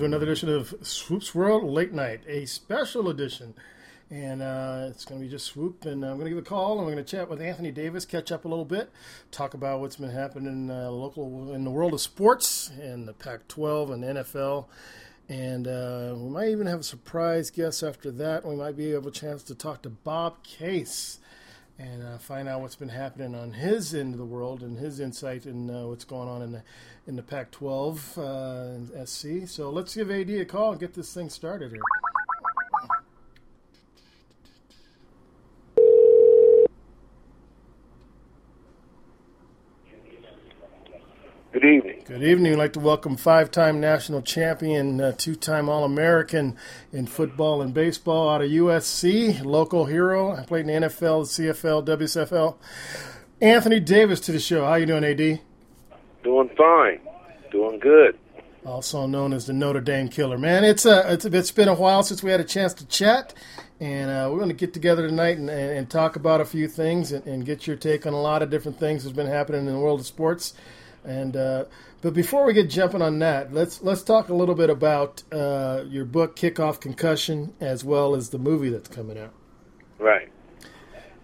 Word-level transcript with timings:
To 0.00 0.06
another 0.06 0.24
edition 0.24 0.48
of 0.48 0.74
Swoops 0.80 1.34
World 1.34 1.62
Late 1.62 1.92
Night, 1.92 2.22
a 2.26 2.46
special 2.46 3.10
edition. 3.10 3.52
And 4.08 4.40
uh, 4.40 4.86
it's 4.88 5.04
going 5.04 5.20
to 5.20 5.26
be 5.26 5.30
just 5.30 5.44
Swoop, 5.44 5.84
and 5.84 6.02
I'm 6.02 6.14
going 6.14 6.24
to 6.24 6.30
give 6.30 6.38
a 6.38 6.42
call, 6.42 6.78
and 6.78 6.86
we're 6.86 6.94
going 6.94 7.04
to 7.04 7.10
chat 7.10 7.28
with 7.28 7.42
Anthony 7.42 7.70
Davis, 7.70 8.06
catch 8.06 8.32
up 8.32 8.46
a 8.46 8.48
little 8.48 8.64
bit, 8.64 8.90
talk 9.30 9.52
about 9.52 9.80
what's 9.80 9.96
been 9.96 10.08
happening 10.08 10.46
in 10.46 10.70
uh, 10.70 10.90
local 10.90 11.52
in 11.52 11.64
the 11.64 11.70
world 11.70 11.92
of 11.92 12.00
sports 12.00 12.70
and 12.80 13.06
the 13.06 13.12
Pac-12 13.12 13.92
and 13.92 14.04
NFL. 14.04 14.68
And 15.28 15.68
uh, 15.68 16.14
we 16.16 16.30
might 16.30 16.48
even 16.48 16.66
have 16.66 16.80
a 16.80 16.84
surprise 16.84 17.50
guest 17.50 17.82
after 17.82 18.10
that. 18.10 18.46
We 18.46 18.56
might 18.56 18.78
be 18.78 18.94
able 18.94 19.08
a 19.08 19.12
chance 19.12 19.42
to 19.42 19.54
talk 19.54 19.82
to 19.82 19.90
Bob 19.90 20.42
Case 20.42 21.19
and 21.80 22.02
uh, 22.02 22.18
find 22.18 22.46
out 22.48 22.60
what's 22.60 22.76
been 22.76 22.90
happening 22.90 23.34
on 23.34 23.52
his 23.52 23.94
end 23.94 24.12
of 24.12 24.18
the 24.18 24.24
world 24.26 24.62
and 24.62 24.78
his 24.78 25.00
insight 25.00 25.46
in 25.46 25.70
uh, 25.70 25.86
what's 25.86 26.04
going 26.04 26.28
on 26.28 26.42
in 26.42 26.52
the 26.52 26.62
in 27.06 27.16
the 27.16 27.22
Pac-12 27.22 28.18
uh, 28.18 29.06
SC. 29.06 29.48
So 29.48 29.70
let's 29.70 29.94
give 29.94 30.10
AD 30.10 30.28
a 30.28 30.44
call 30.44 30.72
and 30.72 30.80
get 30.80 30.94
this 30.94 31.12
thing 31.14 31.30
started 31.30 31.70
here. 31.70 31.80
Good 41.52 41.64
evening. 41.64 42.02
Good 42.06 42.22
evening. 42.22 42.52
I'd 42.52 42.58
like 42.58 42.72
to 42.74 42.80
welcome 42.80 43.16
five-time 43.16 43.80
national 43.80 44.22
champion, 44.22 45.00
uh, 45.00 45.10
two-time 45.10 45.68
All-American 45.68 46.56
in 46.92 47.06
football 47.06 47.60
and 47.60 47.74
baseball 47.74 48.28
out 48.28 48.40
of 48.40 48.48
USC, 48.48 49.44
local 49.44 49.86
hero. 49.86 50.30
I 50.30 50.44
played 50.44 50.68
in 50.68 50.80
the 50.80 50.86
NFL, 50.86 51.24
CFL, 51.26 51.84
WSFL. 51.84 52.54
Anthony 53.40 53.80
Davis 53.80 54.20
to 54.20 54.32
the 54.32 54.38
show. 54.38 54.64
How 54.64 54.76
you 54.76 54.86
doing, 54.86 55.02
AD? 55.02 55.40
Doing 56.22 56.50
fine. 56.56 57.00
Doing 57.50 57.80
good. 57.80 58.16
Also 58.64 59.06
known 59.08 59.32
as 59.32 59.46
the 59.46 59.52
Notre 59.52 59.80
Dame 59.80 60.08
Killer. 60.08 60.38
Man, 60.38 60.62
it's 60.62 60.86
a 60.86 61.12
it's, 61.12 61.24
it's 61.24 61.50
been 61.50 61.66
a 61.66 61.74
while 61.74 62.04
since 62.04 62.22
we 62.22 62.30
had 62.30 62.38
a 62.38 62.44
chance 62.44 62.74
to 62.74 62.86
chat, 62.86 63.34
and 63.80 64.08
uh, 64.08 64.28
we're 64.30 64.38
going 64.38 64.50
to 64.50 64.54
get 64.54 64.72
together 64.72 65.08
tonight 65.08 65.38
and, 65.38 65.50
and, 65.50 65.78
and, 65.78 65.90
talk 65.90 66.14
about 66.14 66.40
a 66.40 66.44
few 66.44 66.68
things 66.68 67.10
and, 67.10 67.26
and, 67.26 67.44
get 67.44 67.66
your 67.66 67.74
take 67.74 68.06
on 68.06 68.12
a 68.12 68.20
lot 68.20 68.42
of 68.42 68.50
different 68.50 68.78
things 68.78 69.02
that's 69.02 69.16
been 69.16 69.26
happening 69.26 69.66
in 69.66 69.72
the 69.72 69.78
world 69.80 69.98
of 69.98 70.06
sports. 70.06 70.54
And 71.04 71.36
uh, 71.36 71.64
but 72.02 72.14
before 72.14 72.44
we 72.44 72.52
get 72.52 72.68
jumping 72.70 73.02
on 73.02 73.18
that, 73.20 73.52
let's 73.52 73.82
let's 73.82 74.02
talk 74.02 74.28
a 74.28 74.34
little 74.34 74.54
bit 74.54 74.70
about 74.70 75.22
uh, 75.32 75.84
your 75.88 76.04
book, 76.04 76.36
Kickoff 76.36 76.80
Concussion, 76.80 77.54
as 77.60 77.84
well 77.84 78.14
as 78.14 78.30
the 78.30 78.38
movie 78.38 78.70
that's 78.70 78.88
coming 78.88 79.18
out. 79.18 79.32
Right. 79.98 80.30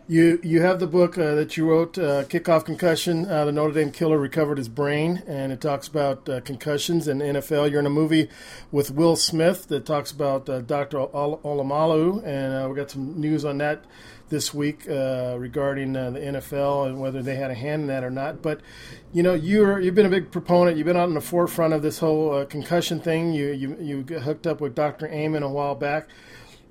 You 0.08 0.38
you 0.44 0.62
have 0.62 0.78
the 0.78 0.86
book 0.86 1.18
uh, 1.18 1.34
that 1.34 1.56
you 1.56 1.68
wrote, 1.68 1.98
uh, 1.98 2.22
Kickoff 2.22 2.64
Concussion. 2.64 3.28
Uh, 3.28 3.44
the 3.44 3.50
Notre 3.50 3.72
Dame 3.72 3.90
killer 3.90 4.18
recovered 4.18 4.56
his 4.56 4.68
brain, 4.68 5.24
and 5.26 5.50
it 5.50 5.60
talks 5.60 5.88
about 5.88 6.28
uh, 6.28 6.40
concussions 6.42 7.08
and 7.08 7.20
NFL. 7.20 7.72
You're 7.72 7.80
in 7.80 7.86
a 7.86 7.90
movie 7.90 8.28
with 8.70 8.92
Will 8.92 9.16
Smith 9.16 9.66
that 9.66 9.84
talks 9.84 10.12
about 10.12 10.48
uh, 10.48 10.60
Dr. 10.60 11.00
Ol- 11.00 11.40
Olamalu, 11.42 12.24
and 12.24 12.54
uh, 12.54 12.68
we 12.68 12.76
got 12.76 12.92
some 12.92 13.20
news 13.20 13.44
on 13.44 13.58
that 13.58 13.84
this 14.28 14.54
week 14.54 14.84
regarding 14.86 15.94
the 15.94 15.98
NFL 16.00 16.86
and 16.86 17.00
whether 17.00 17.20
they 17.20 17.34
had 17.34 17.50
a 17.50 17.54
hand 17.54 17.82
in 17.82 17.88
that 17.88 18.04
or 18.04 18.10
not. 18.10 18.42
But 18.42 18.60
you 19.12 19.24
know, 19.24 19.34
you're 19.34 19.80
you've 19.80 19.96
been 19.96 20.06
a 20.06 20.10
big 20.10 20.30
proponent. 20.30 20.76
You've 20.76 20.86
been 20.86 20.96
out 20.96 21.08
in 21.08 21.14
the 21.14 21.20
forefront 21.20 21.74
of 21.74 21.82
this 21.82 21.98
whole 21.98 22.44
concussion 22.44 23.00
thing. 23.00 23.32
You 23.32 23.48
you 23.48 23.76
you 23.80 24.18
hooked 24.20 24.46
up 24.46 24.60
with 24.60 24.76
Dr. 24.76 25.08
Amen 25.08 25.42
a 25.42 25.50
while 25.50 25.74
back 25.74 26.08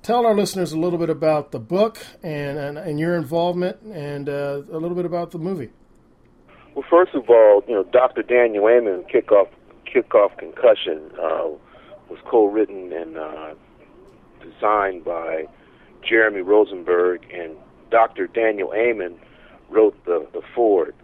tell 0.06 0.24
our 0.24 0.36
listeners 0.36 0.70
a 0.70 0.78
little 0.78 1.00
bit 1.00 1.10
about 1.10 1.50
the 1.50 1.58
book 1.58 1.98
and, 2.22 2.56
and, 2.58 2.78
and 2.78 3.00
your 3.00 3.16
involvement 3.16 3.76
and 3.82 4.28
uh, 4.28 4.62
a 4.70 4.78
little 4.78 4.94
bit 4.94 5.04
about 5.04 5.32
the 5.32 5.38
movie. 5.38 5.70
Well, 6.76 6.84
first 6.88 7.12
of 7.14 7.28
all, 7.28 7.64
you 7.66 7.74
know, 7.74 7.82
Dr. 7.82 8.22
Daniel 8.22 8.68
Amen, 8.68 9.04
Kickoff, 9.12 9.48
Kickoff 9.84 10.38
Concussion, 10.38 11.10
uh, 11.20 11.48
was 12.08 12.20
co-written 12.24 12.92
and 12.92 13.18
uh, 13.18 13.54
designed 14.40 15.04
by 15.04 15.46
Jeremy 16.08 16.42
Rosenberg, 16.42 17.26
and 17.34 17.56
Dr. 17.90 18.28
Daniel 18.28 18.72
Amen 18.74 19.18
wrote 19.70 19.96
the, 20.04 20.24
the 20.32 20.42
foreword 20.54 20.94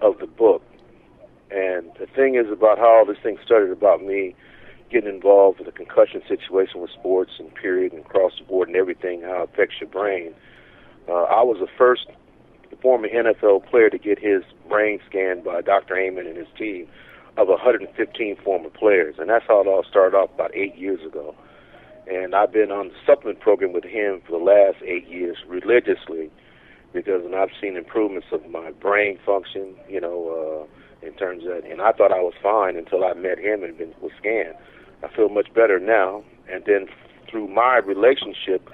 of 0.00 0.18
the 0.18 0.26
book. 0.26 0.62
And 1.52 1.92
the 2.00 2.06
thing 2.16 2.34
is 2.34 2.50
about 2.50 2.78
how 2.78 2.98
all 2.98 3.06
this 3.06 3.18
thing 3.22 3.38
started 3.44 3.70
about 3.70 4.02
me 4.02 4.34
getting 4.90 5.08
involved 5.08 5.58
with 5.58 5.68
a 5.68 5.72
concussion 5.72 6.22
situation 6.28 6.80
with 6.80 6.90
sports 6.90 7.32
and 7.38 7.54
period 7.54 7.92
and 7.92 8.04
across 8.04 8.32
the 8.38 8.44
board 8.44 8.68
and 8.68 8.76
everything, 8.76 9.22
how 9.22 9.42
it 9.42 9.50
affects 9.52 9.76
your 9.80 9.88
brain. 9.88 10.34
Uh, 11.08 11.24
I 11.24 11.42
was 11.42 11.58
the 11.60 11.68
first 11.78 12.06
former 12.82 13.08
NFL 13.08 13.68
player 13.68 13.90
to 13.90 13.98
get 13.98 14.18
his 14.18 14.42
brain 14.68 15.00
scanned 15.08 15.44
by 15.44 15.60
Dr. 15.60 15.96
Amen 15.96 16.26
and 16.26 16.36
his 16.36 16.46
team 16.56 16.86
of 17.36 17.48
115 17.48 18.36
former 18.44 18.70
players, 18.70 19.16
and 19.18 19.28
that's 19.28 19.44
how 19.46 19.60
it 19.60 19.66
all 19.66 19.84
started 19.88 20.16
off 20.16 20.30
about 20.34 20.54
eight 20.54 20.76
years 20.76 21.00
ago. 21.04 21.34
And 22.06 22.34
I've 22.34 22.52
been 22.52 22.72
on 22.72 22.88
the 22.88 22.94
supplement 23.06 23.40
program 23.40 23.72
with 23.72 23.84
him 23.84 24.20
for 24.26 24.32
the 24.32 24.44
last 24.44 24.82
eight 24.84 25.08
years 25.08 25.36
religiously 25.46 26.30
because 26.92 27.24
and 27.24 27.36
I've 27.36 27.50
seen 27.60 27.76
improvements 27.76 28.28
of 28.32 28.48
my 28.50 28.72
brain 28.72 29.18
function, 29.24 29.74
you 29.88 30.00
know, 30.00 30.66
uh, 30.66 31.06
in 31.06 31.14
terms 31.14 31.44
of, 31.46 31.64
and 31.64 31.80
I 31.80 31.92
thought 31.92 32.12
I 32.12 32.20
was 32.20 32.34
fine 32.42 32.76
until 32.76 33.04
I 33.04 33.14
met 33.14 33.38
him 33.38 33.62
and 33.62 33.76
been 33.78 33.94
was 34.00 34.12
scanned. 34.18 34.54
I 35.02 35.08
feel 35.08 35.28
much 35.28 35.52
better 35.54 35.78
now. 35.78 36.22
And 36.50 36.64
then 36.64 36.88
through 37.28 37.48
my 37.48 37.78
relationship 37.78 38.68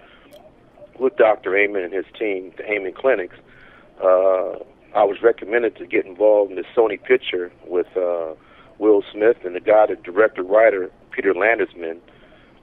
with 0.99 1.17
Dr. 1.17 1.56
Amen 1.56 1.82
and 1.82 1.93
his 1.93 2.06
team, 2.19 2.52
the 2.56 2.64
Amen 2.70 2.93
Clinics, 2.93 3.37
uh, 4.02 4.58
I 4.94 5.05
was 5.05 5.20
recommended 5.23 5.76
to 5.76 5.87
get 5.87 6.06
involved 6.06 6.50
in 6.50 6.56
the 6.56 6.64
Sony 6.75 7.02
picture 7.02 7.52
with 7.67 7.87
uh, 7.96 8.34
Will 8.78 9.02
Smith 9.12 9.38
and 9.44 9.55
the 9.55 9.61
guy, 9.61 9.87
the 9.87 9.96
director 9.96 10.43
writer 10.43 10.90
Peter 11.11 11.34
Landesman, 11.34 11.99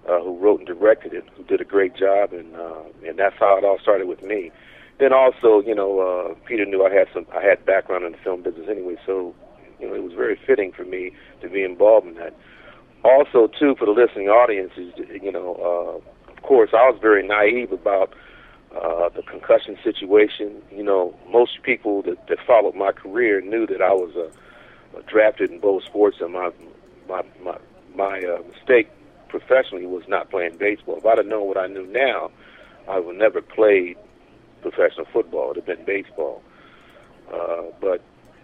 uh, 0.10 0.19
who 0.19 0.38
wrote 0.38 0.60
and 0.60 0.68
directed 0.68 1.13
it, 1.13 1.25
who 1.36 1.44
did 1.44 1.62
a 1.62 1.65
great 1.65 1.95
job, 1.95 2.33
and 2.33 2.56
uh, 2.56 2.83
and 3.07 3.18
that's 3.18 3.36
how 3.39 3.57
it 3.57 3.63
all 3.63 3.80
started 3.80 4.07
with 4.07 4.21
me. 4.24 4.51
Then 5.00 5.13
also, 5.13 5.62
you 5.62 5.74
know, 5.74 6.00
uh, 6.00 6.36
Peter 6.45 6.65
knew 6.65 6.86
I 6.86 6.94
had 6.94 7.07
some, 7.13 7.25
I 7.33 7.42
had 7.42 7.65
background 7.65 8.06
in 8.06 8.12
the 8.12 8.18
film 8.19 8.44
business 8.44 8.68
anyway, 8.69 8.95
so 9.06 9.33
you 9.80 9.88
know, 9.88 9.95
it 9.95 10.04
was 10.04 10.13
very 10.13 10.39
fitting 10.45 10.71
for 10.71 10.86
me 10.86 11.12
to 11.42 11.50
be 11.50 11.63
involved 11.63 12.07
in 12.07 12.15
that 12.15 12.36
also 13.03 13.47
too 13.59 13.75
for 13.75 13.85
the 13.85 13.91
listening 13.91 14.29
audience 14.29 14.71
is 14.77 14.94
you 15.21 15.31
know 15.31 15.55
uh, 16.27 16.31
of 16.31 16.41
course 16.41 16.71
I 16.73 16.89
was 16.89 17.00
very 17.01 17.25
naive 17.25 17.71
about 17.71 18.13
uh, 18.75 19.09
the 19.09 19.21
concussion 19.21 19.77
situation. 19.83 20.61
You 20.71 20.83
know, 20.83 21.15
most 21.29 21.61
people 21.63 22.01
that, 22.03 22.27
that 22.27 22.39
followed 22.45 22.75
my 22.75 22.91
career 22.91 23.39
knew 23.41 23.67
that 23.67 23.81
I 23.81 23.94
was 23.94 24.15
a 24.15 24.31
drafted 25.03 25.51
in 25.51 25.59
both 25.59 25.83
sports, 25.83 26.17
and 26.21 26.33
my 26.33 26.51
my 27.07 27.21
my 27.44 27.57
my 27.95 28.19
uh, 28.19 28.41
mistake 28.51 28.89
professionally 29.29 29.85
was 29.85 30.03
not 30.07 30.29
playing 30.29 30.57
baseball. 30.57 30.97
If 30.97 31.05
I'd 31.05 31.17
have 31.17 31.27
known 31.27 31.47
what 31.47 31.57
I 31.57 31.67
knew 31.67 31.85
now, 31.88 32.31
I 32.88 33.00
would 33.00 33.17
never 33.17 33.41
played 33.41 33.97
professional 34.61 35.05
football. 35.11 35.51
It'd 35.51 35.67
have 35.67 35.77
been 35.77 35.85
baseball. 35.85 36.41
Uh, 37.31 37.63
but 37.79 38.01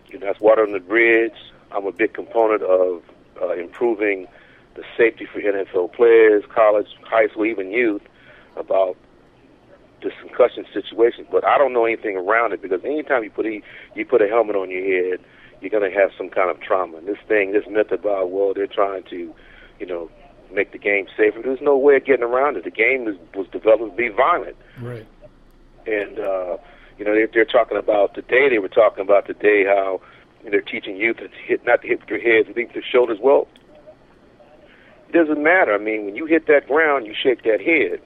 you 0.07 0.19
know, 0.19 0.27
that's 0.27 0.39
water 0.39 0.63
on 0.63 0.73
the 0.73 0.79
bridge. 0.79 1.33
I'm 1.71 1.85
a 1.85 1.91
big 1.91 2.13
component 2.13 2.63
of 2.63 3.03
uh, 3.41 3.53
improving 3.53 4.27
the 4.79 4.85
safety 4.97 5.27
for 5.31 5.41
NFL 5.41 5.93
players, 5.93 6.43
college, 6.53 6.87
high 7.03 7.27
school, 7.27 7.45
even 7.45 7.71
youth, 7.71 8.01
about 8.55 8.95
this 10.01 10.13
concussion 10.21 10.65
situation. 10.73 11.25
But 11.29 11.45
I 11.45 11.57
don't 11.57 11.73
know 11.73 11.85
anything 11.85 12.15
around 12.15 12.53
it 12.53 12.61
because 12.61 12.79
anytime 12.85 13.23
you 13.23 13.29
put 13.29 13.45
a, 13.45 13.61
you 13.95 14.05
put 14.05 14.21
a 14.21 14.27
helmet 14.27 14.55
on 14.55 14.71
your 14.71 14.81
head, 14.83 15.19
you're 15.59 15.69
going 15.69 15.89
to 15.89 15.97
have 15.97 16.11
some 16.17 16.29
kind 16.29 16.49
of 16.49 16.61
trauma. 16.61 16.97
And 16.97 17.07
this 17.07 17.17
thing, 17.27 17.51
this 17.51 17.65
myth 17.69 17.91
about 17.91 18.31
well, 18.31 18.53
they're 18.53 18.67
trying 18.67 19.03
to, 19.09 19.33
you 19.79 19.85
know, 19.85 20.09
make 20.53 20.71
the 20.71 20.77
game 20.77 21.07
safer. 21.17 21.41
There's 21.41 21.61
no 21.61 21.77
way 21.77 21.97
of 21.97 22.05
getting 22.05 22.23
around 22.23 22.55
it. 22.55 22.63
The 22.63 22.71
game 22.71 23.07
is, 23.07 23.15
was 23.35 23.47
developed 23.51 23.91
to 23.91 23.97
be 23.97 24.07
violent. 24.07 24.55
Right. 24.81 25.05
And 25.85 26.19
uh, 26.19 26.57
you 26.97 27.03
know, 27.03 27.13
they're, 27.13 27.29
they're 27.33 27.45
talking 27.45 27.77
about 27.77 28.15
today. 28.15 28.47
They 28.49 28.59
were 28.59 28.69
talking 28.69 29.03
about 29.03 29.27
today 29.27 29.65
how 29.65 29.99
you 30.39 30.45
know, 30.45 30.51
they're 30.51 30.61
teaching 30.61 30.95
youth 30.95 31.17
to 31.17 31.27
hit 31.45 31.65
not 31.65 31.81
to 31.81 31.87
hit 31.87 32.07
their 32.07 32.21
heads, 32.21 32.47
but 32.47 32.55
their 32.55 32.83
shoulders. 32.89 33.19
Well, 33.21 33.47
it 35.09 35.13
doesn't 35.13 35.41
matter. 35.41 35.73
I 35.73 35.79
mean, 35.79 36.06
when 36.06 36.15
you 36.15 36.25
hit 36.25 36.45
that 36.47 36.67
ground, 36.67 37.07
you 37.07 37.13
shake 37.13 37.44
that 37.44 37.59
head. 37.61 38.00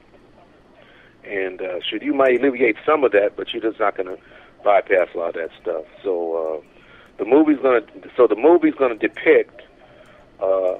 And 1.25 1.61
uh, 1.61 1.79
should 1.81 2.01
you 2.01 2.13
might 2.13 2.39
alleviate 2.39 2.77
some 2.85 3.03
of 3.03 3.11
that, 3.11 3.35
but 3.35 3.53
you're 3.53 3.61
just 3.61 3.79
not 3.79 3.97
going 3.97 4.07
to 4.07 4.17
bypass 4.63 5.09
a 5.13 5.17
lot 5.17 5.29
of 5.29 5.35
that 5.35 5.49
stuff. 5.61 5.85
So 6.03 6.61
uh, 6.63 6.67
the 7.17 7.25
movie's 7.25 7.59
going 7.59 7.85
to 7.85 8.09
so 8.15 8.27
the 8.27 8.35
movie's 8.35 8.73
going 8.75 8.97
to 8.97 9.07
depict 9.07 9.61
uh, 10.41 10.75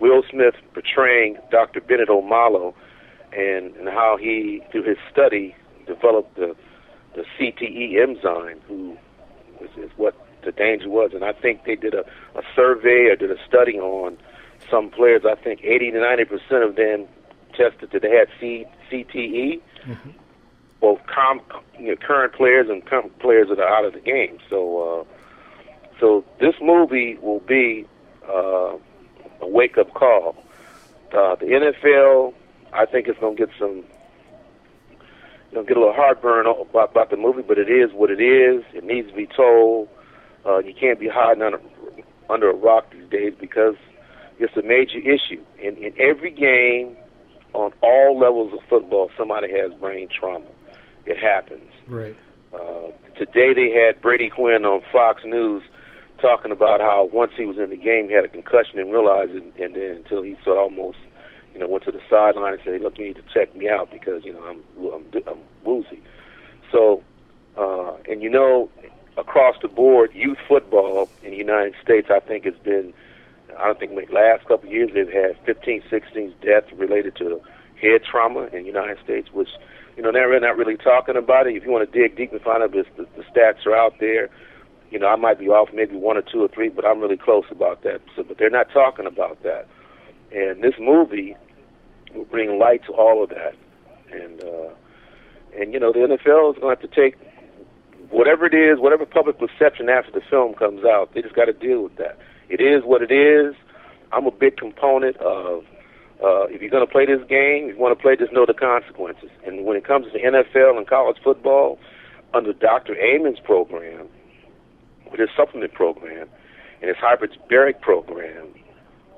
Will 0.00 0.22
Smith 0.30 0.54
portraying 0.74 1.38
Dr. 1.50 1.80
Bennet 1.80 2.08
Omalu 2.08 2.74
and, 3.32 3.74
and 3.76 3.88
how 3.88 4.16
he, 4.20 4.62
through 4.70 4.84
his 4.84 4.98
study, 5.10 5.54
developed 5.86 6.36
the 6.36 6.56
the 7.14 7.24
CTE 7.38 8.00
enzyme, 8.00 8.60
who 8.66 8.96
is, 9.60 9.70
is 9.76 9.90
what 9.96 10.14
the 10.44 10.52
danger 10.52 10.88
was. 10.88 11.10
And 11.14 11.24
I 11.24 11.32
think 11.32 11.64
they 11.64 11.76
did 11.76 11.94
a, 11.94 12.04
a 12.36 12.42
survey 12.56 13.08
or 13.10 13.16
did 13.16 13.30
a 13.30 13.36
study 13.46 13.78
on 13.78 14.16
some 14.70 14.90
players. 14.90 15.22
I 15.24 15.34
think 15.34 15.62
80 15.62 15.92
to 15.92 16.00
90 16.00 16.24
percent 16.24 16.62
of 16.62 16.76
them 16.76 17.06
tested 17.54 17.90
that 17.92 18.02
they 18.02 18.10
had 18.10 18.28
C, 18.40 18.64
CTE. 18.90 19.60
Mm-hmm. 19.86 20.10
Both 20.80 21.00
com, 21.06 21.40
you 21.78 21.88
know, 21.88 21.96
current 21.96 22.32
players 22.32 22.68
and 22.68 22.84
com- 22.84 23.10
players 23.20 23.48
that 23.48 23.60
are 23.60 23.68
out 23.68 23.84
of 23.84 23.92
the 23.92 24.00
game. 24.00 24.38
So, 24.50 25.06
uh, 25.06 25.14
so 26.00 26.24
this 26.40 26.54
movie 26.60 27.16
will 27.22 27.38
be 27.40 27.86
uh, 28.28 28.76
a 29.40 29.46
wake 29.46 29.78
up 29.78 29.94
call. 29.94 30.36
Uh, 31.12 31.36
the 31.36 31.46
NFL, 31.46 32.34
I 32.72 32.86
think, 32.86 33.08
is 33.08 33.14
going 33.20 33.36
to 33.36 33.46
get 33.46 33.54
some 33.58 33.84
you 35.52 35.58
know, 35.58 35.64
get 35.64 35.76
a 35.76 35.80
little 35.80 35.94
heartburn 35.94 36.46
about, 36.46 36.90
about 36.90 37.10
the 37.10 37.16
movie, 37.16 37.42
but 37.42 37.58
it 37.58 37.68
is 37.68 37.92
what 37.92 38.10
it 38.10 38.20
is. 38.20 38.64
It 38.74 38.84
needs 38.84 39.08
to 39.08 39.14
be 39.14 39.26
told. 39.26 39.88
Uh, 40.46 40.58
you 40.58 40.74
can't 40.74 40.98
be 40.98 41.08
hiding 41.08 41.42
under 41.42 41.60
under 42.30 42.50
a 42.50 42.54
rock 42.54 42.90
these 42.90 43.08
days 43.10 43.34
because 43.38 43.76
it's 44.38 44.56
a 44.56 44.62
major 44.62 44.98
issue. 44.98 45.42
In 45.58 45.76
in 45.76 45.94
every 45.98 46.30
game, 46.30 46.96
on 47.52 47.72
all 47.82 48.18
levels 48.18 48.52
of 48.52 48.60
football, 48.68 49.10
somebody 49.16 49.50
has 49.52 49.72
brain 49.74 50.08
trauma. 50.08 50.46
It 51.06 51.18
happens. 51.18 51.70
Right. 51.86 52.16
Uh, 52.54 52.90
today 53.16 53.54
they 53.54 53.70
had 53.70 54.00
Brady 54.00 54.28
Quinn 54.28 54.64
on 54.64 54.82
Fox 54.92 55.22
News 55.24 55.62
talking 56.20 56.52
about 56.52 56.80
how 56.80 57.08
once 57.12 57.32
he 57.36 57.44
was 57.44 57.58
in 57.58 57.70
the 57.70 57.76
game, 57.76 58.08
he 58.08 58.14
had 58.14 58.24
a 58.24 58.28
concussion 58.28 58.78
and 58.78 58.92
realized 58.92 59.32
it, 59.32 59.42
and 59.58 59.74
then 59.74 59.96
until 59.96 60.22
he 60.22 60.36
sort 60.44 60.58
of 60.58 60.64
almost 60.64 60.98
you 61.52 61.60
know, 61.60 61.68
went 61.68 61.84
to 61.84 61.92
the 61.92 62.00
sideline 62.08 62.54
and 62.54 62.62
said, 62.64 62.80
"Look, 62.80 62.98
you 62.98 63.06
need 63.06 63.16
to 63.16 63.22
check 63.32 63.54
me 63.54 63.68
out 63.68 63.90
because 63.90 64.24
you 64.24 64.32
know 64.32 64.42
I'm 64.44 64.62
I'm, 64.92 65.22
I'm 65.26 65.38
woozy." 65.64 66.00
So, 66.70 67.02
uh, 67.56 67.94
and 68.08 68.22
you 68.22 68.30
know, 68.30 68.70
across 69.16 69.56
the 69.60 69.68
board, 69.68 70.10
youth 70.14 70.38
football 70.48 71.08
in 71.22 71.32
the 71.32 71.36
United 71.36 71.74
States, 71.82 72.08
I 72.10 72.20
think 72.20 72.44
has 72.44 72.54
been, 72.64 72.94
I 73.58 73.66
don't 73.66 73.78
think 73.78 73.92
the 73.94 74.12
last 74.12 74.46
couple 74.46 74.68
of 74.68 74.72
years 74.72 74.90
they've 74.94 75.12
had 75.12 75.36
15, 75.44 75.82
16 75.90 76.34
deaths 76.42 76.72
related 76.76 77.16
to 77.16 77.40
head 77.80 78.02
trauma 78.08 78.44
in 78.52 78.62
the 78.62 78.66
United 78.66 78.98
States, 79.02 79.28
which 79.32 79.48
you 79.96 80.02
know 80.02 80.12
they're 80.12 80.38
not 80.40 80.56
really 80.56 80.76
talking 80.76 81.16
about 81.16 81.46
it. 81.46 81.56
If 81.56 81.64
you 81.64 81.70
want 81.70 81.90
to 81.90 81.98
dig 81.98 82.16
deep 82.16 82.32
and 82.32 82.40
find 82.40 82.62
out, 82.62 82.72
the, 82.72 82.84
the 82.96 83.22
stats 83.24 83.66
are 83.66 83.76
out 83.76 83.94
there. 84.00 84.30
You 84.90 84.98
know, 84.98 85.08
I 85.08 85.16
might 85.16 85.38
be 85.38 85.48
off 85.48 85.70
maybe 85.72 85.96
one 85.96 86.16
or 86.16 86.22
two 86.22 86.42
or 86.42 86.48
three, 86.48 86.68
but 86.68 86.84
I'm 86.84 87.00
really 87.00 87.16
close 87.16 87.44
about 87.50 87.82
that. 87.82 88.02
So, 88.14 88.22
but 88.22 88.38
they're 88.38 88.50
not 88.50 88.70
talking 88.72 89.06
about 89.06 89.42
that. 89.42 89.66
And 90.30 90.62
this 90.62 90.74
movie 90.78 91.34
will 92.14 92.26
bring 92.26 92.58
light 92.58 92.84
to 92.86 92.92
all 92.92 93.22
of 93.22 93.30
that. 93.30 93.54
And 94.12 94.42
uh, 94.42 94.74
and 95.58 95.72
you 95.72 95.80
know 95.80 95.92
the 95.92 96.00
NFL 96.00 96.54
is 96.54 96.60
going 96.60 96.76
to 96.76 96.80
have 96.80 96.80
to 96.80 96.88
take 96.88 97.16
whatever 98.10 98.46
it 98.46 98.54
is, 98.54 98.78
whatever 98.78 99.06
public 99.06 99.38
perception 99.38 99.88
after 99.88 100.12
the 100.12 100.20
film 100.28 100.54
comes 100.54 100.84
out. 100.84 101.14
They 101.14 101.22
just 101.22 101.34
got 101.34 101.46
to 101.46 101.52
deal 101.52 101.82
with 101.82 101.96
that. 101.96 102.18
It 102.52 102.60
is 102.60 102.84
what 102.84 103.00
it 103.00 103.10
is. 103.10 103.54
I'm 104.12 104.26
a 104.26 104.30
big 104.30 104.58
component 104.58 105.16
of 105.16 105.64
uh, 106.22 106.44
if 106.52 106.60
you're 106.60 106.70
going 106.70 106.86
to 106.86 106.92
play 106.92 107.06
this 107.06 107.26
game, 107.26 107.70
if 107.70 107.76
you 107.76 107.80
want 107.80 107.96
to 107.96 108.02
play, 108.02 108.14
just 108.14 108.30
know 108.30 108.44
the 108.44 108.52
consequences. 108.52 109.30
And 109.46 109.64
when 109.64 109.74
it 109.78 109.86
comes 109.86 110.04
to 110.04 110.12
the 110.12 110.18
NFL 110.18 110.76
and 110.76 110.86
college 110.86 111.16
football, 111.24 111.78
under 112.34 112.52
Dr. 112.52 112.94
Amen's 113.00 113.40
program, 113.40 114.06
with 115.10 115.18
his 115.18 115.30
supplement 115.34 115.72
program, 115.72 116.28
and 116.82 116.88
his 116.88 116.96
hyperbaric 116.98 117.80
program, 117.80 118.48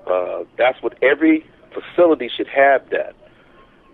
uh, 0.07 0.45
that's 0.57 0.81
what 0.81 0.97
every 1.03 1.45
facility 1.75 2.31
should 2.35 2.49
have 2.49 2.89
that. 2.91 3.17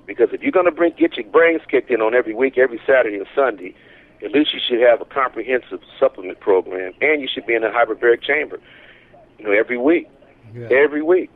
Because 0.07 0.29
if 0.33 0.43
you're 0.43 0.53
going 0.53 0.67
to 0.67 0.73
bring 0.73 0.93
get 0.99 1.17
your 1.17 1.27
brains 1.27 1.63
kicked 1.67 1.91
in 1.91 2.03
on 2.03 2.15
every 2.15 2.35
week, 2.35 2.59
every 2.59 2.81
Saturday 2.87 3.17
and 3.17 3.27
Sunday, 3.35 3.75
at 4.23 4.33
least 4.33 4.53
you 4.53 4.61
should 4.61 4.81
have 4.81 5.01
a 5.01 5.07
comprehensive 5.07 5.81
supplement 5.99 6.41
program, 6.41 6.93
and 7.01 7.23
you 7.23 7.29
should 7.33 7.47
be 7.47 7.55
in 7.55 7.65
a 7.65 7.71
hyperbaric 7.71 8.23
chamber, 8.23 8.61
you 9.41 9.47
know, 9.49 9.53
every 9.53 9.79
week, 9.79 10.09
yeah. 10.55 10.69
every 10.71 11.03
week. 11.03 11.31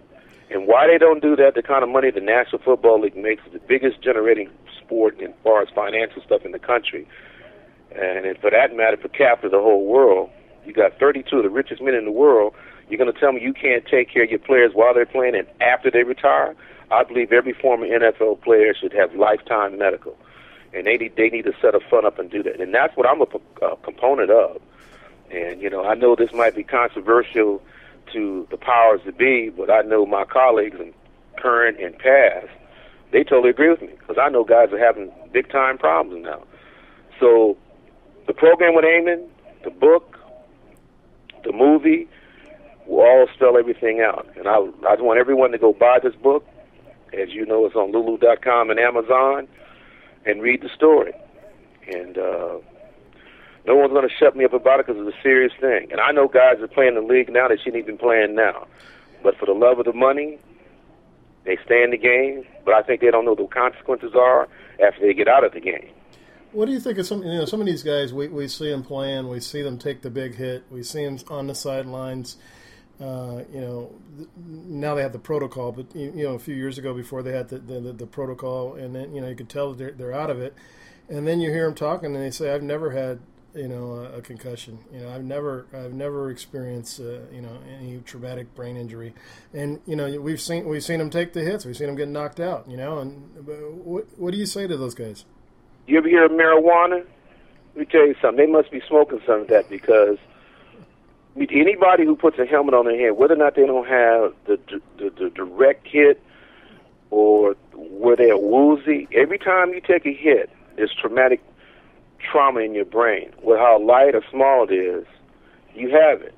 And 0.51 0.67
why 0.67 0.87
they 0.87 0.99
don't 0.99 1.23
do 1.23 1.35
that? 1.37 1.55
The 1.55 1.63
kind 1.63 1.83
of 1.83 1.89
money 1.89 2.11
the 2.11 2.21
National 2.21 2.61
Football 2.63 3.01
League 3.01 3.17
makes 3.17 3.45
is 3.47 3.53
the 3.53 3.59
biggest 3.59 4.03
generating 4.03 4.51
sport 4.79 5.21
as 5.21 5.31
far 5.43 5.63
as 5.63 5.69
financial 5.75 6.23
stuff 6.23 6.45
in 6.45 6.53
the 6.53 6.59
country, 6.59 7.09
and 7.91 8.39
for 8.39 8.51
that 8.51 8.77
matter, 8.77 8.97
per 8.97 9.09
capita, 9.09 9.49
the 9.49 9.61
whole 9.61 9.87
world. 9.87 10.31
You 10.67 10.73
got 10.73 10.99
32 10.99 11.37
of 11.37 11.43
the 11.43 11.51
richest 11.51 11.83
men 11.83 11.95
in 11.95 12.07
the 12.07 12.11
world 12.11 12.55
you're 12.89 12.99
going 12.99 13.13
to 13.13 13.19
tell 13.19 13.33
me 13.33 13.41
you 13.41 13.53
can't 13.53 13.85
take 13.87 14.13
care 14.13 14.25
of 14.25 14.31
your 14.31 14.39
players 14.39 14.73
while 14.75 14.95
they're 14.95 15.07
playing 15.07 15.35
and 15.35 15.47
after 15.61 15.91
they 15.91 16.03
retire? 16.03 16.55
I 16.91 17.03
believe 17.03 17.33
every 17.33 17.53
former 17.53 17.87
NFL 17.87 18.43
player 18.43 18.75
should 18.75 18.93
have 18.93 19.15
lifetime 19.15 19.79
medical, 19.79 20.17
and 20.75 20.87
they 20.87 20.97
need 20.97 21.17
they 21.17 21.29
need 21.29 21.45
to 21.47 21.55
set 21.61 21.75
a 21.75 21.81
fund 21.81 22.07
up 22.07 22.19
and 22.19 22.31
do 22.31 22.43
that. 22.43 22.61
And 22.61 22.75
that's 22.75 22.95
what 22.97 23.09
I'm 23.09 23.23
a, 23.23 23.67
a 23.67 23.77
component 23.79 24.31
of. 24.31 24.61
And 25.31 25.61
you 25.63 25.71
know, 25.71 25.85
I 25.85 25.95
know 25.95 26.15
this 26.15 26.33
might 26.33 26.55
be 26.55 26.63
controversial 26.63 27.63
to 28.15 28.47
the 28.51 28.57
powers 28.57 29.01
that 29.07 29.19
be, 29.19 29.51
but 29.55 29.71
I 29.71 29.83
know 29.83 30.07
my 30.07 30.25
colleagues 30.25 30.77
and 30.81 30.93
current 31.37 31.79
and 31.81 31.97
past, 31.99 32.49
they 33.13 33.23
totally 33.23 33.51
agree 33.51 33.71
with 33.71 33.83
me 33.83 33.91
because 33.99 34.17
I 34.21 34.29
know 34.29 34.45
guys 34.45 34.73
are 34.73 34.79
having 34.79 35.13
big 35.33 35.51
time 35.51 35.79
problems 35.79 36.25
now. 36.25 36.43
So, 37.21 37.57
the 38.27 38.33
program 38.33 38.75
with 38.75 38.85
Amen, 38.85 39.29
the 39.63 39.71
book, 39.71 40.19
the 41.45 41.53
movie, 41.53 42.09
will 42.87 43.03
all 43.03 43.27
spell 43.35 43.57
everything 43.57 44.01
out. 44.01 44.27
And 44.37 44.49
I, 44.49 44.57
I 44.89 45.01
want 45.01 45.19
everyone 45.19 45.53
to 45.53 45.59
go 45.59 45.73
buy 45.73 45.99
this 46.03 46.15
book. 46.15 46.45
As 47.13 47.29
you 47.31 47.47
know, 47.47 47.65
it's 47.67 47.77
on 47.77 47.93
Lulu.com 47.93 48.71
and 48.71 48.81
Amazon, 48.81 49.47
and 50.27 50.43
read 50.43 50.63
the 50.63 50.69
story. 50.75 51.13
And 51.87 52.19
uh, 52.19 52.59
no 53.67 53.77
one's 53.77 53.93
going 53.93 54.09
to 54.09 54.15
shut 54.15 54.37
me 54.37 54.45
up 54.45 54.53
about 54.53 54.81
it 54.81 54.87
because 54.87 55.07
it's 55.07 55.17
a 55.17 55.23
serious 55.23 55.53
thing. 55.61 55.89
And 55.91 56.01
I 56.01 56.13
know 56.13 56.29
guys 56.29 56.61
are 56.61 56.69
playing 56.69 56.95
the 56.95 57.01
league 57.01 57.31
now 57.31 57.49
that 57.49 57.59
shouldn't 57.61 57.83
even 57.83 57.99
playing 57.99 58.35
now. 58.35 58.67
But 59.23 59.37
for 59.39 59.47
the 59.47 59.53
love 59.53 59.79
of 59.79 59.87
the 59.87 59.93
money, 59.93 60.39
they 61.45 61.57
stay 61.65 61.83
in 61.83 61.91
the 61.91 61.99
game. 61.99 62.45
But 62.65 62.75
I 62.75 62.83
think 62.83 63.01
they 63.01 63.11
don't 63.11 63.25
know 63.25 63.35
the 63.35 63.47
consequences 63.47 64.13
are 64.15 64.49
after 64.85 65.01
they 65.01 65.15
get 65.15 65.29
out 65.29 65.45
of 65.45 65.53
the 65.53 65.61
game. 65.61 65.91
What 66.53 66.67
do 66.67 66.73
you 66.73 66.81
think 66.81 66.99
of 66.99 67.07
some? 67.07 67.23
You 67.23 67.39
know, 67.39 67.45
some 67.47 67.61
of 67.61 67.67
these 67.67 67.83
guys. 67.83 68.13
We 68.15 68.29
we 68.29 68.47
see 68.47 68.71
them 68.71 68.85
playing. 68.85 69.29
We 69.29 69.41
see 69.41 69.63
them 69.63 69.77
take 69.77 70.03
the 70.03 70.11
big 70.11 70.37
hit. 70.37 70.63
We 70.71 70.85
see 70.85 71.05
them 71.05 71.19
on 71.29 71.49
the 71.49 71.55
sidelines 71.55 72.37
uh, 73.01 73.43
you 73.53 73.61
know, 73.61 73.93
now 74.47 74.95
they 74.95 75.03
have 75.03 75.13
the 75.13 75.19
protocol, 75.19 75.73
but 75.73 75.95
you 75.97 76.13
know, 76.13 76.35
a 76.35 76.39
few 76.39 76.55
years 76.55 76.79
ago 76.79 76.95
before 76.95 77.23
they 77.23 77.33
had 77.33 77.49
the, 77.49 77.59
the, 77.59 77.93
the 77.93 78.07
protocol, 78.07 78.75
and 78.75 78.95
then 78.95 79.15
you 79.15 79.21
know 79.21 79.29
you 79.29 79.35
could 79.35 79.49
tell 79.49 79.75
they're 79.75 79.91
they're 79.91 80.13
out 80.13 80.31
of 80.31 80.41
it, 80.41 80.55
and 81.09 81.27
then 81.27 81.41
you 81.41 81.51
hear 81.51 81.65
them 81.65 81.75
talking, 81.75 82.15
and 82.15 82.25
they 82.25 82.31
say, 82.31 82.55
"I've 82.55 82.63
never 82.63 82.93
had 82.93 83.19
you 83.55 83.69
know, 83.69 83.93
a, 83.93 84.19
a 84.19 84.23
concussion. 84.23 84.79
You 84.93 85.01
know, 85.01 85.11
I've 85.11 85.25
never, 85.25 85.67
I've 85.73 85.93
never 85.93 86.31
experienced, 86.31 87.01
uh, 87.01 87.21
you 87.33 87.41
know, 87.41 87.59
any 87.79 88.01
traumatic 88.01 88.55
brain 88.55 88.77
injury, 88.77 89.15
and 89.53 89.81
you 89.87 89.97
know, 89.97 90.21
we've 90.21 90.41
seen, 90.41 90.67
we've 90.67 90.85
seen 90.85 90.99
them 90.99 91.11
take 91.11 91.33
the 91.33 91.43
hits, 91.43 91.65
we've 91.65 91.77
seen 91.77 91.87
them 91.87 91.97
get 91.97 92.09
knocked 92.09 92.41
out. 92.41 92.69
You 92.69 92.77
know, 92.77 92.99
and 92.99 93.31
what, 93.85 94.07
what 94.19 94.33
do 94.33 94.39
you 94.39 94.47
say 94.47 94.67
to 94.67 94.77
those 94.77 94.95
guys? 94.95 95.25
You 95.87 95.99
ever 95.99 96.09
hear 96.09 96.25
of 96.25 96.33
marijuana? 96.33 97.05
Let 97.75 97.77
me 97.77 97.85
tell 97.87 98.07
you 98.07 98.15
something. 98.21 98.45
They 98.45 98.51
must 98.51 98.71
be 98.71 98.81
smoking 98.89 99.21
some 99.27 99.43
of 99.43 99.49
that 99.49 99.69
because 99.69 100.19
anybody 101.37 102.05
who 102.05 102.17
puts 102.17 102.39
a 102.39 102.47
helmet 102.47 102.75
on 102.75 102.87
their 102.87 102.99
head, 102.99 103.13
whether 103.13 103.35
or 103.35 103.39
not 103.39 103.55
they 103.55 103.67
don't 103.67 103.87
have 103.87 104.35
the 104.47 104.59
the, 104.99 105.11
the 105.11 105.31
direct 105.31 105.87
hit 105.87 106.23
or 107.11 107.55
where 107.75 108.17
they're 108.17 108.37
woozy, 108.37 109.09
every 109.13 109.39
time 109.39 109.71
you 109.71 109.81
take 109.81 110.07
a 110.07 110.13
hit, 110.13 110.51
it's 110.77 110.93
traumatic 110.95 111.43
trauma 112.31 112.61
in 112.61 112.75
your 112.75 112.85
brain. 112.85 113.33
With 113.43 113.59
how 113.59 113.81
light 113.81 114.15
or 114.15 114.23
small 114.31 114.67
it 114.69 114.73
is, 114.73 115.07
you 115.75 115.91
have 115.91 116.23
it. 116.23 116.35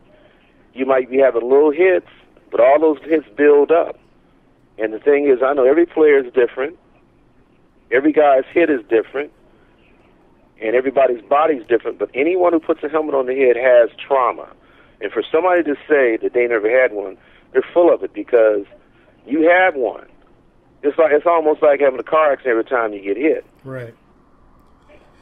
You 0.74 0.86
might 0.86 1.10
be 1.10 1.18
having 1.18 1.42
little 1.42 1.70
hits, 1.70 2.08
but 2.50 2.60
all 2.60 2.78
those 2.80 2.98
hits 3.04 3.26
build 3.36 3.70
up. 3.70 3.98
And 4.78 4.92
the 4.92 4.98
thing 4.98 5.26
is, 5.26 5.42
I 5.42 5.54
know 5.54 5.66
every 5.66 5.86
player 5.86 6.18
is 6.18 6.32
different. 6.32 6.78
Every 7.90 8.12
guy's 8.12 8.44
hit 8.52 8.68
is 8.68 8.80
different. 8.88 9.32
And 10.60 10.74
everybody's 10.74 11.22
body's 11.22 11.66
different. 11.66 11.98
But 11.98 12.10
anyone 12.14 12.52
who 12.52 12.60
puts 12.60 12.82
a 12.82 12.88
helmet 12.88 13.14
on 13.14 13.26
the 13.26 13.34
head 13.34 13.56
has 13.56 13.90
trauma. 13.98 14.48
And 15.00 15.12
for 15.12 15.22
somebody 15.30 15.62
to 15.64 15.74
say 15.88 16.16
that 16.22 16.32
they 16.34 16.46
never 16.46 16.70
had 16.70 16.92
one, 16.92 17.16
they're 17.52 17.64
full 17.72 17.92
of 17.92 18.02
it 18.02 18.12
because 18.12 18.64
you 19.26 19.48
have 19.48 19.74
one. 19.74 20.06
It's 20.82 20.98
like 20.98 21.12
it's 21.12 21.26
almost 21.26 21.62
like 21.62 21.80
having 21.80 21.98
a 21.98 22.04
car 22.04 22.32
accident 22.32 22.52
every 22.52 22.64
time 22.64 22.92
you 22.92 23.02
get 23.02 23.16
hit. 23.16 23.44
Right. 23.64 23.94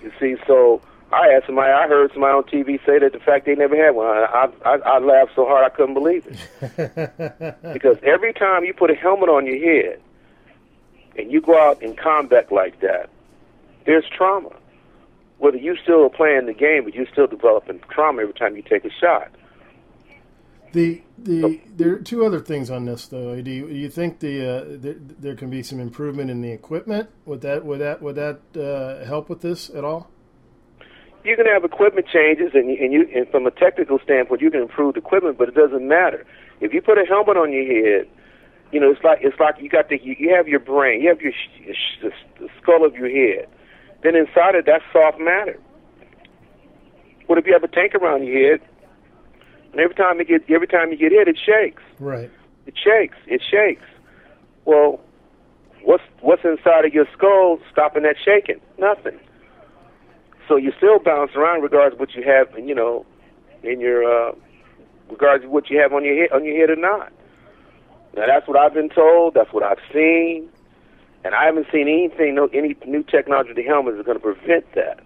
You 0.04 0.12
see, 0.20 0.37
so 0.46 0.82
I 1.11 1.28
asked 1.30 1.46
somebody, 1.46 1.73
I 1.73 1.88
heard 1.88 2.12
somebody 2.12 2.34
on 2.34 2.42
TV 2.44 2.78
say 2.84 2.99
that 2.99 3.14
the 3.14 3.18
fact 3.20 3.46
they 3.46 3.54
never 3.54 3.75
had 3.75 3.94
one, 3.94 4.06
I 4.06 4.50
I, 4.66 4.76
I 4.84 4.99
laughed 4.99 5.32
so 5.34 5.46
hard 5.46 5.64
I 5.64 5.75
couldn't 5.75 5.94
believe 5.94 6.26
it. 6.26 7.62
because 7.73 7.96
every 8.02 8.34
time 8.34 8.64
you 8.64 8.75
put 8.75 8.90
a 8.90 8.94
helmet 8.94 9.30
on 9.30 9.46
your 9.46 9.58
head 9.58 9.99
and 11.16 11.32
you 11.32 11.40
go 11.40 11.58
out 11.58 11.82
in 11.82 11.96
combat 11.96 12.52
like 12.52 12.80
that, 12.80 13.08
there's 13.87 14.04
trauma. 14.14 14.50
Whether 15.38 15.56
you 15.56 15.75
still 15.82 16.04
are 16.04 16.11
playing 16.11 16.46
the 16.46 16.52
game, 16.52 16.84
but 16.84 16.94
you're 16.94 17.08
still 17.11 17.26
developing 17.26 17.80
trauma 17.88 18.20
every 18.20 18.34
time 18.34 18.56
you 18.56 18.62
take 18.62 18.84
a 18.84 18.90
shot. 18.90 19.30
The 20.75 21.02
the 21.16 21.61
there 21.76 21.95
are 21.95 22.00
two 22.00 22.26
other 22.26 22.40
things 22.40 22.69
on 22.69 22.85
this 22.85 23.07
though. 23.07 23.40
Do 23.40 23.49
you, 23.49 23.69
do 23.69 23.75
you 23.75 23.88
think 23.88 24.19
the 24.19 24.35
uh, 24.45 24.64
there, 24.66 24.97
there, 24.99 25.37
can 25.37 25.49
be 25.49 25.62
some 25.62 25.78
improvement 25.78 26.31
in 26.31 26.40
the 26.40 26.50
equipment? 26.50 27.11
Would 27.26 27.43
that 27.43 27.64
would 27.64 27.78
that 27.78 28.02
would 28.02 28.16
that 28.16 28.40
uh, 28.57 29.07
help 29.07 29.28
with 29.28 29.40
this 29.40 29.71
at 29.71 29.85
all? 29.85 30.11
You 31.23 31.37
can 31.37 31.47
have 31.47 31.62
equipment 31.62 32.09
changes, 32.12 32.50
and, 32.54 32.69
and 32.69 32.93
you 32.93 33.09
and 33.14 33.28
from 33.31 33.47
a 33.47 33.52
technical 33.52 34.00
standpoint, 34.00 34.40
you 34.40 34.50
can 34.50 34.62
improve 34.62 34.95
the 34.95 35.00
equipment, 35.00 35.38
but 35.38 35.49
it 35.49 35.54
doesn't 35.54 35.87
matter 35.87 36.26
if 36.61 36.75
you 36.75 36.83
put 36.83 36.99
a 36.99 37.04
helmet 37.04 37.37
on 37.37 37.52
your 37.52 37.64
head. 37.64 38.09
You 38.73 38.81
know, 38.81 38.90
it's 38.90 39.04
like 39.04 39.21
it's 39.23 39.38
like 39.38 39.54
you 39.61 39.69
got 39.69 39.90
the 39.90 40.02
you, 40.02 40.16
you 40.19 40.35
have 40.35 40.49
your 40.49 40.59
brain, 40.59 41.02
you 41.02 41.09
have 41.09 41.21
your 41.21 41.33
the, 42.02 42.11
the 42.40 42.49
skull 42.61 42.85
of 42.85 42.97
your 42.97 43.09
head. 43.09 43.47
Then 44.02 44.16
inside 44.16 44.57
it, 44.57 44.66
that's 44.66 44.85
soft 44.93 45.21
matter. 45.21 45.61
What 47.26 47.38
if 47.38 47.47
you 47.47 47.52
have 47.52 47.62
a 47.62 47.69
tank 47.69 47.95
around 47.95 48.26
your 48.26 48.59
head? 48.59 48.69
And 49.75 49.81
every 49.81 49.97
time 49.97 50.21
you 50.21 50.25
get 50.25 50.49
every 50.49 50.69
time 50.69 50.93
you 50.93 50.97
get 50.97 51.11
hit, 51.11 51.26
it 51.26 51.37
shakes. 51.37 51.83
Right. 51.99 52.31
It 52.64 52.75
shakes. 52.78 53.16
It 53.26 53.43
shakes. 53.43 53.83
Well, 54.66 55.00
what's 55.83 56.04
what's 56.21 56.45
inside 56.45 56.85
of 56.85 56.95
your 56.95 57.07
skull 57.12 57.59
stopping 57.73 58.04
that 58.04 58.14
shaking? 58.25 58.61
Nothing. 58.78 59.19
So 60.47 60.54
you 60.54 60.73
still 60.76 61.00
bounce 61.00 61.33
around 61.35 61.62
regardless 61.62 61.95
of 61.95 61.99
what 61.99 62.14
you 62.14 62.23
have, 62.23 62.57
you 62.57 62.73
know, 62.73 63.04
in 63.64 63.81
your 63.81 64.04
uh, 64.04 64.33
regardless 65.11 65.47
of 65.47 65.50
what 65.50 65.69
you 65.71 65.81
have 65.81 65.93
on 65.93 66.04
your 66.04 66.14
head 66.14 66.31
on 66.31 66.45
your 66.45 66.57
head 66.57 66.71
or 66.71 66.81
not. 66.81 67.12
Now 68.16 68.26
that's 68.28 68.47
what 68.47 68.57
I've 68.57 68.75
been 68.75 68.90
told. 68.90 69.35
That's 69.35 69.52
what 69.52 69.64
I've 69.64 69.83
seen, 69.93 70.49
and 71.25 71.35
I 71.35 71.47
haven't 71.47 71.66
seen 71.73 71.88
anything. 71.88 72.37
No, 72.37 72.49
any 72.54 72.76
new 72.87 73.02
technology 73.02 73.54
the 73.54 73.64
helmet 73.64 73.97
is 73.97 74.07
going 74.07 74.19
to 74.19 74.23
prevent 74.23 74.73
that. 74.76 75.00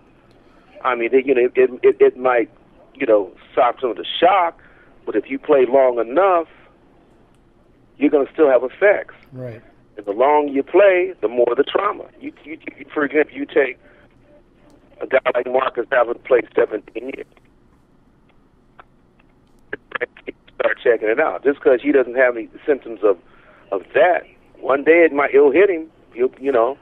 I 0.85 0.95
mean, 0.95 1.09
it, 1.15 1.25
you 1.25 1.35
know, 1.35 1.49
it, 1.55 1.71
it 1.83 1.97
it 2.01 2.19
might 2.19 2.51
you 2.99 3.07
know, 3.07 3.33
stop 3.53 3.81
some 3.81 3.91
of 3.91 3.97
the 3.97 4.07
shock. 4.21 4.61
But 5.07 5.17
if 5.17 5.31
you 5.31 5.39
play 5.39 5.65
long 5.67 5.99
enough, 5.99 6.49
you're 7.97 8.11
going 8.11 8.27
to 8.27 8.33
still 8.33 8.51
have 8.51 8.63
effects. 8.63 9.15
Right. 9.33 9.63
And 9.97 10.07
the 10.07 10.13
longer 10.13 10.53
you 10.53 10.63
play, 10.63 11.15
the 11.21 11.29
more 11.29 11.55
the 11.57 11.65
trauma. 11.65 12.05
You, 12.21 12.33
you, 12.45 12.59
for 12.93 13.05
example, 13.05 13.35
you 13.35 13.47
take 13.47 13.79
a 15.01 15.07
guy 15.07 15.19
like 15.35 15.47
Marcus 15.47 15.87
having 15.91 16.15
played 16.25 16.47
17 16.55 17.11
years. 17.15 17.27
Start 20.55 20.79
checking 20.83 21.09
it 21.09 21.21
out. 21.21 21.45
Just 21.45 21.59
because 21.59 21.81
he 21.83 21.93
doesn't 21.93 22.17
have 22.17 22.37
any 22.37 22.49
symptoms 22.67 23.01
of 23.05 23.19
of 23.71 23.83
that, 23.95 24.23
one 24.61 24.83
day 24.83 25.05
it 25.05 25.13
might 25.13 25.35
it'll 25.35 25.53
hit 25.53 25.71
him. 25.71 25.89
You 26.15 26.33
you 26.41 26.51
know, 26.51 26.77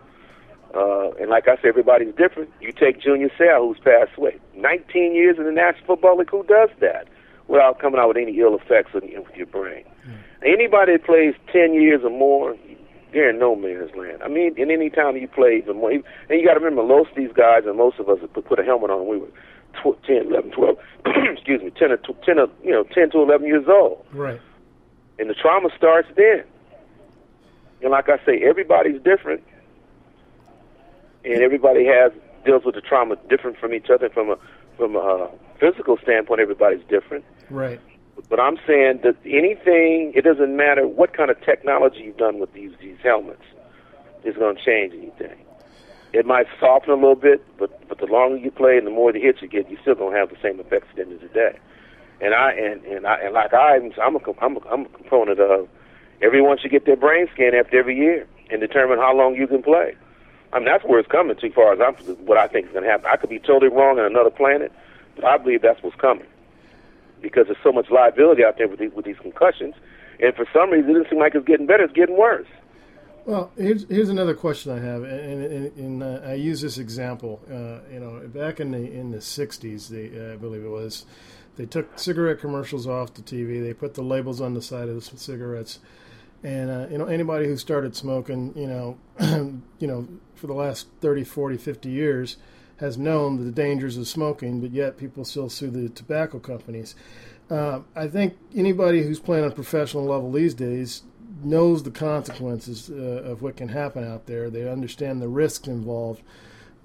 uh, 0.75 1.11
and 1.20 1.30
like 1.30 1.49
I 1.49 1.56
said, 1.56 1.66
everybody's 1.66 2.14
different. 2.14 2.50
You 2.61 2.73
take 2.73 3.00
Junior 3.00 3.30
Seau, 3.38 3.68
who's 3.68 3.78
passed 3.78 4.16
away, 4.16 4.38
19 4.56 5.14
years 5.14 5.37
in 5.38 5.44
the 5.44 5.52
National 5.52 5.87
Football 5.87 6.18
League. 6.18 6.30
Who 6.30 6.44
does 6.44 6.70
that 6.80 7.08
without 7.49 7.78
coming 7.78 8.00
out 8.00 8.08
with 8.08 8.16
any 8.16 8.38
ill 8.38 8.56
effects 8.56 8.92
with 8.92 9.04
your 9.04 9.46
brain? 9.46 9.85
Mm. 10.06 10.18
Anybody 10.44 10.92
that 10.92 11.04
plays 11.04 11.35
10 11.52 11.75
years 11.75 12.02
or 12.04 12.11
more, 12.11 12.56
they're 13.12 13.30
in 13.30 13.38
no 13.38 13.56
man's 13.56 13.94
land. 13.96 14.23
I 14.23 14.28
mean, 14.28 14.54
in 14.56 14.70
any 14.70 14.90
time 14.90 15.16
you 15.16 15.28
play 15.28 15.58
even 15.62 15.76
more, 15.76 15.92
and 15.92 16.02
you 16.28 16.44
got 16.44 16.54
to 16.54 16.61
remember, 16.61 16.82
most 16.82 17.11
of 17.11 17.16
these 17.16 17.32
guys 17.32 17.62
and 17.64 17.76
most 17.76 17.99
of 17.99 18.08
us 18.08 18.18
put 18.35 18.58
a 18.58 18.64
helmet 18.64 18.90
on 18.90 19.06
we 19.06 19.18
were 19.18 19.30
tw- 19.80 20.02
10, 20.04 20.26
11, 20.28 20.50
12, 20.50 20.76
excuse 21.32 21.62
me, 21.62 21.70
10 21.70 21.92
or 21.92 21.96
10 21.96 22.38
or, 22.38 22.49
you 22.62 22.73
know, 22.73 22.85
10 22.92 23.11
to 23.11 23.23
11 23.23 23.46
years 23.46 23.64
old. 23.68 24.04
Right. 24.12 24.40
And 25.18 25.30
the 25.30 25.35
trauma 25.35 25.70
starts 25.76 26.08
then. 26.16 26.44
And 27.80 27.90
like 27.90 28.08
I 28.08 28.18
say, 28.26 28.42
everybody's 28.42 29.00
different 29.02 29.42
and 31.26 31.42
everybody 31.42 31.85
has 31.87 32.12
deals 32.45 32.64
with 32.64 32.75
the 32.75 32.80
trauma 32.80 33.16
different 33.28 33.59
from 33.59 33.75
each 33.75 33.90
other. 33.92 34.09
From 34.09 34.30
a 34.30 34.37
from 34.76 34.97
a 34.97 35.30
physical 35.59 35.99
standpoint, 36.02 36.40
everybody's 36.40 36.85
different. 36.88 37.25
Right. 37.50 37.80
But 38.28 38.40
I'm 38.40 38.56
saying 38.66 39.00
that 39.02 39.16
anything, 39.25 40.12
it 40.14 40.25
doesn't 40.25 40.56
matter 40.56 40.87
what 40.87 41.16
kind 41.16 41.30
of 41.30 41.40
technology 41.42 42.00
you've 42.04 42.16
done 42.16 42.38
with 42.38 42.52
these 42.52 42.73
these 42.80 42.99
helmets, 43.02 43.42
is 44.25 44.37
going 44.37 44.56
to 44.56 44.64
change 44.64 44.95
anything. 44.95 45.38
It 46.12 46.25
might 46.25 46.47
soften 46.61 46.90
a 46.90 46.95
little 46.95 47.16
bit, 47.16 47.45
but 47.59 47.88
but 47.88 47.99
the 47.99 48.06
longer 48.06 48.37
you 48.37 48.50
play 48.50 48.78
and 48.78 48.87
the 48.87 48.90
more 48.90 49.12
the 49.12 49.21
hits 49.21 49.42
you 49.42 49.49
get, 49.49 49.71
you 49.71 49.76
still 49.83 49.95
going 49.95 50.14
to 50.14 50.18
have 50.18 50.30
the 50.30 50.37
same 50.42 50.61
effects 50.61 50.87
at 50.90 50.97
the 50.97 51.02
end 51.02 51.12
of 51.12 51.21
the 51.21 51.28
day. 51.28 51.59
And 52.21 52.35
I 52.35 52.52
and 52.52 52.85
and 52.85 53.06
I 53.06 53.21
and 53.21 53.35
like 53.35 53.52
I 53.52 53.76
I'm 54.02 54.16
a 54.16 54.21
I'm 54.40 54.56
a, 54.56 54.61
I'm 54.71 54.87
a 54.87 54.88
component 54.88 55.40
of 55.40 55.68
everyone 56.23 56.59
should 56.59 56.71
get 56.71 56.87
their 56.87 56.97
brain 56.97 57.26
scan 57.35 57.54
after 57.54 57.78
every 57.78 57.97
year 57.97 58.26
and 58.50 58.61
determine 58.61 58.99
how 58.99 59.14
long 59.14 59.35
you 59.35 59.47
can 59.47 59.62
play. 59.62 59.95
I 60.56 60.58
mean, 60.58 60.68
that's 60.68 60.84
where 60.84 60.98
it's 60.98 61.08
coming. 61.10 61.36
Too 61.36 61.52
far 61.52 61.75
as 61.75 61.80
I'm, 61.80 61.94
what 62.25 62.38
I 62.38 62.48
think 62.48 62.66
is 62.68 62.72
going 62.72 62.84
to 62.84 62.90
happen. 62.90 63.06
I 63.12 63.16
could 63.16 63.28
be 63.28 63.38
totally 63.38 63.68
wrong 63.68 63.98
on 63.98 64.06
another 64.06 64.30
planet, 64.30 64.72
but 65.14 65.26
I 65.26 65.36
believe 65.36 65.60
that's 65.60 65.82
what's 65.82 65.96
coming 65.96 66.26
because 67.20 67.44
there's 67.46 67.58
so 67.62 67.72
much 67.72 67.90
liability 67.90 68.42
out 68.42 68.56
there 68.56 68.66
with 68.66 68.78
these, 68.78 68.92
with 68.92 69.04
these 69.04 69.18
concussions, 69.20 69.75
and 70.18 70.34
for 70.34 70.46
some 70.54 70.70
reason, 70.70 70.90
it 70.90 70.94
doesn't 70.94 71.10
seem 71.10 71.18
like 71.18 71.34
it's 71.34 71.46
getting 71.46 71.66
better. 71.66 71.84
It's 71.84 71.92
getting 71.92 72.16
worse. 72.16 72.46
Well, 73.26 73.50
here's 73.58 73.86
here's 73.88 74.08
another 74.08 74.34
question 74.34 74.72
I 74.72 74.78
have, 74.78 75.02
and, 75.02 75.42
and, 75.42 75.76
and 75.76 76.02
uh, 76.02 76.20
I 76.25 76.34
use 76.34 76.62
this 76.62 76.78
example. 76.78 77.42
Uh, 77.50 77.80
you 77.92 78.00
know, 78.00 78.26
back 78.28 78.58
in 78.58 78.70
the 78.70 78.78
in 78.78 79.10
the 79.10 79.18
'60s, 79.18 79.88
they, 79.88 80.18
uh, 80.18 80.34
I 80.34 80.36
believe 80.36 80.64
it 80.64 80.70
was, 80.70 81.04
they 81.56 81.66
took 81.66 81.98
cigarette 81.98 82.40
commercials 82.40 82.86
off 82.86 83.12
the 83.12 83.22
TV. 83.22 83.62
They 83.62 83.75
put 83.75 83.92
the 83.94 84.02
labels 84.02 84.40
on 84.40 84.54
the 84.54 84.62
side 84.62 84.88
of 84.88 84.94
the 84.94 85.18
cigarettes 85.18 85.80
and 86.43 86.71
uh, 86.71 86.87
you 86.90 86.99
know 86.99 87.07
anybody 87.07 87.47
who 87.47 87.57
started 87.57 87.97
smoking 87.97 88.52
you 88.57 88.66
know 88.66 88.99
you 89.78 89.87
know 89.87 90.09
for 90.35 90.47
the 90.47 90.55
last 90.55 90.88
30 91.00 91.25
40 91.25 91.57
50 91.57 91.88
years 91.88 92.37
has 92.78 92.99
known 92.99 93.43
the 93.45 93.50
dangers 93.50 93.97
of 93.97 94.07
smoking 94.07 94.61
but 94.61 94.71
yet 94.71 94.99
people 94.99 95.25
still 95.25 95.49
sue 95.49 95.71
the 95.71 95.88
tobacco 95.88 96.38
companies. 96.38 96.95
Uh, 97.49 97.81
i 97.95 98.09
think 98.09 98.37
anybody 98.57 99.05
who's 99.05 99.21
playing 99.21 99.45
on 99.45 99.52
a 99.52 99.55
professional 99.55 100.05
level 100.05 100.33
these 100.33 100.52
days 100.52 101.02
knows 101.43 101.83
the 101.83 101.90
consequences 101.90 102.90
uh, 102.90 102.95
of 102.95 103.43
what 103.43 103.57
can 103.57 103.69
happen 103.69 104.05
out 104.05 104.26
there. 104.26 104.50
They 104.50 104.69
understand 104.69 105.21
the 105.21 105.28
risks 105.28 105.69
involved 105.69 106.23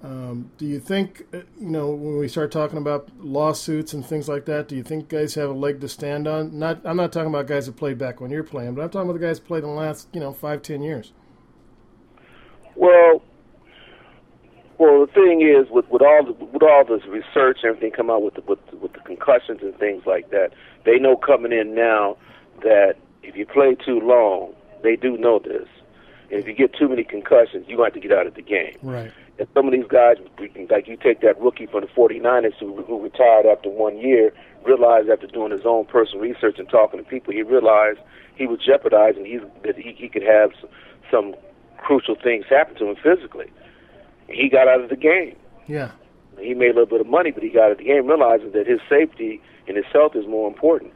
um, 0.04 0.52
do 0.58 0.66
you 0.66 0.80
think, 0.80 1.26
uh, 1.34 1.38
you 1.60 1.70
know, 1.70 1.90
when 1.90 2.18
we 2.18 2.28
start 2.28 2.52
talking 2.52 2.78
about 2.78 3.10
lawsuits 3.20 3.94
and 3.94 4.06
things 4.06 4.28
like 4.28 4.46
that, 4.46 4.68
do 4.68 4.76
you 4.76 4.84
think 4.84 5.10
guys 5.10 5.36
have 5.36 5.50
a 5.50 5.54
leg 5.54 5.80
to 5.82 5.88
stand 5.88 6.28
on? 6.28 6.58
Not, 6.58 6.82
I'm 6.86 6.98
not 6.98 7.12
talking 7.12 7.30
about 7.30 7.48
guys 7.48 7.68
that 7.68 7.76
played 7.78 7.98
back 7.98 8.20
when 8.20 8.32
you're 8.32 8.44
playing, 8.44 8.74
but 8.74 8.82
I'm 8.82 8.90
talking 8.90 9.10
about 9.10 9.20
the 9.20 9.26
guys 9.26 9.40
that 9.40 9.48
played 9.48 9.64
in 9.64 9.70
the 9.70 9.76
last, 9.76 10.08
you 10.14 10.20
know, 10.20 10.34
five, 10.34 10.62
ten 10.64 10.82
years. 10.82 11.14
Well, 12.76 13.22
well, 14.80 15.06
the 15.06 15.12
thing 15.14 15.42
is, 15.42 15.70
with 15.70 15.88
with 15.90 16.02
all 16.02 16.26
the, 16.26 16.34
with 16.46 16.64
all 16.64 16.84
this 16.84 17.06
research 17.06 17.60
and 17.62 17.76
everything 17.76 17.92
come 17.92 18.10
out 18.10 18.24
with 18.24 18.34
the, 18.34 18.42
with 18.42 18.60
with 18.82 18.94
the 18.94 19.00
concussions 19.02 19.60
and 19.62 19.78
things 19.78 20.04
like 20.08 20.32
that, 20.32 20.54
they 20.86 20.98
know 20.98 21.16
coming 21.16 21.52
in 21.52 21.76
now 21.76 22.18
that 22.64 22.96
if 23.22 23.36
you 23.36 23.46
play 23.46 23.76
too 23.86 24.00
long, 24.00 24.54
they 24.82 24.96
do 24.96 25.18
know 25.18 25.38
this. 25.38 25.68
And 26.32 26.40
if 26.40 26.48
you 26.48 26.54
get 26.54 26.74
too 26.74 26.88
many 26.88 27.04
concussions, 27.04 27.68
you 27.68 27.82
have 27.84 27.94
to 27.94 28.00
get 28.00 28.14
out 28.14 28.26
of 28.26 28.36
the 28.36 28.42
game. 28.42 28.78
Right 28.82 29.12
And 29.38 29.48
some 29.54 29.68
of 29.68 29.74
these 29.74 29.88
guys, 29.88 30.16
like 30.70 30.88
you 30.88 30.96
take 30.96 31.20
that 31.22 31.40
rookie 31.40 31.66
from 31.66 31.82
the 31.82 31.88
49ers 31.88 32.54
who, 32.60 32.82
who 32.84 33.02
retired 33.02 33.46
after 33.46 33.70
one 33.70 33.98
year, 33.98 34.34
realized 34.66 35.10
after 35.10 35.28
doing 35.28 35.52
his 35.52 35.66
own 35.66 35.86
personal 35.86 36.22
research 36.22 36.58
and 36.58 36.70
talking 36.70 37.04
to 37.04 37.10
people, 37.10 37.34
he 37.34 37.44
realized 37.44 38.00
he 38.36 38.48
was 38.48 38.60
jeopardizing 38.66 39.26
he's, 39.26 39.42
that 39.64 39.76
he, 39.76 39.94
he 39.98 40.08
could 40.08 40.24
have 40.24 40.52
some 41.12 41.36
crucial 41.78 42.16
things 42.16 42.46
happen 42.50 42.76
to 42.76 42.86
him 42.88 42.96
physically. 42.96 43.52
He 44.30 44.48
got 44.48 44.68
out 44.68 44.82
of 44.82 44.90
the 44.90 44.96
game. 44.96 45.36
Yeah. 45.68 45.92
He 46.40 46.54
made 46.54 46.72
a 46.72 46.74
little 46.74 46.86
bit 46.86 47.02
of 47.02 47.08
money, 47.08 47.32
but 47.32 47.44
he 47.44 47.50
got 47.50 47.66
out 47.66 47.72
of 47.74 47.78
the 47.80 47.84
game, 47.84 48.08
realizing 48.08 48.52
that 48.54 48.66
his 48.68 48.80
safety 48.88 49.42
and 49.68 49.76
his 49.76 49.86
health 49.92 50.16
is 50.16 50.26
more 50.28 50.48
important. 50.48 50.94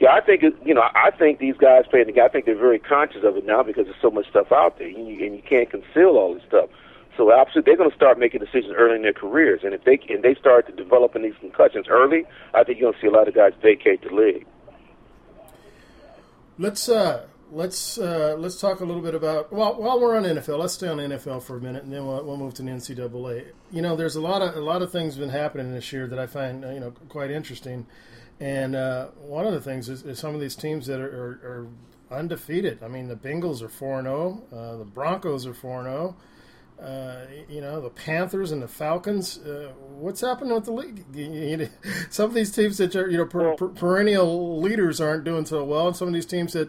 Yeah, 0.00 0.12
I 0.12 0.20
think 0.20 0.42
you 0.64 0.74
know. 0.74 0.82
I 0.82 1.10
think 1.10 1.38
these 1.38 1.56
guys 1.56 1.84
playing 1.88 2.06
the 2.06 2.12
game. 2.12 2.24
I 2.24 2.28
think 2.28 2.46
they're 2.46 2.58
very 2.58 2.78
conscious 2.78 3.22
of 3.24 3.36
it 3.36 3.46
now 3.46 3.62
because 3.62 3.84
there's 3.84 4.00
so 4.02 4.10
much 4.10 4.28
stuff 4.30 4.50
out 4.50 4.78
there, 4.78 4.88
and 4.88 5.08
you, 5.08 5.24
and 5.24 5.36
you 5.36 5.42
can't 5.42 5.70
conceal 5.70 6.16
all 6.18 6.34
this 6.34 6.42
stuff. 6.48 6.70
So 7.16 7.32
absolutely, 7.32 7.70
they're 7.70 7.76
going 7.76 7.90
to 7.90 7.96
start 7.96 8.18
making 8.18 8.40
decisions 8.40 8.74
early 8.76 8.96
in 8.96 9.02
their 9.02 9.12
careers, 9.12 9.60
and 9.64 9.74
if 9.74 9.84
they 9.84 10.00
and 10.08 10.22
they 10.22 10.34
start 10.34 10.66
to 10.66 10.72
developing 10.72 11.22
these 11.22 11.34
concussions 11.40 11.86
early, 11.88 12.24
I 12.54 12.64
think 12.64 12.78
you're 12.80 12.90
going 12.90 13.00
to 13.00 13.06
see 13.06 13.08
a 13.08 13.16
lot 13.16 13.28
of 13.28 13.34
guys 13.34 13.52
vacate 13.62 14.02
the 14.02 14.14
league. 14.14 14.46
Let's 16.58 16.88
uh, 16.88 17.26
let's 17.50 17.98
uh, 17.98 18.34
let's 18.38 18.58
talk 18.58 18.80
a 18.80 18.84
little 18.84 19.02
bit 19.02 19.14
about 19.14 19.52
while 19.52 19.74
while 19.74 20.00
we're 20.00 20.16
on 20.16 20.24
NFL. 20.24 20.58
Let's 20.58 20.74
stay 20.74 20.88
on 20.88 20.96
NFL 20.98 21.42
for 21.42 21.58
a 21.58 21.60
minute, 21.60 21.84
and 21.84 21.92
then 21.92 22.06
we'll, 22.06 22.24
we'll 22.24 22.36
move 22.38 22.54
to 22.54 22.62
the 22.62 22.70
NCAA. 22.70 23.46
You 23.70 23.82
know, 23.82 23.94
there's 23.94 24.16
a 24.16 24.20
lot 24.20 24.42
of 24.42 24.56
a 24.56 24.60
lot 24.60 24.80
of 24.82 24.90
things 24.90 25.16
been 25.16 25.28
happening 25.28 25.72
this 25.72 25.92
year 25.92 26.06
that 26.06 26.18
I 26.18 26.26
find 26.26 26.62
you 26.62 26.80
know 26.80 26.92
quite 27.08 27.30
interesting, 27.30 27.86
and 28.42 28.74
uh, 28.74 29.06
one 29.20 29.46
of 29.46 29.52
the 29.52 29.60
things 29.60 29.88
is, 29.88 30.02
is, 30.02 30.18
some 30.18 30.34
of 30.34 30.40
these 30.40 30.56
teams 30.56 30.86
that 30.88 30.98
are, 30.98 31.06
are, 31.06 31.68
are 32.10 32.18
undefeated. 32.18 32.82
I 32.82 32.88
mean, 32.88 33.06
the 33.06 33.14
Bengals 33.14 33.62
are 33.62 33.68
four 33.68 34.00
and 34.00 34.06
zero, 34.06 34.42
oh, 34.50 34.56
uh, 34.56 34.76
the 34.78 34.84
Broncos 34.84 35.46
are 35.46 35.54
four 35.54 35.78
and 35.80 35.88
zero. 35.88 36.16
Oh. 36.18 36.22
Uh, 36.84 37.26
you 37.48 37.60
know 37.60 37.80
the 37.80 37.90
Panthers 37.90 38.50
and 38.50 38.60
the 38.60 38.66
Falcons. 38.66 39.38
Uh, 39.38 39.70
what's 40.00 40.20
happening 40.20 40.52
with 40.52 40.64
the 40.64 40.72
league? 40.72 41.70
some 42.10 42.24
of 42.24 42.34
these 42.34 42.50
teams 42.50 42.78
that 42.78 42.96
are 42.96 43.08
you 43.08 43.18
know 43.18 43.26
per, 43.26 43.54
per, 43.54 43.68
perennial 43.68 44.60
leaders 44.60 45.00
aren't 45.00 45.22
doing 45.22 45.46
so 45.46 45.62
well, 45.62 45.86
and 45.86 45.96
some 45.96 46.08
of 46.08 46.14
these 46.14 46.26
teams 46.26 46.54
that 46.54 46.68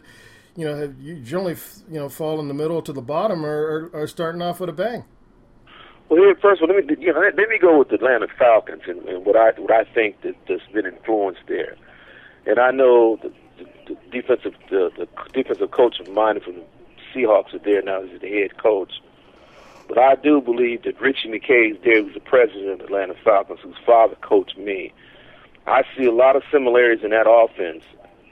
you 0.56 0.66
know, 0.66 0.76
have 0.76 1.02
you 1.02 1.16
generally 1.16 1.56
you 1.90 2.00
know 2.00 2.10
fall 2.10 2.40
in 2.40 2.48
the 2.48 2.54
middle 2.54 2.84
to 2.84 2.94
the 2.94 3.02
bottom 3.02 3.44
or 3.44 3.90
are, 3.94 4.02
are 4.04 4.08
starting 4.08 4.44
off 4.44 4.60
with 4.60 4.70
a 4.70 4.74
bang. 4.74 5.04
Well, 6.10 6.22
here 6.22 6.36
first, 6.36 6.62
well, 6.62 6.74
let 6.74 6.86
me 6.86 6.96
you 7.00 7.14
know, 7.14 7.20
let, 7.20 7.36
me 7.36 7.58
go 7.60 7.80
with 7.80 7.90
the 7.90 7.96
Atlanta 7.96 8.28
Falcons 8.38 8.84
and, 8.88 9.02
and 9.08 9.26
what 9.26 9.36
I 9.36 9.52
what 9.60 9.72
I 9.72 9.84
think 9.84 10.22
that, 10.22 10.36
that's 10.48 10.66
been 10.74 10.86
influenced 10.86 11.42
there. 11.48 11.76
And 12.46 12.60
I 12.60 12.72
know 12.72 13.18
the, 13.22 13.32
the, 13.58 13.66
the 13.88 13.98
defensive 14.12 14.54
the, 14.70 14.92
the 14.98 15.08
defensive 15.34 15.72
coach 15.72 16.00
of 16.00 16.10
mine 16.10 16.40
from 16.42 16.56
the 16.56 16.64
Seahawks 17.14 17.56
is 17.56 17.62
there 17.64 17.82
now 17.82 18.02
as 18.02 18.22
the 18.22 18.30
head 18.30 18.58
coach. 18.58 19.02
But 19.88 19.98
I 19.98 20.16
do 20.16 20.42
believe 20.42 20.84
that 20.84 21.00
Ritchie 21.00 21.30
McKay 21.30 21.72
is 21.72 21.78
there, 21.84 22.02
who's 22.02 22.14
the 22.14 22.20
president 22.20 22.72
of 22.72 22.80
the 22.80 22.86
Atlanta 22.86 23.16
Falcons, 23.24 23.60
whose 23.62 23.76
father 23.86 24.16
coached 24.22 24.58
me. 24.58 24.94
I 25.68 25.84
see 25.96 26.06
a 26.06 26.12
lot 26.12 26.36
of 26.36 26.44
similarities 26.52 27.04
in 27.04 27.12
that 27.12 27.30
offense 27.30 27.84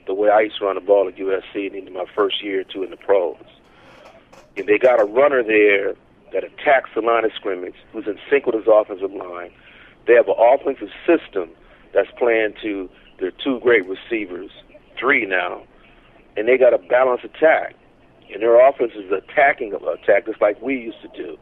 the 0.06 0.14
way 0.14 0.30
I 0.30 0.40
used 0.40 0.58
to 0.58 0.66
run 0.66 0.74
the 0.74 0.80
ball 0.80 1.08
at 1.08 1.16
USC 1.16 1.72
in 1.72 1.92
my 1.92 2.04
first 2.14 2.42
year 2.42 2.60
or 2.60 2.64
two 2.64 2.82
in 2.82 2.90
the 2.90 2.96
pros. 2.96 3.36
And 4.56 4.66
they 4.66 4.78
got 4.78 5.00
a 5.00 5.04
runner 5.04 5.42
there 5.42 5.94
that 6.32 6.44
attacks 6.44 6.90
the 6.94 7.00
line 7.00 7.24
of 7.24 7.32
scrimmage, 7.34 7.74
who's 7.92 8.06
in 8.06 8.18
sync 8.30 8.46
with 8.46 8.54
his 8.54 8.64
offensive 8.66 9.12
line. 9.12 9.50
They 10.06 10.14
have 10.14 10.28
an 10.28 10.34
offensive 10.38 10.88
system 11.06 11.50
that's 11.94 12.10
playing 12.18 12.54
to 12.62 12.88
their 13.20 13.30
two 13.30 13.60
great 13.60 13.86
receivers, 13.86 14.50
three 14.98 15.26
now, 15.26 15.62
and 16.36 16.48
they 16.48 16.56
got 16.56 16.74
a 16.74 16.78
balanced 16.78 17.24
attack. 17.24 17.74
And 18.32 18.42
their 18.42 18.66
offense 18.66 18.92
is 18.96 19.12
attacking 19.12 19.74
attack 19.74 20.26
just 20.26 20.40
like 20.40 20.60
we 20.62 20.74
used 20.74 21.02
to 21.02 21.08
do. 21.08 21.36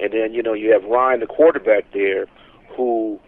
And 0.00 0.12
then, 0.12 0.32
you 0.32 0.42
know, 0.42 0.54
you 0.54 0.72
have 0.72 0.84
Ryan, 0.84 1.20
the 1.20 1.26
quarterback 1.26 1.92
there, 1.92 2.26
who 2.74 3.20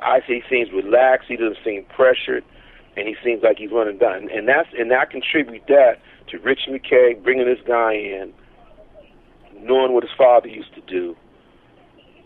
I 0.00 0.20
see 0.26 0.42
seems 0.48 0.70
relaxed. 0.72 1.28
He 1.28 1.36
doesn't 1.36 1.58
seem 1.64 1.84
pressured 1.94 2.44
and 2.96 3.08
he 3.08 3.16
seems 3.24 3.42
like 3.42 3.58
he's 3.58 3.70
running 3.70 3.98
down. 3.98 4.28
And 4.30 4.48
that's 4.48 4.68
and 4.78 4.92
I 4.92 5.06
contribute 5.06 5.66
that 5.68 5.94
to 6.28 6.38
Rich 6.38 6.68
McKay 6.68 7.22
bringing 7.22 7.46
this 7.46 7.60
guy 7.66 7.94
in, 7.94 8.32
knowing 9.62 9.92
what 9.92 10.02
his 10.02 10.12
father 10.16 10.48
used 10.48 10.74
to 10.74 10.80
do 10.82 11.16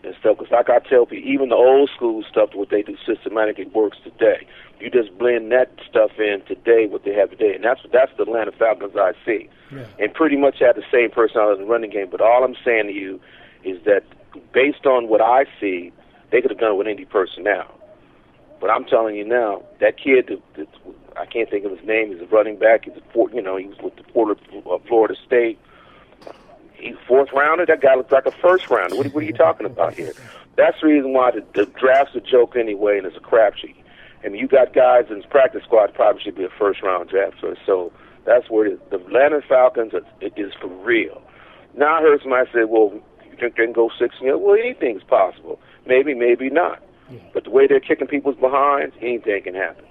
and 0.03 0.15
stuff. 0.19 0.37
Because 0.37 0.51
like 0.51 0.69
I 0.69 0.79
tell 0.79 1.05
people, 1.05 1.29
even 1.29 1.49
the 1.49 1.55
old 1.55 1.89
school 1.95 2.23
stuff, 2.29 2.49
what 2.53 2.69
they 2.69 2.81
do 2.81 2.95
systematically 3.05 3.65
works 3.65 3.97
today. 4.03 4.47
You 4.79 4.89
just 4.89 5.17
blend 5.17 5.51
that 5.51 5.71
stuff 5.89 6.11
in 6.19 6.41
today, 6.47 6.85
what 6.87 7.03
they 7.03 7.13
have 7.13 7.31
today, 7.31 7.55
and 7.55 7.63
that's 7.63 7.81
that's 7.91 8.11
the 8.17 8.23
Atlanta 8.23 8.51
Falcons 8.51 8.93
I 8.95 9.13
see, 9.25 9.49
yeah. 9.73 9.85
and 9.99 10.13
pretty 10.13 10.37
much 10.37 10.59
have 10.59 10.75
the 10.75 10.83
same 10.91 11.09
personality 11.09 11.61
in 11.61 11.67
the 11.67 11.71
running 11.71 11.89
game. 11.89 12.09
But 12.11 12.21
all 12.21 12.43
I'm 12.43 12.55
saying 12.63 12.87
to 12.87 12.93
you 12.93 13.19
is 13.63 13.83
that 13.85 14.03
based 14.53 14.85
on 14.85 15.07
what 15.09 15.21
I 15.21 15.45
see, 15.59 15.91
they 16.31 16.41
could 16.41 16.51
have 16.51 16.59
done 16.59 16.73
it 16.73 16.77
with 16.77 16.87
any 16.87 17.05
personnel. 17.05 17.73
But 18.59 18.69
I'm 18.69 18.85
telling 18.85 19.15
you 19.15 19.25
now, 19.25 19.63
that 19.79 19.97
kid, 19.97 20.27
that, 20.27 20.41
that, 20.57 20.67
I 21.15 21.25
can't 21.25 21.49
think 21.49 21.65
of 21.65 21.71
his 21.71 21.85
name. 21.85 22.11
He's 22.11 22.21
a 22.21 22.25
running 22.25 22.57
back. 22.57 22.85
He's 22.85 22.93
a 22.95 23.35
you 23.35 23.41
know, 23.41 23.55
he 23.57 23.65
was 23.65 23.77
with 23.81 23.95
the 23.95 24.03
Florida, 24.11 24.39
uh, 24.69 24.77
Florida 24.87 25.15
State. 25.25 25.59
He's 26.77 26.95
fourth 27.07 27.29
rounder. 27.33 27.65
That 27.65 27.81
guy 27.81 27.95
looks 27.95 28.11
like 28.11 28.25
a 28.25 28.31
first 28.31 28.69
rounder. 28.69 28.95
What, 28.95 29.07
what 29.13 29.23
are 29.23 29.27
you 29.27 29.33
talking 29.33 29.65
about 29.65 29.93
here? 29.95 30.13
That's 30.55 30.79
the 30.81 30.87
reason 30.87 31.13
why 31.13 31.31
the, 31.31 31.43
the 31.53 31.65
draft's 31.79 32.15
a 32.15 32.21
joke 32.21 32.55
anyway, 32.55 32.97
and 32.97 33.05
it's 33.05 33.17
a 33.17 33.19
crapshoot. 33.19 33.75
I 34.23 34.29
mean, 34.29 34.41
you 34.41 34.47
got 34.47 34.73
guys 34.73 35.05
in 35.09 35.17
his 35.17 35.25
practice 35.25 35.63
squad 35.63 35.93
probably 35.93 36.21
should 36.21 36.35
be 36.35 36.43
a 36.43 36.49
first 36.49 36.81
round 36.81 37.09
draft. 37.09 37.37
So, 37.39 37.55
so 37.65 37.91
that's 38.25 38.49
where 38.49 38.65
it. 38.65 38.89
The 38.89 38.97
Atlanta 38.97 39.41
Falcons 39.47 39.93
is, 39.93 40.31
is 40.35 40.53
for 40.59 40.67
real. 40.67 41.21
Now 41.75 41.97
I 41.97 42.01
heard 42.01 42.21
somebody 42.21 42.49
say, 42.51 42.63
well, 42.63 42.91
you 43.23 43.37
think 43.39 43.55
they 43.55 43.65
can 43.65 43.73
go 43.73 43.89
six? 43.99 44.15
You 44.19 44.29
know, 44.29 44.37
well, 44.37 44.55
anything's 44.55 45.03
possible. 45.03 45.59
Maybe, 45.85 46.13
maybe 46.13 46.49
not. 46.49 46.81
But 47.33 47.45
the 47.45 47.51
way 47.51 47.67
they're 47.67 47.79
kicking 47.79 48.07
people's 48.07 48.35
behinds, 48.35 48.95
anything 49.01 49.43
can 49.43 49.53
happen. 49.55 49.85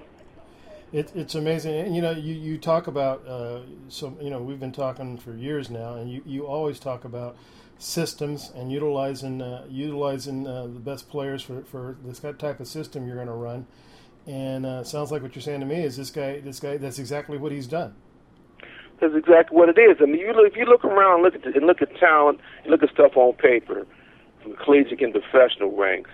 It, 0.92 1.10
it's 1.14 1.34
amazing. 1.34 1.74
And, 1.74 1.96
you 1.96 2.02
know, 2.02 2.12
you, 2.12 2.34
you 2.34 2.58
talk 2.58 2.86
about, 2.86 3.26
uh, 3.26 3.60
so, 3.88 4.16
you 4.20 4.30
know, 4.30 4.40
we've 4.40 4.60
been 4.60 4.72
talking 4.72 5.18
for 5.18 5.34
years 5.34 5.68
now, 5.68 5.94
and 5.94 6.10
you, 6.10 6.22
you 6.24 6.46
always 6.46 6.78
talk 6.78 7.04
about 7.04 7.36
systems 7.78 8.52
and 8.54 8.72
utilizing 8.72 9.42
uh, 9.42 9.66
utilizing 9.68 10.46
uh, 10.46 10.62
the 10.62 10.80
best 10.80 11.10
players 11.10 11.42
for, 11.42 11.62
for 11.64 11.98
this 12.02 12.20
type 12.20 12.60
of 12.60 12.66
system 12.66 13.06
you're 13.06 13.16
going 13.16 13.26
to 13.26 13.32
run. 13.32 13.66
And 14.26 14.64
uh, 14.64 14.84
sounds 14.84 15.12
like 15.12 15.22
what 15.22 15.34
you're 15.34 15.42
saying 15.42 15.60
to 15.60 15.66
me 15.66 15.82
is 15.82 15.96
this 15.96 16.10
guy, 16.10 16.40
this 16.40 16.58
guy, 16.58 16.78
that's 16.78 16.98
exactly 16.98 17.36
what 17.36 17.52
he's 17.52 17.66
done. 17.66 17.94
That's 19.00 19.14
exactly 19.14 19.56
what 19.56 19.68
it 19.68 19.78
is. 19.78 19.98
I 20.00 20.06
mean, 20.06 20.20
you 20.20 20.32
look, 20.32 20.50
if 20.50 20.56
you 20.56 20.64
look 20.64 20.84
around, 20.84 21.22
look 21.22 21.34
at 21.34 21.42
the, 21.42 21.52
and 21.54 21.66
look 21.66 21.82
at 21.82 21.94
talent, 21.96 22.40
and 22.62 22.70
look 22.70 22.82
at 22.82 22.90
stuff 22.90 23.16
on 23.16 23.34
paper, 23.34 23.86
from 24.42 24.56
collegiate 24.56 25.00
and 25.02 25.12
professional 25.12 25.76
ranks 25.76 26.10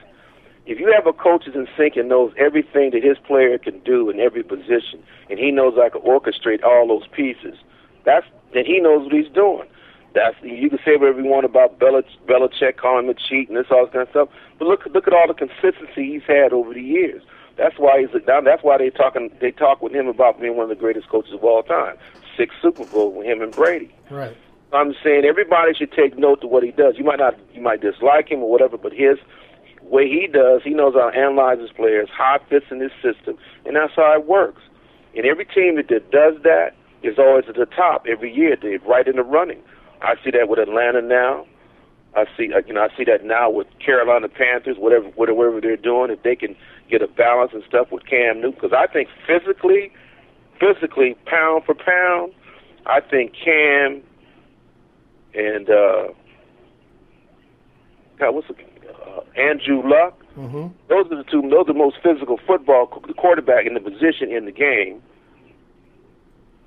if 0.67 0.79
you 0.79 0.93
have 0.95 1.07
a 1.07 1.13
coach 1.13 1.45
that's 1.45 1.57
in 1.57 1.67
sync 1.77 1.97
and 1.97 2.09
knows 2.09 2.33
everything 2.37 2.91
that 2.93 3.03
his 3.03 3.19
player 3.19 3.59
can 3.59 3.81
do 3.81 4.11
in 4.11 4.21
every 4.21 4.43
position, 4.43 5.03
and 5.29 5.39
he 5.39 5.51
knows 5.51 5.75
how 5.77 5.89
to 5.89 5.99
orchestrate 5.99 6.63
all 6.63 6.87
those 6.87 7.07
pieces, 7.09 7.57
that's 8.05 8.27
then 8.55 8.65
he 8.65 8.81
knows 8.81 9.05
what 9.05 9.13
he's 9.13 9.33
doing. 9.33 9.69
That's 10.15 10.37
you 10.43 10.69
can 10.69 10.79
say 10.85 10.97
whatever 10.97 11.21
you 11.21 11.29
want 11.29 11.47
about 11.47 11.79
Belich, 11.79 12.07
Belichick 12.27 12.77
calling 12.77 13.07
him 13.07 13.11
a 13.11 13.15
cheat 13.15 13.49
and 13.49 13.57
this 13.57 13.67
all 13.71 13.87
this 13.87 13.93
kind 13.93 14.03
of 14.03 14.11
stuff, 14.11 14.29
but 14.59 14.69
look 14.69 14.87
look 14.87 15.07
at 15.07 15.15
all 15.15 15.27
the 15.27 15.35
consistency 15.35 16.13
he's 16.13 16.23
had 16.27 16.53
over 16.53 16.75
the 16.75 16.83
years. 16.83 17.23
That's 17.57 17.79
why 17.79 18.01
he's 18.01 18.23
that's 18.27 18.63
why 18.63 18.79
they 18.79 18.91
talking 18.91 19.31
they 19.41 19.51
talk 19.51 19.83
with 19.83 19.95
him 19.95 20.07
about 20.07 20.41
being 20.41 20.57
one 20.57 20.65
of 20.65 20.69
the 20.69 20.81
greatest 20.81 21.09
coaches 21.09 21.33
of 21.33 21.43
all 21.45 21.63
time. 21.63 21.97
Six 22.37 22.55
Super 22.61 22.85
Bowl 22.87 23.13
with 23.13 23.27
him 23.27 23.43
and 23.43 23.53
Brady. 23.53 23.93
Right. 24.11 24.37
I'm 24.73 24.95
saying 25.05 25.25
everybody 25.25 25.75
should 25.75 25.93
take 25.93 26.19
note 26.19 26.41
to 26.41 26.47
what 26.47 26.63
he 26.63 26.71
does. 26.71 26.95
You 26.97 27.05
might 27.05 27.19
not 27.19 27.39
you 27.53 27.61
might 27.61 27.81
dislike 27.81 28.31
him 28.31 28.41
or 28.41 28.51
whatever, 28.51 28.77
but 28.79 28.93
his 28.93 29.19
way 29.85 30.09
he 30.09 30.27
does, 30.27 30.63
he 30.65 30.71
knows 30.71 30.95
how 30.95 31.11
to 31.11 31.17
analyze 31.17 31.59
his 31.59 31.71
players, 31.71 32.09
how 32.17 32.37
it 32.37 32.43
fits 32.49 32.67
in 32.71 32.81
his 32.81 32.93
system, 33.03 33.37
and 33.65 33.77
that's 33.77 33.93
how 33.95 34.15
it 34.15 34.27
works. 34.27 34.63
And 35.15 35.27
every 35.27 35.45
team 35.45 35.77
that, 35.77 35.89
does 35.89 36.35
that 36.43 36.71
is 37.03 37.19
always 37.19 37.45
at 37.49 37.57
the 37.57 37.67
top 37.67 38.07
every 38.09 38.33
year. 38.33 38.57
They're 38.61 38.79
right 38.81 39.07
in 39.07 39.17
the 39.17 39.23
running. 39.23 39.61
I 40.01 40.15
see 40.25 40.31
that 40.31 40.49
with 40.49 40.59
Atlanta 40.59 41.03
now. 41.03 41.47
I 42.15 42.25
see, 42.37 42.53
uh, 42.53 42.61
you 42.67 42.75
know, 42.75 42.83
I 42.83 42.97
see 42.97 43.05
that 43.05 43.25
now 43.25 43.51
with 43.51 43.67
Carolina 43.85 44.29
Panthers, 44.29 44.77
whatever, 44.79 45.07
whatever 45.15 45.61
they're 45.61 45.77
doing. 45.77 46.11
If 46.11 46.23
they 46.23 46.37
can 46.37 46.55
get 46.91 47.03
a 47.03 47.09
balance 47.09 47.53
and 47.55 47.63
stuff 47.67 47.89
with 47.91 48.05
Cam 48.07 48.41
Newton, 48.41 48.53
because 48.53 48.73
I 48.77 48.87
think 48.87 49.09
physically, 49.27 49.93
physically, 50.61 51.17
pound 51.25 51.65
for 51.65 51.75
pound, 51.75 52.33
I 52.87 53.01
think 53.01 53.33
Cam 53.33 54.03
and 55.35 55.71
uh, 55.71 56.09
God, 58.19 58.35
what's 58.35 58.49
the 58.49 58.55
Andrew 59.37 59.83
Luck. 59.89 60.19
Mm-hmm. 60.37 60.69
Those 60.89 61.07
are 61.11 61.17
the 61.17 61.25
two. 61.31 61.43
Those 61.43 61.69
are 61.69 61.73
the 61.73 61.75
most 61.75 61.97
physical 62.03 62.39
football 62.47 62.87
quarterback 62.87 63.67
in 63.67 63.75
the 63.75 63.81
position 63.81 64.31
in 64.31 64.45
the 64.45 64.53
game. 64.53 65.03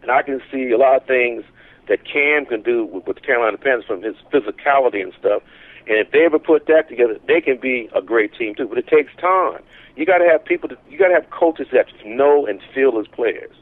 And 0.01 0.11
I 0.11 0.21
can 0.21 0.39
see 0.51 0.71
a 0.71 0.77
lot 0.77 0.97
of 0.97 1.07
things 1.07 1.43
that 1.87 2.05
Cam 2.05 2.45
can 2.45 2.61
do 2.61 2.85
with, 2.85 3.07
with 3.07 3.15
the 3.15 3.21
Carolina 3.21 3.57
Panthers 3.57 3.85
from 3.85 4.03
his 4.03 4.15
physicality 4.31 5.01
and 5.01 5.13
stuff. 5.19 5.41
And 5.87 5.97
if 5.97 6.11
they 6.11 6.25
ever 6.25 6.39
put 6.39 6.65
that 6.67 6.89
together, 6.89 7.19
they 7.27 7.41
can 7.41 7.57
be 7.57 7.89
a 7.95 8.01
great 8.01 8.33
team 8.33 8.55
too. 8.55 8.67
But 8.67 8.77
it 8.77 8.87
takes 8.87 9.11
time. 9.19 9.61
You 9.95 10.05
got 10.05 10.17
to 10.17 10.25
have 10.25 10.43
people. 10.43 10.69
To, 10.69 10.77
you 10.89 10.97
got 10.97 11.09
to 11.09 11.13
have 11.13 11.29
coaches 11.29 11.67
that 11.71 11.87
know 12.05 12.45
and 12.45 12.59
feel 12.73 12.99
as 12.99 13.07
players. 13.07 13.55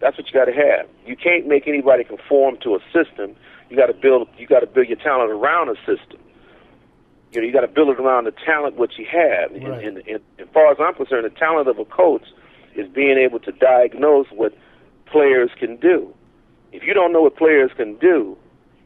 That's 0.00 0.16
what 0.18 0.26
you 0.26 0.32
got 0.32 0.44
to 0.46 0.52
have. 0.52 0.86
You 1.06 1.16
can't 1.16 1.46
make 1.46 1.66
anybody 1.66 2.04
conform 2.04 2.58
to 2.62 2.74
a 2.74 2.80
system. 2.92 3.34
You 3.70 3.76
got 3.76 3.86
to 3.86 3.94
build. 3.94 4.28
You 4.36 4.46
got 4.46 4.60
to 4.60 4.66
build 4.66 4.88
your 4.88 4.98
talent 4.98 5.30
around 5.30 5.68
a 5.70 5.76
system. 5.86 6.20
You 7.36 7.42
know, 7.42 7.46
you 7.48 7.52
got 7.52 7.60
to 7.60 7.68
build 7.68 7.90
it 7.90 8.00
around 8.00 8.24
the 8.24 8.32
talent 8.32 8.76
what 8.76 8.96
you 8.96 9.04
have. 9.04 9.52
Right. 9.52 9.84
And, 9.84 9.98
and, 9.98 10.08
and 10.08 10.20
as 10.38 10.48
far 10.54 10.72
as 10.72 10.78
I'm 10.80 10.94
concerned, 10.94 11.26
the 11.26 11.38
talent 11.38 11.68
of 11.68 11.78
a 11.78 11.84
coach 11.84 12.24
is 12.74 12.88
being 12.88 13.18
able 13.18 13.38
to 13.40 13.52
diagnose 13.52 14.26
what 14.30 14.56
players 15.04 15.50
can 15.58 15.76
do. 15.76 16.12
If 16.72 16.82
you 16.82 16.94
don't 16.94 17.12
know 17.12 17.20
what 17.22 17.36
players 17.36 17.70
can 17.76 17.96
do, 17.96 18.38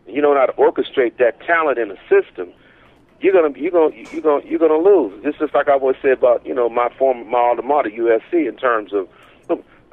and 0.06 0.16
you 0.16 0.20
don't 0.20 0.34
know 0.34 0.40
how 0.40 0.46
to 0.46 0.52
orchestrate 0.54 1.18
that 1.18 1.40
talent 1.46 1.78
in 1.78 1.92
a 1.92 1.96
system, 2.08 2.52
you're 3.20 3.32
gonna 3.32 3.56
you're 3.56 3.70
gonna 3.70 3.94
you're 3.94 4.22
gonna 4.22 4.44
you're 4.44 4.58
gonna 4.58 4.78
lose. 4.78 5.22
This 5.22 5.36
is 5.40 5.50
like 5.54 5.68
I 5.68 5.72
always 5.72 5.96
said 6.02 6.12
about 6.12 6.44
you 6.44 6.54
know 6.54 6.68
my 6.68 6.88
former 6.98 7.24
my 7.24 7.38
alma 7.38 7.62
mater 7.62 7.90
USC 7.90 8.48
in 8.48 8.56
terms 8.56 8.92
of, 8.92 9.08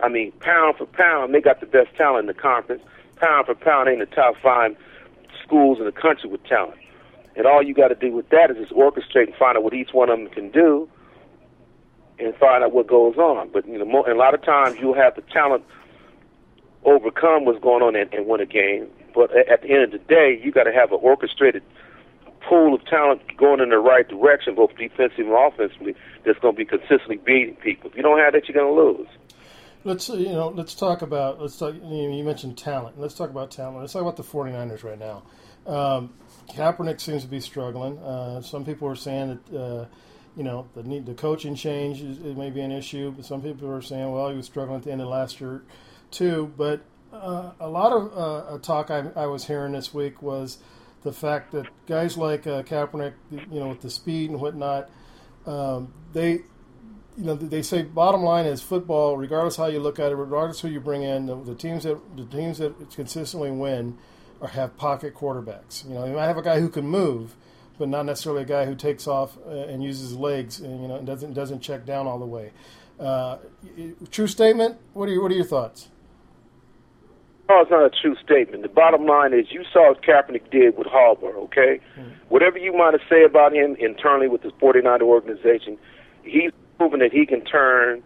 I 0.02 0.10
mean 0.10 0.32
pound 0.40 0.78
for 0.78 0.86
pound 0.86 1.34
they 1.34 1.42
got 1.42 1.60
the 1.60 1.66
best 1.66 1.96
talent 1.96 2.22
in 2.22 2.36
the 2.36 2.42
conference. 2.42 2.82
Pound 3.18 3.48
for 3.48 3.56
pound, 3.56 3.88
they 3.88 3.94
in 3.94 4.00
the 4.00 4.06
top 4.06 4.36
five 4.42 4.76
schools 5.44 5.80
in 5.80 5.86
the 5.86 5.92
country 5.92 6.30
with 6.30 6.44
talent. 6.46 6.78
And 7.38 7.46
all 7.46 7.62
you 7.62 7.74
got 7.74 7.90
to 7.90 7.96
do 7.96 8.12
with 8.12 8.30
that 8.30 8.50
is 8.52 8.58
just 8.58 8.72
orchestrate 8.72 9.28
and 9.28 9.36
find 9.36 9.58
out 9.58 9.64
what 9.64 9.74
each 9.74 9.92
one 9.94 10.10
of 10.10 10.18
them 10.18 10.28
can 10.30 10.50
do, 10.52 10.90
and 12.20 12.36
find 12.36 12.64
out 12.64 12.74
what 12.74 12.88
goes 12.88 13.16
on. 13.18 13.50
But 13.54 13.68
you 13.68 13.78
know, 13.78 13.86
mo- 13.86 14.06
a 14.08 14.16
lot 14.16 14.34
of 14.34 14.42
times 14.44 14.78
you'll 14.80 14.96
have 14.96 15.16
the 15.16 15.22
talent 15.22 15.64
overcome 16.84 17.46
what's 17.46 17.60
going 17.62 17.84
on 17.84 17.96
and, 17.96 18.12
and 18.14 18.26
win 18.28 18.42
a 18.42 18.46
game. 18.46 18.88
But 19.14 19.32
a- 19.36 19.50
at 19.50 19.62
the 19.62 19.70
end 19.72 19.84
of 19.84 19.92
the 19.92 20.00
day, 20.00 20.40
you 20.44 20.52
got 20.52 20.64
to 20.64 20.74
have 20.74 20.92
an 20.92 21.00
orchestrated 21.02 21.64
pool 22.48 22.74
of 22.74 22.84
talent 22.86 23.22
going 23.38 23.60
in 23.60 23.70
the 23.70 23.78
right 23.78 24.08
direction, 24.08 24.56
both 24.56 24.76
defensively 24.78 25.26
and 25.26 25.34
offensively, 25.34 25.96
that's 26.26 26.40
going 26.40 26.56
to 26.56 26.58
be 26.58 26.66
consistently 26.66 27.18
beating 27.18 27.56
people. 27.56 27.90
If 27.90 27.98
you 27.98 28.04
don't 28.04 28.20
have 28.20 28.34
that, 28.34 28.48
you're 28.48 28.56
going 28.56 28.74
to 28.74 28.82
lose. 29.00 29.08
Let's 29.84 30.10
uh, 30.10 30.16
you 30.16 30.30
know. 30.30 30.50
Let's 30.50 30.74
talk 30.74 31.02
about. 31.02 31.40
Let's 31.40 31.58
talk. 31.58 31.76
You 31.76 32.24
mentioned 32.24 32.58
talent. 32.58 33.00
Let's 33.00 33.14
talk 33.14 33.30
about 33.30 33.52
talent. 33.52 33.80
Let's 33.80 33.94
talk 33.94 34.02
about 34.02 34.18
the 34.18 34.24
49ers 34.24 34.84
right 34.84 35.00
now. 35.00 35.24
Um, 35.66 36.14
Kaepernick 36.50 37.00
seems 37.00 37.24
to 37.24 37.28
be 37.28 37.40
struggling. 37.40 37.98
Uh, 38.00 38.42
some 38.42 38.66
people 38.66 38.88
are 38.88 38.96
saying 38.96 39.40
that 39.50 39.60
uh, 39.60 39.86
you 40.36 40.44
know 40.44 40.68
the 40.76 40.84
need 40.84 41.06
the 41.06 41.14
coaching 41.14 41.56
change 41.56 42.02
is, 42.02 42.20
it 42.20 42.38
may 42.38 42.50
be 42.50 42.62
an 42.62 42.72
issue, 42.72 43.12
but 43.12 43.26
some 43.26 43.42
people 43.42 43.70
are 43.70 43.82
saying 43.82 44.12
well 44.12 44.30
he 44.30 44.38
was 44.38 44.46
struggling 44.46 44.78
at 44.78 44.84
the 44.84 44.92
end 44.92 45.02
of 45.02 45.08
last 45.08 45.42
year 45.42 45.64
too. 46.12 46.52
But 46.58 46.82
uh, 47.14 47.52
a 47.60 47.70
lot 47.70 47.92
of 47.92 48.18
uh, 48.18 48.58
talk 48.60 48.92
I, 48.92 49.10
I 49.16 49.28
was 49.28 49.46
hearing 49.46 49.74
this 49.74 49.94
week 49.94 50.22
was 50.22 50.58
the 51.04 51.14
fact 51.14 51.52
that 51.52 51.68
guys 51.88 52.18
like 52.18 52.48
uh, 52.48 52.64
Kaepernick, 52.64 53.14
you 53.32 53.60
know, 53.60 53.70
with 53.70 53.82
the 53.82 53.90
speed 53.90 54.30
and 54.30 54.40
whatnot, 54.40 54.90
um, 55.46 55.94
they 56.14 56.42
you 57.18 57.24
know, 57.24 57.36
they 57.36 57.64
say 57.64 57.82
bottom 57.82 58.22
line 58.22 58.46
is 58.46 58.62
football, 58.62 59.18
regardless 59.18 59.56
how 59.56 59.66
you 59.66 59.80
look 59.80 60.00
at 60.00 60.12
it, 60.12 60.16
regardless 60.16 60.60
who 60.60 60.68
you 60.68 60.80
bring 60.80 61.02
in, 61.02 61.26
the, 61.26 61.36
the 61.36 61.56
teams 61.56 61.84
that 61.84 61.98
the 62.16 62.26
teams 62.26 62.60
that 62.60 62.92
consistently 62.92 63.50
win 63.52 63.98
or 64.40 64.50
have 64.50 64.78
pocket 64.78 65.16
quarterbacks. 65.16 65.88
You 65.88 65.96
know, 65.96 66.06
you 66.06 66.14
might 66.14 66.28
have 66.28 66.38
a 66.38 66.42
guy 66.42 66.60
who 66.60 66.70
can 66.70 66.88
move, 66.88 67.36
but 67.78 67.90
not 67.90 68.06
necessarily 68.06 68.44
a 68.44 68.46
guy 68.46 68.66
who 68.66 68.76
takes 68.76 69.08
off 69.08 69.38
uh, 69.46 69.50
and 69.50 69.84
uses 69.84 70.16
legs 70.16 70.60
and 70.60 70.82
you 70.82 70.88
know 70.88 70.96
and 70.96 71.08
doesn't 71.08 71.34
doesn't 71.34 71.62
check 71.62 71.86
down 71.86 72.08
all 72.08 72.20
the 72.20 72.26
way. 72.26 72.52
Uh, 73.00 73.38
true 74.12 74.28
statement. 74.28 74.78
What 74.94 75.10
are 75.10 75.12
your, 75.12 75.22
what 75.22 75.32
are 75.32 75.36
your 75.36 75.46
thoughts? 75.46 75.90
No, 77.50 77.62
it's 77.62 77.72
not 77.72 77.86
a 77.86 77.90
true 77.90 78.16
statement. 78.24 78.64
The 78.64 78.70
bottom 78.70 79.06
line 79.06 79.34
is 79.34 79.52
you 79.52 79.64
saw 79.72 79.90
what 79.90 80.02
Kaepernick 80.04 80.52
did 80.52 80.78
with 80.78 80.88
Harbaugh, 80.88 81.36
okay? 81.46 81.80
Mm-hmm. 81.98 82.10
Whatever 82.28 82.58
you 82.58 82.76
might 82.76 82.94
have 82.94 83.02
say 83.10 83.24
about 83.24 83.54
him 83.54 83.76
internally 83.80 84.28
with 84.28 84.42
the 84.42 84.50
49er 84.62 85.04
organization, 85.04 85.78
he's 86.24 86.52
proven 86.78 87.00
that 87.00 87.14
he 87.14 87.26
can 87.26 87.46
turn. 87.46 88.04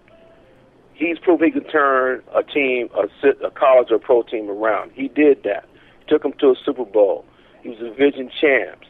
He's 0.94 1.18
proven 1.18 1.48
he 1.48 1.52
can 1.52 1.70
turn 1.72 2.22
a 2.36 2.44
team, 2.44 2.90
a, 2.94 3.48
a 3.48 3.52
college 3.52 3.88
or 3.90 3.98
pro 3.98 4.22
team 4.22 4.48
around. 4.50 4.92
He 4.94 5.08
did 5.08 5.42
that. 5.44 5.66
Took 6.12 6.26
him 6.26 6.34
to 6.40 6.48
a 6.48 6.56
Super 6.66 6.84
Bowl. 6.84 7.24
He 7.64 7.70
was 7.70 7.78
division 7.80 8.30
champs. 8.30 8.88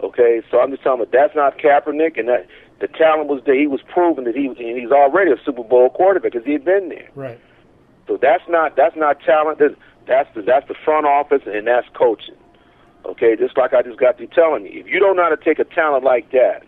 Okay, 0.00 0.40
so 0.48 0.60
I'm 0.60 0.70
just 0.70 0.84
telling 0.84 1.00
you 1.00 1.08
that's 1.12 1.34
not 1.34 1.58
Kaepernick, 1.58 2.16
and 2.16 2.28
that 2.28 2.46
the 2.80 2.86
talent 2.86 3.28
was 3.28 3.42
there. 3.44 3.58
He 3.58 3.66
was 3.66 3.80
proven 3.82 4.22
that 4.22 4.36
he 4.36 4.46
and 4.46 4.56
he's 4.56 4.92
already 4.92 5.32
a 5.32 5.36
Super 5.44 5.64
Bowl 5.64 5.90
quarterback 5.90 6.30
because 6.30 6.46
he'd 6.46 6.64
been 6.64 6.90
there. 6.90 7.08
Right. 7.16 7.40
So 8.06 8.16
that's 8.22 8.44
not 8.48 8.76
that's 8.76 8.94
not 8.94 9.20
talent. 9.20 9.58
That's 10.06 10.32
the 10.36 10.42
that's 10.42 10.68
the 10.68 10.76
front 10.84 11.06
office 11.06 11.42
and 11.44 11.66
that's 11.66 11.88
coaching. 11.94 12.36
Okay, 13.04 13.34
just 13.36 13.56
like 13.56 13.74
I 13.74 13.82
just 13.82 13.98
got 13.98 14.16
through 14.16 14.28
telling 14.28 14.66
you, 14.66 14.80
if 14.80 14.86
you 14.86 15.00
don't 15.00 15.16
know 15.16 15.24
how 15.24 15.34
to 15.34 15.44
take 15.44 15.58
a 15.58 15.64
talent 15.64 16.04
like 16.04 16.30
that 16.30 16.62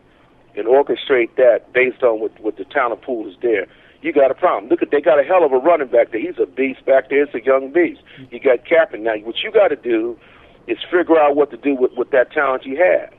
and 0.57 0.67
orchestrate 0.67 1.37
that 1.37 1.73
based 1.73 2.03
on 2.03 2.19
what, 2.19 2.33
what 2.41 2.57
the 2.57 2.65
talent 2.65 3.03
pool 3.03 3.29
is 3.29 3.37
there, 3.41 3.69
you 4.03 4.13
got 4.13 4.31
a 4.31 4.35
problem. 4.35 4.71
Look 4.71 4.83
at 4.83 4.91
they 4.91 5.01
got 5.01 5.19
a 5.19 5.23
hell 5.23 5.45
of 5.45 5.53
a 5.53 5.59
running 5.59 5.89
back 5.89 6.13
there. 6.13 6.21
He's 6.21 6.39
a 6.39 6.47
beast 6.47 6.85
back 6.87 7.11
there. 7.11 7.25
It's 7.25 7.35
a 7.35 7.45
young 7.45 7.73
beast. 7.73 8.01
You 8.31 8.41
got 8.41 8.65
Kaepernick. 8.65 9.01
Now, 9.01 9.17
what 9.19 9.37
you 9.43 9.51
got 9.53 9.69
to 9.69 9.77
do 9.77 10.19
is 10.67 10.79
figure 10.91 11.19
out 11.19 11.37
what 11.37 11.51
to 11.51 11.57
do 11.57 11.75
with, 11.75 11.93
with 11.97 12.11
that 12.11 12.33
talent 12.33 12.65
you 12.65 12.77
have. 12.77 13.13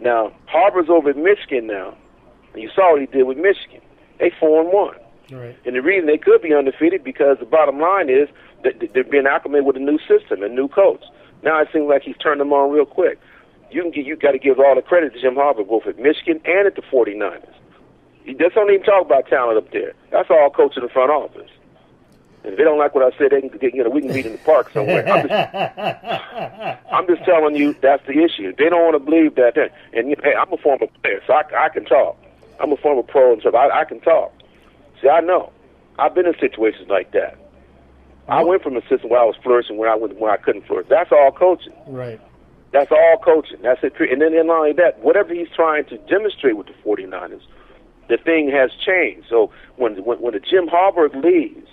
Now, 0.00 0.32
Harbaugh's 0.52 0.88
over 0.88 1.10
at 1.10 1.16
Michigan 1.16 1.66
now, 1.66 1.96
and 2.52 2.62
you 2.62 2.70
saw 2.74 2.92
what 2.92 3.00
he 3.00 3.06
did 3.06 3.24
with 3.24 3.38
Michigan. 3.38 3.80
They 4.18 4.30
four 4.38 4.62
and 4.62 4.72
one. 4.72 4.96
Right. 5.30 5.56
And 5.64 5.76
the 5.76 5.82
reason 5.82 6.06
they 6.06 6.18
could 6.18 6.42
be 6.42 6.54
undefeated 6.54 7.04
because 7.04 7.38
the 7.38 7.46
bottom 7.46 7.78
line 7.78 8.10
is 8.10 8.28
that 8.64 8.90
they're 8.92 9.04
being 9.04 9.26
acclimated 9.26 9.66
with 9.66 9.76
a 9.76 9.80
new 9.80 9.98
system, 9.98 10.42
a 10.42 10.48
new 10.48 10.68
coach. 10.68 11.04
Now 11.42 11.60
it 11.62 11.68
seems 11.72 11.88
like 11.88 12.02
he's 12.02 12.16
turned 12.16 12.40
them 12.40 12.52
on 12.52 12.70
real 12.70 12.84
quick. 12.84 13.18
You 13.70 13.82
can 13.82 13.92
get, 13.92 14.04
you 14.04 14.16
got 14.16 14.32
to 14.32 14.38
give 14.38 14.58
all 14.58 14.74
the 14.74 14.82
credit 14.82 15.14
to 15.14 15.20
Jim 15.20 15.36
Harbaugh, 15.36 15.68
both 15.68 15.86
at 15.86 15.98
Michigan 15.98 16.40
and 16.44 16.66
at 16.66 16.74
the 16.74 16.82
49ers. 16.82 17.54
He 18.24 18.34
just 18.34 18.54
don't 18.54 18.70
even 18.70 18.84
talk 18.84 19.06
about 19.06 19.26
talent 19.28 19.58
up 19.58 19.70
there. 19.72 19.92
That's 20.10 20.30
all 20.30 20.50
coach 20.50 20.76
in 20.76 20.82
the 20.82 20.88
front 20.88 21.10
office. 21.10 21.50
And 22.42 22.52
if 22.52 22.58
they 22.58 22.64
don't 22.64 22.78
like 22.78 22.94
what 22.94 23.04
I 23.04 23.16
said, 23.18 23.32
they 23.32 23.40
can 23.40 23.50
get, 23.58 23.74
you 23.74 23.84
know, 23.84 23.90
we 23.90 24.00
can 24.00 24.12
meet 24.12 24.24
in 24.24 24.32
the 24.32 24.38
park 24.38 24.70
somewhere. 24.72 25.06
I'm 25.06 25.28
just, 25.28 26.84
I'm 26.92 27.06
just 27.06 27.24
telling 27.24 27.54
you 27.54 27.74
that's 27.82 28.04
the 28.06 28.22
issue. 28.22 28.54
They 28.56 28.70
don't 28.70 28.82
want 28.82 28.94
to 28.94 28.98
believe 28.98 29.34
that. 29.34 29.58
And 29.92 30.08
you 30.08 30.16
know, 30.16 30.22
hey, 30.22 30.34
I'm 30.34 30.52
a 30.52 30.56
former 30.56 30.86
player, 31.02 31.20
so 31.26 31.34
I, 31.34 31.66
I 31.66 31.68
can 31.68 31.84
talk. 31.84 32.16
I'm 32.58 32.72
a 32.72 32.76
former 32.76 33.02
pro, 33.02 33.34
and 33.34 33.42
so 33.42 33.54
I, 33.54 33.80
I 33.80 33.84
can 33.84 34.00
talk. 34.00 34.32
See, 35.02 35.08
I 35.08 35.20
know. 35.20 35.52
I've 35.98 36.14
been 36.14 36.26
in 36.26 36.34
situations 36.40 36.88
like 36.88 37.12
that. 37.12 37.36
I 38.28 38.44
went 38.44 38.62
from 38.62 38.76
a 38.76 38.82
system 38.82 39.10
where 39.10 39.20
I 39.20 39.24
was 39.24 39.36
flourishing 39.42 39.76
where 39.76 39.90
I 39.90 39.96
went 39.96 40.18
where 40.18 40.30
I 40.30 40.36
couldn't 40.36 40.66
flourish. 40.66 40.86
That's 40.88 41.10
all 41.10 41.32
coaching. 41.32 41.72
Right. 41.86 42.20
That's 42.72 42.90
all 42.92 43.18
coaching. 43.22 43.58
That's 43.62 43.82
it. 43.82 43.94
And 43.98 44.22
then, 44.22 44.34
and 44.34 44.46
not 44.46 44.58
only 44.58 44.72
that, 44.74 45.00
whatever 45.00 45.34
he's 45.34 45.48
trying 45.54 45.84
to 45.86 45.98
demonstrate 45.98 46.56
with 46.56 46.68
the 46.68 46.74
49ers, 46.84 47.42
the 48.10 48.18
thing 48.18 48.50
has 48.50 48.70
changed. 48.84 49.26
So 49.28 49.50
when 49.76 50.04
when, 50.04 50.20
when 50.20 50.34
the 50.34 50.40
Jim 50.40 50.68
Harbaugh 50.68 51.22
leaves, 51.22 51.68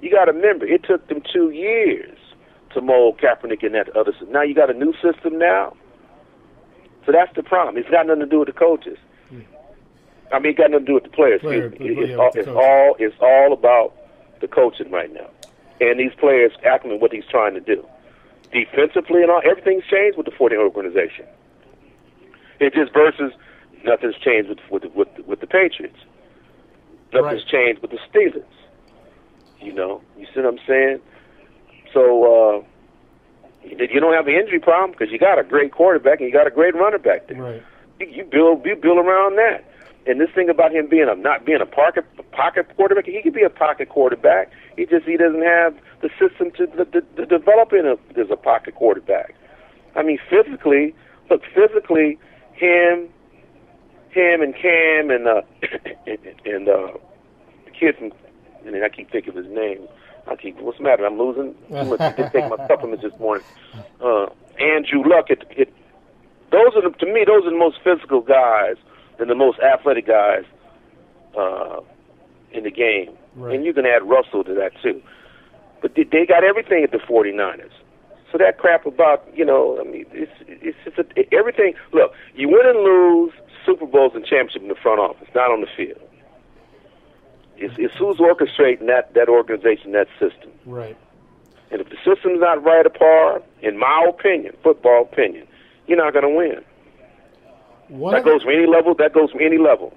you 0.00 0.10
got 0.10 0.26
to 0.26 0.32
remember 0.32 0.66
it 0.66 0.84
took 0.84 1.08
them 1.08 1.22
two 1.32 1.50
years 1.50 2.18
to 2.74 2.80
mold 2.80 3.18
Kaepernick 3.18 3.64
and 3.64 3.74
that 3.74 3.96
other 3.96 4.12
system. 4.12 4.32
Now 4.32 4.42
you 4.42 4.54
got 4.54 4.70
a 4.70 4.74
new 4.74 4.92
system 5.00 5.38
now. 5.38 5.74
So 7.06 7.12
that's 7.12 7.34
the 7.36 7.42
problem. 7.42 7.76
It's 7.78 7.88
got 7.88 8.06
nothing 8.06 8.20
to 8.20 8.26
do 8.26 8.40
with 8.40 8.48
the 8.48 8.52
coaches. 8.52 8.98
I 10.32 10.40
mean, 10.40 10.52
it 10.52 10.56
got 10.56 10.72
nothing 10.72 10.86
to 10.86 10.90
do 10.90 10.94
with 10.94 11.04
the 11.04 11.10
players. 11.10 11.40
Player, 11.40 11.66
it, 11.66 11.78
it's, 11.80 12.18
all, 12.18 12.30
it's 12.34 12.48
all 12.48 12.96
it's 12.98 13.16
all 13.20 13.52
about 13.52 13.94
the 14.40 14.48
coaching 14.48 14.90
right 14.90 15.12
now, 15.12 15.30
and 15.80 16.00
these 16.00 16.12
players 16.18 16.52
acting 16.64 16.98
what 17.00 17.12
he's 17.12 17.24
trying 17.30 17.54
to 17.54 17.60
do. 17.60 17.86
Defensively 18.52 19.22
and 19.22 19.30
all, 19.30 19.40
everything's 19.48 19.84
changed 19.84 20.16
with 20.16 20.26
the 20.26 20.32
40 20.32 20.56
organization. 20.56 21.26
It 22.58 22.74
just 22.74 22.92
versus 22.92 23.32
nothing's 23.86 24.16
changed 24.16 24.48
with 24.48 24.58
with 24.70 24.84
with, 24.94 25.08
with 25.26 25.40
the 25.40 25.46
Patriots. 25.46 25.98
Nothing's 27.12 27.42
Right. 27.42 27.46
changed 27.48 27.82
with 27.82 27.90
the 27.92 27.98
Steelers. 28.10 28.44
You 29.60 29.72
know, 29.72 30.02
you 30.18 30.26
see 30.34 30.40
what 30.40 30.46
I'm 30.52 30.58
saying? 30.66 31.00
So 31.94 32.02
uh, 32.24 32.64
you 33.64 34.00
don't 34.00 34.12
have 34.14 34.26
an 34.26 34.34
injury 34.34 34.60
problem 34.60 34.90
because 34.92 35.10
you 35.10 35.18
got 35.18 35.38
a 35.38 35.44
great 35.44 35.72
quarterback 35.72 36.20
and 36.20 36.28
you 36.28 36.32
got 36.32 36.46
a 36.46 36.50
great 36.50 36.74
runner 36.74 36.98
back 36.98 37.28
there 37.28 37.40
Right. 37.40 37.62
you, 38.00 38.06
you 38.08 38.24
build 38.24 38.64
you 38.66 38.76
build 38.76 38.98
around 38.98 39.36
that. 39.36 39.64
And 40.08 40.20
this 40.20 40.28
thing 40.34 40.48
about 40.48 40.72
him 40.72 40.88
being 40.88 41.08
a 41.08 41.14
not 41.16 41.44
being 41.44 41.60
a 41.60 41.66
pocket 41.66 42.04
pocket 42.30 42.66
quarterback, 42.76 43.06
he 43.06 43.20
could 43.22 43.34
be 43.34 43.42
a 43.42 43.50
pocket 43.50 43.88
quarterback. 43.88 44.50
He 44.76 44.86
just 44.86 45.04
he 45.06 45.16
doesn't 45.16 45.42
have 45.42 45.74
the 46.02 46.10
system 46.20 46.50
to, 46.58 46.66
to, 46.66 46.84
to, 46.84 47.00
to 47.16 47.26
develop 47.26 47.72
in 47.72 47.86
a, 47.86 47.94
as 48.20 48.30
a 48.30 48.36
pocket 48.36 48.74
quarterback. 48.76 49.34
I 49.96 50.02
mean, 50.02 50.18
physically, 50.30 50.94
look, 51.30 51.40
physically, 51.54 52.18
him, 52.52 53.08
him 54.16 54.42
and 54.42 54.54
Cam 54.54 55.10
and 55.10 55.28
uh, 55.28 55.42
and, 56.46 56.68
uh, 56.68 56.92
the 57.64 57.70
kid 57.78 57.96
from, 57.96 58.12
and 58.60 58.68
I 58.68 58.70
mean 58.70 58.82
I 58.82 58.88
keep 58.88 59.10
thinking 59.10 59.36
of 59.36 59.44
his 59.44 59.52
name. 59.54 59.86
I 60.28 60.34
keep, 60.34 60.58
what's 60.60 60.78
the 60.78 60.84
matter? 60.84 61.06
I'm 61.06 61.18
losing. 61.18 61.54
I 61.72 61.84
didn't 61.84 62.32
take 62.32 62.50
my 62.50 62.56
supplements 62.66 63.04
this 63.04 63.16
morning. 63.20 63.46
Uh, 64.00 64.26
Andrew 64.58 65.02
Luck. 65.06 65.30
It, 65.30 65.44
it, 65.50 65.72
those 66.50 66.74
are 66.74 66.82
the, 66.82 66.96
to 66.98 67.06
me, 67.06 67.24
those 67.24 67.46
are 67.46 67.50
the 67.50 67.56
most 67.56 67.78
physical 67.84 68.20
guys 68.20 68.76
and 69.18 69.30
the 69.30 69.34
most 69.34 69.58
athletic 69.60 70.06
guys 70.06 70.44
uh, 71.38 71.80
in 72.52 72.64
the 72.64 72.70
game. 72.70 73.16
Right. 73.36 73.54
And 73.54 73.64
you 73.64 73.72
can 73.72 73.86
add 73.86 74.02
Russell 74.02 74.44
to 74.44 74.54
that 74.54 74.72
too. 74.82 75.00
But 75.82 75.94
they, 75.94 76.04
they 76.04 76.26
got 76.26 76.42
everything 76.42 76.82
at 76.82 76.90
the 76.90 76.98
49ers. 76.98 77.70
So 78.32 78.38
that 78.38 78.58
crap 78.58 78.86
about, 78.86 79.24
you 79.34 79.44
know, 79.44 79.78
I 79.80 79.84
mean, 79.84 80.06
it's 80.10 80.32
it's 80.48 80.76
just 80.84 80.98
a, 80.98 81.34
everything. 81.34 81.74
Look, 81.92 82.12
you 82.34 82.48
win 82.48 82.66
and 82.66 82.80
lose 82.80 83.32
Super 83.66 83.86
Bowls 83.86 84.12
and 84.14 84.24
championship 84.24 84.62
in 84.62 84.68
the 84.68 84.76
front 84.76 85.00
office, 85.00 85.28
not 85.34 85.50
on 85.50 85.60
the 85.60 85.66
field. 85.76 86.00
It's, 87.58 87.74
it's 87.78 87.94
who's 87.98 88.16
orchestrating 88.18 88.86
that 88.86 89.14
that 89.14 89.28
organization, 89.28 89.92
that 89.92 90.08
system. 90.20 90.52
Right. 90.64 90.96
And 91.70 91.80
if 91.80 91.88
the 91.88 91.96
system's 91.96 92.40
not 92.40 92.62
right 92.62 92.86
apart, 92.86 93.44
in 93.60 93.78
my 93.78 94.06
opinion, 94.08 94.54
football 94.62 95.02
opinion, 95.02 95.48
you're 95.86 95.98
not 95.98 96.12
going 96.12 96.22
to 96.22 96.36
win. 96.36 96.64
One 97.88 98.12
that 98.12 98.20
of 98.20 98.24
the- 98.24 98.30
goes 98.30 98.42
from 98.42 98.52
any 98.52 98.66
level. 98.66 98.94
That 98.94 99.12
goes 99.12 99.30
from 99.30 99.40
any 99.40 99.58
level. 99.58 99.92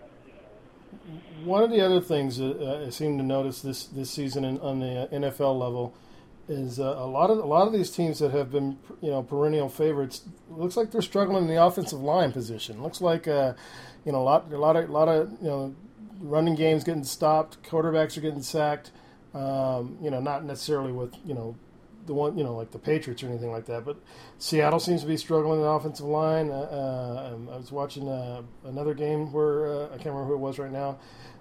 One 1.43 1.63
of 1.63 1.69
the 1.69 1.81
other 1.81 2.01
things 2.01 2.37
that 2.37 2.59
uh, 2.59 2.85
I 2.85 2.89
seem 2.89 3.17
to 3.17 3.23
notice 3.23 3.61
this 3.61 3.85
this 3.85 4.09
season 4.09 4.43
in, 4.43 4.59
on 4.59 4.79
the 4.79 5.03
uh, 5.03 5.07
NFL 5.07 5.57
level 5.57 5.93
is 6.49 6.79
uh, 6.79 6.95
a 6.97 7.05
lot 7.05 7.29
of 7.29 7.37
a 7.37 7.45
lot 7.45 7.67
of 7.67 7.73
these 7.73 7.91
teams 7.91 8.19
that 8.19 8.31
have 8.31 8.51
been 8.51 8.77
you 9.01 9.11
know 9.11 9.21
perennial 9.21 9.69
favorites 9.69 10.23
looks 10.49 10.75
like 10.75 10.91
they're 10.91 11.01
struggling 11.01 11.43
in 11.43 11.47
the 11.47 11.63
offensive 11.63 12.01
line 12.01 12.31
position. 12.31 12.81
Looks 12.81 12.99
like 12.99 13.27
uh, 13.27 13.53
you 14.03 14.11
know 14.11 14.19
a 14.19 14.23
lot 14.23 14.51
a 14.51 14.57
lot 14.57 14.75
of 14.75 14.89
a 14.89 14.91
lot 14.91 15.07
of 15.07 15.31
you 15.41 15.47
know 15.47 15.75
running 16.19 16.55
games 16.55 16.83
getting 16.83 17.03
stopped, 17.03 17.61
quarterbacks 17.63 18.17
are 18.17 18.21
getting 18.21 18.41
sacked. 18.41 18.91
Um, 19.33 19.97
you 20.01 20.09
know, 20.09 20.19
not 20.19 20.43
necessarily 20.43 20.91
with 20.91 21.13
you 21.23 21.35
know 21.35 21.55
the 22.07 22.13
one 22.15 22.35
you 22.35 22.43
know 22.43 22.55
like 22.55 22.71
the 22.71 22.79
Patriots 22.79 23.21
or 23.21 23.27
anything 23.27 23.51
like 23.51 23.67
that, 23.67 23.85
but 23.85 23.97
Seattle 24.39 24.79
seems 24.79 25.01
to 25.01 25.07
be 25.07 25.17
struggling 25.17 25.59
in 25.59 25.61
the 25.61 25.69
offensive 25.69 26.07
line. 26.07 26.49
Uh, 26.49 27.31
um, 27.33 27.47
I 27.53 27.57
was 27.57 27.71
watching 27.71 28.09
uh, 28.09 28.41
another 28.65 28.95
game 28.95 29.31
where 29.31 29.67
uh, 29.67 29.85
I 29.85 29.97
can't 29.97 30.07
remember 30.07 30.25
who 30.25 30.33
it 30.33 30.39
was 30.39 30.57
right 30.57 30.71
now. 30.71 30.97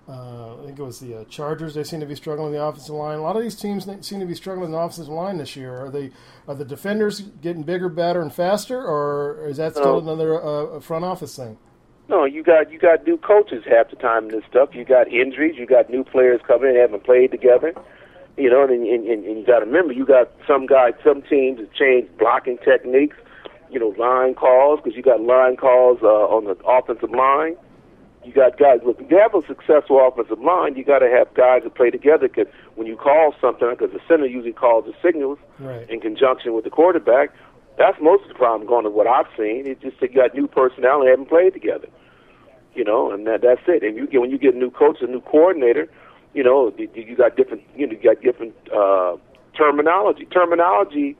Uh, 0.08 0.54
I 0.62 0.64
think 0.66 0.78
it 0.78 0.82
was 0.82 1.00
the 1.00 1.20
uh, 1.20 1.24
Chargers. 1.24 1.74
They 1.74 1.84
seem 1.84 2.00
to 2.00 2.06
be 2.06 2.14
struggling 2.14 2.48
in 2.48 2.54
the 2.54 2.64
offensive 2.64 2.94
line. 2.94 3.18
A 3.18 3.22
lot 3.22 3.36
of 3.36 3.42
these 3.42 3.54
teams 3.56 3.84
seem 4.06 4.20
to 4.20 4.26
be 4.26 4.34
struggling 4.34 4.66
in 4.66 4.72
the 4.72 4.78
offensive 4.78 5.08
line 5.08 5.36
this 5.36 5.54
year. 5.54 5.84
Are 5.84 5.90
they 5.90 6.10
are 6.46 6.54
the 6.54 6.64
defenders 6.64 7.20
getting 7.42 7.62
bigger, 7.62 7.90
better, 7.90 8.22
and 8.22 8.32
faster, 8.32 8.80
or 8.82 9.46
is 9.46 9.58
that 9.58 9.72
still 9.76 10.00
No. 10.00 10.10
another 10.12 10.42
uh, 10.42 10.80
front 10.80 11.04
office 11.04 11.36
thing? 11.36 11.58
No, 12.08 12.24
you 12.24 12.42
got 12.42 12.72
you 12.72 12.78
got 12.78 13.06
new 13.06 13.18
coaches 13.18 13.64
half 13.68 13.90
the 13.90 13.96
time 13.96 14.24
in 14.24 14.30
this 14.30 14.44
stuff. 14.48 14.70
You 14.72 14.86
got 14.86 15.08
injuries. 15.12 15.56
You 15.58 15.66
got 15.66 15.90
new 15.90 16.04
players 16.04 16.40
coming 16.46 16.70
in 16.70 16.74
that 16.76 16.80
haven't 16.80 17.04
played 17.04 17.30
together. 17.30 17.74
You 18.38 18.48
know, 18.48 18.62
and 18.62 18.70
and, 18.72 19.06
and, 19.06 19.24
and 19.26 19.38
you 19.40 19.44
got 19.44 19.58
to 19.58 19.66
remember, 19.66 19.92
you 19.92 20.06
got 20.06 20.30
some 20.46 20.64
guys, 20.64 20.94
some 21.04 21.20
teams 21.20 21.58
that 21.58 21.74
change 21.74 22.08
blocking 22.18 22.56
techniques. 22.64 23.16
You 23.70 23.78
know, 23.78 23.88
line 23.98 24.34
calls 24.34 24.80
because 24.82 24.96
you 24.96 25.02
got 25.02 25.20
line 25.20 25.56
calls 25.56 25.98
uh, 26.02 26.06
on 26.06 26.44
the 26.44 26.56
offensive 26.64 27.10
line. 27.10 27.56
You 28.24 28.32
got 28.32 28.58
guys. 28.58 28.80
Look, 28.84 29.00
if 29.00 29.10
you 29.10 29.16
have 29.18 29.34
a 29.34 29.46
successful 29.46 30.06
offensive 30.06 30.40
line, 30.40 30.76
you 30.76 30.84
got 30.84 30.98
to 30.98 31.08
have 31.08 31.32
guys 31.34 31.62
that 31.62 31.74
play 31.74 31.90
together. 31.90 32.28
Because 32.28 32.46
when 32.74 32.86
you 32.86 32.96
call 32.96 33.34
something, 33.40 33.68
because 33.70 33.92
the 33.92 34.00
center 34.06 34.26
usually 34.26 34.52
calls 34.52 34.84
the 34.84 34.92
signals 35.02 35.38
Right. 35.58 35.88
in 35.88 36.00
conjunction 36.00 36.52
with 36.54 36.64
the 36.64 36.70
quarterback. 36.70 37.30
That's 37.78 37.96
most 38.02 38.22
of 38.24 38.28
the 38.28 38.34
problem 38.34 38.66
going 38.68 38.84
to 38.84 38.90
what 38.90 39.06
I've 39.06 39.28
seen. 39.36 39.66
It's 39.66 39.80
just 39.80 40.00
that 40.00 40.10
you 40.10 40.16
got 40.16 40.34
new 40.34 40.48
personnel 40.48 41.00
and 41.00 41.08
haven't 41.08 41.28
played 41.28 41.52
together. 41.54 41.88
You 42.74 42.84
know, 42.84 43.10
and 43.12 43.26
that 43.26 43.40
that's 43.42 43.62
it. 43.66 43.82
And 43.82 43.96
you 43.96 44.06
get 44.06 44.20
when 44.20 44.30
you 44.30 44.38
get 44.38 44.54
a 44.54 44.58
new 44.58 44.70
coach, 44.70 44.98
a 45.00 45.06
new 45.06 45.20
coordinator, 45.20 45.88
you 46.34 46.42
know, 46.44 46.72
you, 46.76 46.88
you 46.94 47.16
got 47.16 47.36
different 47.36 47.62
you 47.76 47.86
know, 47.86 47.92
you 47.92 48.02
got 48.02 48.20
different 48.22 48.54
uh 48.76 49.16
terminology. 49.56 50.26
Terminology 50.26 51.16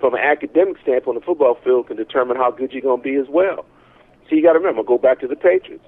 from 0.00 0.14
an 0.14 0.20
academic 0.20 0.76
standpoint 0.82 1.08
on 1.08 1.14
the 1.16 1.20
football 1.26 1.56
field 1.62 1.88
can 1.88 1.96
determine 1.96 2.36
how 2.36 2.50
good 2.50 2.72
you're 2.72 2.82
going 2.82 3.00
to 3.00 3.04
be 3.04 3.16
as 3.16 3.26
well. 3.28 3.64
So 4.28 4.36
you 4.36 4.42
got 4.42 4.52
to 4.52 4.58
remember, 4.58 4.82
go 4.82 4.98
back 4.98 5.20
to 5.20 5.26
the 5.26 5.36
Patriots. 5.36 5.84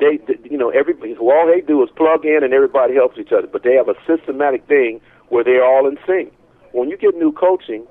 They, 0.00 0.18
you 0.44 0.56
know, 0.56 0.70
everybody. 0.70 1.16
All 1.16 1.46
they 1.46 1.60
do 1.60 1.82
is 1.82 1.90
plug 1.96 2.24
in, 2.24 2.44
and 2.44 2.52
everybody 2.52 2.94
helps 2.94 3.18
each 3.18 3.32
other. 3.32 3.46
But 3.46 3.62
they 3.64 3.74
have 3.74 3.88
a 3.88 3.94
systematic 4.06 4.66
thing 4.66 5.00
where 5.28 5.42
they're 5.42 5.64
all 5.64 5.88
in 5.88 5.98
sync. 6.06 6.32
When 6.72 6.88
you 6.88 6.96
get 6.96 7.16
new 7.16 7.32
coaching, 7.32 7.86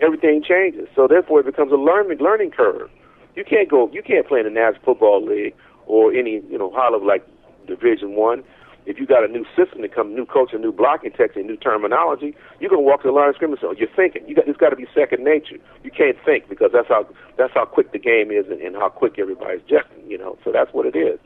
everything 0.00 0.42
changes. 0.46 0.88
So 0.94 1.08
therefore, 1.08 1.40
it 1.40 1.46
becomes 1.46 1.72
a 1.72 1.76
learning 1.76 2.18
learning 2.18 2.52
curve. 2.52 2.90
You 3.34 3.44
can't 3.44 3.68
go. 3.68 3.90
You 3.92 4.02
can't 4.02 4.26
play 4.26 4.40
in 4.40 4.44
the 4.44 4.50
National 4.50 4.82
Football 4.84 5.24
League 5.26 5.54
or 5.86 6.12
any 6.12 6.42
you 6.48 6.58
know 6.58 6.68
level 6.68 7.06
like 7.06 7.26
Division 7.66 8.14
One. 8.14 8.44
If 8.86 9.00
you 9.00 9.06
got 9.06 9.24
a 9.24 9.28
new 9.28 9.44
system 9.56 9.82
to 9.82 9.88
come, 9.88 10.14
new 10.14 10.26
a 10.32 10.58
new 10.58 10.72
blocking 10.72 11.10
technique, 11.10 11.44
new 11.44 11.56
terminology, 11.56 12.36
you're 12.60 12.70
gonna 12.70 12.82
walk 12.82 13.02
to 13.02 13.08
the 13.08 13.12
line 13.12 13.28
of 13.28 13.34
scrimmage. 13.34 13.60
So 13.60 13.72
you're 13.72 13.88
thinking. 13.96 14.26
You 14.28 14.36
got 14.36 14.48
it's 14.48 14.56
got 14.56 14.70
to 14.70 14.76
be 14.76 14.86
second 14.94 15.24
nature. 15.24 15.56
You 15.82 15.90
can't 15.90 16.16
think 16.24 16.48
because 16.48 16.70
that's 16.72 16.88
how 16.88 17.08
that's 17.36 17.52
how 17.52 17.64
quick 17.64 17.90
the 17.90 17.98
game 17.98 18.30
is 18.30 18.46
and, 18.48 18.60
and 18.60 18.76
how 18.76 18.88
quick 18.88 19.18
everybody's 19.18 19.62
adjusting. 19.62 20.08
You 20.08 20.18
know, 20.18 20.38
so 20.44 20.52
that's 20.52 20.72
what 20.72 20.86
it 20.86 20.94
is. 20.94 21.18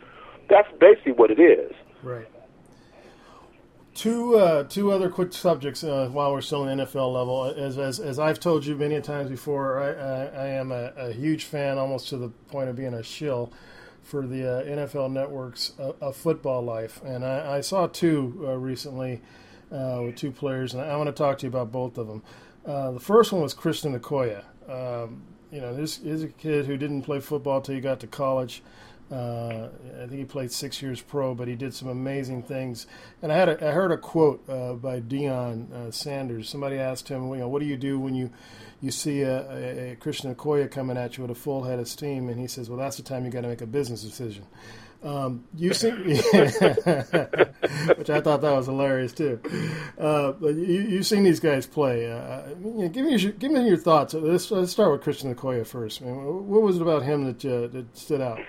That's 0.48 0.68
basically 0.80 1.12
what 1.12 1.30
it 1.30 1.38
is. 1.38 1.72
Right. 2.02 2.26
Two 3.94 4.36
uh, 4.36 4.64
two 4.64 4.90
other 4.90 5.10
quick 5.10 5.34
subjects 5.34 5.84
uh, 5.84 6.08
while 6.10 6.32
we're 6.32 6.40
still 6.40 6.66
in 6.66 6.78
NFL 6.78 7.12
level. 7.12 7.44
As, 7.44 7.76
as 7.76 8.00
as 8.00 8.18
I've 8.18 8.40
told 8.40 8.64
you 8.64 8.74
many 8.74 8.98
times 9.02 9.28
before, 9.28 9.82
I, 9.82 9.90
I, 9.90 10.44
I 10.44 10.46
am 10.46 10.72
a, 10.72 10.92
a 10.96 11.12
huge 11.12 11.44
fan, 11.44 11.76
almost 11.76 12.08
to 12.08 12.16
the 12.16 12.28
point 12.28 12.70
of 12.70 12.76
being 12.76 12.94
a 12.94 13.02
shill 13.02 13.52
for 14.02 14.26
the 14.26 14.60
uh, 14.60 14.62
NFL 14.64 15.12
Network's 15.12 15.72
uh, 15.78 15.92
of 16.00 16.16
football 16.16 16.62
life. 16.62 17.00
And 17.04 17.24
I, 17.24 17.56
I 17.56 17.60
saw 17.60 17.86
two 17.86 18.44
uh, 18.46 18.56
recently 18.56 19.20
uh, 19.72 20.00
with 20.04 20.16
two 20.16 20.32
players, 20.32 20.74
and 20.74 20.82
I 20.82 20.96
want 20.96 21.08
to 21.08 21.12
talk 21.12 21.38
to 21.38 21.46
you 21.46 21.48
about 21.48 21.70
both 21.70 21.98
of 21.98 22.06
them. 22.08 22.22
Uh, 22.66 22.90
the 22.92 23.00
first 23.00 23.32
one 23.32 23.42
was 23.42 23.54
Christian 23.54 23.98
Okoye. 23.98 24.42
Um, 24.68 25.22
you 25.50 25.60
know, 25.60 25.74
this 25.74 25.98
is 25.98 26.22
a 26.22 26.28
kid 26.28 26.66
who 26.66 26.76
didn't 26.76 27.02
play 27.02 27.20
football 27.20 27.60
till 27.60 27.74
he 27.74 27.80
got 27.80 28.00
to 28.00 28.06
college. 28.06 28.62
Uh, 29.10 29.68
I 29.96 30.06
think 30.06 30.12
he 30.12 30.24
played 30.24 30.52
six 30.52 30.80
years 30.80 31.00
pro, 31.00 31.34
but 31.34 31.48
he 31.48 31.56
did 31.56 31.74
some 31.74 31.88
amazing 31.88 32.44
things. 32.44 32.86
And 33.22 33.32
I 33.32 33.36
had 33.36 33.48
a, 33.48 33.68
I 33.68 33.72
heard 33.72 33.90
a 33.90 33.98
quote 33.98 34.48
uh, 34.48 34.74
by 34.74 35.00
Deion 35.00 35.72
uh, 35.72 35.90
Sanders. 35.90 36.48
Somebody 36.48 36.78
asked 36.78 37.08
him, 37.08 37.28
you 37.30 37.38
know, 37.38 37.48
what 37.48 37.60
do 37.60 37.66
you 37.66 37.76
do 37.76 37.98
when 37.98 38.14
you 38.14 38.30
you 38.80 38.90
see 38.90 39.22
a, 39.22 39.92
a, 39.92 39.96
Christian 39.96 40.34
Okoye 40.34 40.70
coming 40.70 40.96
at 40.96 41.18
you 41.18 41.22
with 41.22 41.30
a 41.30 41.34
full 41.34 41.64
head 41.64 41.78
of 41.78 41.88
steam? 41.88 42.28
And 42.28 42.40
he 42.40 42.46
says, 42.46 42.70
well, 42.70 42.78
that's 42.78 42.96
the 42.96 43.02
time 43.02 43.24
you 43.24 43.30
got 43.30 43.42
to 43.42 43.48
make 43.48 43.60
a 43.60 43.66
business 43.66 44.02
decision. 44.02 44.46
Um, 45.02 45.44
you 45.56 45.72
see, 45.72 45.90
which 45.90 46.20
I 48.10 48.20
thought 48.20 48.42
that 48.42 48.52
was 48.52 48.66
hilarious 48.66 49.12
too. 49.12 49.40
Uh, 49.98 50.32
but 50.32 50.54
you, 50.54 50.82
you've 50.82 51.06
seen 51.06 51.24
these 51.24 51.40
guys 51.40 51.66
play. 51.66 52.10
Uh, 52.10 52.50
you 52.62 52.82
know, 52.82 52.88
give 52.88 53.06
me 53.06 53.16
your, 53.16 53.32
give 53.32 53.50
me 53.50 53.66
your 53.66 53.78
thoughts. 53.78 54.14
Let's, 54.14 54.50
let's 54.50 54.72
start 54.72 54.92
with 54.92 55.00
Christian 55.00 55.34
Okoye 55.34 55.66
first. 55.66 56.02
What 56.02 56.62
was 56.62 56.76
it 56.76 56.82
about 56.82 57.02
him 57.02 57.24
that 57.24 57.44
uh, 57.44 57.66
that 57.68 57.96
stood 57.96 58.20
out? 58.20 58.40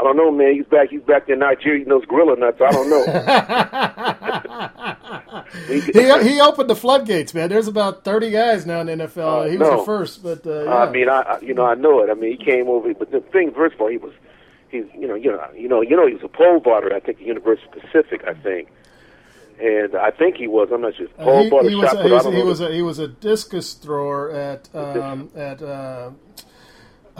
I 0.00 0.02
don't 0.02 0.16
know, 0.16 0.30
man. 0.30 0.54
He's 0.54 0.64
back. 0.64 0.88
He's 0.88 1.02
back 1.02 1.28
in 1.28 1.40
Nigeria 1.40 1.80
eating 1.80 1.90
those 1.90 2.06
gorilla 2.06 2.34
nuts. 2.36 2.58
I 2.58 2.70
don't 2.70 2.88
know. 2.88 3.04
he, 5.68 5.80
he 6.30 6.40
opened 6.40 6.70
the 6.70 6.76
floodgates, 6.76 7.34
man. 7.34 7.50
There's 7.50 7.68
about 7.68 8.02
30 8.02 8.30
guys 8.30 8.64
now 8.64 8.80
in 8.80 8.86
the 8.86 8.94
NFL. 8.94 9.42
Uh, 9.42 9.50
he 9.50 9.58
was 9.58 9.68
no. 9.68 9.80
the 9.80 9.84
first, 9.84 10.22
but 10.22 10.46
uh, 10.46 10.64
yeah. 10.64 10.74
I 10.74 10.90
mean, 10.90 11.10
I 11.10 11.38
you 11.42 11.52
know 11.52 11.66
I 11.66 11.74
know 11.74 12.02
it. 12.02 12.08
I 12.08 12.14
mean, 12.14 12.38
he 12.38 12.42
came 12.42 12.68
over, 12.68 12.94
but 12.94 13.10
the 13.10 13.20
thing 13.20 13.52
first 13.52 13.74
of 13.74 13.82
all, 13.82 13.88
he 13.88 13.98
was 13.98 14.14
he's 14.70 14.86
you 14.98 15.06
know 15.06 15.14
you 15.14 15.32
know 15.32 15.46
you 15.54 15.68
know 15.68 15.82
you 15.82 15.94
know 15.96 16.06
he 16.06 16.14
was 16.14 16.22
a 16.24 16.28
pole 16.28 16.60
vaulter. 16.60 16.94
I 16.94 17.00
think 17.00 17.20
at 17.20 17.26
University 17.26 17.66
of 17.66 17.82
Pacific. 17.82 18.24
I 18.26 18.32
think. 18.34 18.68
And 19.60 19.94
I 19.94 20.10
think 20.10 20.36
he 20.36 20.46
was. 20.46 20.70
I'm 20.72 20.80
not 20.80 20.96
sure. 20.96 21.08
Uh, 21.18 21.24
Pole 21.24 21.42
he, 21.42 21.50
vaulter 21.50 21.68
he 21.68 21.74
was, 21.74 21.90
shot 21.90 22.00
a, 22.00 22.08
he, 22.08 22.10
was, 22.10 22.24
he 22.24 22.42
was 22.42 22.60
a 22.62 22.72
he 22.72 22.82
was 22.82 22.98
a 22.98 23.08
discus 23.08 23.74
thrower 23.74 24.30
at 24.30 24.74
um, 24.74 25.30
at 25.36 25.60
uh, 25.60 26.12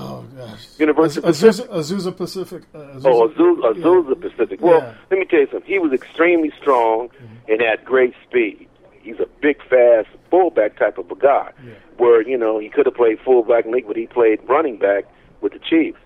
oh 0.01 0.25
gosh 0.37 0.67
University 0.79 1.27
Az- 1.27 1.43
Azusa, 1.43 1.69
Azusa 1.69 2.17
Pacific. 2.17 2.63
Uh, 2.75 2.79
Azusa, 2.79 3.07
Oh, 3.07 3.29
Azusa, 3.29 3.75
Azusa 3.75 4.21
Pacific. 4.21 4.61
Well, 4.61 4.79
Yeah. 4.79 4.87
Mm-hmm. 4.91 5.05
let 5.11 5.19
me 5.21 5.27
tell 5.27 5.41
you 5.41 5.49
something. 5.53 5.71
He 5.71 5.79
was 5.79 5.93
extremely 5.93 6.53
strong 6.61 7.11
and 7.49 7.61
had 7.61 7.85
great 7.85 8.15
speed. 8.27 8.67
He's 9.03 9.19
a 9.19 9.27
big, 9.41 9.57
fast 9.69 10.09
fullback 10.31 10.79
type 10.79 10.99
of 10.99 11.11
a 11.11 11.15
guy. 11.17 11.53
Yeah. 11.65 11.73
Where 11.97 12.21
you 12.27 12.37
know 12.39 12.59
he 12.59 12.69
could 12.69 12.87
have 12.87 12.95
played 12.95 13.19
fullback 13.25 13.65
in 13.65 13.71
the 13.71 13.77
league, 13.79 13.87
but 13.87 13.97
he 13.97 14.07
played 14.07 14.41
running 14.49 14.79
back 14.79 15.05
with 15.41 15.53
the 15.53 15.59
Chiefs. 15.59 15.99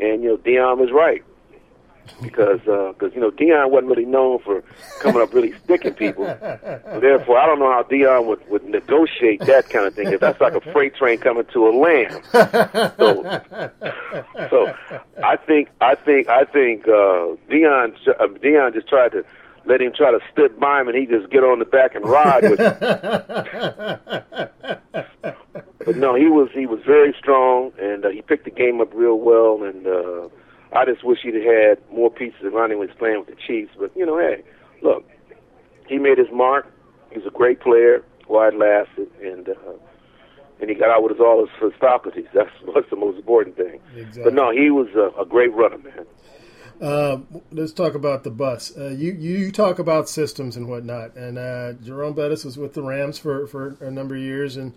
And 0.00 0.22
you 0.22 0.28
know 0.30 0.36
Deion 0.38 0.78
was 0.78 0.90
right 0.92 1.22
because 2.22 2.60
because 2.60 3.14
you 3.14 3.20
know 3.20 3.30
Deion 3.30 3.70
wasn't 3.70 3.88
really 3.90 4.04
known 4.04 4.38
for 4.40 4.62
coming 5.00 5.22
up 5.22 5.32
really 5.32 5.52
sticking 5.64 5.94
people. 5.94 6.24
Therefore, 6.24 7.38
I 7.38 7.46
don't 7.46 7.58
know 7.58 7.70
how 7.70 7.82
Deion 7.82 8.26
would 8.26 8.46
would 8.48 8.64
negotiate 8.64 9.40
that 9.40 9.68
kind 9.68 9.86
of 9.86 9.94
thing. 9.94 10.12
If 10.12 10.20
that's 10.20 10.40
like 10.40 10.54
a 10.54 10.60
freight 10.72 10.94
train 10.96 11.18
coming 11.18 11.44
to 11.52 11.68
a 11.68 11.72
lamb. 11.72 12.22
So, 12.96 13.22
so 14.50 14.74
I 15.22 15.36
think 15.36 15.68
I 15.80 15.94
think 15.94 16.28
I 16.28 16.44
think 16.44 16.86
uh, 16.88 17.36
Deion 17.50 17.96
uh, 18.08 18.26
Deion 18.26 18.72
just 18.74 18.88
tried 18.88 19.12
to 19.12 19.24
let 19.66 19.80
him 19.80 19.92
try 19.96 20.10
to 20.12 20.20
slip 20.34 20.58
by 20.58 20.80
him, 20.80 20.88
and 20.88 20.96
he 20.96 21.06
just 21.06 21.30
get 21.30 21.42
on 21.42 21.58
the 21.58 21.64
back 21.64 21.94
and 21.94 22.04
ride 22.06 22.44
with 22.44 22.60
him. 22.60 22.76
But 25.84 25.96
no, 25.96 26.14
he 26.16 26.26
was 26.26 26.48
he 26.52 26.66
was 26.66 26.80
very 26.84 27.14
strong, 27.16 27.72
and 27.78 28.04
uh, 28.04 28.08
he 28.08 28.20
picked 28.20 28.44
the 28.44 28.50
game 28.50 28.80
up 28.80 28.92
real 28.92 29.18
well. 29.20 29.62
And 29.62 29.86
uh, 29.86 30.28
I 30.76 30.84
just 30.84 31.04
wish 31.04 31.20
he'd 31.22 31.34
had 31.34 31.78
more 31.90 32.10
pieces 32.10 32.42
around 32.44 32.72
him 32.72 32.78
when 32.78 32.88
he 32.88 32.92
was 32.92 32.98
playing 32.98 33.18
with 33.18 33.28
the 33.28 33.36
Chiefs. 33.46 33.72
But 33.78 33.96
you 33.96 34.04
know, 34.04 34.18
hey, 34.18 34.42
look, 34.82 35.04
he 35.88 35.98
made 35.98 36.18
his 36.18 36.28
mark. 36.32 36.70
He's 37.10 37.24
a 37.26 37.30
great 37.30 37.60
player, 37.60 38.04
wide 38.28 38.54
lasted, 38.54 39.08
and 39.22 39.48
uh, 39.48 39.72
and 40.60 40.70
he 40.70 40.76
got 40.76 40.90
out 40.90 41.02
with 41.02 41.12
his 41.12 41.20
all 41.20 41.40
his, 41.40 41.50
his 41.60 41.80
faculties. 41.80 42.26
That's 42.34 42.50
what's 42.64 42.90
the 42.90 42.96
most 42.96 43.16
important 43.16 43.56
thing. 43.56 43.80
Exactly. 43.96 44.24
But 44.24 44.34
no, 44.34 44.50
he 44.50 44.70
was 44.70 44.88
a, 44.94 45.20
a 45.20 45.24
great 45.24 45.52
runner, 45.54 45.78
man. 45.78 46.06
Uh, 46.80 47.20
let's 47.52 47.72
talk 47.72 47.94
about 47.94 48.22
the 48.22 48.30
bus. 48.30 48.76
Uh, 48.76 48.88
you 48.88 49.12
you 49.12 49.50
talk 49.50 49.78
about 49.78 50.08
systems 50.08 50.56
and 50.56 50.68
whatnot, 50.68 51.16
and 51.16 51.38
uh, 51.38 51.72
Jerome 51.74 52.12
Bettis 52.12 52.44
was 52.44 52.58
with 52.58 52.74
the 52.74 52.82
Rams 52.82 53.18
for, 53.18 53.46
for 53.46 53.76
a 53.80 53.90
number 53.90 54.14
of 54.14 54.20
years, 54.20 54.56
and 54.56 54.74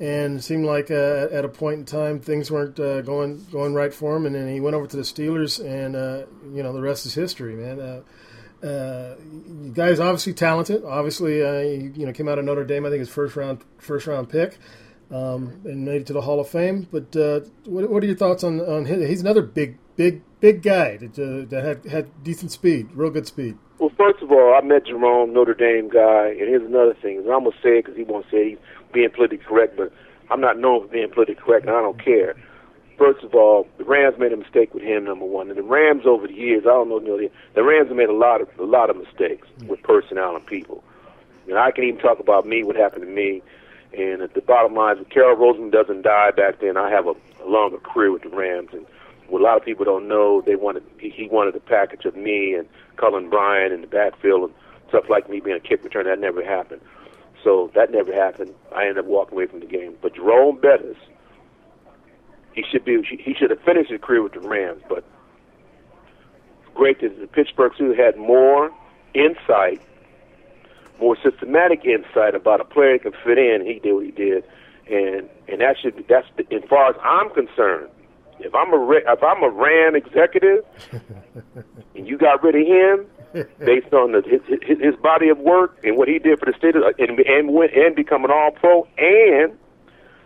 and 0.00 0.42
seemed 0.42 0.66
like 0.66 0.90
uh, 0.90 1.28
at 1.30 1.44
a 1.44 1.48
point 1.48 1.78
in 1.78 1.84
time 1.84 2.20
things 2.20 2.50
weren't 2.50 2.78
uh, 2.80 3.00
going 3.02 3.44
going 3.52 3.74
right 3.74 3.94
for 3.94 4.16
him, 4.16 4.26
and 4.26 4.34
then 4.34 4.52
he 4.52 4.60
went 4.60 4.74
over 4.74 4.86
to 4.86 4.96
the 4.96 5.02
Steelers, 5.02 5.64
and 5.64 5.94
uh, 5.96 6.26
you 6.52 6.62
know 6.62 6.72
the 6.72 6.82
rest 6.82 7.06
is 7.06 7.14
history, 7.14 7.54
man. 7.54 7.80
Uh, 7.80 8.66
uh, 8.66 9.16
you 9.20 9.72
guys 9.72 10.00
obviously 10.00 10.32
talented. 10.32 10.84
Obviously, 10.84 11.42
uh, 11.42 11.60
you, 11.60 11.92
you 11.96 12.06
know 12.06 12.12
came 12.12 12.28
out 12.28 12.38
of 12.38 12.44
Notre 12.44 12.64
Dame. 12.64 12.86
I 12.86 12.90
think 12.90 13.00
his 13.00 13.08
first 13.08 13.36
round 13.36 13.62
first 13.78 14.06
round 14.06 14.28
pick. 14.28 14.58
um, 15.10 15.60
and 15.64 15.84
made 15.84 16.02
it 16.02 16.06
to 16.08 16.12
the 16.12 16.22
Hall 16.22 16.40
of 16.40 16.48
Fame. 16.48 16.88
But 16.90 17.14
uh, 17.16 17.40
what, 17.64 17.88
what, 17.90 18.02
are 18.02 18.06
your 18.06 18.16
thoughts 18.16 18.42
on 18.42 18.60
on 18.60 18.86
him? 18.86 19.06
He's 19.06 19.20
another 19.20 19.42
big, 19.42 19.78
big, 19.96 20.22
big 20.40 20.62
guy 20.62 20.96
that, 20.96 21.18
uh, 21.18 21.48
that 21.50 21.64
had 21.64 21.84
had 21.84 22.24
decent 22.24 22.52
speed, 22.52 22.88
real 22.94 23.10
good 23.10 23.26
speed. 23.26 23.58
Well, 23.78 23.90
first 23.96 24.22
of 24.22 24.30
all, 24.30 24.54
I 24.54 24.64
met 24.64 24.86
Jerome, 24.86 25.32
Notre 25.32 25.54
Dame 25.54 25.88
guy, 25.88 26.28
and 26.28 26.40
here's 26.40 26.66
another 26.66 26.94
thing. 26.94 27.18
And 27.18 27.30
I'm 27.30 27.44
gonna 27.44 27.56
say 27.62 27.78
it 27.78 27.84
because 27.84 27.96
he 27.96 28.04
won't 28.04 28.26
say 28.30 28.52
it. 28.52 28.60
Being 28.94 29.10
politically 29.10 29.44
correct, 29.44 29.76
but 29.76 29.92
I'm 30.30 30.40
not 30.40 30.58
known 30.58 30.86
for 30.86 30.88
being 30.88 31.10
politically 31.10 31.44
correct, 31.44 31.66
and 31.66 31.76
I 31.76 31.80
don't 31.80 32.02
care. 32.02 32.34
First 32.96 33.24
of 33.24 33.34
all, 33.34 33.66
the 33.76 33.84
Rams 33.84 34.18
made 34.18 34.32
a 34.32 34.36
mistake 34.36 34.72
with 34.72 34.84
him, 34.84 35.04
number 35.04 35.24
one, 35.24 35.48
and 35.50 35.58
the 35.58 35.62
Rams 35.62 36.06
over 36.06 36.28
the 36.28 36.34
years, 36.34 36.62
I 36.64 36.70
don't 36.70 36.88
know, 36.88 37.00
you 37.00 37.08
know 37.08 37.28
the 37.54 37.64
Rams 37.64 37.88
have 37.88 37.96
made 37.96 38.08
a 38.08 38.14
lot 38.14 38.40
of 38.40 38.48
a 38.58 38.64
lot 38.64 38.88
of 38.88 38.96
mistakes 38.96 39.48
with 39.66 39.82
personnel 39.82 40.36
and 40.36 40.46
people. 40.46 40.82
Know, 41.46 41.58
I 41.58 41.72
can 41.72 41.84
even 41.84 42.00
talk 42.00 42.20
about 42.20 42.46
me, 42.46 42.62
what 42.62 42.76
happened 42.76 43.02
to 43.02 43.10
me, 43.10 43.42
and 43.92 44.22
at 44.22 44.34
the 44.34 44.40
bottom 44.40 44.74
line 44.74 44.98
if 44.98 45.08
Carroll 45.10 45.36
Roseman 45.36 45.72
doesn't 45.72 46.02
die 46.02 46.30
back 46.30 46.60
then, 46.60 46.76
I 46.76 46.88
have 46.90 47.06
a, 47.06 47.14
a 47.42 47.46
longer 47.48 47.78
career 47.78 48.12
with 48.12 48.22
the 48.22 48.30
Rams, 48.30 48.70
and 48.72 48.86
what 49.28 49.40
a 49.40 49.44
lot 49.44 49.56
of 49.56 49.64
people 49.64 49.84
don't 49.84 50.06
know, 50.06 50.40
they 50.40 50.54
wanted 50.54 50.84
he, 50.98 51.10
he 51.10 51.28
wanted 51.28 51.56
a 51.56 51.60
package 51.60 52.04
of 52.04 52.14
me 52.16 52.54
and 52.54 52.68
Cullen 52.96 53.28
Bryant 53.28 53.72
in 53.72 53.80
the 53.80 53.86
backfield 53.86 54.50
and 54.50 54.54
stuff 54.88 55.10
like 55.10 55.28
me 55.28 55.40
being 55.40 55.56
a 55.56 55.60
kick 55.60 55.82
returner. 55.82 56.04
That 56.04 56.20
never 56.20 56.44
happened. 56.44 56.80
So 57.44 57.70
that 57.74 57.92
never 57.92 58.12
happened. 58.12 58.54
I 58.74 58.82
ended 58.82 58.98
up 58.98 59.04
walking 59.04 59.34
away 59.34 59.46
from 59.46 59.60
the 59.60 59.66
game. 59.66 59.94
But 60.00 60.14
Jerome 60.14 60.58
Bettis, 60.58 60.96
he 62.54 62.64
should 62.72 62.84
be 62.84 63.02
he 63.02 63.34
should 63.34 63.50
have 63.50 63.60
finished 63.60 63.90
his 63.90 64.00
career 64.00 64.22
with 64.22 64.32
the 64.32 64.40
Rams. 64.40 64.82
But 64.88 65.04
great 66.74 67.02
that 67.02 67.20
the 67.20 67.26
Pittsburgh 67.26 67.72
Steelers 67.72 67.98
had 67.98 68.16
more 68.16 68.70
insight, 69.12 69.80
more 70.98 71.16
systematic 71.22 71.84
insight 71.84 72.34
about 72.34 72.60
a 72.60 72.64
player 72.64 72.94
that 72.94 73.02
could 73.02 73.16
fit 73.22 73.38
in. 73.38 73.64
He 73.66 73.78
did 73.78 73.92
what 73.92 74.06
he 74.06 74.10
did, 74.10 74.42
and 74.88 75.28
and 75.46 75.60
that 75.60 75.76
should 75.80 75.96
be 75.96 76.04
that's 76.08 76.26
as 76.50 76.62
far 76.68 76.90
as 76.90 76.96
I'm 77.02 77.28
concerned. 77.30 77.90
If 78.40 78.54
I'm 78.54 78.72
a 78.72 78.90
if 78.90 79.22
I'm 79.22 79.42
a 79.42 79.50
Ram 79.50 79.94
executive, 79.94 80.64
and 81.94 82.08
you 82.08 82.16
got 82.16 82.42
rid 82.42 82.54
of 82.54 82.66
him 82.66 83.06
based 83.58 83.92
on 83.92 84.12
the, 84.12 84.22
his, 84.22 84.40
his 84.62 84.78
his 84.80 84.96
body 84.96 85.28
of 85.28 85.38
work 85.38 85.76
and 85.82 85.96
what 85.96 86.08
he 86.08 86.18
did 86.18 86.38
for 86.38 86.46
the 86.46 86.54
state 86.56 86.76
of, 86.76 86.82
and 86.98 87.18
and 87.20 87.52
went 87.52 87.72
and 87.74 87.94
become 87.96 88.24
an 88.24 88.30
All 88.30 88.50
Pro 88.52 88.86
and 88.96 89.52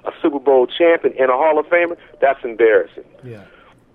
a 0.05 0.13
Super 0.23 0.39
Bowl 0.39 0.67
champion 0.67 1.15
and 1.19 1.31
a 1.31 1.35
Hall 1.35 1.59
of 1.59 1.67
Famer, 1.67 1.97
that's 2.21 2.43
embarrassing. 2.45 3.05
Yeah. 3.25 3.45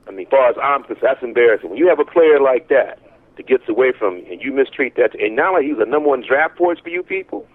I 0.08 0.12
mean, 0.12 0.28
as 0.28 0.32
far 0.32 0.50
as 0.50 0.56
I'm 0.62 0.84
concerned, 0.84 1.00
that's 1.04 1.24
embarrassing. 1.24 1.70
When 1.70 1.80
you 1.80 1.88
have 1.88 2.00
a 2.00 2.06
player 2.06 2.40
like 2.40 2.68
that 2.70 3.00
that 3.38 3.48
gets 3.48 3.68
away 3.70 3.94
from 3.98 4.18
you 4.18 4.26
and 4.32 4.42
you 4.42 4.52
mistreat 4.52 4.96
that, 4.96 5.20
and 5.20 5.36
now 5.36 5.54
like 5.54 5.64
he's 5.64 5.78
a 5.80 5.86
number 5.86 6.10
one 6.10 6.24
draft 6.28 6.58
choice 6.58 6.80
for 6.80 6.90
you 6.90 7.04
people, 7.04 7.48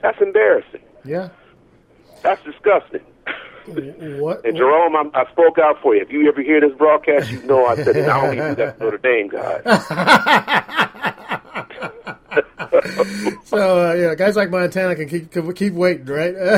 that's 0.00 0.20
embarrassing. 0.20 0.82
Yeah. 1.04 1.28
That's 2.22 2.42
disgusting. 2.44 3.02
What? 3.66 4.44
And 4.44 4.56
Jerome, 4.56 4.96
I'm, 4.96 5.10
I 5.14 5.30
spoke 5.30 5.58
out 5.58 5.80
for 5.80 5.94
you. 5.94 6.02
If 6.02 6.10
you 6.10 6.28
ever 6.28 6.42
hear 6.42 6.60
this 6.60 6.76
broadcast, 6.76 7.30
you 7.30 7.42
know 7.44 7.66
I 7.66 7.76
said 7.76 7.96
it. 7.96 8.08
I 8.08 8.20
only 8.20 8.36
do 8.36 8.54
that 8.56 8.80
Notre 8.80 8.98
Dame 8.98 9.28
guy. 9.28 9.62
so 13.44 13.90
uh, 13.90 13.94
yeah, 13.94 14.14
guys 14.14 14.36
like 14.36 14.50
Montana 14.50 14.96
can 14.96 15.08
keep 15.08 15.30
can 15.30 15.52
keep 15.54 15.74
waiting, 15.74 16.06
right? 16.06 16.34
no, 16.34 16.48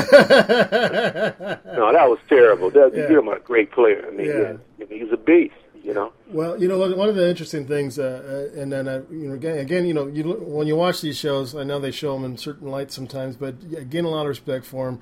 that 1.91 2.09
was 2.09 2.19
terrible. 2.27 2.71
That, 2.71 2.91
yeah. 2.95 3.09
You're 3.09 3.33
a 3.33 3.39
great 3.39 3.71
player. 3.71 4.05
I 4.07 4.11
mean, 4.11 4.27
yeah. 4.27 4.53
yeah. 4.79 4.85
he's 4.89 5.11
a 5.11 5.17
beast. 5.17 5.53
You 5.83 5.93
know. 5.93 6.11
Well, 6.27 6.59
you 6.59 6.67
know, 6.67 6.79
one 6.95 7.09
of 7.09 7.15
the 7.15 7.29
interesting 7.29 7.67
things, 7.67 7.99
uh, 7.99 8.49
uh, 8.55 8.59
and 8.59 8.71
then 8.71 8.87
uh, 8.87 9.03
you 9.11 9.27
know, 9.27 9.35
again, 9.35 9.59
again, 9.59 9.85
you 9.85 9.93
know, 9.93 10.07
you, 10.07 10.23
when 10.23 10.65
you 10.65 10.75
watch 10.75 11.01
these 11.01 11.17
shows, 11.17 11.55
I 11.55 11.63
know 11.63 11.79
they 11.79 11.91
show 11.91 12.13
them 12.13 12.25
in 12.25 12.37
certain 12.37 12.69
lights 12.69 12.95
sometimes, 12.95 13.35
but 13.35 13.55
again, 13.77 14.05
a 14.05 14.09
lot 14.09 14.21
of 14.21 14.29
respect 14.29 14.65
for 14.65 14.89
him. 14.89 15.01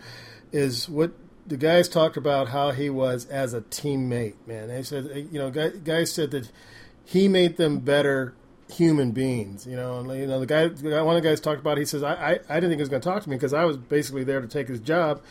Is 0.51 0.89
what 0.89 1.13
the 1.45 1.57
guys 1.57 1.89
talked 1.89 2.17
about 2.17 2.49
how 2.49 2.71
he 2.71 2.89
was 2.89 3.25
as 3.25 3.53
a 3.53 3.61
teammate. 3.61 4.35
Man, 4.47 4.69
they 4.69 4.83
said, 4.83 5.27
you 5.31 5.39
know, 5.39 5.51
guys 5.51 6.11
said 6.11 6.31
that 6.31 6.49
he 7.05 7.27
made 7.27 7.57
them 7.57 7.79
better 7.79 8.33
human 8.69 9.11
beings. 9.11 9.67
You 9.67 9.75
know, 9.75 9.99
and 9.99 10.19
you 10.19 10.27
know 10.27 10.39
the 10.39 10.45
guy, 10.45 10.67
one 11.01 11.15
of 11.15 11.23
the 11.23 11.27
guys 11.27 11.39
talked 11.39 11.59
about. 11.59 11.77
He 11.77 11.85
says, 11.85 12.03
I, 12.03 12.13
I, 12.13 12.39
I 12.49 12.55
didn't 12.55 12.69
think 12.69 12.79
he 12.79 12.81
was 12.83 12.89
going 12.89 13.01
to 13.01 13.07
talk 13.07 13.23
to 13.23 13.29
me 13.29 13.35
because 13.35 13.53
I 13.53 13.65
was 13.65 13.77
basically 13.77 14.23
there 14.23 14.41
to 14.41 14.47
take 14.47 14.67
his 14.67 14.79
job, 14.79 15.21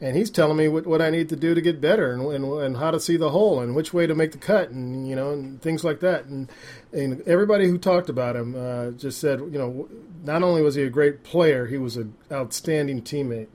and 0.00 0.16
he's 0.16 0.30
telling 0.30 0.56
me 0.56 0.68
what, 0.68 0.86
what 0.86 1.02
I 1.02 1.10
need 1.10 1.28
to 1.28 1.36
do 1.36 1.54
to 1.54 1.60
get 1.60 1.80
better 1.80 2.12
and, 2.12 2.22
and 2.22 2.44
and 2.44 2.76
how 2.76 2.90
to 2.90 3.00
see 3.00 3.16
the 3.16 3.30
hole 3.30 3.60
and 3.60 3.74
which 3.74 3.92
way 3.92 4.06
to 4.06 4.14
make 4.14 4.32
the 4.32 4.38
cut 4.38 4.70
and 4.70 5.08
you 5.08 5.14
know 5.14 5.32
and 5.32 5.60
things 5.60 5.84
like 5.84 6.00
that. 6.00 6.24
And 6.24 6.50
and 6.92 7.22
everybody 7.26 7.68
who 7.68 7.78
talked 7.78 8.08
about 8.08 8.36
him 8.36 8.54
uh, 8.56 8.90
just 8.92 9.20
said, 9.20 9.40
you 9.40 9.58
know, 9.58 9.88
not 10.24 10.42
only 10.42 10.62
was 10.62 10.74
he 10.74 10.82
a 10.82 10.90
great 10.90 11.22
player, 11.22 11.66
he 11.66 11.78
was 11.78 11.96
an 11.96 12.14
outstanding 12.32 13.02
teammate. 13.02 13.48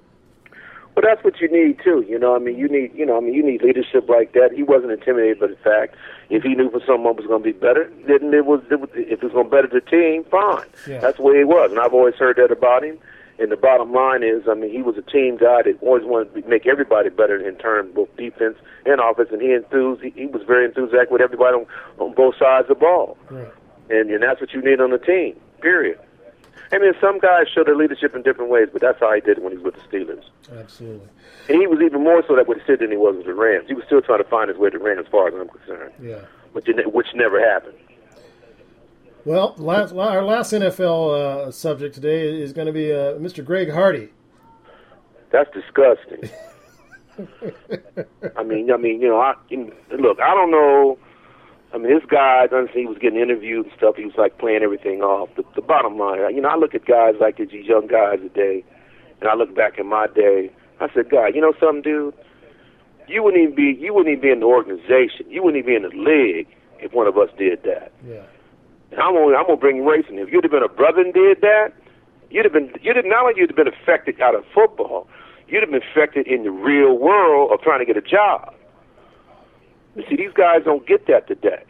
Well, 0.96 1.04
that's 1.04 1.24
what 1.26 1.42
you 1.42 1.52
need 1.52 1.80
too. 1.84 2.06
You 2.08 2.18
know, 2.18 2.36
I 2.36 2.40
mean, 2.40 2.58
you 2.58 2.70
need, 2.70 2.94
you 2.96 3.06
know, 3.06 3.18
I 3.18 3.20
mean, 3.20 3.34
you 3.34 3.46
need 3.46 3.62
leadership 3.62 4.08
like 4.08 4.32
that. 4.32 4.52
He 4.56 4.64
wasn't 4.64 4.94
intimidated 4.94 5.40
by 5.40 5.48
the 5.48 5.58
fact 5.58 5.96
if 6.30 6.44
he 6.44 6.56
knew 6.56 6.72
for 6.72 6.80
someone 6.86 7.18
was 7.18 7.28
going 7.28 7.44
to 7.44 7.52
be 7.52 7.58
better, 7.58 7.92
then 8.08 8.34
it 8.34 8.46
was, 8.46 8.62
it 8.72 8.80
was 8.80 8.90
if 8.94 9.22
it 9.22 9.24
was 9.24 9.34
going 9.34 9.50
to 9.50 9.52
better 9.52 9.68
the 9.68 9.82
team, 9.82 10.24
fine. 10.32 10.66
Yeah. 10.88 11.00
That's 11.00 11.18
the 11.18 11.24
way 11.24 11.38
he 11.38 11.44
was, 11.44 11.72
and 11.72 11.80
I've 11.80 11.94
always 11.94 12.16
heard 12.16 12.38
that 12.38 12.52
about 12.52 12.84
him. 12.84 12.98
And 13.38 13.52
the 13.52 13.58
bottom 13.58 13.92
line 13.92 14.24
is, 14.24 14.48
I 14.48 14.54
mean, 14.54 14.72
he 14.72 14.82
was 14.82 14.96
a 14.98 15.02
team 15.02 15.36
guy 15.36 15.64
that 15.64 15.78
always 15.82 16.06
wanted 16.06 16.34
to 16.34 16.50
make 16.50 16.66
everybody 16.66 17.10
better 17.10 17.36
in 17.36 17.58
terms 17.58 17.90
of 17.90 17.96
both 17.96 18.16
defense 18.16 18.56
and 18.86 19.02
offense. 19.02 19.28
And 19.34 19.42
he 19.42 19.52
enthused, 19.52 20.02
he, 20.02 20.12
he 20.12 20.28
was 20.28 20.44
very 20.48 20.64
enthusiastic 20.64 21.12
with 21.12 21.20
everybody 21.20 21.58
on, 21.58 21.66
on 22.00 22.14
both 22.14 22.36
sides 22.40 22.70
of 22.70 22.80
the 22.80 22.80
ball. 22.80 23.18
Right. 23.30 23.52
And 23.90 24.10
and 24.10 24.24
that's 24.24 24.40
what 24.40 24.54
you 24.54 24.62
need 24.62 24.80
on 24.80 24.92
the 24.92 24.98
team. 24.98 25.36
Period. 25.62 26.00
I 26.72 26.80
mean, 26.80 26.94
some 27.00 27.20
guys 27.20 27.48
show 27.54 27.64
their 27.64 27.76
leadership 27.76 28.16
in 28.16 28.24
different 28.24 28.50
ways, 28.50 28.70
but 28.72 28.82
that's 28.82 29.00
how 29.00 29.14
he 29.14 29.22
did 29.22 29.38
it 29.38 29.44
when 29.44 29.54
he 29.54 29.58
was 29.58 29.74
with 29.74 29.76
the 29.76 29.98
Steelers. 29.98 30.24
Absolutely. 30.58 31.08
And 31.48 31.62
he 31.62 31.68
was 31.68 31.80
even 31.84 32.04
more 32.04 32.24
so 32.28 32.36
that 32.36 32.48
with 32.48 32.60
the 32.60 32.64
Steelers 32.64 32.80
than 32.80 32.92
he 32.92 32.98
was 32.98 33.16
with 33.18 33.26
the 33.26 33.34
Rams. 33.34 33.66
He 33.68 33.74
was 33.74 33.86
still 33.86 34.02
trying 34.02 34.24
to 34.24 34.30
find 34.30 34.50
his 34.50 34.58
way 34.58 34.70
to 34.70 34.78
the 34.78 34.84
Rams, 34.84 35.06
as 35.06 35.12
far 35.12 35.28
as 35.28 35.34
I'm 35.34 35.48
concerned. 35.50 35.94
Yeah. 36.02 36.22
Which 36.54 36.68
which 36.68 37.08
never 37.14 37.40
happened. 37.40 37.76
Well, 39.26 39.56
last, 39.58 39.92
our 39.94 40.24
last 40.24 40.54
NFL 40.54 41.48
uh, 41.48 41.52
subject 41.52 41.96
today 41.96 42.42
is 42.42 42.54
going 42.54 42.68
to 42.68 42.74
be 42.74 42.92
uh, 42.92 43.16
Mr. 43.16 43.44
Greg 43.44 43.72
Hardy. 43.72 44.10
That's 45.32 45.50
disgusting. 45.52 46.30
I 48.38 48.44
mean, 48.44 48.72
I 48.72 48.78
mean, 48.78 49.02
you 49.02 49.08
know, 49.10 49.20
I 49.20 49.34
look. 49.98 50.20
I 50.20 50.34
don't 50.34 50.52
know 50.52 51.00
I 51.76 51.78
mean, 51.78 51.94
this 51.94 52.08
guy, 52.10 52.48
honestly, 52.54 52.82
he 52.82 52.88
was 52.88 52.98
getting 52.98 53.20
interviewed 53.20 53.66
and 53.66 53.76
stuff. 53.76 53.98
He 53.98 54.06
was 54.06 54.16
like 54.18 54.38
playing 54.38 54.64
everything 54.64 55.02
off. 55.02 55.28
The, 55.36 55.44
the 55.56 55.62
bottom 55.62 56.00
line, 56.00 56.20
you 56.34 56.40
know, 56.40 56.48
I 56.48 56.56
look 56.56 56.74
at 56.74 56.86
guys 56.86 57.16
like 57.20 57.36
these 57.36 57.52
young 57.52 57.88
guys 57.88 58.20
today, 58.20 58.64
and 59.20 59.30
I 59.30 59.36
look 59.36 59.54
back 59.54 59.78
in 59.78 59.86
my 59.86 60.08
day. 60.08 60.50
I 60.80 60.88
said, 60.94 61.10
God, 61.10 61.36
you 61.36 61.42
know 61.42 61.54
something, 61.60 61.82
dude? 61.82 62.14
You 63.10 63.24
wouldn't 63.24 63.44
even 63.44 63.56
be, 63.56 63.78
you 63.78 63.94
wouldn't 63.94 64.08
even 64.08 64.22
be 64.22 64.32
in 64.32 64.40
the 64.40 64.46
organization. 64.46 65.28
You 65.28 65.44
wouldn't 65.44 65.60
even 65.68 65.68
be 65.68 65.76
in 65.76 65.84
the 65.84 65.96
league 66.00 66.48
if 66.80 66.94
one 66.94 67.08
of 67.08 67.18
us 67.18 67.28
did 67.38 67.62
that. 67.64 67.92
Yeah. 68.08 68.24
And 68.92 69.02
I'm 69.02 69.14
gonna, 69.14 69.36
I'm 69.36 69.46
gonna 69.46 69.60
bring 69.60 69.84
racing. 69.84 70.18
If 70.18 70.32
you'd 70.32 70.46
have 70.46 70.52
been 70.52 70.64
a 70.64 70.72
brother 70.72 71.02
and 71.02 71.14
did 71.14 71.42
that, 71.42 71.74
you'd 72.32 72.46
have 72.46 72.54
been, 72.54 72.72
you'd 72.82 72.96
have 72.96 73.06
not 73.06 73.28
only 73.28 73.34
you'd 73.36 73.50
have 73.50 73.60
been 73.60 73.68
affected 73.68 74.22
out 74.22 74.34
of 74.34 74.46
football, 74.56 75.10
you'd 75.50 75.62
have 75.62 75.72
been 75.72 75.84
affected 75.92 76.26
in 76.26 76.44
the 76.44 76.52
real 76.52 76.98
world 76.98 77.52
of 77.52 77.60
trying 77.60 77.80
to 77.80 77.86
get 77.86 77.98
a 77.98 78.02
job. 78.02 78.56
You 79.96 80.04
see, 80.10 80.16
these 80.16 80.34
guys 80.34 80.62
don't 80.66 80.86
get 80.86 81.08
that 81.08 81.28
today. 81.28 81.64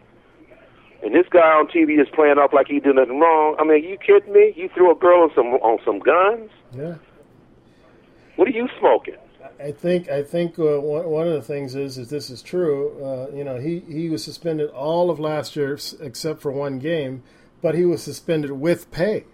And 1.03 1.13
this 1.13 1.27
guy 1.29 1.39
on 1.39 1.67
TV 1.67 2.01
is 2.01 2.07
playing 2.15 2.37
off 2.37 2.51
like 2.51 2.67
he 2.67 2.79
did 2.79 2.95
nothing 2.95 3.19
wrong. 3.19 3.55
I 3.59 3.63
mean, 3.63 3.73
are 3.73 3.77
you 3.77 3.97
kidding 3.97 4.33
me? 4.33 4.53
You 4.55 4.69
threw 4.73 4.91
a 4.91 4.95
girl 4.95 5.23
on 5.23 5.31
some 5.35 5.47
on 5.47 5.77
some 5.85 5.99
guns? 5.99 6.49
Yeah. 6.75 6.95
What 8.35 8.47
are 8.47 8.51
you 8.51 8.67
smoking? 8.79 9.15
I 9.59 9.71
think 9.71 10.09
I 10.09 10.23
think 10.23 10.57
uh, 10.59 10.81
one, 10.81 11.05
one 11.05 11.27
of 11.27 11.33
the 11.33 11.41
things 11.41 11.75
is 11.75 11.97
if 11.97 12.09
this 12.09 12.29
is 12.29 12.41
true, 12.41 13.03
uh, 13.03 13.35
you 13.35 13.43
know, 13.43 13.59
he, 13.59 13.79
he 13.81 14.09
was 14.09 14.23
suspended 14.23 14.69
all 14.71 15.09
of 15.09 15.19
last 15.19 15.55
year 15.55 15.77
except 16.01 16.41
for 16.41 16.51
one 16.51 16.79
game, 16.79 17.23
but 17.61 17.75
he 17.75 17.85
was 17.85 18.01
suspended 18.03 18.51
with 18.51 18.91
pay. 18.91 19.25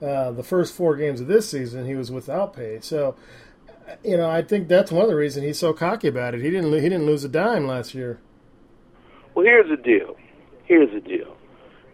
Uh, 0.00 0.30
the 0.30 0.42
first 0.42 0.74
four 0.74 0.94
games 0.96 1.20
of 1.20 1.26
this 1.26 1.48
season, 1.48 1.86
he 1.86 1.94
was 1.94 2.12
without 2.12 2.54
pay. 2.54 2.78
So, 2.80 3.16
you 4.04 4.16
know, 4.16 4.28
I 4.28 4.42
think 4.42 4.68
that's 4.68 4.92
one 4.92 5.02
of 5.02 5.08
the 5.08 5.16
reasons 5.16 5.46
he's 5.46 5.58
so 5.58 5.72
cocky 5.72 6.08
about 6.08 6.34
it. 6.34 6.42
He 6.42 6.50
didn't 6.50 6.72
he 6.72 6.88
didn't 6.88 7.06
lose 7.06 7.24
a 7.24 7.28
dime 7.28 7.66
last 7.66 7.94
year. 7.94 8.20
Well, 9.36 9.44
here's 9.44 9.68
the 9.68 9.76
deal. 9.76 10.16
Here's 10.64 10.90
the 10.94 11.00
deal. 11.00 11.36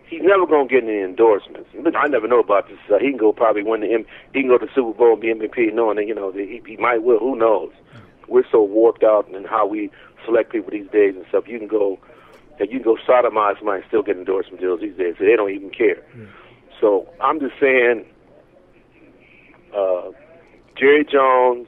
He's 0.07 0.21
never 0.23 0.47
going 0.47 0.69
to 0.69 0.75
get 0.75 0.85
any 0.85 1.03
endorsements. 1.03 1.71
I 1.75 2.07
never 2.07 2.29
know 2.29 2.39
about 2.39 2.69
this. 2.69 2.79
Uh, 2.89 2.99
he 3.01 3.09
can 3.09 3.17
go 3.17 3.33
probably 3.33 3.65
win 3.65 3.81
the 3.81 3.93
M. 3.93 4.05
He 4.33 4.43
can 4.43 4.49
go 4.49 4.59
to 4.59 4.67
the 4.67 4.73
Super 4.73 4.97
Bowl 4.97 5.15
and 5.15 5.21
be 5.21 5.35
MVP, 5.35 5.75
knowing 5.75 5.97
that 5.97 6.07
you 6.07 6.15
know 6.15 6.31
that 6.31 6.41
he, 6.41 6.63
he 6.65 6.77
might 6.77 7.03
will. 7.03 7.19
Who 7.19 7.35
knows? 7.35 7.73
We're 8.29 8.45
so 8.53 8.63
warped 8.63 9.03
out 9.03 9.29
in 9.29 9.43
how 9.45 9.67
we 9.67 9.91
select 10.25 10.53
people 10.53 10.71
these 10.71 10.89
days 10.93 11.17
and 11.17 11.25
stuff. 11.31 11.49
You 11.49 11.59
can 11.59 11.67
go, 11.67 11.99
you 12.61 12.69
can 12.69 12.83
go 12.83 12.97
sodomize 13.09 13.59
somebody 13.59 13.81
and 13.81 13.89
still 13.89 14.03
get 14.03 14.17
endorsement 14.17 14.61
deals 14.61 14.81
these 14.81 14.97
days. 14.97 15.17
So 15.19 15.25
they 15.25 15.35
don't 15.35 15.51
even 15.51 15.71
care. 15.71 16.01
Yeah. 16.17 16.27
So 16.81 17.09
I'm 17.21 17.41
just 17.41 17.55
saying, 17.59 18.05
uh, 19.77 20.11
Jerry 20.79 21.05
Jones, 21.11 21.67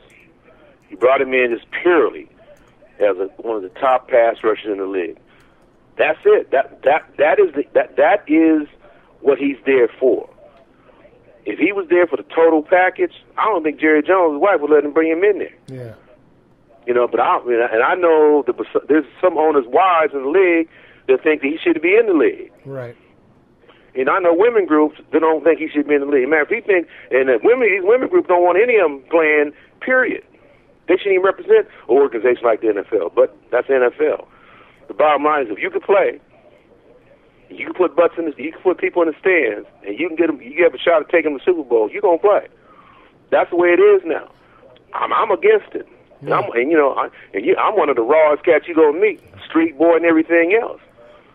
he 0.89 0.95
brought 0.95 1.20
him 1.20 1.35
in 1.35 1.53
just 1.53 1.68
purely 1.83 2.29
as 3.01 3.16
a, 3.16 3.27
one 3.43 3.57
of 3.57 3.62
the 3.62 3.81
top 3.81 4.09
pass 4.09 4.37
rushers 4.45 4.70
in 4.70 4.79
the 4.79 4.87
league. 4.87 5.18
That's 5.97 6.19
it. 6.25 6.51
That 6.51 6.83
that 6.83 7.05
that 7.19 7.39
is 7.39 7.55
the, 7.55 7.65
that 7.75 7.97
that 7.97 8.25
is 8.27 8.69
what 9.21 9.39
he's 9.39 9.57
there 9.65 9.89
for. 10.01 10.29
If 11.47 11.59
he 11.59 11.73
was 11.73 11.87
there 11.91 12.07
for 12.07 12.17
the 12.17 12.25
total 12.35 12.63
package, 12.63 13.13
I 13.37 13.45
don't 13.45 13.63
think 13.63 13.79
Jerry 13.79 14.03
Jones' 14.03 14.41
wife 14.41 14.61
would 14.61 14.71
let 14.71 14.85
him 14.85 14.93
bring 14.93 15.11
him 15.11 15.23
in 15.23 15.39
there. 15.39 15.55
Yeah. 15.69 15.95
You 16.87 16.95
know, 16.95 17.07
but 17.07 17.21
I 17.21 17.39
and 17.39 17.83
I 17.83 17.95
know 17.95 18.45
that 18.47 18.57
there's 18.89 19.07
some 19.21 19.39
owners' 19.39 19.67
wives 19.67 20.13
in 20.13 20.23
the 20.23 20.29
league 20.29 20.69
that 21.09 21.23
think 21.23 21.43
that 21.43 21.49
he 21.49 21.59
should 21.63 21.81
be 21.81 21.97
in 21.97 22.07
the 22.07 22.15
league. 22.15 22.53
Right. 22.65 22.97
And 23.95 24.11
I 24.11 24.19
know 24.19 24.35
women 24.35 24.67
groups 24.67 24.99
that 25.13 25.21
don't 25.21 25.45
think 25.45 25.61
he 25.61 25.69
should 25.69 25.87
be 25.87 25.95
in 25.95 26.01
the 26.01 26.07
league. 26.07 26.29
Man, 26.29 26.43
if 26.43 26.49
he 26.49 26.61
think 26.61 26.89
and 27.11 27.29
the 27.29 27.39
women 27.43 27.69
these 27.69 27.85
women 27.85 28.09
groups 28.09 28.29
don't 28.29 28.43
want 28.43 28.59
any 28.61 28.77
of 28.77 28.91
them 28.91 29.05
playing, 29.11 29.53
period. 29.81 30.25
They 30.89 30.97
shouldn't 30.97 31.15
even 31.15 31.25
represent 31.25 31.69
an 31.89 31.97
organization 31.97 32.45
like 32.45 32.61
the 32.61 32.69
NFL. 32.69 33.15
But 33.15 33.37
that's 33.51 33.69
the 33.69 33.75
NFL. 33.75 34.27
The 34.89 34.95
bottom 34.95 35.24
line 35.24 35.47
is, 35.47 35.49
if 35.51 35.59
you 35.59 35.70
can 35.70 35.80
play, 35.80 36.20
you 37.51 37.66
can 37.66 37.74
put 37.74 37.97
butts 37.97 38.14
in 38.18 38.26
the, 38.26 38.35
you 38.37 38.53
can 38.53 38.61
put 38.62 38.78
people 38.78 39.03
in 39.03 39.09
the 39.09 39.14
stands, 39.20 39.68
and 39.87 39.99
you 39.99 40.09
can 40.09 40.16
get 40.16 40.26
them. 40.26 40.41
You 40.41 40.64
have 40.64 40.74
a 40.74 40.78
shot 40.78 41.03
at 41.03 41.09
taking 41.09 41.35
the 41.35 41.41
Super 41.45 41.62
Bowl. 41.62 41.91
You're 41.91 42.03
gonna 42.03 42.18
play. 42.18 42.49
That's 43.30 43.51
the 43.51 43.57
way 43.57 43.68
it 43.68 43.80
is 43.80 44.03
now. 44.05 44.30
I'm, 44.93 45.12
I'm 45.12 45.30
against 45.30 45.74
it. 45.74 45.89
And, 46.20 46.32
I'm, 46.32 46.51
and 46.53 46.70
you 46.70 46.76
know, 46.76 46.95
I, 46.95 47.09
and 47.35 47.45
you, 47.45 47.57
I'm 47.57 47.76
one 47.76 47.89
of 47.89 47.97
the 47.97 48.03
rawest 48.03 48.45
cats 48.45 48.64
you 48.66 48.74
gonna 48.74 48.99
meet, 48.99 49.20
street 49.47 49.76
boy 49.76 49.97
and 49.97 50.05
everything 50.05 50.59
else. 50.61 50.80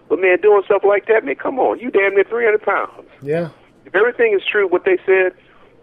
But 0.08 0.20
man, 0.20 0.42
doing 0.42 0.64
stuff 0.66 0.82
like 0.84 1.06
that, 1.08 1.24
man, 1.24 1.36
come 1.36 1.60
on, 1.60 1.80
you 1.80 1.92
damn 1.92 2.16
near 2.16 2.24
300 2.24 2.62
pounds. 2.62 3.08
Yeah. 3.22 3.50
If 3.86 3.96
everything 3.96 4.34
is 4.34 4.42
true, 4.50 4.68
what 4.68 4.86
they 4.86 4.98
said, 5.06 5.34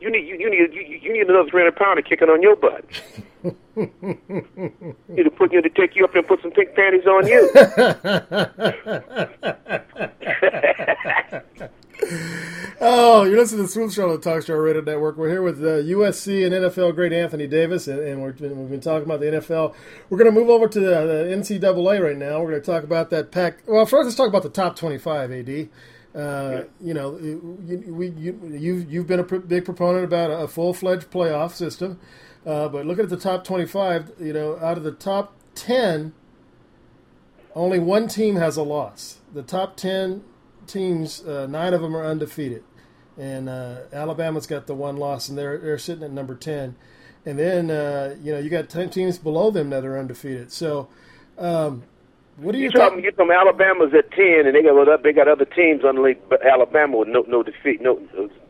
you 0.01 0.11
need 0.11 0.27
you, 0.27 0.37
you 0.37 0.51
need 0.51 0.75
you, 0.75 0.99
you 1.01 1.13
need 1.13 1.29
another 1.29 1.49
300 1.49 1.77
pounder 1.77 2.03
kicking 2.03 2.29
on 2.29 2.43
your 2.43 2.57
butt. 2.57 2.85
to 3.77 5.31
put 5.37 5.53
you 5.53 5.63
to 5.63 5.71
take 5.71 5.97
you 5.97 6.05
up 6.05 6.15
and 6.15 6.27
put 6.27 6.43
some 6.43 6.51
pink 6.51 6.75
panties 6.75 7.07
on 7.07 7.27
you. 7.27 7.51
oh, 12.81 13.25
you're 13.25 13.39
listening 13.39 13.59
to 13.59 13.63
the 13.63 13.69
Swoop 13.69 13.93
Show 13.93 14.05
on 14.05 14.11
the 14.11 14.19
Talk 14.19 14.45
Show 14.45 14.55
Radio 14.55 14.83
Network. 14.83 15.17
We're 15.17 15.31
here 15.31 15.43
with 15.43 15.61
uh, 15.61 15.83
USC 15.83 16.45
and 16.45 16.55
NFL 16.55 16.95
great 16.95 17.13
Anthony 17.13 17.47
Davis, 17.47 17.89
and, 17.89 18.01
and 18.01 18.21
we 18.21 18.27
have 18.29 18.71
been 18.71 18.81
talking 18.81 19.05
about 19.05 19.21
the 19.21 19.27
NFL. 19.27 19.75
We're 20.11 20.19
going 20.19 20.33
to 20.33 20.39
move 20.39 20.51
over 20.51 20.69
to 20.69 20.81
the, 20.81 20.87
the, 20.87 21.37
NCAA 21.37 22.03
right 22.03 22.17
now. 22.17 22.41
We're 22.41 22.51
going 22.51 22.63
to 22.63 22.67
talk 22.67 22.85
about 22.85 23.11
that 23.11 23.31
pack. 23.31 23.59
Well, 23.67 23.87
first, 23.87 24.05
let's 24.05 24.17
talk 24.17 24.29
about 24.29 24.43
the 24.43 24.51
top 24.51 24.77
25, 24.77 25.33
AD. 25.33 25.69
Uh, 26.17 26.65
you 26.81 26.95
know, 26.95 27.19
you, 27.19 27.59
we, 27.89 28.09
you, 28.09 28.41
you've, 28.59 28.91
you've 28.91 29.07
been 29.07 29.21
a 29.21 29.25
pr- 29.25 29.37
big 29.37 29.67
proponent 29.67 30.05
about 30.05 30.31
a, 30.31 30.49
full 30.49 30.73
fledged 30.73 31.11
playoff 31.11 31.53
system, 31.53 32.01
uh, 32.47 32.69
but 32.69 32.87
looking 32.87 33.05
at 33.05 33.11
the 33.11 33.17
top 33.17 33.45
25, 33.45 34.13
you 34.21 34.33
know, 34.33 34.57
out 34.61 34.79
of 34.79 34.85
the 34.85 34.93
top 34.93 35.35
10, 35.57 36.15
only 37.55 37.79
one 37.79 38.09
team 38.09 38.37
has 38.37 38.57
a 38.57 38.63
loss. 38.63 39.19
The 39.35 39.43
top 39.43 39.77
10 39.77 40.23
teams, 40.67 41.23
uh, 41.25 41.47
nine 41.47 41.75
of 41.75 41.81
them 41.81 41.97
are 41.97 42.05
undefeated, 42.05 42.63
and 43.19 43.49
uh, 43.49 43.81
Alabama's 43.93 44.47
got 44.47 44.67
the 44.67 44.75
one 44.75 44.97
loss, 44.97 45.29
and 45.29 45.39
they're 45.39 45.59
they're 45.59 45.79
sitting 45.79 46.05
at 46.05 46.13
number 46.13 46.35
ten. 46.35 46.77
And 47.25 47.39
then 47.39 47.71
uh, 47.71 48.17
you 48.23 48.33
know 48.33 48.39
you 48.39 48.51
got 48.51 48.69
ten 48.69 48.91
teams 48.91 49.19
below 49.19 49.51
them 49.51 49.71
that 49.71 49.85
are 49.85 49.99
undefeated. 49.99 50.53
So, 50.53 50.89
um, 51.39 51.83
what 52.37 52.53
do 52.53 52.59
you? 52.59 52.65
You 52.65 52.71
talking? 52.71 53.03
You 53.03 53.11
talking? 53.13 53.33
Alabama's 53.33 53.95
at 53.95 54.11
ten, 54.13 54.47
and 54.47 54.55
they 54.55 54.63
got 54.63 55.03
they 55.03 55.13
got 55.13 55.29
other 55.29 55.47
teams 55.47 55.85
underneath 55.85 56.19
Alabama 56.45 56.99
with 56.99 57.09
no 57.09 57.25
no 57.27 57.43
defeat, 57.43 57.81
no 57.81 58.01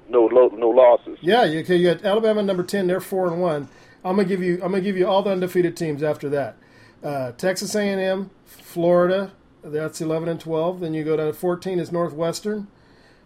no 0.09 0.29
no, 0.29 0.69
losses. 0.69 1.19
Yeah, 1.21 1.45
you, 1.45 1.61
okay, 1.61 1.77
you 1.77 1.95
got 1.95 2.05
Alabama 2.05 2.43
number 2.43 2.63
ten. 2.63 2.87
They're 2.87 3.01
four 3.01 3.29
and 3.29 3.41
one. 3.41 3.69
I'm 4.07 4.17
gonna 4.17 4.29
give 4.29 4.43
you 4.43 4.55
I'm 4.63 4.71
gonna 4.71 4.81
give 4.81 4.97
you 4.97 5.07
all 5.07 5.23
the 5.23 5.31
undefeated 5.31 5.77
teams 5.77 6.03
after 6.03 6.29
that. 6.31 6.57
Uh, 7.03 7.33
Texas 7.33 7.75
A&M, 7.75 8.31
Florida, 8.45 9.33
that's 9.63 10.01
11 10.01 10.29
and 10.29 10.41
12. 10.41 10.81
Then 10.81 10.95
you 10.95 11.05
go 11.05 11.17
to 11.17 11.33
14 11.33 11.79
is 11.79 11.91
Northwestern. 11.91 12.69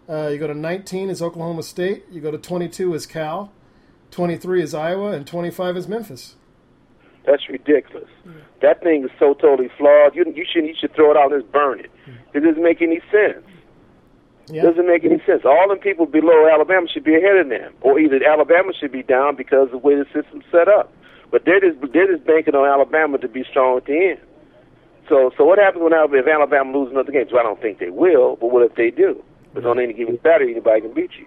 Uh, 0.09 0.29
you 0.29 0.39
go 0.39 0.47
to 0.47 0.55
19 0.55 1.11
is 1.11 1.23
Oklahoma 1.23 1.63
State. 1.63 2.05
You 2.11 2.21
go 2.21 2.31
to 2.31 2.39
22 2.39 2.95
is 2.95 3.07
Cal. 3.07 3.53
23 4.11 4.63
is 4.63 4.75
Iowa, 4.75 5.13
and 5.13 5.27
25 5.27 5.77
is 5.77 5.87
Memphis. 5.87 6.35
That's 7.25 7.49
ridiculous. 7.49 8.09
Yeah. 8.25 8.33
That 8.63 8.83
thing 8.83 9.05
is 9.05 9.11
so 9.19 9.35
totally 9.35 9.71
flawed. 9.77 10.17
You 10.17 10.25
you 10.35 10.47
should 10.51 10.65
you 10.65 10.75
should 10.79 10.95
throw 10.95 11.11
it 11.11 11.17
out 11.17 11.33
and 11.33 11.43
just 11.43 11.53
burn 11.53 11.81
it. 11.81 11.91
It 12.33 12.41
doesn't 12.41 12.63
make 12.63 12.81
any 12.81 13.01
sense. 13.13 13.45
Yeah. 14.51 14.63
Doesn't 14.63 14.87
make 14.87 15.05
any 15.05 15.23
sense. 15.25 15.43
All 15.45 15.67
the 15.69 15.77
people 15.77 16.07
below 16.07 16.49
Alabama 16.51 16.87
should 16.89 17.05
be 17.05 17.15
ahead 17.15 17.37
of 17.37 17.49
them, 17.49 17.73
or 17.81 17.99
either 17.99 18.19
Alabama 18.25 18.73
should 18.79 18.93
be 18.93 19.03
down 19.03 19.37
because 19.37 19.67
of 19.67 19.71
the 19.71 19.79
way 19.79 19.95
the 19.95 20.07
system's 20.13 20.45
set 20.51 20.69
up. 20.69 20.93
But 21.31 21.45
they're 21.45 21.61
just 21.61 21.79
they're 21.93 22.11
just 22.11 22.27
banking 22.27 22.55
on 22.55 22.67
Alabama 22.67 23.19
to 23.19 23.29
be 23.29 23.45
strong 23.49 23.77
at 23.79 23.85
the 23.87 24.17
end. 24.17 24.21
So, 25.09 25.33
so 25.37 25.45
what 25.45 25.59
happens 25.59 25.83
when 25.83 25.93
if 25.93 26.27
Alabama 26.27 26.77
loses 26.77 26.93
another 26.93 27.11
game? 27.11 27.27
So 27.31 27.39
I 27.39 27.43
don't 27.43 27.61
think 27.61 27.79
they 27.79 27.91
will, 27.91 28.37
but 28.37 28.51
what 28.53 28.63
if 28.65 28.77
they 28.77 28.91
do? 28.91 29.23
Because 29.53 29.67
on 29.67 29.81
any 29.81 29.93
given 29.93 30.19
Saturday, 30.23 30.53
anybody 30.53 30.83
can 30.83 30.95
beat 30.95 31.11
you. 31.19 31.27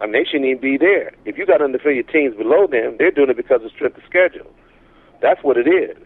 I 0.00 0.06
mean, 0.06 0.14
they 0.14 0.24
shouldn't 0.24 0.46
even 0.46 0.60
be 0.60 0.76
there. 0.76 1.12
If 1.24 1.38
you 1.38 1.46
got 1.46 1.62
undefeated 1.62 2.08
teams 2.08 2.36
below 2.36 2.66
them, 2.66 2.96
they're 2.98 3.12
doing 3.12 3.30
it 3.30 3.36
because 3.36 3.62
of 3.62 3.70
strength 3.70 3.96
of 3.96 4.02
schedule. 4.04 4.50
That's 5.22 5.42
what 5.44 5.56
it 5.56 5.68
is. 5.68 5.96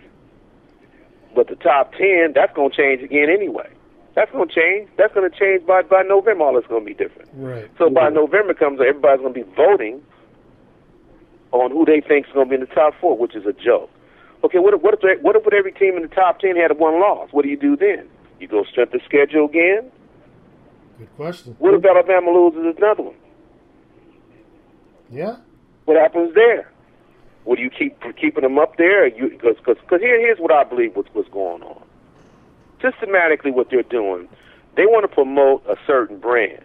But 1.35 1.49
the 1.49 1.57
top 1.57 1.93
ten, 1.93 2.33
that's 2.35 2.53
going 2.55 2.71
to 2.71 2.77
change 2.77 3.03
again 3.03 3.31
anyway. 3.31 3.71
That's 4.19 4.33
going 4.33 4.49
to 4.49 4.55
change. 4.55 4.91
That's 4.99 5.15
going 5.15 5.31
to 5.31 5.39
change 5.39 5.65
by 5.65 5.83
by 5.83 6.03
November. 6.03 6.43
All 6.43 6.59
it's 6.59 6.67
going 6.67 6.83
to 6.83 6.87
be 6.87 6.93
different. 6.93 7.31
Right. 7.35 7.71
So 7.79 7.89
by 7.89 8.09
November 8.09 8.53
comes, 8.53 8.81
everybody's 8.81 9.21
going 9.21 9.33
to 9.33 9.45
be 9.45 9.49
voting 9.55 10.03
on 11.53 11.71
who 11.71 11.85
they 11.85 12.01
think 12.01 12.27
is 12.27 12.33
going 12.33 12.49
to 12.49 12.51
be 12.51 12.61
in 12.61 12.69
the 12.69 12.75
top 12.75 12.95
four, 13.01 13.17
which 13.17 13.37
is 13.37 13.47
a 13.47 13.53
joke. 13.53 13.89
Okay, 14.43 14.59
what 14.59 14.75
if, 14.75 14.83
what 14.83 14.99
if 15.01 15.23
what 15.23 15.37
if 15.37 15.47
every 15.53 15.71
team 15.71 15.95
in 15.95 16.03
the 16.03 16.09
top 16.09 16.41
ten 16.41 16.57
had 16.57 16.77
one 16.81 16.99
loss? 16.99 17.29
What 17.31 17.43
do 17.45 17.49
you 17.49 17.57
do 17.57 17.77
then? 17.77 18.09
You 18.41 18.49
go 18.49 18.65
strength 18.65 18.93
of 18.93 19.03
schedule 19.05 19.47
again? 19.47 19.89
Good 20.99 21.15
question. 21.15 21.55
What 21.61 21.75
if 21.75 21.85
Alabama 21.85 22.33
loses 22.33 22.75
another 22.77 23.05
one? 23.05 23.17
Yeah. 25.13 25.37
What 25.85 25.97
happens 25.97 26.35
there? 26.35 26.73
Would 27.45 27.61
you 27.61 27.71
keep 27.71 28.03
keeping 28.21 28.43
them 28.43 28.59
up 28.59 28.79
there? 28.79 29.09
Because 29.09 29.55
because 29.63 30.01
here 30.01 30.19
here's 30.19 30.41
what 30.41 30.51
I 30.53 30.65
believe 30.65 30.97
what's 30.97 31.09
what's 31.13 31.29
going 31.29 31.63
on. 31.63 31.88
Systematically, 32.83 33.51
what 33.51 33.71
they're 33.71 33.83
doing, 33.83 34.29
they 34.77 34.87
want 34.87 35.09
to 35.09 35.15
promote 35.15 35.65
a 35.67 35.77
certain 35.87 36.19
brand. 36.19 36.65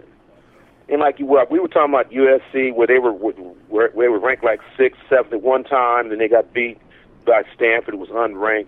And 0.89 0.99
like 0.99 1.19
you 1.19 1.25
were, 1.25 1.45
we 1.49 1.59
were 1.59 1.67
talking 1.67 1.93
about 1.93 2.11
USC, 2.11 2.73
where 2.73 2.87
they 2.87 2.99
were 2.99 3.13
where, 3.13 3.89
where 3.89 3.89
they 3.89 4.09
were 4.09 4.19
ranked 4.19 4.43
like 4.43 4.59
sixth, 4.77 5.01
seventh 5.09 5.33
at 5.33 5.41
one 5.41 5.63
time, 5.63 6.09
then 6.09 6.19
they 6.19 6.27
got 6.27 6.53
beat 6.53 6.77
by 7.25 7.43
Stanford 7.55 7.95
was 7.95 8.09
unranked. 8.09 8.67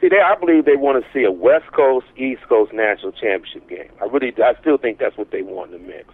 See, 0.00 0.08
they, 0.08 0.20
I 0.20 0.34
believe 0.38 0.64
they 0.64 0.76
want 0.76 1.02
to 1.02 1.10
see 1.12 1.24
a 1.24 1.30
West 1.30 1.72
Coast, 1.72 2.06
East 2.16 2.42
Coast 2.48 2.72
national 2.72 3.12
championship 3.12 3.68
game. 3.68 3.90
I 4.02 4.06
really, 4.06 4.34
I 4.42 4.60
still 4.60 4.76
think 4.76 4.98
that's 4.98 5.16
what 5.16 5.30
they 5.30 5.42
want 5.42 5.72
in 5.72 5.80
the 5.80 5.88
mix. 5.88 6.08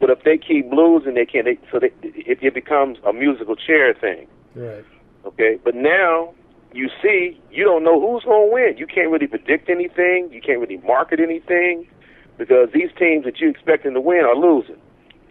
But 0.00 0.10
if 0.10 0.22
they 0.22 0.38
keep 0.38 0.72
losing, 0.72 1.14
they 1.14 1.26
can't. 1.26 1.44
They, 1.44 1.58
so 1.72 1.80
they, 1.80 1.90
it, 2.02 2.38
it 2.40 2.54
becomes 2.54 2.98
a 3.04 3.12
musical 3.12 3.56
chair 3.56 3.92
thing. 3.94 4.28
Right. 4.54 4.84
Okay. 5.24 5.58
But 5.62 5.74
now 5.74 6.34
you 6.72 6.88
see, 7.02 7.40
you 7.50 7.64
don't 7.64 7.82
know 7.82 8.00
who's 8.00 8.24
going 8.24 8.48
to 8.48 8.52
win. 8.52 8.76
You 8.76 8.86
can't 8.86 9.10
really 9.10 9.26
predict 9.26 9.68
anything. 9.68 10.28
You 10.32 10.40
can't 10.40 10.60
really 10.60 10.78
market 10.78 11.20
anything 11.20 11.88
because 12.36 12.68
these 12.72 12.90
teams 12.98 13.24
that 13.24 13.38
you're 13.38 13.50
expecting 13.50 13.94
to 13.94 14.00
win 14.00 14.24
are 14.24 14.36
losing, 14.36 14.76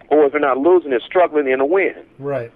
or 0.09 0.25
if 0.25 0.31
they're 0.31 0.41
not 0.41 0.57
losing, 0.57 0.89
they're 0.89 0.99
struggling 0.99 1.49
in 1.49 1.59
a 1.59 1.65
win. 1.65 1.95
Right. 2.19 2.51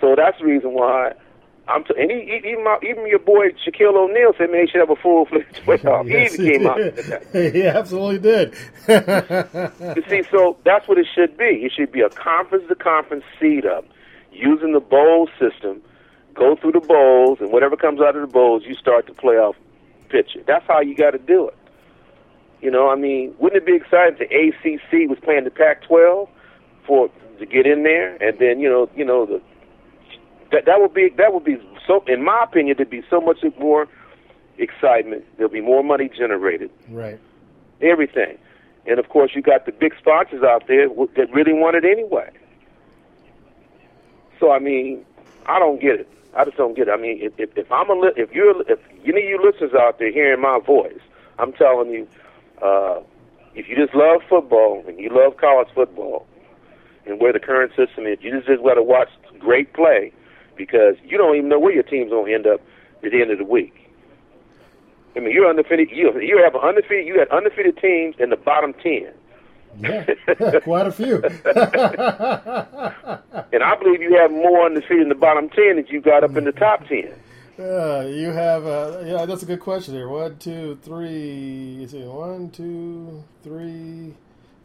So 0.00 0.14
that's 0.16 0.38
the 0.38 0.44
reason 0.44 0.74
why 0.74 1.12
I'm 1.68 1.84
t- 1.84 1.94
and 1.98 2.10
he, 2.10 2.40
even 2.48 2.64
my, 2.64 2.78
even 2.82 3.06
your 3.06 3.18
boy 3.18 3.48
Shaquille 3.66 3.94
O'Neal 3.94 4.32
said, 4.38 4.50
"Man, 4.50 4.62
he 4.62 4.68
should 4.68 4.80
have 4.80 4.90
a 4.90 4.96
full 4.96 5.26
fledged 5.26 5.62
playoff." 5.66 6.08
yes, 6.08 6.34
he 6.34 6.48
even 6.48 6.60
came 6.60 6.66
out. 6.66 6.80
he 7.54 7.62
absolutely 7.66 8.18
did. 8.18 8.54
you 9.96 10.02
see, 10.08 10.22
so 10.30 10.56
that's 10.64 10.88
what 10.88 10.98
it 10.98 11.06
should 11.14 11.36
be. 11.36 11.64
It 11.66 11.72
should 11.76 11.92
be 11.92 12.00
a 12.00 12.08
conference 12.08 12.64
to 12.68 12.74
conference 12.74 13.24
seed 13.38 13.66
up, 13.66 13.84
using 14.32 14.72
the 14.72 14.80
bowl 14.80 15.28
system. 15.38 15.82
Go 16.38 16.54
through 16.54 16.72
the 16.72 16.80
bowls, 16.80 17.38
and 17.40 17.50
whatever 17.50 17.76
comes 17.76 18.00
out 18.00 18.14
of 18.14 18.22
the 18.22 18.32
bowls, 18.32 18.62
you 18.64 18.74
start 18.76 19.06
the 19.06 19.12
playoff 19.12 19.54
picture. 20.08 20.40
That's 20.46 20.64
how 20.68 20.80
you 20.80 20.94
got 20.94 21.10
to 21.10 21.18
do 21.18 21.48
it. 21.48 21.56
You 22.60 22.70
know, 22.70 22.88
I 22.88 22.94
mean, 22.94 23.34
wouldn't 23.38 23.62
it 23.62 23.66
be 23.66 23.74
exciting 23.74 24.16
if 24.20 24.28
the 24.30 24.70
ACC 24.70 25.08
was 25.08 25.18
playing 25.22 25.44
the 25.44 25.50
Pac-12 25.50 26.28
for 26.86 27.10
to 27.38 27.46
get 27.46 27.66
in 27.66 27.82
there, 27.82 28.16
and 28.16 28.38
then 28.38 28.60
you 28.60 28.68
know, 28.68 28.88
you 28.94 29.04
know 29.04 29.26
the 29.26 29.42
that 30.52 30.64
that 30.66 30.80
would 30.80 30.94
be 30.94 31.10
that 31.16 31.32
would 31.32 31.44
be 31.44 31.56
so 31.86 32.02
in 32.06 32.24
my 32.24 32.44
opinion 32.44 32.76
there'd 32.76 32.90
be 32.90 33.02
so 33.10 33.20
much 33.20 33.38
more 33.58 33.86
excitement 34.58 35.24
there'll 35.36 35.52
be 35.52 35.60
more 35.60 35.82
money 35.82 36.08
generated. 36.08 36.70
Right. 36.88 37.18
Everything. 37.80 38.38
And 38.86 38.98
of 38.98 39.08
course 39.08 39.32
you 39.34 39.42
got 39.42 39.66
the 39.66 39.72
big 39.72 39.94
sponsors 39.98 40.42
out 40.42 40.66
there 40.66 40.88
that 40.88 41.32
really 41.32 41.52
want 41.52 41.76
it 41.76 41.84
anyway. 41.84 42.30
So 44.40 44.50
i 44.50 44.58
mean 44.58 45.04
i 45.46 45.58
don't 45.58 45.80
get 45.80 46.00
it 46.00 46.08
i 46.36 46.44
just 46.44 46.56
don't 46.56 46.76
get 46.76 46.88
it 46.88 46.90
i 46.92 46.96
mean 46.96 47.18
if 47.20 47.32
if, 47.38 47.50
if 47.56 47.70
i'm 47.72 47.90
a 47.90 47.94
li- 47.94 48.16
if 48.16 48.32
you're 48.32 48.60
if 48.70 48.78
any 49.04 49.22
of 49.22 49.28
you 49.28 49.40
listeners 49.44 49.72
out 49.78 49.98
there 49.98 50.12
hearing 50.12 50.40
my 50.40 50.58
voice 50.64 51.00
i'm 51.38 51.52
telling 51.52 51.90
you 51.90 52.06
uh 52.62 53.00
if 53.54 53.68
you 53.68 53.74
just 53.76 53.94
love 53.94 54.20
football 54.28 54.84
and 54.86 54.98
you 54.98 55.08
love 55.10 55.36
college 55.36 55.68
football 55.74 56.26
and 57.06 57.20
where 57.20 57.32
the 57.32 57.40
current 57.40 57.70
system 57.76 58.06
is 58.06 58.18
you 58.20 58.30
just 58.30 58.46
just 58.46 58.62
got 58.62 58.74
to 58.74 58.82
watch 58.82 59.08
great 59.38 59.72
play 59.74 60.12
because 60.56 60.96
you 61.04 61.16
don't 61.16 61.36
even 61.36 61.48
know 61.48 61.58
where 61.58 61.72
your 61.72 61.84
team's 61.84 62.10
going 62.10 62.26
to 62.26 62.34
end 62.34 62.46
up 62.46 62.60
at 63.04 63.12
the 63.12 63.22
end 63.22 63.30
of 63.30 63.38
the 63.38 63.44
week. 63.44 63.72
I 65.16 65.20
mean, 65.20 65.32
you're 65.32 65.48
undefeated. 65.48 65.88
You 65.90 66.12
you 66.20 66.38
have 66.42 66.54
undefeated. 66.60 67.06
You 67.06 67.18
had 67.18 67.28
undefeated 67.30 67.78
teams 67.78 68.16
in 68.18 68.30
the 68.30 68.36
bottom 68.36 68.74
ten. 68.74 69.12
Yeah, 69.80 70.04
quite 70.64 70.86
a 70.86 70.92
few. 70.92 71.16
and 73.52 73.62
I 73.62 73.76
believe 73.76 74.02
you 74.02 74.16
have 74.16 74.30
more 74.30 74.66
undefeated 74.66 75.02
in 75.02 75.08
the 75.08 75.14
bottom 75.14 75.48
ten 75.50 75.76
than 75.76 75.86
you 75.88 76.00
got 76.00 76.24
up 76.24 76.36
in 76.36 76.44
the 76.44 76.52
top 76.52 76.86
ten. 76.88 77.12
Uh, 77.58 78.06
you 78.06 78.30
have 78.30 78.66
uh, 78.66 79.02
yeah, 79.04 79.26
that's 79.26 79.42
a 79.42 79.46
good 79.46 79.60
question 79.60 79.94
here. 79.94 80.08
One, 80.08 80.36
two, 80.38 80.78
three. 80.82 81.80
Is 81.82 81.94
it 81.94 82.04
one, 82.06 82.50
two, 82.50 83.24
three, 83.42 84.14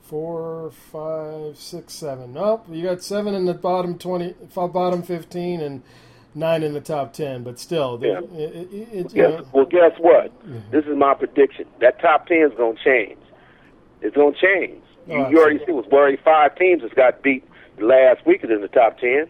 four, 0.04 0.72
five, 0.92 1.58
six, 1.58 1.94
seven? 1.94 2.34
Nope, 2.34 2.66
you 2.70 2.84
got 2.84 3.02
seven 3.04 3.34
in 3.34 3.46
the 3.46 3.54
bottom 3.54 3.98
twenty, 3.98 4.36
bottom 4.56 5.02
fifteen, 5.04 5.60
and 5.62 5.82
nine 6.36 6.62
in 6.64 6.74
the 6.74 6.82
top 6.82 7.14
ten. 7.14 7.44
But 7.44 7.60
still, 7.60 8.00
Yeah. 8.02 8.20
it, 8.20 8.24
it, 8.34 8.74
it, 8.74 8.90
it, 8.94 9.14
Guess, 9.14 9.32
know, 9.32 9.46
well, 9.54 9.66
guess 9.66 9.92
what? 10.00 10.32
This 10.72 10.86
is 10.86 10.96
my 10.96 11.14
prediction. 11.16 11.66
That 11.82 12.00
top 12.00 12.28
ten 12.28 12.42
is 12.44 12.54
going 12.58 12.78
to 12.78 12.84
change. 12.84 13.18
It's 14.02 14.16
going 14.16 14.34
to 14.36 14.40
change. 14.40 14.84
You, 15.08 15.30
you 15.30 15.40
already 15.40 15.60
see, 15.66 15.72
was 15.72 15.86
already 15.92 16.18
five 16.18 16.56
teams 16.56 16.82
that's 16.82 16.94
got 16.94 17.22
beat 17.22 17.44
last 17.80 18.26
week 18.26 18.44
is 18.44 18.50
in 18.50 18.62
the 18.62 18.68
top 18.68 19.00
ten. 19.00 19.28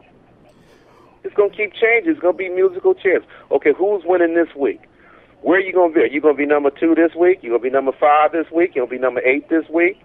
It's 1.24 1.36
to 1.36 1.49
keep 1.49 1.74
changing. 1.74 2.11
It's 2.11 2.21
to 2.21 2.34
be 2.34 2.49
musical 2.49 2.93
chairs. 2.93 3.24
Okay, 3.49 3.74
who's 3.74 4.03
winning 4.05 4.36
this 4.36 4.53
week? 4.55 4.82
Where 5.41 5.57
are 5.57 5.61
you 5.61 5.71
to 5.71 5.93
be? 5.93 6.01
Are 6.01 6.07
you 6.07 6.21
to 6.21 6.34
be 6.34 6.45
number 6.45 6.69
two 6.69 6.95
this 6.95 7.15
week? 7.15 7.39
You 7.41 7.51
to 7.53 7.59
be 7.59 7.69
number 7.69 7.91
five 7.91 8.32
this 8.32 8.49
week? 8.51 8.76
You 8.76 8.82
to 8.82 8.88
be 8.88 8.99
number 8.99 9.21
eight 9.21 9.49
this 9.49 9.67
week? 9.69 10.01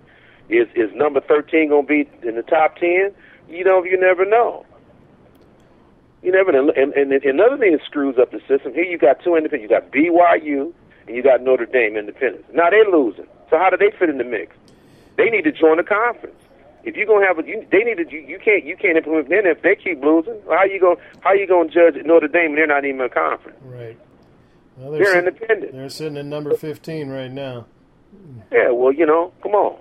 Is 0.48 0.68
is 0.74 0.90
number 0.94 1.20
thirteen 1.20 1.70
to 1.70 1.82
be 1.82 2.08
in 2.22 2.36
the 2.36 2.42
top 2.42 2.76
ten? 2.76 3.12
You 3.48 3.64
know, 3.64 3.84
you 3.84 3.98
never 3.98 4.24
know. 4.24 4.64
You 6.22 6.32
never 6.32 6.50
know. 6.50 6.72
And, 6.76 6.92
and, 6.94 7.12
and 7.12 7.24
another 7.24 7.56
thing 7.56 7.72
that 7.72 7.84
screws 7.84 8.18
up 8.18 8.32
the 8.32 8.40
system, 8.48 8.74
here 8.74 8.84
you 8.84 8.98
got 8.98 9.22
two 9.22 9.36
independents. 9.36 9.62
You 9.62 9.68
got 9.68 9.92
BYU 9.92 10.72
and 11.06 11.16
you 11.16 11.22
got 11.22 11.42
Notre 11.42 11.66
Dame 11.66 11.96
independents. 11.96 12.48
Now 12.52 12.70
they're 12.70 12.90
losing. 12.90 13.26
So 13.50 13.58
how 13.58 13.70
do 13.70 13.76
they 13.76 13.96
fit 13.96 14.08
in 14.08 14.18
the 14.18 14.24
mix? 14.24 14.56
They 15.18 15.28
need 15.28 15.42
to 15.42 15.52
join 15.52 15.76
the 15.76 15.82
conference. 15.82 16.36
If 16.84 16.96
you're 16.96 17.04
gonna 17.06 17.26
have 17.26 17.38
a, 17.38 17.46
you, 17.46 17.66
they 17.70 17.78
need 17.84 17.96
to. 17.96 18.10
You, 18.10 18.20
you 18.20 18.38
can't. 18.38 18.64
You 18.64 18.76
can't 18.76 18.96
implement 18.96 19.28
them 19.28 19.44
if 19.44 19.60
they 19.60 19.74
keep 19.74 20.02
losing. 20.02 20.40
How 20.48 20.64
you 20.64 20.80
going? 20.80 20.96
How 21.20 21.34
you 21.34 21.46
gonna 21.46 21.68
judge 21.68 21.96
Notre 22.06 22.28
Dame? 22.28 22.50
and 22.50 22.56
They're 22.58 22.66
not 22.66 22.84
even 22.86 23.00
a 23.02 23.08
conference. 23.10 23.58
right. 23.64 23.98
Well, 24.78 24.92
They're 24.92 25.04
sit- 25.06 25.26
independent. 25.26 25.72
They're 25.72 25.88
sitting 25.90 26.16
at 26.16 26.24
number 26.24 26.54
fifteen 26.56 27.10
right 27.10 27.30
now. 27.30 27.66
Yeah. 28.52 28.70
Well, 28.70 28.92
you 28.92 29.04
know, 29.04 29.32
come 29.42 29.52
on. 29.52 29.80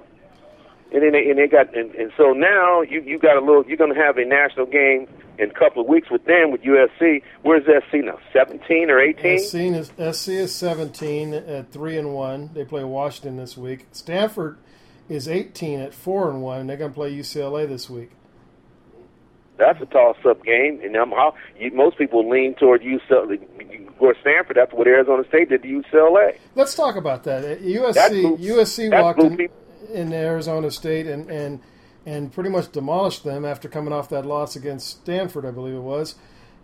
And 0.91 1.03
then 1.03 1.11
they, 1.11 1.29
and 1.29 1.37
they 1.37 1.47
got 1.47 1.73
and, 1.77 1.93
and 1.95 2.11
so 2.17 2.31
now 2.33 2.81
you 2.81 3.01
you 3.01 3.19
got 3.19 3.37
a 3.37 3.41
little. 3.41 3.63
You're 3.67 3.77
gonna 3.77 3.95
have 3.95 4.17
a 4.17 4.25
national 4.25 4.65
game 4.65 5.07
in 5.37 5.51
a 5.51 5.53
couple 5.53 5.83
of 5.83 5.87
weeks 5.87 6.09
with 6.09 6.25
them 6.25 6.49
with 6.51 6.61
USC. 6.63 7.21
Where's 7.43 7.63
SC 7.65 7.95
now? 8.03 8.17
17 8.33 8.89
or 8.89 8.99
18? 8.99 9.37
SC 9.39 9.55
is, 9.55 9.91
SC 10.17 10.29
is 10.29 10.55
17 10.55 11.33
at 11.35 11.71
3 11.71 11.97
and 11.99 12.13
1. 12.15 12.49
They 12.55 12.65
play 12.65 12.83
Washington 12.83 13.37
this 13.37 13.55
week. 13.55 13.85
Stanford 13.91 14.57
is 15.09 15.27
18 15.27 15.79
at 15.79 15.93
4 15.93 16.31
and 16.31 16.41
1, 16.41 16.59
and 16.59 16.69
they're 16.69 16.77
going 16.77 16.91
to 16.91 16.95
play 16.95 17.13
UCLA 17.13 17.67
this 17.67 17.89
week. 17.89 18.11
That's 19.57 19.81
a 19.81 19.85
toss-up 19.85 20.43
game, 20.43 20.81
and 20.83 20.95
I'm 20.95 21.09
how 21.09 21.33
you, 21.59 21.71
most 21.73 21.97
people 21.97 22.29
lean 22.29 22.53
toward 22.55 22.81
UCLA 22.81 23.39
or 23.99 24.15
Stanford 24.21 24.57
after 24.57 24.75
what 24.75 24.85
Arizona 24.87 25.23
State 25.27 25.49
did 25.49 25.63
to 25.63 25.67
UCLA. 25.67 26.37
Let's 26.53 26.75
talk 26.75 26.95
about 26.95 27.23
that. 27.23 27.61
USC 27.61 28.21
blew- 28.21 28.37
USC 28.37 28.91
that 28.91 29.01
walked 29.01 29.19
in, 29.19 29.49
in 29.91 30.13
Arizona 30.13 30.69
State 30.69 31.07
and, 31.07 31.29
and 31.31 31.59
and 32.05 32.31
pretty 32.31 32.49
much 32.49 32.71
demolished 32.71 33.25
them 33.25 33.43
after 33.43 33.67
coming 33.67 33.91
off 33.91 34.07
that 34.09 34.25
loss 34.25 34.55
against 34.55 35.01
Stanford, 35.01 35.45
I 35.45 35.51
believe 35.51 35.75
it 35.75 35.81
was. 35.81 36.15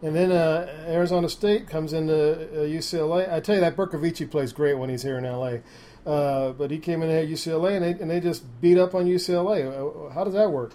And 0.02 0.16
then 0.16 0.32
uh, 0.32 0.86
Arizona 0.88 1.28
State 1.28 1.68
comes 1.68 1.92
into 1.92 2.14
uh, 2.14 2.66
UCLA. 2.66 3.32
I 3.32 3.42
tell 3.42 3.56
you 3.56 3.62
that 3.62 3.76
Bercovici 3.76 4.30
plays 4.30 4.54
great 4.54 4.76
when 4.78 4.90
he's 4.90 5.04
here 5.04 5.18
in 5.18 5.26
LA. 5.26 5.58
Uh, 6.06 6.52
but 6.52 6.70
he 6.70 6.80
came 6.80 7.02
in 7.02 7.10
at 7.10 7.28
UCLA 7.28 7.76
and 7.78 7.86
they, 7.86 7.92
and 8.02 8.10
they 8.12 8.20
just 8.20 8.44
beat 8.62 8.78
up 8.78 8.94
on 8.94 9.06
UCLA. 9.06 9.66
Uh, 9.68 10.10
How 10.14 10.24
does 10.24 10.34
that 10.34 10.52
work? 10.52 10.72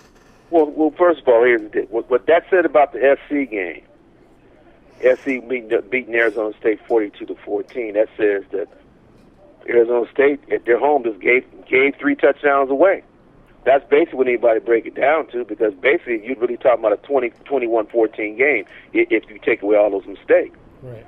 Well, 0.50 0.66
well, 0.70 0.90
first 0.96 1.20
of 1.20 1.28
all, 1.28 1.44
here's 1.44 1.60
the. 1.72 1.86
What, 1.90 2.08
what 2.10 2.26
that 2.26 2.44
said 2.48 2.64
about 2.64 2.92
the 2.94 3.16
SC 3.28 3.50
game, 3.50 3.82
SC 5.00 5.46
beating, 5.46 5.70
beating 5.90 6.14
Arizona 6.14 6.54
State 6.58 6.80
42 6.88 7.26
to 7.26 7.34
14. 7.44 7.92
That 7.94 8.08
says 8.16 8.44
that 8.52 8.68
Arizona 9.68 10.06
State 10.10 10.40
at 10.50 10.64
their 10.64 10.78
home 10.78 11.04
just 11.04 11.20
gave 11.20 11.44
gave 11.66 11.94
three 12.00 12.14
touchdowns 12.16 12.70
away. 12.70 13.02
That's 13.64 13.86
basically 13.90 14.16
what 14.16 14.28
anybody 14.28 14.60
break 14.60 14.86
it 14.86 14.94
down 14.94 15.26
to, 15.32 15.44
because 15.44 15.74
basically 15.74 16.24
you're 16.26 16.36
really 16.36 16.56
talking 16.56 16.78
about 16.78 16.92
a 16.94 16.96
20, 16.98 17.30
21-14 17.44 18.38
game 18.38 18.64
if 18.94 19.28
you 19.28 19.38
take 19.44 19.60
away 19.60 19.76
all 19.76 19.90
those 19.90 20.06
mistakes. 20.06 20.56
Right. 20.80 21.04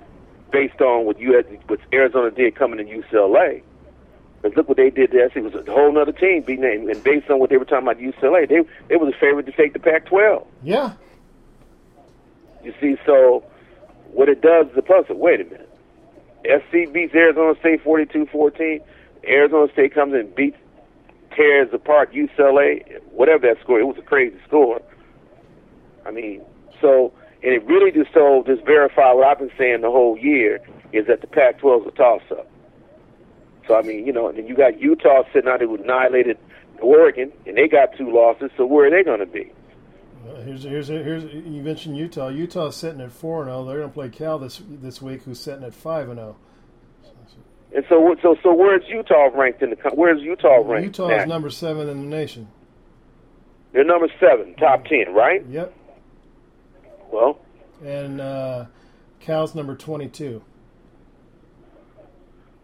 based 0.51 0.81
on 0.81 1.07
what 1.07 1.18
you 1.21 1.35
had, 1.37 1.47
what 1.68 1.79
Arizona 1.93 2.31
did 2.31 2.57
coming 2.57 2.85
to 2.85 2.85
UCLA. 2.85 3.62
But 4.43 4.57
look 4.57 4.68
what 4.68 4.78
they 4.78 4.91
did 4.91 5.11
there. 5.11 5.26
It 5.26 5.43
was 5.43 5.55
a 5.55 5.70
whole 5.70 5.97
other 5.99 6.12
team 6.12 6.43
beating 6.43 6.62
them. 6.62 6.88
And 6.88 7.05
based 7.05 7.28
on 7.30 7.38
what 7.41 7.51
they 7.51 7.59
were 7.59 7.64
talking 7.64 7.86
about 7.86 7.99
UCLA, 7.99 8.49
they 8.49 8.62
they 8.88 8.97
were 8.97 9.07
the 9.07 9.16
favorite 9.20 9.47
to 9.47 9.53
take 9.53 9.74
the 9.74 9.78
Pac-12. 9.78 10.47
Yeah. 10.62 10.95
You 12.64 12.74
see, 12.80 12.97
so 13.05 13.45
what 14.12 14.28
it 14.28 14.41
does 14.41 14.68
is 14.68 14.74
the 14.74 14.82
puzzle. 14.82 15.16
Wait 15.16 15.41
a 15.41 15.45
minute. 15.45 15.68
SC 16.45 16.93
beats 16.93 17.14
Arizona 17.14 17.55
State 17.61 17.84
42-14. 17.84 18.80
Arizona 19.28 19.70
State 19.72 19.95
comes 19.95 20.14
in 20.14 20.20
and 20.20 20.34
beats, 20.34 20.57
tears 21.36 21.68
apart 21.72 22.12
UCLA, 22.12 23.01
whatever 23.11 23.47
that 23.47 23.61
score. 23.62 23.78
It 23.78 23.84
was 23.84 23.99
a 23.99 24.03
crazy 24.03 24.36
score. 24.47 24.80
I 26.07 26.11
mean, 26.11 26.43
so, 26.80 27.12
and 27.43 27.53
it 27.53 27.64
really 27.66 27.93
just 27.93 28.12
so, 28.14 28.43
just 28.47 28.64
verify 28.64 29.12
what 29.12 29.26
I've 29.26 29.38
been 29.38 29.53
saying 29.59 29.82
the 29.82 29.91
whole 29.91 30.16
year, 30.16 30.61
is 30.93 31.07
that 31.07 31.20
the 31.20 31.26
Pac-12 31.26 31.82
is 31.82 31.86
a 31.88 31.91
toss-up. 31.91 32.49
So, 33.71 33.77
I 33.77 33.83
mean, 33.83 34.05
you 34.05 34.12
know, 34.12 34.27
and 34.29 34.37
then 34.37 34.49
you 34.49 34.57
got 34.57 34.81
Utah 34.81 35.23
sitting 35.33 35.49
out 35.49 35.61
there 35.61 35.68
who 35.68 35.77
annihilated 35.77 36.39
Oregon, 36.83 37.31
and 37.47 37.57
they 37.57 37.68
got 37.68 37.97
two 37.97 38.12
losses, 38.12 38.51
so 38.57 38.66
where 38.66 38.89
are 38.89 38.91
they 38.91 39.05
going 39.05 39.21
to 39.21 39.27
be? 39.27 39.53
Here's 40.45 40.64
here's 40.64 40.89
here's 40.89 41.23
you 41.33 41.62
mentioned 41.62 41.97
Utah. 41.97 42.31
Utah's 42.31 42.75
sitting 42.75 43.01
at 43.01 43.12
four 43.12 43.43
and 43.43 43.49
zero. 43.49 43.64
They're 43.64 43.79
going 43.79 43.91
to 43.91 43.95
play 43.95 44.09
Cal 44.09 44.41
this 44.41 44.61
this 44.68 45.01
week, 45.01 45.23
who's 45.23 45.39
sitting 45.39 45.62
at 45.62 45.73
five 45.73 46.09
and 46.09 46.18
oh. 46.18 46.35
zero. 47.03 47.16
And 47.77 47.85
so, 47.89 48.16
so, 48.21 48.37
so, 48.43 48.53
where's 48.53 48.83
Utah 48.89 49.29
ranked 49.33 49.62
in 49.62 49.71
the? 49.71 49.77
Where's 49.95 50.21
Utah 50.21 50.62
ranked? 50.64 50.99
Utah 50.99 51.11
is 51.11 51.29
number 51.29 51.49
seven 51.49 51.89
in 51.89 52.01
the 52.01 52.09
nation. 52.09 52.49
They're 53.73 53.85
number 53.85 54.09
seven, 54.18 54.57
top 54.57 54.85
ten, 54.87 55.14
right? 55.14 55.47
Yep. 55.49 55.73
Well, 57.12 57.39
And 57.85 58.21
uh, 58.21 58.66
Cal's 59.21 59.55
number 59.55 59.77
twenty-two. 59.77 60.43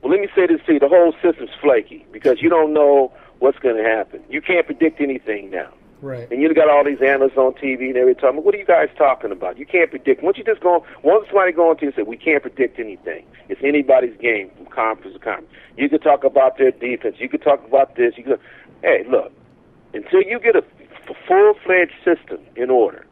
Well, 0.03 0.11
let 0.13 0.21
me 0.21 0.29
say 0.35 0.47
this 0.47 0.61
to 0.67 0.75
you: 0.75 0.79
the 0.79 0.89
whole 0.89 1.13
system's 1.23 1.51
flaky 1.61 2.05
because 2.13 2.41
you 2.43 2.49
don't 2.49 2.73
know 2.73 3.13
what's 3.39 3.59
going 3.59 3.77
to 3.77 3.83
happen. 3.83 4.23
You 4.31 4.41
can't 4.41 4.65
predict 4.67 5.01
anything 5.01 5.51
now, 5.51 5.69
Right. 6.01 6.31
and 6.31 6.41
you 6.41 6.53
got 6.55 6.71
all 6.71 6.85
these 6.85 7.03
analysts 7.03 7.37
on 7.37 7.53
TV 7.55 7.89
and 7.89 7.97
every 7.97 8.15
time. 8.15 8.37
What 8.37 8.55
are 8.55 8.59
you 8.59 8.65
guys 8.65 8.89
talking 8.97 9.31
about? 9.33 9.59
You 9.59 9.67
can't 9.67 9.91
predict. 9.91 10.23
Once 10.23 10.39
you 10.39 10.45
just 10.45 10.61
go, 10.61 10.85
once 11.03 11.27
somebody 11.27 11.53
go 11.53 11.71
on 11.71 11.77
to 11.79 11.83
you 11.83 11.89
and 11.89 11.97
say 11.97 12.03
we 12.03 12.17
can't 12.17 12.43
predict 12.43 12.79
anything, 12.79 13.27
it's 13.49 13.61
anybody's 13.63 14.17
game 14.19 14.51
from 14.57 14.67
conference 14.67 15.15
to 15.15 15.21
conference. 15.21 15.53
You 15.77 15.89
could 15.89 16.03
talk 16.03 16.25
about 16.25 16.57
their 16.59 16.71
defense. 16.71 17.17
You 17.19 17.29
could 17.29 17.43
talk 17.43 17.63
about 17.67 17.97
this. 17.97 18.15
You 18.17 18.25
could, 18.25 18.41
hey, 18.83 19.05
look, 19.11 19.31
until 19.93 20.23
you 20.23 20.39
get 20.41 20.57
a 20.57 20.63
f- 21.09 21.17
full-fledged 21.29 21.93
system 22.05 22.39
in 22.57 22.71
order, 22.71 23.05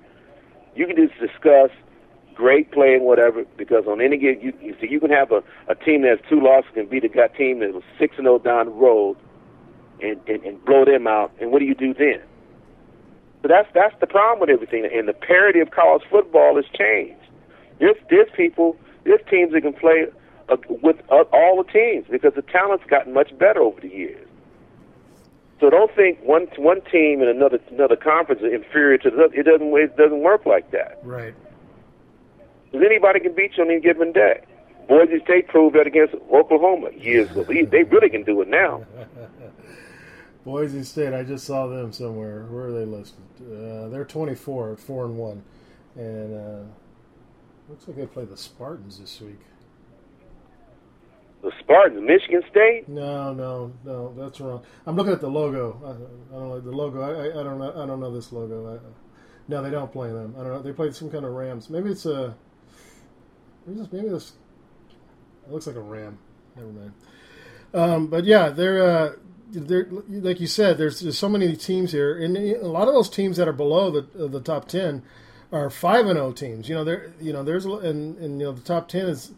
you 0.75 0.87
can 0.87 0.97
just 0.97 1.19
discuss 1.21 1.71
great 2.35 2.73
play 2.73 2.95
and 2.95 3.05
whatever. 3.05 3.45
Because 3.57 3.87
on 3.87 4.01
any 4.01 4.17
game, 4.17 4.41
you, 4.41 4.53
you 4.61 4.77
see, 4.81 4.89
you 4.91 5.01
can 5.01 5.11
have 5.11 5.33
a, 5.33 5.43
a 5.69 5.75
team 5.75 6.03
that 6.03 6.19
has 6.19 6.29
two 6.29 6.41
losses 6.41 6.71
can 6.75 6.87
beat 6.87 7.05
a 7.05 7.09
guy 7.09 7.29
team 7.29 7.61
that 7.61 7.73
was 7.73 7.83
six 7.99 8.17
and 8.17 8.27
zero 8.27 8.39
down 8.39 8.67
the 8.67 8.73
road, 8.73 9.17
and, 10.03 10.21
and 10.27 10.43
and 10.45 10.65
blow 10.65 10.85
them 10.85 11.07
out. 11.07 11.33
And 11.41 11.53
what 11.53 11.61
do 11.61 11.65
you 11.65 11.75
do 11.75 11.95
then? 11.95 12.21
So 13.43 13.49
that's 13.49 13.69
that's 13.75 13.95
the 14.01 14.07
problem 14.07 14.41
with 14.41 14.51
everything. 14.51 14.89
And 14.93 15.07
the 15.07 15.13
parity 15.13 15.61
of 15.61 15.71
college 15.71 16.03
football 16.11 16.57
has 16.57 16.65
changed. 16.77 17.21
There's 17.79 17.97
there's 18.09 18.31
people, 18.37 18.77
there's 19.05 19.21
teams 19.31 19.53
that 19.53 19.63
can 19.63 19.75
play 19.75 20.07
uh, 20.49 20.57
with 20.69 20.97
uh, 21.11 21.25
all 21.33 21.63
the 21.63 21.71
teams 21.71 22.07
because 22.11 22.35
the 22.35 22.43
talent's 22.43 22.85
gotten 22.87 23.13
much 23.13 23.37
better 23.39 23.61
over 23.61 23.81
the 23.81 23.89
years. 23.89 24.27
So 25.61 25.71
don't 25.71 25.95
think 25.95 26.21
one 26.23 26.47
one 26.57 26.81
team 26.91 27.23
in 27.23 27.29
another 27.29 27.59
another 27.71 27.97
conference 27.97 28.43
is 28.43 28.53
inferior 28.53 28.99
to 28.99 29.11
the 29.11 29.25
other. 29.25 29.35
It 29.35 29.45
doesn't 29.45 29.77
it 29.77 29.97
doesn't 29.97 30.23
work 30.23 30.47
like 30.47 30.71
that. 30.73 30.99
Right. 31.03 31.35
Because 32.75 32.89
anybody 32.91 33.21
can 33.21 33.35
beat 33.37 33.53
you 33.57 33.63
on 33.63 33.71
any 33.71 33.81
given 33.81 34.11
day. 34.11 34.45
Boise 34.89 35.21
State 35.23 35.47
proved 35.47 35.77
that 35.77 35.87
against 35.87 36.15
Oklahoma 36.33 36.91
years 36.99 37.31
ago. 37.31 37.45
They 37.45 37.85
really 37.85 38.11
can 38.11 38.25
do 38.25 38.41
it 38.41 38.49
now. 38.49 38.85
Boise 40.45 40.83
State. 40.83 41.15
I 41.15 41.23
just 41.23 41.47
saw 41.47 41.69
them 41.69 41.93
somewhere. 41.93 42.47
Where 42.51 42.65
are 42.65 42.73
they 42.73 42.85
listed? 42.85 43.23
Uh, 43.41 43.89
they're 43.91 44.05
twenty-four 44.05 44.73
at 44.73 44.81
four 44.81 45.05
and 45.05 45.17
one, 45.17 45.45
and 45.95 46.35
uh, 46.35 46.65
looks 47.69 47.87
like 47.87 47.97
they 47.97 48.07
play 48.07 48.25
the 48.25 48.37
Spartans 48.37 48.99
this 48.99 49.21
week. 49.21 49.41
The 51.43 51.53
Spartans, 51.61 52.03
Michigan 52.05 52.43
State. 52.51 52.89
No, 52.89 53.33
no, 53.33 53.73
no, 53.85 54.13
that's 54.19 54.41
wrong. 54.41 54.65
I'm 54.85 54.97
looking 54.97 55.13
at 55.13 55.21
the 55.21 55.31
logo. 55.31 55.81
I, 55.85 56.35
I 56.35 56.39
don't 56.41 56.49
know 56.49 56.61
the 56.61 56.73
logo. 56.73 57.03
I, 57.03 57.27
I, 57.29 57.41
I 57.41 57.45
don't 57.45 57.61
know. 57.61 57.71
I 57.71 57.87
don't 57.87 58.01
know 58.01 58.13
this 58.13 58.33
logo. 58.33 58.75
I, 58.75 58.79
no, 59.47 59.63
they 59.63 59.71
don't 59.71 59.93
play 59.93 60.09
them. 60.11 60.35
I 60.37 60.43
don't 60.43 60.53
know. 60.53 60.63
They 60.63 60.73
played 60.73 60.97
some 60.97 61.09
kind 61.09 61.25
of 61.25 61.31
Rams. 61.31 61.71
Maybe 61.71 61.91
it's 61.91 62.07
a. 62.07 62.35
Maybe 63.67 63.81
this. 63.81 63.93
Maybe 63.93 64.09
this. 64.09 64.33
It 65.47 65.53
looks 65.53 65.67
like 65.67 65.77
a 65.77 65.81
Ram. 65.81 66.19
Never 66.57 66.69
mind. 66.69 66.93
Um, 67.73 68.07
but 68.07 68.25
yeah, 68.25 68.51
they're. 68.51 68.83
Uh, 68.83 69.13
they're 69.53 69.89
like 70.09 70.41
you 70.41 70.47
said. 70.47 70.79
There's, 70.79 71.01
there's 71.01 71.19
so 71.19 71.29
many 71.29 71.55
teams 71.57 71.93
here, 71.93 72.17
and 72.19 72.37
a 72.37 72.67
lot 72.67 72.89
of 72.89 72.95
those 72.95 73.09
teams 73.11 73.37
that 73.37 73.49
are 73.49 73.53
below 73.53 73.91
the 73.91 74.29
the 74.29 74.41
top 74.41 74.69
ten 74.69 75.03
are 75.53 75.71
five 75.71 76.07
and 76.07 76.17
zero 76.17 76.33
teams. 76.33 76.69
You 76.69 76.75
know, 76.75 76.85
there 76.85 77.13
you 77.21 77.33
know 77.33 77.43
there's 77.43 77.65
and 77.65 78.19
and 78.19 78.41
you 78.41 78.47
know 78.47 78.53
the 78.53 78.63
top 78.63 78.89
ten 78.89 79.07
is 79.07 79.33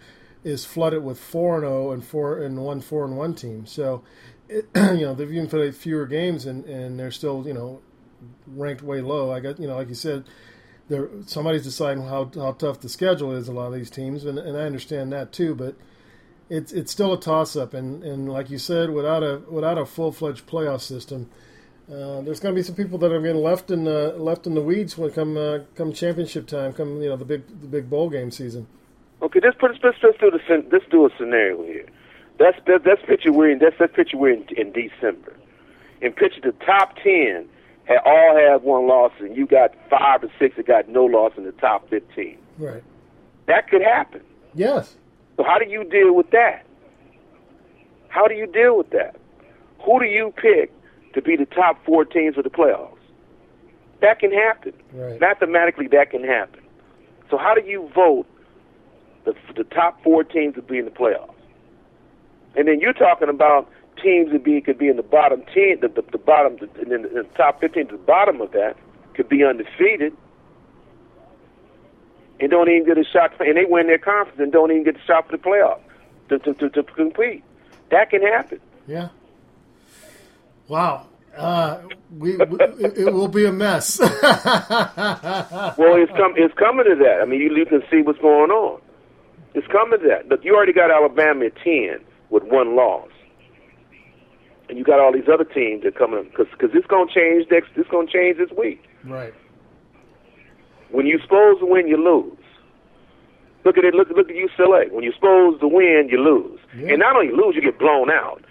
is 0.44 0.64
flooded 0.64 1.02
with 1.02 1.18
four 1.18 1.56
and 1.56 1.64
zero 1.64 1.92
and 1.92 2.04
four 2.04 2.38
and 2.38 2.64
one 2.64 2.80
four 2.80 3.04
and 3.04 3.16
one 3.16 3.34
team. 3.34 3.66
So, 3.66 4.02
it, 4.48 4.66
you 4.74 5.06
know 5.06 5.14
they've 5.14 5.32
even 5.32 5.48
played 5.48 5.74
fewer 5.74 6.06
games 6.06 6.46
and 6.46 6.64
and 6.64 6.98
they're 6.98 7.10
still 7.10 7.46
you 7.46 7.54
know 7.54 7.80
ranked 8.46 8.82
way 8.82 9.00
low. 9.00 9.32
I 9.32 9.40
got 9.40 9.58
you 9.60 9.66
know 9.68 9.76
like 9.76 9.88
you 9.88 9.94
said. 9.94 10.24
There, 10.88 11.08
somebody's 11.26 11.64
deciding 11.64 12.04
how, 12.04 12.30
how 12.34 12.52
tough 12.52 12.80
the 12.80 12.88
schedule 12.88 13.32
is. 13.32 13.48
A 13.48 13.52
lot 13.52 13.68
of 13.68 13.74
these 13.74 13.90
teams, 13.90 14.24
and, 14.24 14.38
and 14.38 14.56
I 14.56 14.62
understand 14.62 15.12
that 15.12 15.32
too. 15.32 15.54
But 15.54 15.74
it's 16.48 16.72
it's 16.72 16.92
still 16.92 17.12
a 17.12 17.20
toss 17.20 17.56
up, 17.56 17.74
and, 17.74 18.04
and 18.04 18.28
like 18.28 18.50
you 18.50 18.58
said, 18.58 18.90
without 18.90 19.22
a 19.22 19.42
without 19.50 19.78
a 19.78 19.84
full 19.84 20.12
fledged 20.12 20.46
playoff 20.46 20.80
system, 20.80 21.28
uh, 21.90 22.20
there's 22.20 22.40
going 22.40 22.54
to 22.54 22.58
be 22.58 22.62
some 22.62 22.76
people 22.76 22.98
that 22.98 23.12
are 23.12 23.20
getting 23.20 23.42
left 23.42 23.70
in 23.70 23.84
the 23.84 24.14
left 24.16 24.46
in 24.46 24.54
the 24.54 24.60
weeds 24.60 24.96
when 24.96 25.10
come 25.10 25.36
uh, 25.36 25.58
come 25.74 25.92
championship 25.92 26.46
time, 26.46 26.72
come 26.72 27.02
you 27.02 27.08
know 27.08 27.16
the 27.16 27.24
big 27.24 27.46
the 27.60 27.66
big 27.66 27.90
bowl 27.90 28.08
game 28.08 28.30
season. 28.30 28.68
Okay, 29.22 29.40
let's 29.42 29.56
put 29.58 29.72
let's, 29.82 29.98
let's 30.02 30.18
do 30.18 30.30
the 30.30 30.68
let's 30.70 30.84
do 30.90 31.06
a 31.06 31.10
scenario 31.18 31.62
here. 31.64 31.86
That's 32.38 32.58
that, 32.66 32.84
that's 32.84 33.02
picture 33.06 33.32
we're 33.32 33.50
in. 33.50 33.58
That's 33.58 33.78
that 33.78 33.94
picture 33.94 34.18
we're 34.18 34.34
in, 34.34 34.46
in 34.56 34.72
December. 34.72 35.34
And 36.02 36.14
picture 36.14 36.40
the 36.42 36.52
top 36.64 36.96
ten 37.02 37.48
had 37.86 37.98
all 38.04 38.36
have 38.36 38.62
one 38.62 38.86
loss, 38.86 39.12
and 39.20 39.36
you 39.36 39.46
got 39.46 39.74
five 39.88 40.22
or 40.22 40.30
six 40.38 40.56
that 40.56 40.66
got 40.66 40.88
no 40.88 41.04
loss 41.04 41.32
in 41.36 41.44
the 41.44 41.52
top 41.52 41.88
fifteen. 41.88 42.38
Right. 42.58 42.82
That 43.46 43.68
could 43.68 43.82
happen. 43.82 44.22
Yes. 44.54 44.96
So 45.36 45.44
how 45.44 45.58
do 45.58 45.68
you 45.68 45.84
deal 45.84 46.14
with 46.14 46.30
that? 46.30 46.64
How 48.08 48.26
do 48.26 48.34
you 48.34 48.46
deal 48.46 48.76
with 48.76 48.90
that? 48.90 49.16
Who 49.84 50.00
do 50.00 50.06
you 50.06 50.32
pick 50.36 50.72
to 51.14 51.22
be 51.22 51.36
the 51.36 51.46
top 51.46 51.84
four 51.84 52.04
teams 52.04 52.36
of 52.36 52.44
the 52.44 52.50
playoffs? 52.50 52.96
That 54.00 54.18
can 54.18 54.32
happen. 54.32 54.72
Right. 54.92 55.20
Mathematically, 55.20 55.86
that 55.88 56.10
can 56.10 56.24
happen. 56.24 56.60
So 57.30 57.36
how 57.36 57.54
do 57.54 57.62
you 57.62 57.90
vote 57.94 58.26
the, 59.24 59.34
the 59.56 59.64
top 59.64 60.02
four 60.02 60.24
teams 60.24 60.54
to 60.56 60.62
be 60.62 60.78
in 60.78 60.84
the 60.84 60.90
playoffs? 60.90 61.34
And 62.56 62.66
then 62.66 62.80
you're 62.80 62.92
talking 62.92 63.28
about 63.28 63.70
teams 64.02 64.32
that 64.32 64.44
be 64.44 64.60
could 64.60 64.78
be 64.78 64.88
in 64.88 64.96
the 64.96 65.02
bottom 65.02 65.42
ten, 65.54 65.78
the, 65.80 65.88
the, 65.88 66.02
the 66.12 66.18
bottom, 66.18 66.56
and 66.80 66.90
then 66.90 67.02
the 67.02 67.26
top 67.36 67.60
fifteen 67.60 67.86
to 67.88 67.96
the 67.96 68.02
bottom 68.02 68.40
of 68.40 68.52
that 68.52 68.76
could 69.14 69.28
be 69.28 69.44
undefeated 69.44 70.16
and 72.40 72.50
don't 72.50 72.68
even 72.68 72.86
get 72.86 72.98
a 72.98 73.04
shot, 73.04 73.36
for, 73.36 73.44
and 73.44 73.56
they 73.56 73.64
win 73.64 73.86
their 73.86 73.98
conference 73.98 74.38
and 74.38 74.52
don't 74.52 74.70
even 74.70 74.84
get 74.84 74.96
a 74.96 75.04
shot 75.06 75.26
for 75.28 75.36
the 75.36 75.42
playoff 75.42 75.80
to, 76.28 76.38
to, 76.40 76.54
to, 76.54 76.70
to 76.70 76.82
compete. 76.82 77.42
That 77.90 78.10
can 78.10 78.22
happen. 78.22 78.60
Yeah. 78.86 79.08
Wow. 80.68 81.06
Uh, 81.36 81.82
we, 82.18 82.36
we 82.36 82.58
it, 82.60 82.98
it, 82.98 83.12
will 83.12 83.28
be 83.28 83.44
a 83.44 83.52
mess. 83.52 83.98
well, 84.00 84.10
it's 84.18 86.12
come 86.12 86.32
it's 86.34 86.54
coming 86.54 86.86
to 86.86 86.96
that. 86.96 87.20
I 87.20 87.26
mean, 87.26 87.40
you, 87.40 87.54
you 87.54 87.66
can 87.66 87.82
see 87.90 88.00
what's 88.00 88.18
going 88.20 88.50
on. 88.50 88.80
It's 89.52 89.66
coming 89.66 90.00
to 90.00 90.08
that. 90.08 90.28
Look, 90.28 90.44
you 90.44 90.56
already 90.56 90.72
got 90.72 90.90
Alabama 90.90 91.44
at 91.46 91.56
ten 91.56 91.98
with 92.30 92.42
one 92.44 92.74
loss, 92.74 93.10
and 94.68 94.78
you 94.78 94.84
got 94.84 95.00
all 95.00 95.12
these 95.12 95.28
other 95.32 95.44
teams 95.44 95.84
that 95.84 95.96
coming 95.96 96.24
because 96.24 96.46
because 96.50 96.70
it's 96.74 96.86
going 96.86 97.08
to 97.08 97.14
change 97.14 97.46
next. 97.50 97.70
It's 97.76 97.88
going 97.88 98.06
to 98.06 98.12
change 98.12 98.38
this 98.38 98.50
week. 98.56 98.82
Right. 99.04 99.34
When 100.90 101.06
you're 101.06 101.20
supposed 101.20 101.60
to 101.60 101.66
win, 101.66 101.88
you 101.88 101.96
lose. 101.96 102.38
Look 103.64 103.76
at 103.78 103.84
it. 103.84 103.94
Look, 103.94 104.08
look 104.10 104.30
at 104.30 104.36
UCLA. 104.36 104.90
When 104.92 105.02
you're 105.02 105.12
supposed 105.14 105.60
to 105.60 105.68
win, 105.68 106.08
you 106.10 106.22
lose. 106.22 106.60
Yeah. 106.76 106.90
And 106.90 106.98
not 107.00 107.16
only 107.16 107.32
lose, 107.32 107.56
you 107.56 107.62
get 107.62 107.78
blown 107.78 108.10
out 108.10 108.44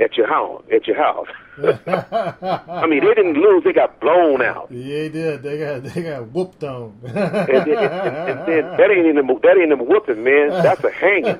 at 0.00 0.16
your 0.16 0.26
home 0.26 0.62
At 0.72 0.86
your 0.86 0.96
house. 0.96 1.28
I 1.58 2.86
mean, 2.86 3.00
they 3.04 3.14
didn't 3.14 3.34
lose; 3.34 3.62
they 3.64 3.72
got 3.72 4.00
blown 4.00 4.40
out. 4.40 4.68
Yeah, 4.70 4.84
they 4.84 5.08
did. 5.10 5.42
They 5.42 5.58
got 5.58 5.82
they 5.82 6.02
got 6.02 6.28
whooped 6.28 6.64
on. 6.64 6.98
and, 7.04 7.14
then, 7.14 7.28
and, 7.28 7.68
and 7.68 8.48
then, 8.48 8.76
that 8.76 8.90
ain't 8.90 9.06
even 9.06 9.26
that 9.26 9.56
ain't 9.58 9.72
even 9.72 9.86
whooping, 9.86 10.24
man. 10.24 10.48
That's 10.48 10.82
a 10.82 10.90
hanging. 10.90 11.26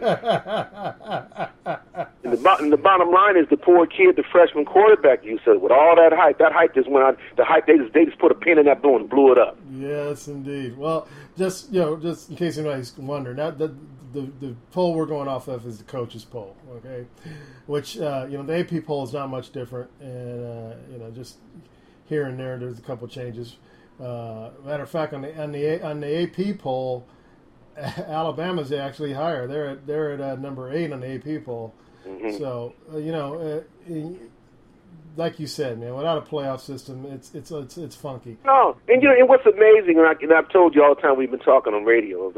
and 2.24 2.32
the, 2.32 2.56
and 2.60 2.72
the 2.72 2.76
bottom 2.76 3.10
line 3.10 3.36
is 3.36 3.48
the 3.48 3.56
poor 3.56 3.86
kid, 3.86 4.16
the 4.16 4.24
freshman 4.30 4.64
quarterback. 4.64 5.24
You 5.24 5.38
said 5.44 5.62
with 5.62 5.72
all 5.72 5.96
that 5.96 6.12
hype, 6.12 6.38
that 6.38 6.52
hype 6.52 6.74
just 6.74 6.90
went 6.90 7.06
on. 7.06 7.16
The 7.36 7.44
hype 7.44 7.66
they 7.66 7.78
just 7.78 7.94
they 7.94 8.04
just 8.04 8.18
put 8.18 8.30
a 8.30 8.34
pin 8.34 8.58
in 8.58 8.66
that 8.66 8.82
balloon 8.82 9.02
and 9.02 9.10
blew 9.10 9.32
it 9.32 9.38
up. 9.38 9.58
Yes, 9.70 10.28
indeed. 10.28 10.76
Well, 10.76 11.08
just 11.38 11.72
you 11.72 11.80
know, 11.80 11.96
just 11.96 12.28
in 12.28 12.36
case 12.36 12.58
anybody's 12.58 12.96
wondering, 12.98 13.36
that 13.36 13.58
the 13.58 13.74
the, 14.12 14.30
the 14.40 14.54
poll 14.70 14.94
we're 14.94 15.06
going 15.06 15.28
off 15.28 15.48
of 15.48 15.66
is 15.66 15.78
the 15.78 15.84
coaches 15.84 16.24
poll. 16.24 16.56
Okay, 16.76 17.06
which 17.66 17.98
uh, 17.98 18.26
you 18.28 18.36
know 18.36 18.44
the 18.44 18.58
AP 18.58 18.84
poll 18.84 19.04
is 19.04 19.12
not 19.12 19.30
much 19.30 19.52
different, 19.52 19.90
and 20.02 20.44
uh, 20.44 20.76
you 20.90 20.98
know 20.98 21.10
just 21.10 21.38
here 22.06 22.24
and 22.24 22.38
there 22.38 22.58
there's 22.58 22.78
a 22.78 22.82
couple 22.82 23.06
changes. 23.08 23.56
Uh, 24.00 24.50
matter 24.64 24.82
of 24.82 24.90
fact, 24.90 25.12
on 25.14 25.22
the 25.22 25.40
on 25.40 25.52
the 25.52 25.82
on 25.82 26.00
the 26.00 26.22
AP 26.22 26.58
poll, 26.58 27.06
Alabama's 27.76 28.72
actually 28.72 29.12
higher. 29.12 29.46
They're 29.46 29.68
at 29.70 29.86
they're 29.86 30.12
at 30.12 30.20
uh, 30.20 30.36
number 30.36 30.72
eight 30.72 30.92
on 30.92 31.00
the 31.00 31.14
AP 31.14 31.44
poll. 31.44 31.74
Mm-hmm. 32.06 32.36
So 32.38 32.74
uh, 32.92 32.98
you 32.98 33.12
know, 33.12 33.64
uh, 33.88 34.00
like 35.16 35.38
you 35.38 35.46
said, 35.46 35.78
man, 35.78 35.94
without 35.94 36.18
a 36.18 36.22
playoff 36.22 36.60
system, 36.60 37.04
it's 37.06 37.34
it's 37.34 37.50
it's 37.50 37.76
it's 37.76 37.96
funky. 37.96 38.38
No, 38.44 38.76
and 38.88 39.02
you 39.02 39.08
know, 39.08 39.14
and 39.14 39.28
what's 39.28 39.46
amazing, 39.46 39.98
and, 39.98 40.06
I, 40.06 40.12
and 40.20 40.32
I've 40.32 40.48
told 40.50 40.74
you 40.74 40.82
all 40.82 40.94
the 40.94 41.00
time 41.00 41.16
we've 41.16 41.30
been 41.30 41.40
talking 41.40 41.74
on 41.74 41.84
radio. 41.84 42.32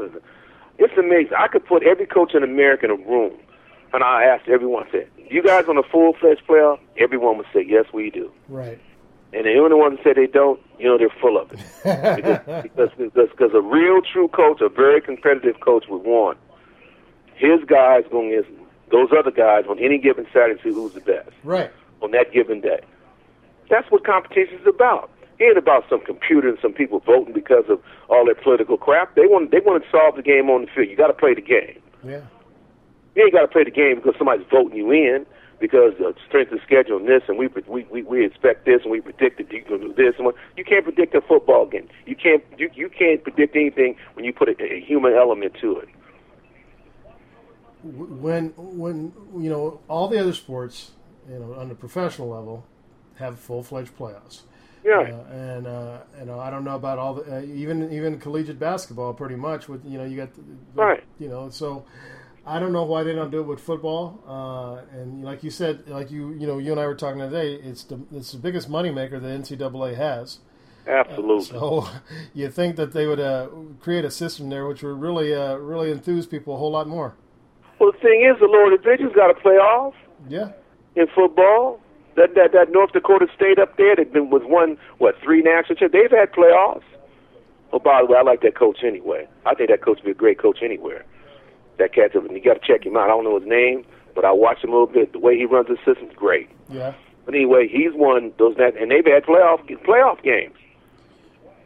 It's 0.77 0.97
amazing. 0.97 1.33
I 1.37 1.47
could 1.47 1.65
put 1.65 1.83
every 1.83 2.05
coach 2.05 2.33
in 2.33 2.43
America 2.43 2.85
in 2.85 2.91
a 2.91 2.95
room, 2.95 3.33
and 3.95 4.03
I 4.03 4.23
asked 4.23 4.47
everyone, 4.47 4.85
I 4.87 4.91
said, 4.91 5.07
"You 5.29 5.41
guys 5.41 5.65
on 5.67 5.77
a 5.77 5.83
full-fledged 5.83 6.43
playoff?" 6.47 6.79
Everyone 6.97 7.37
would 7.37 7.47
say, 7.53 7.65
"Yes, 7.67 7.85
we 7.93 8.09
do." 8.09 8.31
Right. 8.47 8.79
And 9.33 9.45
the 9.45 9.57
only 9.57 9.75
ones 9.75 9.97
that 9.97 10.15
say 10.15 10.21
they 10.25 10.31
don't, 10.31 10.59
you 10.79 10.85
know, 10.85 10.97
they're 10.97 11.09
full 11.09 11.37
of 11.37 11.51
it. 11.51 11.59
because, 11.83 12.61
because, 12.63 12.89
because, 12.97 13.29
because 13.31 13.51
a 13.53 13.61
real, 13.61 14.01
true 14.01 14.29
coach, 14.29 14.61
a 14.61 14.69
very 14.69 15.01
competitive 15.01 15.59
coach, 15.59 15.85
would 15.89 16.03
want 16.03 16.37
his 17.35 17.59
guys 17.67 18.05
going 18.09 18.31
against 18.33 18.49
those 18.91 19.09
other 19.17 19.31
guys 19.31 19.65
on 19.69 19.77
any 19.79 19.97
given 19.97 20.25
Saturday 20.31 20.55
to 20.61 20.63
see 20.63 20.73
who's 20.73 20.93
the 20.93 21.01
best. 21.01 21.31
Right. 21.43 21.71
On 22.01 22.11
that 22.11 22.31
given 22.31 22.61
day. 22.61 22.79
That's 23.69 23.89
what 23.91 24.05
competition 24.05 24.59
is 24.59 24.67
about. 24.67 25.09
It 25.39 25.43
ain't 25.43 25.57
about 25.57 25.83
some 25.89 25.99
computer 26.01 26.47
and 26.47 26.57
some 26.61 26.71
people 26.71 26.99
voting 26.99 27.33
because 27.33 27.65
of 27.67 27.81
all 28.09 28.25
their 28.25 28.35
political 28.35 28.77
crap. 28.77 29.15
They 29.15 29.25
want 29.25 29.51
they 29.51 29.59
want 29.59 29.83
to 29.83 29.89
solve 29.89 30.15
the 30.15 30.21
game 30.21 30.49
on 30.49 30.61
the 30.61 30.67
field. 30.67 30.87
You 30.87 30.95
got 30.95 31.07
to 31.07 31.13
play 31.13 31.33
the 31.33 31.41
game. 31.41 31.81
Yeah. 32.05 32.21
You 33.15 33.23
ain't 33.23 33.33
got 33.33 33.41
to 33.41 33.47
play 33.47 33.63
the 33.63 33.71
game 33.71 33.95
because 33.95 34.15
somebody's 34.17 34.45
voting 34.51 34.77
you 34.77 34.91
in 34.91 35.25
because 35.59 35.93
the 35.97 36.13
strength 36.27 36.51
of 36.51 36.59
schedule 36.65 36.97
and 36.97 37.07
this, 37.07 37.23
and 37.27 37.37
we 37.37 37.47
we 37.67 37.83
we, 37.89 38.03
we 38.03 38.25
expect 38.25 38.65
this, 38.65 38.81
and 38.83 38.91
we 38.91 39.01
predict 39.01 39.37
that 39.37 39.51
you 39.51 39.63
can 39.63 39.79
do 39.79 39.93
this. 39.93 40.15
And 40.17 40.25
what, 40.25 40.35
you 40.57 40.65
can't 40.65 40.83
predict 40.83 41.15
a 41.15 41.21
football 41.21 41.65
game. 41.65 41.87
You 42.05 42.15
can't 42.15 42.43
you 42.57 42.69
you 42.73 42.89
can't 42.89 43.23
predict 43.23 43.55
anything 43.55 43.95
when 44.13 44.25
you 44.25 44.33
put 44.33 44.49
a, 44.49 44.55
a 44.61 44.81
human 44.81 45.13
element 45.13 45.53
to 45.61 45.79
it. 45.79 45.89
When 47.83 48.49
when 48.57 49.13
you 49.37 49.49
know 49.49 49.79
all 49.87 50.07
the 50.07 50.19
other 50.19 50.33
sports, 50.33 50.91
you 51.29 51.39
know, 51.39 51.53
on 51.53 51.69
the 51.69 51.75
professional 51.75 52.29
level, 52.29 52.65
have 53.15 53.39
full 53.39 53.63
fledged 53.63 53.97
playoffs. 53.97 54.41
Yeah. 54.83 54.99
Uh, 54.99 55.33
and 55.33 55.67
uh, 55.67 55.97
you 56.19 56.25
know, 56.25 56.39
I 56.39 56.51
don't 56.51 56.63
know 56.63 56.75
about 56.75 56.99
all 56.99 57.15
the 57.15 57.37
uh, 57.37 57.41
even 57.41 57.91
even 57.91 58.19
collegiate 58.19 58.59
basketball. 58.59 59.13
Pretty 59.13 59.35
much 59.35 59.67
with 59.67 59.83
you 59.85 59.97
know 59.97 60.03
you 60.03 60.17
got 60.17 60.33
the, 60.35 60.41
right. 60.75 61.03
You 61.17 61.29
know, 61.29 61.49
so 61.49 61.85
I 62.45 62.59
don't 62.59 62.71
know 62.71 62.83
why 62.83 63.03
they 63.03 63.13
don't 63.13 63.31
do 63.31 63.39
it 63.39 63.47
with 63.47 63.59
football. 63.59 64.23
Uh, 64.27 64.97
and 64.97 65.23
like 65.23 65.43
you 65.43 65.49
said, 65.49 65.87
like 65.87 66.11
you 66.11 66.31
you 66.33 66.45
know 66.45 66.59
you 66.59 66.71
and 66.71 66.79
I 66.79 66.85
were 66.85 66.95
talking 66.95 67.19
today, 67.19 67.55
it's 67.55 67.83
the 67.83 67.99
it's 68.11 68.31
the 68.33 68.37
biggest 68.37 68.69
moneymaker 68.69 69.21
the 69.21 69.27
NCAA 69.27 69.95
has. 69.95 70.39
Absolutely. 70.87 71.57
Uh, 71.57 71.59
so 71.59 71.87
you 72.33 72.49
think 72.49 72.75
that 72.75 72.93
they 72.93 73.07
would 73.07 73.19
uh, 73.19 73.47
create 73.79 74.05
a 74.05 74.11
system 74.11 74.49
there 74.49 74.67
which 74.67 74.83
would 74.83 74.99
really 74.99 75.33
uh, 75.33 75.55
really 75.55 75.91
enthuse 75.91 76.27
people 76.27 76.53
a 76.53 76.57
whole 76.57 76.71
lot 76.71 76.87
more. 76.87 77.15
Well, 77.79 77.91
the 77.91 77.97
thing 77.97 78.21
is, 78.23 78.39
the 78.39 78.47
Lord 78.47 78.71
Division's 78.81 79.13
got 79.13 79.27
to 79.27 79.33
play 79.33 79.55
off. 79.55 79.95
Yeah. 80.29 80.51
In 80.95 81.07
football, 81.13 81.81
that 82.15 82.35
that 82.35 82.51
that 82.53 82.71
North 82.71 82.91
Dakota 82.93 83.27
State 83.35 83.59
up 83.59 83.75
there 83.77 83.95
that 83.95 84.13
been 84.13 84.29
was 84.29 84.43
won 84.45 84.77
what 84.99 85.15
three 85.23 85.41
national 85.41 85.75
championships. 85.75 85.93
They've 85.93 86.19
had 86.19 86.31
playoffs. 86.31 86.83
Oh, 87.73 87.79
by 87.79 88.01
the 88.01 88.13
way, 88.13 88.17
I 88.19 88.21
like 88.21 88.41
that 88.41 88.55
coach 88.55 88.79
anyway. 88.85 89.27
I 89.45 89.55
think 89.55 89.69
that 89.69 89.81
coach 89.81 89.97
would 89.97 90.05
be 90.05 90.11
a 90.11 90.13
great 90.13 90.39
coach 90.39 90.59
anywhere. 90.63 91.03
That 91.77 91.93
cat's 91.93 92.15
and 92.15 92.31
you 92.31 92.41
got 92.41 92.61
to 92.61 92.67
check 92.67 92.85
him 92.85 92.95
out. 92.97 93.05
I 93.05 93.07
don't 93.07 93.23
know 93.23 93.39
his 93.39 93.47
name, 93.47 93.85
but 94.13 94.25
I 94.25 94.31
watched 94.31 94.63
him 94.63 94.71
a 94.71 94.73
little 94.73 94.87
bit. 94.87 95.13
The 95.13 95.19
way 95.19 95.37
he 95.37 95.45
runs 95.45 95.67
his 95.67 95.77
system's 95.85 96.15
great. 96.15 96.49
Yeah. 96.69 96.93
But 97.25 97.35
anyway, 97.35 97.67
he's 97.67 97.91
won 97.93 98.31
those 98.37 98.55
net, 98.57 98.75
and 98.79 98.91
they've 98.91 99.05
had 99.05 99.23
playoff 99.23 99.67
playoff 99.83 100.21
games. 100.23 100.55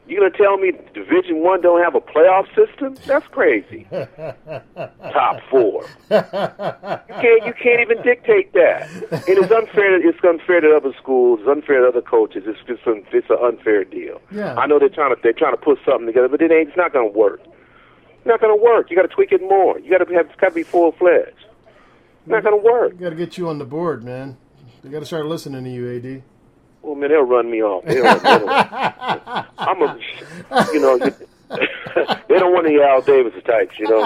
You 0.08 0.18
gonna 0.18 0.32
tell 0.32 0.58
me 0.58 0.72
Division 0.96 1.44
One 1.44 1.62
don't 1.62 1.84
have 1.84 1.94
a 1.94 2.02
playoff 2.02 2.48
system? 2.56 2.96
That's 3.06 3.28
crazy. 3.28 3.86
Top 3.92 5.40
four. 5.52 5.86
You 6.10 6.18
can't 7.22 7.46
you 7.46 7.54
can't 7.54 7.82
even 7.82 8.02
dictate 8.02 8.52
that. 8.54 8.90
And 9.12 9.38
it's 9.38 9.52
unfair. 9.52 10.08
It's 10.08 10.18
unfair 10.24 10.62
to 10.62 10.76
other 10.76 10.94
schools. 11.00 11.42
It's 11.42 11.50
unfair 11.50 11.82
to 11.82 11.90
other 11.90 12.02
coaches. 12.02 12.46
It's 12.48 12.58
just 12.66 12.88
an, 12.88 13.06
it's 13.12 13.30
an 13.30 13.38
unfair 13.40 13.84
deal. 13.84 14.20
Yeah. 14.32 14.56
I 14.56 14.66
know 14.66 14.80
they're 14.80 14.90
trying 14.90 15.16
to 15.16 15.22
they're 15.22 15.32
trying 15.32 15.54
to 15.54 15.62
put 15.62 15.78
something 15.86 16.08
together, 16.08 16.28
but 16.28 16.42
it 16.42 16.52
ain't. 16.52 16.70
It's 16.70 16.78
not 16.78 16.92
gonna 16.92 17.06
work. 17.08 17.42
It's 18.20 18.26
not 18.26 18.42
gonna 18.42 18.58
work. 18.58 18.90
You 18.90 18.98
got 18.98 19.04
to 19.04 19.08
tweak 19.08 19.32
it 19.32 19.42
more. 19.42 19.80
You 19.80 19.90
got 19.90 20.06
to 20.06 20.14
have. 20.14 20.26
It's 20.26 20.36
got 20.40 20.50
to 20.50 20.56
be 20.56 20.64
full 20.64 20.92
fledged. 20.92 21.46
Not 22.26 22.44
gonna 22.44 22.58
work. 22.58 22.92
You 22.94 23.00
got 23.00 23.10
to 23.12 23.16
get 23.16 23.38
you 23.38 23.48
on 23.48 23.58
the 23.60 23.66
board, 23.66 24.04
man. 24.04 24.38
They 24.84 24.90
got 24.90 25.00
to 25.00 25.06
start 25.06 25.26
listening 25.26 25.64
to 25.64 25.70
you, 25.70 25.96
AD. 25.98 26.24
Well, 26.82 26.96
man, 26.96 27.10
they'll 27.10 27.22
run 27.24 27.50
me 27.50 27.62
off. 27.64 27.86
Run 27.86 27.96
me 27.96 28.02
off. 28.02 29.48
I'm 29.58 29.82
a, 29.82 29.98
you 30.74 30.80
know, 30.80 30.98
they 31.50 32.38
don't 32.40 32.54
want 32.54 32.68
any 32.68 32.80
Al 32.82 33.02
Davis 33.02 33.34
types, 33.46 33.74
you 33.80 33.88
know. 33.90 34.02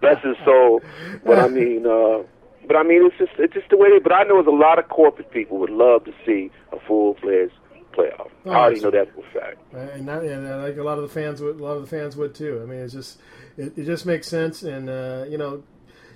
That's 0.00 0.22
just 0.22 0.40
so. 0.44 0.80
But 1.24 1.38
I 1.38 1.48
mean, 1.48 1.86
uh, 1.86 2.22
but 2.66 2.76
I 2.76 2.82
mean, 2.82 3.06
it's 3.06 3.18
just 3.18 3.32
it's 3.38 3.54
just 3.54 3.68
the 3.70 3.76
way. 3.76 3.90
They, 3.90 3.98
but 3.98 4.12
I 4.12 4.22
know 4.24 4.34
there's 4.36 4.46
a 4.46 4.50
lot 4.50 4.78
of 4.78 4.88
corporate 4.88 5.30
people 5.30 5.58
would 5.58 5.70
love 5.70 6.04
to 6.04 6.12
see 6.24 6.50
a 6.72 6.78
full 6.86 7.14
fledged 7.20 7.52
playoff. 7.92 8.30
Oh, 8.46 8.50
I 8.50 8.54
already 8.54 8.80
know 8.80 8.90
that 8.92 9.12
for 9.14 9.20
a 9.20 9.30
fact. 9.32 9.39
And, 9.72 10.08
that, 10.08 10.22
and 10.24 10.48
I 10.48 10.66
think 10.66 10.78
a 10.78 10.82
lot 10.82 10.98
of 10.98 11.02
the 11.02 11.08
fans 11.08 11.40
would, 11.40 11.60
a 11.60 11.62
lot 11.62 11.76
of 11.76 11.82
the 11.82 11.88
fans 11.88 12.16
would 12.16 12.34
too. 12.34 12.60
I 12.62 12.66
mean, 12.66 12.80
it's 12.80 12.92
just 12.92 13.20
it, 13.56 13.76
it 13.78 13.84
just 13.84 14.04
makes 14.04 14.26
sense, 14.26 14.62
and 14.62 14.88
uh, 14.90 15.24
you 15.28 15.38
know, 15.38 15.62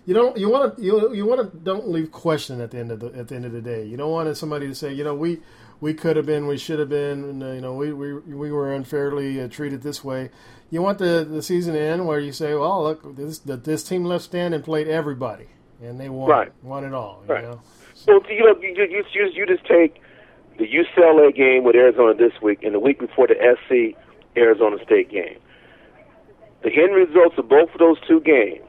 you 0.06 0.14
don't 0.14 0.36
you 0.36 0.48
want 0.48 0.76
to 0.76 0.82
you 0.82 1.14
you 1.14 1.24
want 1.24 1.40
to 1.40 1.58
don't 1.58 1.88
leave 1.88 2.10
question 2.10 2.60
at 2.60 2.72
the 2.72 2.78
end 2.78 2.90
of 2.90 3.00
the 3.00 3.06
at 3.18 3.28
the 3.28 3.36
end 3.36 3.44
of 3.44 3.52
the 3.52 3.62
day. 3.62 3.84
You 3.84 3.96
don't 3.96 4.10
want 4.10 4.36
somebody 4.36 4.66
to 4.66 4.74
say, 4.74 4.92
you 4.92 5.04
know, 5.04 5.14
we 5.14 5.40
we 5.80 5.94
could 5.94 6.16
have 6.16 6.26
been, 6.26 6.46
we 6.46 6.56
should 6.56 6.78
have 6.78 6.88
been, 6.88 7.24
and, 7.24 7.42
uh, 7.42 7.52
you 7.52 7.60
know, 7.60 7.74
we 7.74 7.92
we 7.92 8.14
we 8.14 8.50
were 8.50 8.74
unfairly 8.74 9.40
uh, 9.40 9.48
treated 9.48 9.82
this 9.82 10.02
way. 10.02 10.30
You 10.70 10.82
want 10.82 10.98
the 10.98 11.26
the 11.28 11.42
season 11.42 11.74
to 11.74 11.80
end 11.80 12.06
where 12.06 12.18
you 12.18 12.32
say, 12.32 12.54
well, 12.54 12.82
look, 12.82 13.16
this 13.16 13.38
this 13.38 13.84
team 13.84 14.04
left 14.04 14.24
stand 14.24 14.54
and 14.54 14.64
played 14.64 14.88
everybody 14.88 15.46
and 15.82 16.00
they 16.00 16.08
won 16.08 16.30
right. 16.30 16.52
won 16.62 16.84
it 16.84 16.94
all. 16.94 17.22
Right. 17.26 17.42
You 17.42 17.50
know? 17.50 17.60
So 17.94 18.22
you 18.28 18.44
know, 18.44 18.56
you, 18.60 18.86
you 18.90 19.04
you 19.12 19.30
you 19.32 19.46
just 19.46 19.64
take 19.66 20.00
the 20.58 20.66
UCLA 20.66 21.34
game 21.34 21.64
with 21.64 21.74
Arizona 21.74 22.14
this 22.14 22.32
week, 22.42 22.62
and 22.62 22.74
the 22.74 22.80
week 22.80 22.98
before 22.98 23.26
the 23.26 23.34
SC 23.34 23.96
Arizona 24.36 24.76
State 24.84 25.10
game. 25.10 25.38
The 26.62 26.70
end 26.72 26.94
results 26.94 27.36
of 27.38 27.48
both 27.48 27.70
of 27.72 27.78
those 27.78 27.96
two 28.06 28.20
games 28.20 28.64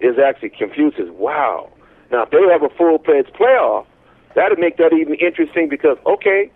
is 0.00 0.18
actually 0.18 0.50
confusing. 0.50 1.16
Wow. 1.18 1.70
Now, 2.10 2.22
if 2.22 2.30
they 2.30 2.42
have 2.52 2.62
a 2.62 2.68
full-fledged 2.76 3.32
playoff, 3.32 3.86
that'd 4.34 4.58
make 4.58 4.76
that 4.76 4.92
even 4.92 5.14
interesting 5.14 5.68
because 5.68 5.96
okay, 6.06 6.50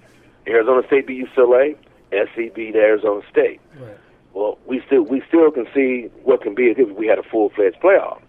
Arizona 0.47 0.83
State 0.87 1.07
beat 1.07 1.27
UCLA, 1.27 1.77
SC 2.13 2.55
beat 2.55 2.77
Arizona 2.77 3.23
State. 3.31 3.61
Right. 3.81 3.97
Well, 4.35 4.59
we 4.67 4.83
still 4.87 5.03
we 5.03 5.23
still 5.27 5.51
can 5.51 5.67
see 5.75 6.11
what 6.23 6.43
can 6.43 6.55
be 6.55 6.71
if 6.71 6.97
we 6.97 7.07
had 7.07 7.19
a 7.19 7.23
full-fledged 7.25 7.81
playoff. 7.83 8.21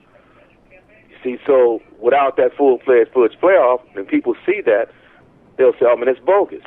You 0.71 1.17
see, 1.23 1.37
so 1.45 1.81
without 1.99 2.37
that 2.37 2.55
full-fledged 2.57 3.11
fudge 3.13 3.37
playoff, 3.41 3.81
and 3.95 4.07
people 4.07 4.35
see 4.45 4.61
that, 4.65 4.89
they'll 5.59 5.73
say, 5.73 5.85
"Oh 5.85 5.95
man, 5.95 6.07
it's 6.07 6.19
bogus." 6.19 6.63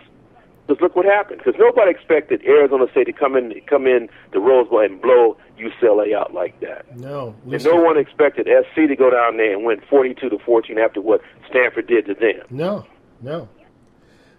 Because 0.66 0.80
look 0.80 0.94
what 0.94 1.04
happened. 1.04 1.40
Because 1.44 1.58
nobody 1.58 1.90
expected 1.90 2.40
Arizona 2.46 2.86
State 2.92 3.06
to 3.06 3.12
come 3.12 3.34
in, 3.36 3.52
come 3.66 3.86
in 3.88 4.08
the 4.32 4.38
Rose 4.38 4.68
Bowl 4.68 4.78
and 4.80 5.02
blow 5.02 5.36
UCLA 5.58 6.14
out 6.14 6.32
like 6.32 6.60
that. 6.60 6.96
No, 6.96 7.34
and 7.50 7.64
no 7.64 7.76
one 7.76 7.98
expected 7.98 8.46
SC 8.46 8.86
to 8.86 8.94
go 8.94 9.10
down 9.10 9.38
there 9.38 9.52
and 9.52 9.64
win 9.64 9.80
42 9.90 10.28
to 10.28 10.38
14 10.38 10.78
after 10.78 11.00
what 11.00 11.20
Stanford 11.50 11.88
did 11.88 12.06
to 12.06 12.14
them. 12.14 12.46
No, 12.50 12.86
no. 13.20 13.48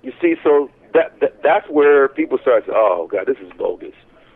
You 0.02 0.14
see, 0.22 0.36
so 0.44 0.70
that, 0.94 1.20
that 1.20 1.44
that's 1.44 1.68
where 1.70 2.08
people 2.08 2.38
start 2.38 2.66
saying, 2.66 2.78
"Oh 2.80 3.08
God, 3.12 3.26
this 3.28 3.38
is 3.40 3.52
bogus." 3.58 3.96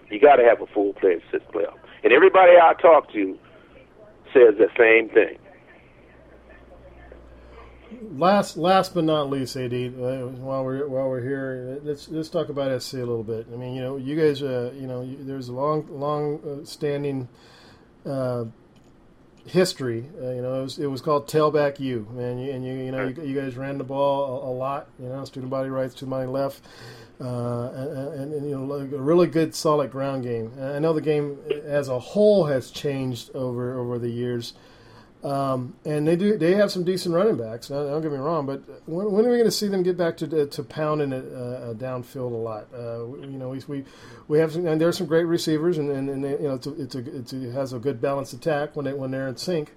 You 0.10 0.20
got 0.20 0.38
to 0.38 0.44
have 0.44 0.62
a 0.62 0.68
full-fledged 0.68 1.24
playoff. 1.54 1.78
And 2.02 2.14
everybody 2.14 2.54
I 2.54 2.74
talk 2.82 3.12
to 3.12 3.38
says 4.34 4.56
the 4.58 4.70
same 4.78 5.10
thing 5.10 5.38
last 8.12 8.58
last 8.58 8.94
but 8.94 9.04
not 9.04 9.30
least, 9.30 9.56
AD, 9.56 9.74
uh, 9.74 10.28
while 10.38 10.64
we're 10.64 10.88
while 10.88 11.10
we're 11.10 11.22
here, 11.22 11.80
let's 11.84 12.10
let's 12.10 12.30
talk 12.30 12.50
about 12.50 12.82
SC 12.82 12.96
a 12.96 12.98
little 12.98 13.24
bit. 13.24 13.48
I 13.52 13.56
mean, 13.56 13.76
you 13.76 13.82
know, 13.82 13.98
you 13.98 14.16
guys, 14.16 14.42
uh, 14.42 14.72
you 14.76 14.88
know, 14.88 15.08
there's 15.20 15.50
a 15.50 15.54
long 15.54 15.88
long 15.90 16.40
uh, 16.44 16.66
standing 16.66 17.28
uh, 18.06 18.46
history. 19.46 20.06
Uh, 20.22 20.32
you 20.32 20.42
know, 20.42 20.60
it 20.60 20.64
was, 20.64 20.80
it 20.80 20.88
was 20.88 21.02
called 21.02 21.28
Tailback 21.28 21.80
U, 21.80 22.08
and 22.18 22.44
you 22.44 22.52
and 22.52 22.66
you 22.66 22.74
you 22.74 22.92
know 22.92 23.08
you, 23.08 23.24
you 23.24 23.40
guys 23.40 23.56
ran 23.56 23.78
the 23.78 23.84
ball 23.84 24.44
a, 24.44 24.50
a, 24.50 24.54
lot. 24.54 24.90
You 25.00 25.10
know, 25.10 25.24
student 25.26 25.50
body 25.50 25.70
right, 25.70 25.92
student 25.92 26.12
body 26.12 26.28
left. 26.28 26.62
Uh, 27.20 27.72
and, 27.74 27.98
and, 27.98 28.34
and, 28.36 28.48
you 28.48 28.56
know, 28.56 28.72
a 28.74 28.86
really 28.86 29.26
good, 29.26 29.56
solid 29.56 29.92
ground 29.92 30.22
game. 30.22 30.52
I 30.62 30.78
know 30.78 30.94
the 30.94 31.02
game 31.02 31.40
as 31.66 31.90
a 31.90 31.98
whole 31.98 32.46
has 32.46 32.70
changed 32.70 33.32
over 33.34 33.80
over 33.80 33.98
the 33.98 34.10
years. 34.10 34.54
Um, 35.28 35.76
and 35.84 36.08
they 36.08 36.16
do 36.16 36.38
they 36.38 36.54
have 36.54 36.72
some 36.72 36.86
decent 36.86 37.14
running 37.14 37.36
backs. 37.36 37.68
Don't 37.68 38.02
get 38.02 38.12
me 38.12 38.18
wrong, 38.18 38.46
but 38.46 38.64
when, 38.88 39.12
when 39.12 39.26
are 39.26 39.30
we 39.30 39.36
going 39.36 39.44
to 39.44 39.52
see 39.52 39.68
them 39.68 39.84
get 39.84 39.98
back 39.98 40.16
to 40.18 40.46
to 40.46 40.64
pounding 40.64 41.12
it 41.12 41.26
uh, 41.26 41.74
downfield 41.74 42.32
a 42.32 42.36
lot? 42.36 42.68
Uh, 42.74 43.06
you 43.28 43.38
know, 43.38 43.50
we, 43.50 43.62
we 43.68 43.84
we 44.30 44.40
have 44.40 44.54
some, 44.54 44.66
and 44.66 44.80
there's 44.80 44.98
some 44.98 45.08
great 45.08 45.26
receivers, 45.26 45.78
and, 45.80 45.92
and, 45.92 46.10
and 46.10 46.24
they, 46.24 46.32
you 46.32 46.48
know 46.48 46.54
it's 46.54 46.68
a, 46.68 46.82
it's, 46.82 46.96
a, 46.96 47.18
it's 47.18 47.34
a, 47.34 47.50
it 47.50 47.52
has 47.52 47.74
a 47.74 47.80
good 47.80 48.00
balanced 48.00 48.32
attack 48.32 48.76
when 48.78 48.86
they 48.86 48.94
when 48.94 49.12
they're 49.12 49.28
in 49.28 49.36
sync. 49.36 49.74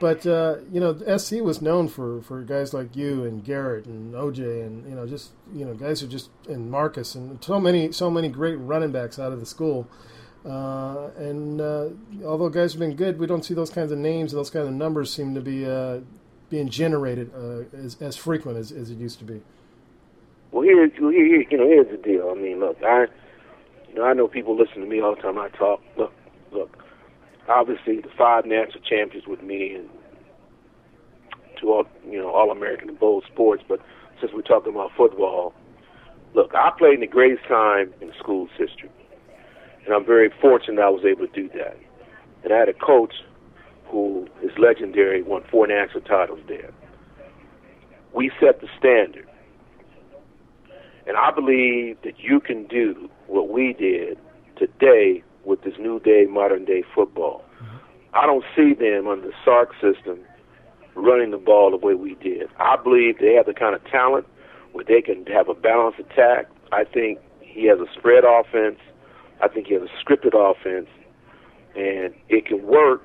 But 0.00 0.26
uh, 0.26 0.56
you 0.70 0.80
know, 0.80 0.94
SC 1.16 1.36
was 1.40 1.62
known 1.62 1.88
for, 1.88 2.20
for 2.20 2.42
guys 2.42 2.74
like 2.74 2.94
you 2.94 3.24
and 3.24 3.42
Garrett 3.42 3.86
and 3.86 4.12
OJ 4.12 4.66
and 4.66 4.86
you 4.86 4.94
know 4.94 5.06
just 5.06 5.30
you 5.54 5.64
know 5.64 5.72
guys 5.72 6.02
who 6.02 6.08
just 6.08 6.28
and 6.46 6.70
Marcus 6.70 7.14
and 7.14 7.42
so 7.42 7.58
many 7.58 7.90
so 7.92 8.10
many 8.10 8.28
great 8.28 8.56
running 8.56 8.92
backs 8.92 9.18
out 9.18 9.32
of 9.32 9.40
the 9.40 9.46
school. 9.46 9.88
Uh, 10.44 11.10
and 11.18 11.60
uh, 11.60 11.88
although 12.24 12.48
guys 12.48 12.72
have 12.72 12.80
been 12.80 12.96
good, 12.96 13.18
we 13.18 13.26
don't 13.26 13.44
see 13.44 13.54
those 13.54 13.70
kinds 13.70 13.92
of 13.92 13.98
names 13.98 14.32
and 14.32 14.38
those 14.38 14.50
kinds 14.50 14.68
of 14.68 14.74
numbers 14.74 15.12
seem 15.12 15.34
to 15.34 15.40
be 15.40 15.66
uh, 15.66 15.98
being 16.48 16.68
generated 16.68 17.30
uh, 17.34 17.76
as, 17.76 17.96
as 18.00 18.16
frequent 18.16 18.56
as, 18.56 18.72
as 18.72 18.90
it 18.90 18.98
used 18.98 19.18
to 19.18 19.24
be. 19.24 19.42
Well, 20.50 20.62
here, 20.62 20.88
here, 20.88 21.44
you 21.50 21.58
know, 21.58 21.66
here's 21.66 21.90
the 21.90 21.98
deal. 21.98 22.32
I 22.34 22.40
mean, 22.40 22.58
look, 22.58 22.78
I, 22.82 23.06
you 23.88 23.96
know, 23.96 24.04
I 24.04 24.14
know 24.14 24.28
people 24.28 24.56
listen 24.56 24.80
to 24.80 24.86
me 24.86 25.00
all 25.00 25.14
the 25.14 25.20
time. 25.20 25.38
I 25.38 25.48
talk. 25.50 25.82
Look, 25.96 26.12
look. 26.52 26.82
Obviously, 27.48 28.00
the 28.00 28.10
five 28.16 28.46
national 28.46 28.80
champions 28.80 29.26
with 29.26 29.42
me 29.42 29.74
and 29.74 29.88
to 31.60 31.72
all, 31.72 31.84
you 32.08 32.18
know, 32.18 32.30
all 32.30 32.50
American 32.50 32.88
in 32.88 32.94
both 32.94 33.24
sports. 33.26 33.62
But 33.68 33.80
since 34.20 34.32
we're 34.32 34.42
talking 34.42 34.72
about 34.72 34.92
football, 34.96 35.52
look, 36.34 36.54
I 36.54 36.70
played 36.78 36.94
in 36.94 37.00
the 37.00 37.06
greatest 37.06 37.46
time 37.46 37.92
in 38.00 38.12
school's 38.18 38.50
history 38.56 38.90
and 39.84 39.94
I'm 39.94 40.04
very 40.04 40.30
fortunate 40.40 40.80
I 40.80 40.88
was 40.88 41.04
able 41.04 41.26
to 41.26 41.32
do 41.32 41.48
that. 41.56 41.76
And 42.44 42.52
I 42.52 42.58
had 42.58 42.68
a 42.68 42.74
coach 42.74 43.14
who 43.86 44.28
is 44.42 44.50
legendary, 44.58 45.22
won 45.22 45.42
four 45.50 45.66
national 45.66 46.02
titles 46.02 46.40
there. 46.48 46.70
We 48.14 48.30
set 48.40 48.60
the 48.60 48.68
standard. 48.78 49.26
And 51.06 51.16
I 51.16 51.30
believe 51.32 51.96
that 52.04 52.18
you 52.18 52.40
can 52.40 52.66
do 52.66 53.08
what 53.26 53.48
we 53.48 53.72
did 53.72 54.18
today 54.56 55.22
with 55.44 55.62
this 55.62 55.74
new 55.78 55.98
day, 56.00 56.26
modern 56.28 56.64
day 56.64 56.84
football. 56.94 57.44
Mm-hmm. 57.62 57.76
I 58.14 58.26
don't 58.26 58.44
see 58.54 58.74
them 58.74 59.08
under 59.08 59.28
the 59.28 59.34
Sark 59.44 59.72
system 59.80 60.20
running 60.94 61.30
the 61.30 61.38
ball 61.38 61.70
the 61.70 61.76
way 61.76 61.94
we 61.94 62.14
did. 62.16 62.48
I 62.58 62.76
believe 62.76 63.18
they 63.18 63.34
have 63.34 63.46
the 63.46 63.54
kind 63.54 63.74
of 63.74 63.84
talent 63.84 64.26
where 64.72 64.84
they 64.84 65.00
can 65.00 65.24
have 65.26 65.48
a 65.48 65.54
balanced 65.54 66.00
attack. 66.00 66.46
I 66.72 66.84
think 66.84 67.18
he 67.40 67.66
has 67.66 67.78
a 67.80 67.86
spread 67.96 68.24
offense. 68.24 68.78
I 69.42 69.48
think 69.48 69.66
he 69.68 69.74
has 69.74 69.82
a 69.82 70.04
scripted 70.04 70.34
offense, 70.34 70.88
and 71.74 72.14
it 72.28 72.46
can 72.46 72.66
work 72.66 73.02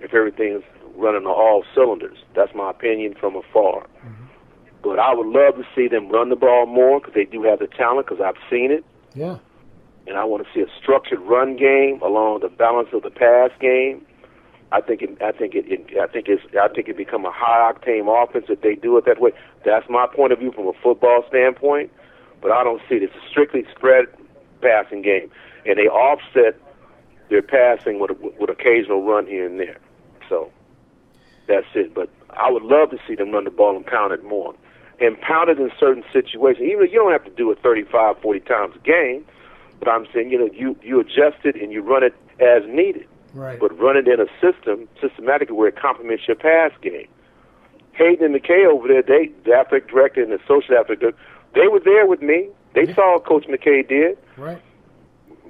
if 0.00 0.14
everything's 0.14 0.62
running 0.96 1.26
on 1.26 1.32
all 1.32 1.64
cylinders. 1.74 2.18
That's 2.34 2.54
my 2.54 2.70
opinion 2.70 3.14
from 3.18 3.36
afar. 3.36 3.86
Mm-hmm. 4.04 4.24
But 4.82 4.98
I 4.98 5.14
would 5.14 5.26
love 5.26 5.56
to 5.56 5.64
see 5.74 5.88
them 5.88 6.08
run 6.08 6.30
the 6.30 6.36
ball 6.36 6.66
more 6.66 7.00
because 7.00 7.14
they 7.14 7.24
do 7.24 7.42
have 7.42 7.58
the 7.58 7.66
talent. 7.66 8.06
Because 8.08 8.22
I've 8.24 8.40
seen 8.50 8.70
it. 8.70 8.84
Yeah. 9.14 9.38
And 10.06 10.16
I 10.16 10.24
want 10.24 10.46
to 10.46 10.48
see 10.54 10.60
a 10.60 10.80
structured 10.80 11.20
run 11.20 11.56
game 11.56 12.00
along 12.02 12.40
the 12.40 12.48
balance 12.48 12.88
of 12.92 13.02
the 13.02 13.10
pass 13.10 13.50
game. 13.60 14.04
I 14.72 14.80
think 14.80 15.02
it, 15.02 15.20
I 15.20 15.32
think 15.32 15.54
it, 15.54 15.66
it 15.66 15.98
I 16.00 16.06
think 16.06 16.28
it's 16.28 16.42
I 16.60 16.68
think 16.68 16.88
it 16.88 16.96
become 16.96 17.26
a 17.26 17.32
high 17.32 17.72
octane 17.72 18.06
offense 18.06 18.46
if 18.48 18.62
they 18.62 18.76
do 18.76 18.96
it 18.96 19.04
that 19.04 19.20
way. 19.20 19.32
That's 19.64 19.88
my 19.90 20.06
point 20.06 20.32
of 20.32 20.38
view 20.38 20.52
from 20.52 20.68
a 20.68 20.72
football 20.82 21.24
standpoint. 21.28 21.90
But 22.40 22.52
I 22.52 22.64
don't 22.64 22.80
see 22.88 22.96
it. 22.96 23.02
It's 23.02 23.14
a 23.14 23.28
strictly 23.28 23.64
spread 23.76 24.06
passing 24.62 25.02
game 25.02 25.30
and 25.66 25.78
they 25.78 25.88
offset 25.88 26.60
their 27.28 27.42
passing 27.42 28.00
with 28.00 28.10
with 28.38 28.50
occasional 28.50 29.04
run 29.04 29.26
here 29.26 29.46
and 29.46 29.58
there. 29.58 29.78
So 30.28 30.50
that's 31.46 31.66
it. 31.74 31.94
But 31.94 32.08
I 32.30 32.50
would 32.50 32.62
love 32.62 32.90
to 32.90 32.98
see 33.06 33.14
them 33.14 33.32
run 33.32 33.44
the 33.44 33.50
ball 33.50 33.76
and 33.76 33.86
pound 33.86 34.12
it 34.12 34.24
more. 34.24 34.54
And 35.00 35.18
pound 35.20 35.48
it 35.48 35.58
in 35.58 35.70
certain 35.78 36.04
situations. 36.12 36.66
Even 36.70 36.90
you 36.90 36.98
don't 36.98 37.12
have 37.12 37.24
to 37.24 37.30
do 37.30 37.50
it 37.50 37.58
35, 37.62 38.20
40 38.20 38.40
times 38.40 38.74
a 38.76 38.78
game, 38.80 39.24
but 39.78 39.88
I'm 39.88 40.06
saying, 40.12 40.30
you 40.30 40.38
know, 40.38 40.50
you, 40.52 40.76
you 40.82 41.00
adjust 41.00 41.44
it 41.44 41.56
and 41.56 41.72
you 41.72 41.80
run 41.80 42.04
it 42.04 42.14
as 42.38 42.62
needed. 42.68 43.06
Right. 43.32 43.58
But 43.58 43.78
run 43.78 43.96
it 43.96 44.06
in 44.06 44.20
a 44.20 44.26
system 44.40 44.88
systematically 45.00 45.56
where 45.56 45.68
it 45.68 45.76
complements 45.76 46.24
your 46.28 46.36
pass 46.36 46.72
game. 46.82 47.08
Haden 47.92 48.24
and 48.24 48.34
McKay 48.34 48.66
over 48.66 48.88
there, 48.88 49.02
they 49.02 49.32
the 49.44 49.54
athletic 49.54 49.88
director 49.88 50.22
and 50.22 50.32
the 50.32 50.38
social 50.46 50.76
athletic 50.76 51.00
director, 51.00 51.18
they 51.54 51.68
were 51.68 51.80
there 51.80 52.06
with 52.06 52.22
me. 52.22 52.48
They 52.74 52.86
yeah. 52.86 52.94
saw 52.94 53.14
what 53.14 53.24
Coach 53.24 53.46
McKay 53.46 53.88
did. 53.88 54.18
Right. 54.36 54.60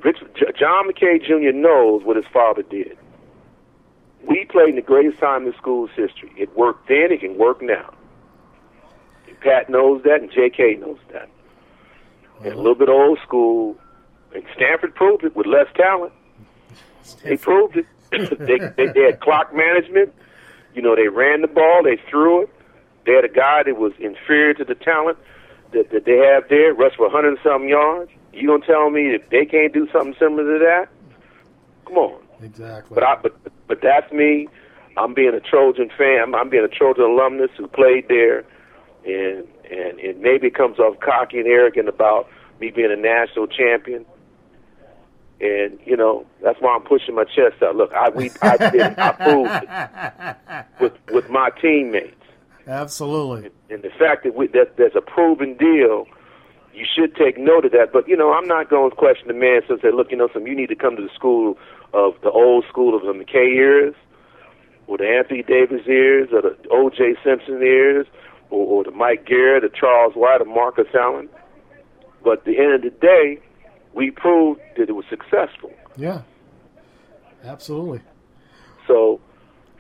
Richard, 0.03 0.31
John 0.59 0.91
McKay 0.91 1.23
Jr. 1.23 1.57
knows 1.57 2.03
what 2.05 2.17
his 2.17 2.27
father 2.33 2.63
did. 2.63 2.97
We 4.29 4.45
played 4.45 4.71
in 4.71 4.77
the 4.77 4.83
greatest 4.83 5.19
time 5.19 5.47
in 5.47 5.55
school's 5.55 5.91
history. 5.97 6.33
It 6.37 6.55
worked 6.57 6.89
then, 6.89 7.11
it 7.11 7.21
can 7.21 7.39
work 7.39 7.63
now. 7.63 7.93
And 9.27 9.39
Pat 9.41 9.71
knows 9.71 10.03
that, 10.05 10.21
and 10.21 10.31
J.K. 10.31 10.77
knows 10.77 10.99
that. 11.13 11.29
And 12.45 12.53
a 12.53 12.57
little 12.57 12.75
bit 12.75 12.89
old 12.89 13.19
school, 13.23 13.79
and 14.35 14.45
Stanford 14.55 14.95
proved 14.95 15.25
it 15.25 15.35
with 15.35 15.47
less 15.47 15.67
talent. 15.75 16.13
They 17.25 17.37
proved 17.37 17.77
it. 17.77 17.87
they, 18.11 18.59
they, 18.77 18.93
they 18.93 19.03
had 19.03 19.21
clock 19.21 19.55
management. 19.55 20.13
You 20.75 20.83
know, 20.83 20.95
they 20.95 21.09
ran 21.09 21.41
the 21.41 21.49
ball, 21.49 21.83
they 21.83 22.01
threw 22.09 22.43
it. 22.43 22.51
They 23.07 23.13
had 23.13 23.25
a 23.25 23.29
guy 23.29 23.63
that 23.65 23.77
was 23.77 23.93
inferior 23.99 24.55
to 24.55 24.65
the 24.65 24.75
talent. 24.75 25.19
That, 25.73 25.91
that 25.91 26.05
they 26.05 26.19
have 26.19 26.49
there, 26.49 26.75
rush 26.75 26.97
for 26.97 27.07
100 27.07 27.29
and 27.29 27.39
something 27.43 27.69
yards. 27.69 28.11
You 28.33 28.49
gonna 28.49 28.65
tell 28.65 28.91
me 28.91 29.13
that 29.13 29.31
they 29.31 29.45
can't 29.45 29.73
do 29.73 29.89
something 29.93 30.15
similar 30.19 30.45
to 30.45 30.65
that? 30.65 30.89
Come 31.87 31.99
on. 31.99 32.23
Exactly. 32.43 32.95
But 32.95 33.05
I, 33.05 33.17
but 33.17 33.37
but 33.67 33.81
that's 33.83 34.11
me. 34.13 34.49
I'm 34.97 35.15
being 35.15 35.35
a 35.35 35.41
Trojan 35.41 35.91
fan. 35.97 36.35
I'm 36.35 36.49
being 36.49 36.65
a 36.65 36.69
Trojan 36.69 37.05
alumnus 37.05 37.51
who 37.57 37.67
played 37.69 38.09
there, 38.09 38.45
and 39.05 39.47
and 39.71 39.99
it 40.01 40.21
maybe 40.21 40.51
comes 40.51 40.79
off 40.79 40.99
cocky 41.01 41.39
and 41.39 41.47
arrogant 41.47 41.89
about 41.89 42.29
me 42.61 42.71
being 42.71 42.91
a 42.93 42.97
national 42.97 43.47
champion. 43.47 44.05
And 45.41 45.79
you 45.85 45.97
know 45.97 46.27
that's 46.43 46.61
why 46.61 46.75
I'm 46.75 46.83
pushing 46.83 47.15
my 47.15 47.25
chest 47.25 47.63
out. 47.63 47.77
Look, 47.77 47.93
I 47.93 48.11
we 48.11 48.31
I 48.43 48.57
did. 48.71 48.99
I 48.99 49.13
proved 49.13 49.51
it 49.63 50.67
with 50.81 50.93
with 51.13 51.31
my 51.31 51.51
teammates. 51.61 52.15
Absolutely. 52.71 53.51
And 53.69 53.83
the 53.83 53.91
fact 53.91 54.23
that 54.23 54.37
we, 54.37 54.47
that 54.49 54.77
there's 54.77 54.95
a 54.95 55.01
proven 55.01 55.57
deal, 55.57 56.07
you 56.73 56.87
should 56.87 57.17
take 57.17 57.37
note 57.37 57.65
of 57.65 57.73
that. 57.73 57.93
But 57.93 58.07
you 58.07 58.17
know, 58.17 58.33
I'm 58.33 58.47
not 58.47 58.71
going 58.71 58.91
to 58.91 58.97
question 58.97 59.27
the 59.27 59.35
man. 59.35 59.63
So 59.67 59.77
say, 59.83 59.91
look, 59.93 60.13
you 60.13 60.17
know, 60.17 60.29
some 60.33 60.47
you 60.47 60.55
need 60.55 60.69
to 60.69 60.77
come 60.77 60.95
to 60.95 61.03
the 61.03 61.13
school 61.13 61.59
of 61.93 62.15
the 62.23 62.31
old 62.31 62.65
school 62.69 62.95
of 62.95 63.03
the 63.03 63.13
McKay 63.13 63.53
years, 63.53 63.95
or 64.87 64.99
the 64.99 65.09
Anthony 65.09 65.43
Davis 65.43 65.85
years, 65.85 66.29
or 66.33 66.43
the 66.43 66.57
O.J. 66.71 67.17
Simpson 67.25 67.61
years, 67.61 68.07
or, 68.51 68.65
or 68.67 68.85
the 68.85 68.93
Mike 68.93 69.27
Garrett, 69.27 69.65
the 69.65 69.77
Charles 69.77 70.15
White, 70.15 70.41
or 70.41 70.45
Marcus 70.45 70.87
Allen. 70.95 71.29
But 72.23 72.39
at 72.39 72.45
the 72.45 72.59
end 72.59 72.73
of 72.73 72.83
the 72.83 72.91
day, 72.91 73.41
we 73.95 74.13
proved 74.13 74.61
that 74.77 74.89
it 74.89 74.93
was 74.93 75.07
successful. 75.11 75.73
Yeah. 75.97 76.23
Absolutely. 77.43 78.01
So, 78.87 79.21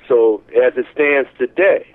so 0.08 0.42
as 0.48 0.72
it 0.76 0.86
stands 0.92 1.28
today, 1.38 1.86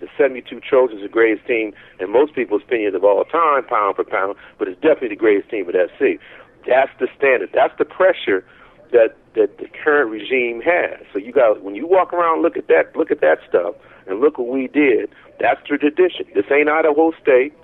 the 0.00 0.08
72 0.16 0.60
Trojans 0.60 1.00
are 1.00 1.06
the 1.06 1.12
greatest 1.12 1.46
team 1.46 1.72
in 1.98 2.10
most 2.10 2.34
people's 2.34 2.62
opinions 2.62 2.94
of 2.94 3.04
all 3.04 3.24
time, 3.24 3.64
pound 3.64 3.96
for 3.96 4.04
pound, 4.04 4.36
but 4.58 4.68
it's 4.68 4.80
definitely 4.80 5.08
the 5.08 5.16
greatest 5.16 5.50
team 5.50 5.68
at 5.68 5.74
SC. 5.96 6.20
That's 6.66 6.90
the 6.98 7.08
standard. 7.16 7.50
That's 7.52 7.76
the 7.78 7.84
pressure 7.84 8.44
that 8.92 9.16
that 9.34 9.58
the 9.58 9.66
current 9.84 10.10
regime 10.10 10.60
has. 10.60 11.00
So 11.12 11.18
you 11.18 11.32
got 11.32 11.62
when 11.62 11.74
you 11.74 11.86
walk 11.86 12.12
around, 12.12 12.42
look 12.42 12.56
at 12.56 12.68
that, 12.68 12.96
look 12.96 13.10
at 13.10 13.20
that 13.20 13.38
stuff, 13.48 13.74
and 14.06 14.20
look 14.20 14.38
what 14.38 14.48
we 14.48 14.66
did. 14.66 15.10
That's 15.38 15.60
the 15.68 15.78
tradition. 15.78 16.26
This 16.34 16.44
ain't 16.50 16.68
Idaho 16.68 17.12
State. 17.22 17.54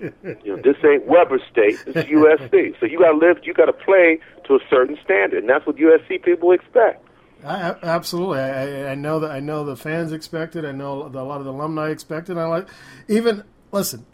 You 0.00 0.56
know, 0.56 0.62
this 0.62 0.76
ain't 0.82 1.04
Weber 1.06 1.38
State. 1.52 1.76
This 1.84 1.94
is 1.94 2.04
USC. 2.06 2.80
So 2.80 2.86
you 2.86 2.98
got 2.98 3.12
to 3.12 3.18
live. 3.18 3.36
You 3.42 3.52
got 3.52 3.66
to 3.66 3.74
play 3.74 4.18
to 4.46 4.54
a 4.54 4.58
certain 4.70 4.96
standard, 5.04 5.40
and 5.40 5.48
that's 5.50 5.66
what 5.66 5.76
USC 5.76 6.22
people 6.22 6.52
expect. 6.52 7.04
I, 7.44 7.74
absolutely, 7.82 8.38
I, 8.38 8.92
I 8.92 8.94
know 8.94 9.20
that. 9.20 9.30
I 9.30 9.40
know 9.40 9.64
the 9.64 9.76
fans 9.76 10.12
expect 10.12 10.56
it. 10.56 10.64
I 10.64 10.72
know 10.72 11.02
a 11.02 11.08
lot 11.08 11.38
of 11.38 11.44
the 11.44 11.52
alumni 11.52 11.90
expect 11.90 12.28
it. 12.30 12.36
I 12.36 12.46
like 12.46 12.68
even 13.08 13.44
listen. 13.72 14.06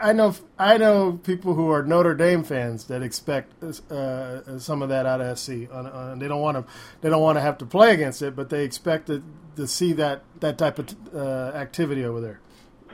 I 0.00 0.12
know 0.12 0.34
I 0.58 0.78
know 0.78 1.12
people 1.12 1.54
who 1.54 1.70
are 1.70 1.82
Notre 1.82 2.14
Dame 2.14 2.42
fans 2.42 2.86
that 2.86 3.02
expect 3.02 3.62
uh, 3.62 4.58
some 4.58 4.82
of 4.82 4.88
that 4.88 5.06
out 5.06 5.20
of 5.20 5.38
SC. 5.38 5.68
Uh, 5.70 6.14
they 6.14 6.28
don't 6.28 6.40
want 6.40 6.56
to 6.56 6.72
they 7.00 7.10
don't 7.10 7.22
want 7.22 7.36
to 7.36 7.42
have 7.42 7.58
to 7.58 7.66
play 7.66 7.92
against 7.92 8.22
it, 8.22 8.34
but 8.34 8.50
they 8.50 8.64
expect 8.64 9.06
to, 9.08 9.22
to 9.56 9.66
see 9.66 9.92
that 9.94 10.22
that 10.40 10.58
type 10.58 10.78
of 10.78 10.94
uh, 11.14 11.52
activity 11.54 12.04
over 12.04 12.20
there. 12.20 12.40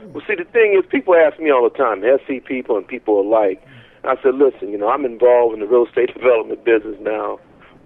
Well, 0.03 0.23
see, 0.27 0.35
the 0.35 0.45
thing 0.45 0.73
is, 0.77 0.85
people 0.89 1.15
ask 1.15 1.39
me 1.39 1.51
all 1.51 1.63
the 1.63 1.77
time, 1.77 2.01
SC 2.01 2.43
people 2.45 2.75
and 2.77 2.87
people 2.87 3.21
alike. 3.21 3.63
I 4.03 4.15
said, 4.23 4.33
listen, 4.35 4.71
you 4.71 4.77
know, 4.79 4.89
I'm 4.89 5.05
involved 5.05 5.53
in 5.53 5.59
the 5.59 5.67
real 5.67 5.85
estate 5.85 6.13
development 6.13 6.65
business 6.65 6.97
now, 7.01 7.39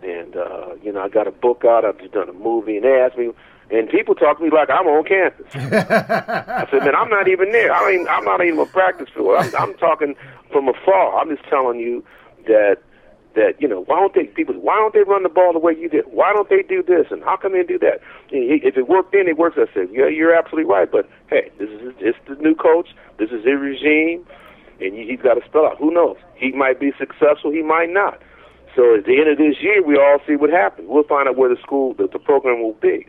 and 0.05 0.35
uh, 0.35 0.75
you 0.83 0.91
know, 0.91 1.01
I 1.01 1.09
got 1.09 1.27
a 1.27 1.31
book 1.31 1.63
out. 1.65 1.83
I've 1.83 1.99
just 1.99 2.13
done 2.13 2.29
a 2.29 2.33
movie, 2.33 2.77
and 2.77 2.85
they 2.85 2.99
ask 2.99 3.17
me, 3.17 3.31
and 3.71 3.89
people 3.89 4.13
talk 4.13 4.37
to 4.37 4.43
me 4.43 4.51
like 4.51 4.69
I'm 4.69 4.85
on 4.85 5.03
campus. 5.03 5.47
I 5.55 6.67
said, 6.69 6.83
man, 6.85 6.95
I'm 6.95 7.09
not 7.09 7.27
even 7.27 7.51
there. 7.51 7.73
I 7.73 7.91
mean, 7.91 8.07
I'm 8.07 8.23
not 8.23 8.43
even 8.45 8.59
a 8.59 8.65
practice 8.67 9.09
field. 9.13 9.35
I'm, 9.37 9.55
I'm 9.55 9.73
talking 9.75 10.15
from 10.51 10.67
afar. 10.69 11.19
I'm 11.19 11.35
just 11.35 11.47
telling 11.49 11.79
you 11.79 12.03
that 12.47 12.77
that 13.35 13.59
you 13.59 13.67
know 13.67 13.83
why 13.83 13.99
don't 13.99 14.13
they 14.13 14.25
people 14.25 14.55
why 14.55 14.75
don't 14.75 14.93
they 14.93 15.03
run 15.03 15.23
the 15.23 15.29
ball 15.29 15.51
the 15.53 15.59
way 15.59 15.73
you 15.77 15.89
did? 15.89 16.05
Why 16.07 16.31
don't 16.33 16.49
they 16.49 16.61
do 16.61 16.83
this? 16.83 17.07
And 17.09 17.23
how 17.23 17.37
come 17.37 17.53
they 17.53 17.63
do 17.63 17.79
that? 17.79 17.99
If 18.29 18.77
it 18.77 18.87
worked 18.87 19.11
then, 19.11 19.27
it 19.27 19.37
works. 19.37 19.57
I 19.57 19.65
said, 19.73 19.89
yeah, 19.91 20.07
you're 20.07 20.33
absolutely 20.33 20.71
right. 20.71 20.89
But 20.89 21.09
hey, 21.29 21.51
this 21.57 21.69
is 21.69 21.93
it's 21.99 22.17
the 22.27 22.35
new 22.35 22.55
coach. 22.55 22.89
This 23.17 23.31
is 23.31 23.43
his 23.43 23.59
regime, 23.59 24.25
and 24.79 24.93
he's 24.93 25.21
got 25.21 25.33
to 25.35 25.41
spell 25.45 25.65
out. 25.65 25.77
Who 25.79 25.91
knows? 25.91 26.17
He 26.35 26.51
might 26.51 26.79
be 26.79 26.91
successful. 26.97 27.51
He 27.51 27.61
might 27.61 27.89
not. 27.89 28.21
So 28.75 28.95
at 28.95 29.05
the 29.05 29.17
end 29.19 29.29
of 29.29 29.37
this 29.37 29.55
year, 29.61 29.81
we 29.81 29.95
all 29.95 30.19
see 30.27 30.35
what 30.35 30.49
happens. 30.49 30.87
We'll 30.89 31.03
find 31.03 31.29
out 31.29 31.37
where 31.37 31.49
the 31.49 31.61
school, 31.61 31.93
the, 31.93 32.07
the 32.11 32.19
program 32.19 32.61
will 32.61 32.73
be. 32.73 33.07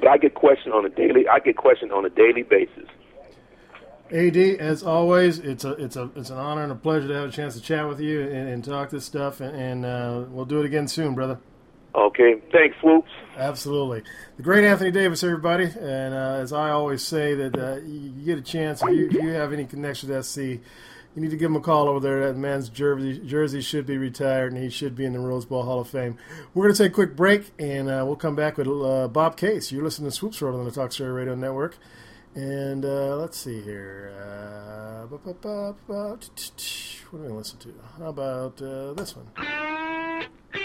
But 0.00 0.08
I 0.08 0.18
get 0.18 0.34
questioned 0.34 0.74
on 0.74 0.84
a 0.84 0.88
daily. 0.88 1.28
I 1.28 1.38
get 1.38 1.56
questioned 1.56 1.92
on 1.92 2.04
a 2.04 2.10
daily 2.10 2.42
basis. 2.42 2.88
Ad, 4.12 4.36
as 4.36 4.84
always, 4.84 5.40
it's 5.40 5.64
a 5.64 5.72
it's 5.72 5.96
a 5.96 6.10
it's 6.14 6.30
an 6.30 6.36
honor 6.36 6.62
and 6.62 6.70
a 6.70 6.76
pleasure 6.76 7.08
to 7.08 7.14
have 7.14 7.28
a 7.28 7.32
chance 7.32 7.54
to 7.54 7.60
chat 7.60 7.88
with 7.88 8.00
you 8.00 8.22
and, 8.22 8.48
and 8.48 8.64
talk 8.64 8.90
this 8.90 9.04
stuff, 9.04 9.40
and, 9.40 9.56
and 9.56 9.84
uh, 9.84 10.24
we'll 10.28 10.44
do 10.44 10.60
it 10.60 10.66
again 10.66 10.86
soon, 10.86 11.16
brother. 11.16 11.40
Okay, 11.92 12.40
thanks, 12.52 12.76
Swoops. 12.80 13.10
Absolutely, 13.36 14.04
the 14.36 14.44
great 14.44 14.64
Anthony 14.64 14.92
Davis, 14.92 15.24
everybody, 15.24 15.64
and 15.64 16.14
uh, 16.14 16.38
as 16.40 16.52
I 16.52 16.70
always 16.70 17.02
say, 17.02 17.34
that 17.34 17.58
uh, 17.58 17.80
you, 17.84 18.10
get 18.24 18.38
a 18.38 18.42
chance 18.42 18.80
if 18.82 18.90
you, 18.90 19.06
if 19.06 19.14
you 19.14 19.30
have 19.30 19.52
any 19.52 19.64
connection 19.64 20.10
to 20.10 20.22
SC, 20.22 20.60
you 21.16 21.22
need 21.22 21.30
to 21.30 21.36
give 21.36 21.50
him 21.50 21.56
a 21.56 21.60
call 21.60 21.88
over 21.88 21.98
there. 21.98 22.28
That 22.28 22.38
man's 22.38 22.68
jersey 22.68 23.18
jersey 23.20 23.62
should 23.62 23.86
be 23.86 23.96
retired, 23.96 24.52
and 24.52 24.62
he 24.62 24.68
should 24.68 24.94
be 24.94 25.06
in 25.06 25.14
the 25.14 25.18
Rose 25.18 25.46
Bowl 25.46 25.62
Hall 25.62 25.80
of 25.80 25.88
Fame. 25.88 26.18
We're 26.52 26.64
going 26.64 26.74
to 26.74 26.82
take 26.82 26.92
a 26.92 26.94
quick 26.94 27.16
break, 27.16 27.50
and 27.58 27.88
uh, 27.88 28.04
we'll 28.06 28.16
come 28.16 28.36
back 28.36 28.58
with 28.58 28.68
uh, 28.68 29.08
Bob 29.08 29.38
Case. 29.38 29.72
You're 29.72 29.82
listening 29.82 30.10
to 30.10 30.14
Swoops 30.14 30.42
World 30.42 30.60
on 30.60 30.66
the 30.66 30.70
Talk 30.70 30.92
Story 30.92 31.10
Radio 31.10 31.34
Network. 31.34 31.78
And 32.34 32.84
uh, 32.84 33.16
let's 33.16 33.38
see 33.38 33.62
here. 33.62 34.12
Uh, 34.20 35.06
what 35.06 35.22
are 35.42 35.74
we 37.12 37.28
listen 37.28 37.58
to? 37.60 37.74
How 37.98 38.08
about 38.08 38.60
uh, 38.60 38.92
this 38.92 39.16
one? 39.16 39.26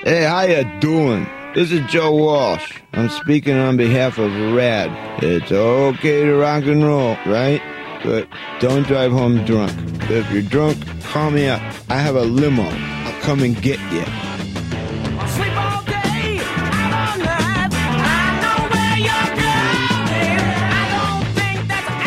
Hey, 0.04 0.24
how 0.24 0.42
you 0.42 0.80
doing? 0.82 1.26
This 1.56 1.72
is 1.72 1.80
Joe 1.90 2.14
Walsh. 2.14 2.82
I'm 2.92 3.08
speaking 3.08 3.56
on 3.56 3.78
behalf 3.78 4.18
of 4.18 4.30
RAD. 4.54 5.24
It's 5.24 5.50
okay 5.50 6.26
to 6.26 6.36
rock 6.36 6.66
and 6.66 6.84
roll, 6.84 7.16
right? 7.26 7.62
But 8.04 8.28
don't 8.60 8.88
drive 8.88 9.12
home 9.12 9.46
drunk. 9.46 9.72
If 10.10 10.32
you're 10.32 10.42
drunk, 10.42 10.78
call 11.04 11.32
me 11.32 11.48
up. 11.48 11.62
I 11.90 11.98
have 11.98 12.16
a 12.16 12.24
limo. 12.24 12.64
I'll 12.64 13.22
come 13.22 13.44
and 13.44 13.60
get 13.62 13.80
you. 13.92 14.02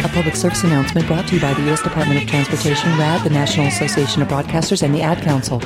A 0.05 0.09
public 0.09 0.37
service 0.37 0.65
announcement 0.65 1.07
brought 1.07 1.29
to 1.29 1.37
you 1.37 1.41
by 1.41 1.55
the 1.55 1.63
U.S. 1.63 1.83
Department 1.83 2.23
of 2.23 2.29
Transportation, 2.29 2.91
RAD, 2.99 3.23
the 3.25 3.31
National 3.31 3.67
Association 3.69 4.23
of 4.23 4.29
Broadcasters, 4.29 4.83
and 4.83 4.95
the 4.95 5.03
Ad 5.03 5.23
Council. 5.23 5.61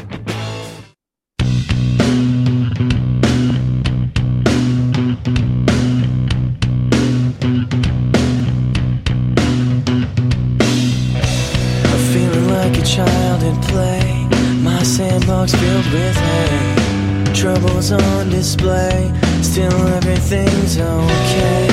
Hay. 15.92 17.32
Troubles 17.34 17.92
on 17.92 18.28
display, 18.30 19.12
still 19.42 19.72
everything's 19.88 20.78
okay. 20.78 21.68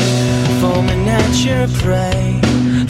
Foaming 0.61 1.07
at 1.09 1.35
your 1.43 1.67
prey. 1.79 2.45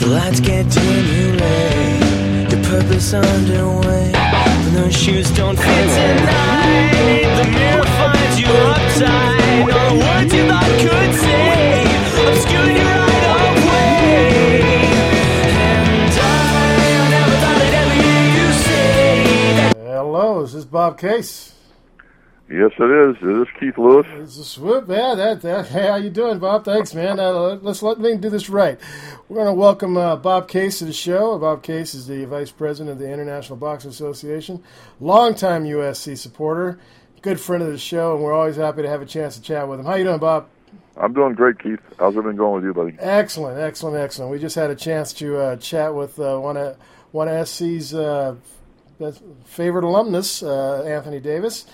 The 0.06 0.12
lights 0.12 0.40
get 0.40 0.70
dim, 0.70 1.06
you 1.06 1.32
lay 1.32 2.46
Your 2.50 2.62
purpose 2.64 3.12
underway 3.14 4.12
When 4.12 4.74
those 4.74 4.94
shoes 4.94 5.30
don't 5.30 5.56
fit 5.56 5.64
tonight 5.64 6.55
Bob 20.86 20.98
Case? 20.98 21.52
Yes, 22.48 22.70
it 22.78 23.08
is. 23.08 23.16
Is 23.16 23.38
this 23.40 23.48
Keith 23.58 23.76
Lewis? 23.76 24.06
It's 24.08 24.38
a 24.38 24.44
swoop. 24.44 24.88
Yeah, 24.88 25.16
that, 25.16 25.42
that. 25.42 25.66
Hey, 25.66 25.88
how 25.88 25.96
you 25.96 26.10
doing, 26.10 26.38
Bob? 26.38 26.64
Thanks, 26.64 26.94
man. 26.94 27.18
Uh, 27.18 27.58
let's 27.60 27.82
let 27.82 27.98
me 27.98 28.16
do 28.16 28.30
this 28.30 28.48
right. 28.48 28.78
We're 29.28 29.34
going 29.34 29.48
to 29.48 29.52
welcome 29.52 29.96
uh, 29.96 30.14
Bob 30.14 30.46
Case 30.46 30.78
to 30.78 30.84
the 30.84 30.92
show. 30.92 31.36
Bob 31.40 31.64
Case 31.64 31.92
is 31.92 32.06
the 32.06 32.24
vice 32.26 32.52
president 32.52 32.92
of 32.92 33.00
the 33.00 33.12
International 33.12 33.56
Boxing 33.56 33.90
Association, 33.90 34.62
longtime 35.00 35.64
USC 35.64 36.16
supporter, 36.16 36.78
good 37.20 37.40
friend 37.40 37.64
of 37.64 37.72
the 37.72 37.78
show, 37.78 38.14
and 38.14 38.22
we're 38.22 38.32
always 38.32 38.54
happy 38.54 38.82
to 38.82 38.88
have 38.88 39.02
a 39.02 39.06
chance 39.06 39.34
to 39.34 39.42
chat 39.42 39.66
with 39.66 39.80
him. 39.80 39.86
How 39.86 39.96
you 39.96 40.04
doing, 40.04 40.20
Bob? 40.20 40.46
I'm 40.96 41.12
doing 41.12 41.34
great, 41.34 41.58
Keith. 41.58 41.80
How's 41.98 42.16
it 42.16 42.22
been 42.22 42.36
going 42.36 42.62
with 42.62 42.64
you, 42.64 42.72
buddy? 42.72 42.96
Excellent, 43.00 43.58
excellent, 43.58 43.96
excellent. 43.96 44.30
We 44.30 44.38
just 44.38 44.54
had 44.54 44.70
a 44.70 44.76
chance 44.76 45.12
to 45.14 45.36
uh, 45.36 45.56
chat 45.56 45.96
with 45.96 46.20
uh, 46.20 46.38
one 46.38 46.56
of 46.56 46.76
one 47.10 47.26
of 47.26 47.48
SC's 47.48 47.92
uh, 47.92 48.36
favorite 49.44 49.84
alumnus, 49.84 50.42
uh, 50.42 50.82
Anthony 50.82 51.20
Davis 51.20 51.66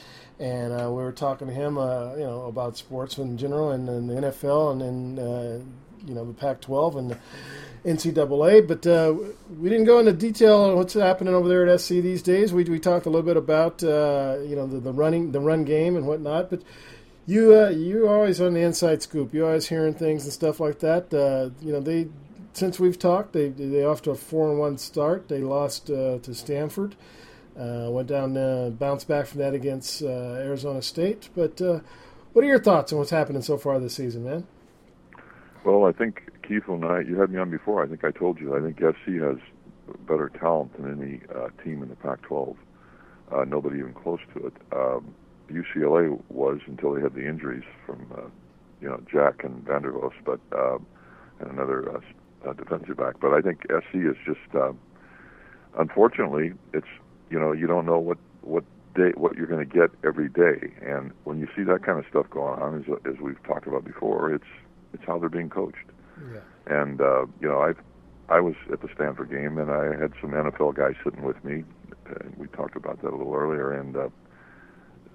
and 0.43 0.73
uh, 0.73 0.89
we 0.91 1.03
were 1.03 1.13
talking 1.13 1.47
to 1.47 1.53
him, 1.53 1.79
uh, 1.79 2.15
you 2.15 2.25
know, 2.25 2.47
about 2.47 2.77
sports 2.77 3.17
in 3.19 3.39
general 3.39 3.71
and, 3.71 3.89
and 3.89 4.11
the 4.11 4.15
NFL 4.15 4.73
and 4.73 4.81
then 5.17 5.25
uh, 5.25 5.61
you 6.05 6.15
know 6.15 6.25
the 6.25 6.33
Pac-12 6.33 6.99
and 6.99 7.11
the 7.13 7.19
NCAA. 7.85 8.67
But 8.67 8.85
uh, 8.85 9.15
we 9.57 9.71
didn't 9.71 9.85
go 9.85 10.01
into 10.01 10.13
detail 10.13 10.63
on 10.63 10.75
what's 10.75 10.95
happening 10.95 11.33
over 11.33 11.49
there 11.49 11.67
at 11.69 11.81
SC 11.81 11.89
these 11.89 12.23
days. 12.23 12.53
We 12.53 12.65
we 12.65 12.81
talked 12.81 13.07
a 13.07 13.11
little 13.11 13.27
bit 13.27 13.37
about 13.37 13.85
uh, 13.85 14.39
you 14.45 14.57
know 14.57 14.67
the, 14.67 14.81
the 14.81 14.93
running 14.93 15.31
the 15.31 15.41
run 15.41 15.65
game 15.65 15.97
and 15.97 16.07
whatnot, 16.07 16.51
but. 16.51 16.63
You 17.25 17.69
you're 17.69 18.09
always 18.09 18.41
on 18.41 18.55
the 18.55 18.63
inside 18.63 19.01
scoop. 19.01 19.33
You're 19.33 19.47
always 19.47 19.69
hearing 19.69 19.95
things 19.95 20.25
and 20.25 20.33
stuff 20.33 20.59
like 20.59 20.81
that. 20.81 21.13
You 21.63 21.73
know 21.73 21.79
they 21.79 22.09
since 22.53 22.79
we've 22.79 22.99
talked, 22.99 23.33
they 23.33 23.49
they 23.49 23.85
off 23.85 24.03
to 24.03 24.11
a 24.11 24.15
four 24.15 24.51
and 24.51 24.59
one 24.59 24.79
start. 24.79 25.29
They 25.29 25.41
lost 25.41 25.91
uh, 25.91 26.19
to 26.19 26.35
Stanford, 26.35 26.97
uh, 27.59 27.89
went 27.91 28.09
down, 28.09 28.37
uh, 28.37 28.71
bounced 28.71 29.09
back 29.09 29.27
from 29.27 29.41
that 29.41 29.55
against 29.55 30.03
uh, 30.03 30.07
Arizona 30.07 30.83
State. 30.83 31.31
But 31.35 31.61
uh, 31.61 31.81
what 32.33 32.45
are 32.45 32.49
your 32.49 32.63
thoughts 32.63 32.93
on 32.93 32.99
what's 32.99 33.11
happening 33.11 33.43
so 33.43 33.57
far 33.59 33.79
this 33.81 33.95
season, 33.95 34.25
man? 34.25 34.47
Well, 35.65 35.85
I 35.87 35.93
think 35.93 36.31
Keith, 36.47 36.67
when 36.67 36.85
I 36.85 37.01
you 37.01 37.19
had 37.19 37.31
me 37.31 37.39
on 37.39 37.51
before, 37.51 37.83
I 37.83 37.89
think 37.89 38.05
I 38.05 38.11
told 38.11 38.41
you 38.41 38.57
I 38.57 38.61
think 38.61 38.79
SC 38.79 39.21
has 39.21 39.39
better 40.07 40.31
talent 40.41 40.77
than 40.77 41.01
any 41.01 41.21
uh, 41.35 41.49
team 41.63 41.83
in 41.83 41.89
the 41.89 41.97
Pac-12. 41.97 42.57
Uh, 43.31 43.45
nobody 43.45 43.79
even 43.79 43.95
close 43.95 44.21
to 44.35 44.47
it. 44.47 44.55
Um, 44.73 45.15
UCLA 45.51 46.19
was 46.29 46.61
until 46.67 46.95
they 46.95 47.01
had 47.01 47.15
the 47.15 47.27
injuries 47.27 47.65
from 47.87 48.07
you 48.81 48.89
know 48.89 49.01
Jack 49.11 49.45
and 49.45 49.65
Vanderdoes, 49.65 50.13
but 50.25 50.41
um, 50.53 50.87
and 51.43 51.51
another 51.51 51.97
uh, 51.97 52.01
uh, 52.47 52.53
defensive 52.53 52.97
back. 52.97 53.15
But 53.21 53.33
I 53.33 53.41
think 53.41 53.63
SC 53.69 53.95
is 53.95 54.17
just 54.25 54.55
uh, 54.55 54.73
unfortunately 55.79 56.53
it's 56.73 56.87
you 57.31 57.39
know 57.39 57.53
you 57.53 57.67
don't 57.67 57.87
know 57.87 57.99
what 57.99 58.19
what 58.43 58.65
day 58.95 59.13
what 59.17 59.37
you're 59.37 59.47
going 59.47 59.67
to 59.67 59.75
get 59.75 59.91
every 60.05 60.29
day, 60.29 60.73
and 60.83 61.13
when 61.25 61.39
you 61.39 61.49
see 61.57 61.63
that 61.65 61.85
kind 61.85 61.99
of 61.99 62.05
stuff 62.09 62.29
going 62.31 62.61
on, 62.61 62.79
as 62.81 63.13
as 63.13 63.21
we've 63.21 63.43
talked 63.45 63.67
about 63.67 63.85
before, 63.85 64.33
it's 64.33 64.45
it's 64.93 65.03
how 65.07 65.19
they're 65.19 65.29
being 65.29 65.51
coached. 65.51 65.87
Yeah. 66.33 66.41
And 66.67 67.01
uh, 67.01 67.27
you 67.41 67.49
know, 67.49 67.61
I 67.61 67.73
I 68.33 68.41
was 68.41 68.55
at 68.73 68.81
the 68.83 68.89
Stanford 68.95 69.31
game, 69.31 69.59
and 69.59 69.71
I 69.71 69.97
had 69.99 70.13
some 70.21 70.31
NFL 70.31 70.75
guys 70.75 70.95
sitting 71.05 71.23
with 71.23 71.43
me, 71.45 71.65
and 72.07 72.35
we 72.37 72.47
talked 72.49 72.77
about 72.77 73.03
that 73.03 73.09
a 73.09 73.17
little 73.17 73.35
earlier. 73.35 73.73
And 73.73 73.97
uh, 73.97 74.09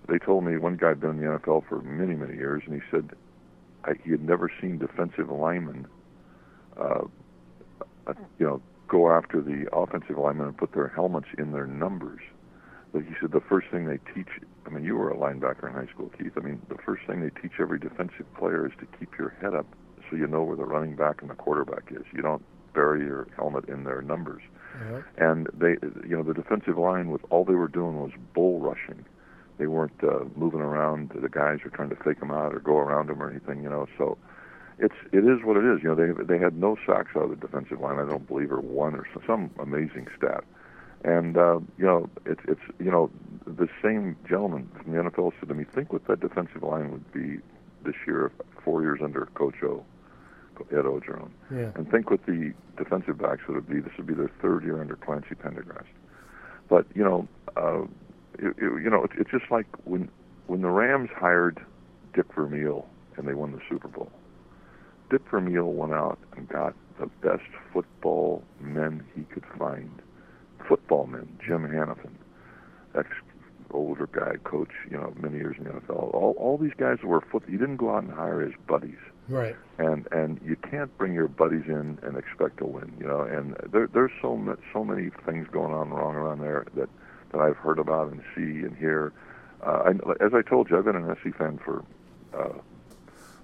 they 0.08 0.18
told 0.18 0.44
me 0.44 0.58
one 0.58 0.78
guy 0.78 0.90
had 0.90 1.00
been 1.00 1.12
in 1.12 1.18
the 1.18 1.40
NFL 1.40 1.68
for 1.68 1.82
many 1.82 2.16
many 2.16 2.36
years, 2.36 2.64
and 2.66 2.74
he 2.74 2.82
said 2.92 3.12
I, 3.84 3.94
he 4.04 4.12
had 4.12 4.24
never 4.24 4.52
seen 4.62 4.78
defensive 4.78 5.30
linemen, 5.30 5.88
uh, 6.78 6.82
uh, 6.82 7.08
you 8.40 8.46
know, 8.46 8.62
go 8.88 9.12
after 9.12 9.42
the 9.42 9.68
offensive 9.74 10.18
linemen 10.18 10.48
and 10.48 10.58
put 10.58 10.74
their 10.74 10.88
helmets 10.88 11.28
in 11.38 11.52
their 11.52 11.68
numbers. 11.68 12.22
But 12.94 13.04
he 13.04 13.14
said 13.20 13.32
the 13.32 13.42
first 13.42 13.68
thing 13.70 13.86
they 13.86 14.00
teach. 14.14 14.30
I 14.66 14.70
mean, 14.70 14.84
you 14.84 14.96
were 14.96 15.12
a 15.12 15.16
linebacker 15.16 15.68
in 15.68 15.74
high 15.74 15.92
school, 15.92 16.12
Keith. 16.18 16.34
I 16.38 16.40
mean, 16.40 16.62
the 16.70 16.78
first 16.86 17.06
thing 17.06 17.22
they 17.22 17.42
teach 17.42 17.54
every 17.60 17.80
defensive 17.80 18.26
player 18.38 18.66
is 18.66 18.74
to 18.80 18.86
keep 18.98 19.18
your 19.18 19.36
head 19.42 19.54
up 19.54 19.66
so 20.10 20.16
you 20.16 20.28
know 20.28 20.44
where 20.44 20.56
the 20.56 20.66
running 20.66 20.96
back 20.96 21.22
and 21.22 21.30
the 21.30 21.36
quarterback 21.36 21.92
is. 21.92 22.04
You 22.14 22.22
don't 22.22 22.44
bury 22.74 23.02
your 23.02 23.28
helmet 23.36 23.68
in 23.68 23.84
their 23.84 24.02
numbers. 24.02 24.42
Yeah. 24.90 25.02
And 25.18 25.48
they, 25.54 25.76
you 26.08 26.16
know, 26.16 26.24
the 26.24 26.34
defensive 26.34 26.78
line 26.78 27.10
with 27.10 27.22
all 27.30 27.44
they 27.44 27.56
were 27.56 27.68
doing 27.68 28.00
was 28.00 28.12
bull 28.34 28.60
rushing. 28.60 29.06
They 29.58 29.68
weren't 29.68 30.04
uh, 30.04 30.26
moving 30.36 30.60
around. 30.60 31.12
The 31.20 31.30
guys 31.30 31.60
were 31.64 31.72
trying 31.72 31.90
to 31.90 31.96
fake 31.96 32.20
them 32.20 32.32
out 32.32 32.54
or 32.54 32.60
go 32.60 32.78
around 32.78 33.10
them 33.10 33.22
or 33.22 33.30
anything, 33.30 33.64
you 33.64 33.70
know. 33.70 33.88
So 33.98 34.18
it's 34.80 34.96
it 35.12 35.26
is 35.26 35.44
what 35.44 35.58
it 35.58 35.66
is. 35.66 35.82
You 35.82 35.90
know, 35.90 35.96
they 35.96 36.24
they 36.24 36.40
had 36.40 36.58
no 36.58 36.78
sacks 36.86 37.12
out 37.16 37.24
of 37.24 37.30
the 37.30 37.36
defensive 37.36 37.80
line. 37.80 38.00
I 38.00 38.10
don't 38.10 38.28
believe 38.28 38.52
or 38.52 38.62
one 38.62 38.96
or 38.96 39.06
some 39.26 39.52
amazing 39.60 40.08
stat. 40.18 40.44
And 41.04 41.38
uh, 41.38 41.60
you 41.78 41.86
know, 41.86 42.10
it's 42.26 42.42
it's 42.48 42.62
you 42.80 42.92
know, 42.92 43.10
the 43.46 43.68
same 43.84 44.16
gentleman 44.28 44.70
from 44.82 44.92
the 44.92 45.00
NFL 45.00 45.34
said 45.40 45.50
to 45.50 45.56
me, 45.56 45.64
think 45.64 45.94
what 45.94 46.06
that 46.08 46.20
defensive 46.20 46.64
line 46.64 46.92
would 46.92 47.12
be 47.12 47.40
this 47.86 47.96
year, 48.06 48.32
four 48.64 48.82
years 48.82 49.00
under 49.04 49.28
Coach 49.28 49.56
O, 49.64 49.86
Ed 50.72 50.86
Orgeron. 50.86 51.30
Yeah. 51.52 51.72
And 51.76 51.90
think 51.90 52.10
what 52.10 52.26
the 52.26 52.54
defensive 52.78 53.18
backs 53.18 53.42
would 53.48 53.68
be. 53.68 53.80
This 53.80 53.94
would 53.98 54.08
be 54.08 54.14
their 54.14 54.32
third 54.42 54.64
year 54.64 54.82
under 54.82 54.96
Clancy 54.96 55.36
Pendergast. 55.36 55.88
But 56.70 56.86
you 56.94 57.04
know, 57.04 57.28
uh, 57.56 57.84
it, 58.40 58.56
it, 58.58 58.84
you 58.84 58.90
know, 58.90 59.04
it, 59.04 59.12
it's 59.18 59.32
just 59.32 59.50
like 59.52 59.68
when 59.86 60.10
when 60.48 60.62
the 60.62 60.70
Rams 60.70 61.10
hired 61.16 61.64
Dick 62.14 62.26
Vermeil 62.34 62.88
and 63.18 63.28
they 63.28 63.34
won 63.34 63.52
the 63.52 63.62
Super 63.70 63.88
Bowl. 63.88 64.12
Dick 65.10 65.22
Vermeil 65.30 65.72
went 65.72 65.94
out 65.94 66.20
and 66.36 66.48
got 66.50 66.74
the 67.00 67.08
best 67.22 67.48
football 67.74 68.44
men 68.60 69.04
he 69.16 69.22
could 69.24 69.46
find. 69.58 69.90
Football 70.68 71.08
men, 71.08 71.38
Jim 71.46 71.64
Hanifan, 71.68 72.12
ex 72.98 73.08
older 73.72 74.08
guy, 74.12 74.36
coach, 74.44 74.72
you 74.90 74.98
know, 74.98 75.14
many 75.20 75.38
years 75.38 75.56
in 75.58 75.66
the 75.66 75.70
NFL. 75.72 76.14
All 76.14 76.36
all 76.38 76.58
these 76.58 76.74
guys 76.78 76.98
were 77.04 77.22
foot. 77.22 77.44
He 77.46 77.58
didn't 77.58 77.78
go 77.78 77.94
out 77.96 78.04
and 78.04 78.12
hire 78.12 78.42
his 78.42 78.54
buddies 78.68 78.98
Right. 79.30 79.56
and 79.78 80.08
and 80.12 80.40
you 80.44 80.56
can't 80.56 80.96
bring 80.98 81.14
your 81.14 81.28
buddies 81.28 81.66
in 81.68 82.00
and 82.02 82.18
expect 82.18 82.58
to 82.58 82.66
win, 82.66 82.94
you 83.00 83.06
know. 83.06 83.22
And 83.22 83.56
there 83.72 83.88
there's 83.88 84.12
so 84.22 84.36
much, 84.36 84.60
so 84.74 84.84
many 84.84 85.10
things 85.26 85.48
going 85.52 85.74
on 85.74 85.90
wrong 85.92 86.16
around 86.16 86.40
there 86.40 86.66
that 86.76 86.90
that 87.32 87.42
I've 87.42 87.58
heard 87.58 87.78
about 87.80 88.12
and 88.12 88.22
see 88.36 88.66
and 88.66 88.76
hear. 88.76 89.14
Uh, 89.66 89.92
I, 89.92 90.24
as 90.24 90.34
I 90.34 90.42
told 90.42 90.70
you, 90.70 90.78
I've 90.78 90.86
been 90.86 90.96
an 90.96 91.16
SC 91.24 91.36
fan 91.38 91.60
for 91.64 91.84
uh, 92.34 92.54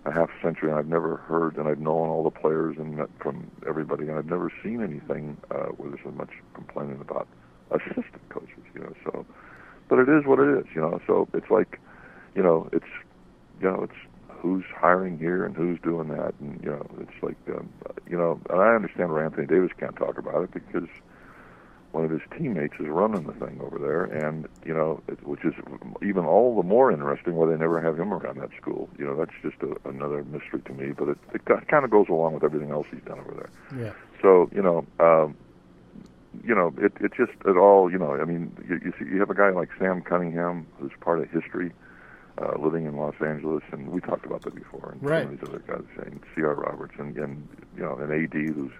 a 0.06 0.12
half 0.12 0.30
century, 0.42 0.70
and 0.70 0.78
I've 0.78 0.88
never 0.88 1.18
heard 1.18 1.58
and 1.58 1.68
I've 1.68 1.80
known 1.80 2.10
all 2.10 2.24
the 2.24 2.32
players 2.32 2.76
and 2.78 2.98
met 2.98 3.10
from 3.22 3.50
everybody, 3.68 4.08
and 4.08 4.18
I've 4.18 4.26
never 4.26 4.52
seen 4.62 4.84
anything 4.84 5.38
uh, 5.52 5.68
where 5.78 5.90
there's 5.90 6.04
so 6.04 6.12
much 6.12 6.32
complaining 6.54 7.00
about 7.00 7.28
assistant 7.72 8.30
coaches, 8.30 8.64
you 8.74 8.82
know. 8.82 8.94
So, 9.06 9.26
but 9.90 10.00
it 10.00 10.10
is 10.10 10.26
what 10.26 10.40
it 10.40 10.60
is, 10.60 10.66
you 10.76 10.82
know. 10.82 11.00
So 11.08 11.28
it's 11.34 11.50
like, 11.50 11.80
you 12.36 12.44
know, 12.44 12.70
it's 12.74 12.86
you 13.62 13.70
know, 13.70 13.84
it's 13.84 14.00
who's 14.28 14.66
hiring 14.76 15.18
here 15.18 15.46
and 15.46 15.56
who's 15.56 15.80
doing 15.82 16.10
that, 16.10 16.34
and 16.42 16.60
you 16.62 16.70
know, 16.70 16.86
it's 17.00 17.24
like, 17.24 17.38
um, 17.56 17.70
you 18.10 18.18
know, 18.18 18.40
and 18.50 18.60
I 18.60 18.76
understand 18.76 19.12
where 19.12 19.24
Anthony 19.24 19.48
Davis 19.48 19.72
can't 19.80 19.96
talk 19.96 20.18
about 20.18 20.44
it 20.44 20.54
because 20.54 20.90
one 21.94 22.04
of 22.04 22.10
his 22.10 22.22
teammates 22.36 22.74
is 22.80 22.88
running 22.88 23.24
the 23.24 23.34
thing 23.34 23.62
over 23.62 23.78
there, 23.78 24.06
and 24.06 24.48
you 24.66 24.74
know, 24.74 25.00
it, 25.08 25.26
which 25.26 25.46
is 25.46 25.54
even 26.02 26.26
all 26.26 26.56
the 26.56 26.68
more 26.68 26.92
interesting 26.92 27.36
why 27.36 27.48
they 27.48 27.56
never 27.56 27.80
have 27.80 28.00
him 28.00 28.12
around 28.12 28.40
that 28.40 28.50
school. 28.60 28.90
You 28.98 29.06
know, 29.06 29.16
that's 29.16 29.32
just 29.44 29.62
a, 29.62 29.88
another 29.88 30.24
mystery 30.24 30.62
to 30.66 30.74
me, 30.74 30.92
but 30.92 31.10
it, 31.10 31.18
it 31.36 31.46
kind 31.46 31.86
of 31.86 31.92
goes 31.92 32.08
along 32.10 32.34
with 32.34 32.44
everything 32.44 32.72
else 32.72 32.88
he's 32.92 33.04
done 33.04 33.20
over 33.20 33.34
there. 33.36 33.80
Yeah. 33.80 33.94
So 34.24 34.50
you 34.52 34.64
know, 34.64 34.88
um, 35.00 35.38
you 36.44 36.56
know, 36.56 36.74
it 36.80 36.94
it 37.00 37.12
just 37.16 37.34
it 37.46 37.58
all 37.58 37.92
you 37.92 38.00
know. 38.00 38.14
I 38.14 38.26
mean, 38.26 38.52
you, 38.68 38.82
you 38.84 38.94
see, 38.98 39.06
you 39.06 39.20
have 39.20 39.30
a 39.30 39.36
guy 39.36 39.52
like 39.52 39.70
Sam 39.78 40.02
Cunningham 40.02 40.66
who's 40.80 40.92
part 41.00 41.20
of 41.20 41.30
history, 41.30 41.72
uh, 42.42 42.58
living 42.58 42.86
in 42.86 42.98
Los 42.98 43.16
Angeles, 43.24 43.62
and 43.72 43.90
we 43.90 44.02
talked 44.02 44.26
about 44.26 44.42
that 44.42 44.56
before. 44.56 44.94
And 44.94 45.04
Right. 45.04 45.26
Some 45.26 45.34
of 45.34 45.40
these 45.40 45.50
other 45.50 45.60
guys 45.60 45.86
saying 45.96 46.24
C.R. 46.34 46.56
Roberts 46.56 46.96
and, 46.98 47.16
and 47.18 47.48
you 47.78 47.84
know 47.84 47.98
an 47.98 48.12
AD 48.12 48.34
who's 48.34 48.72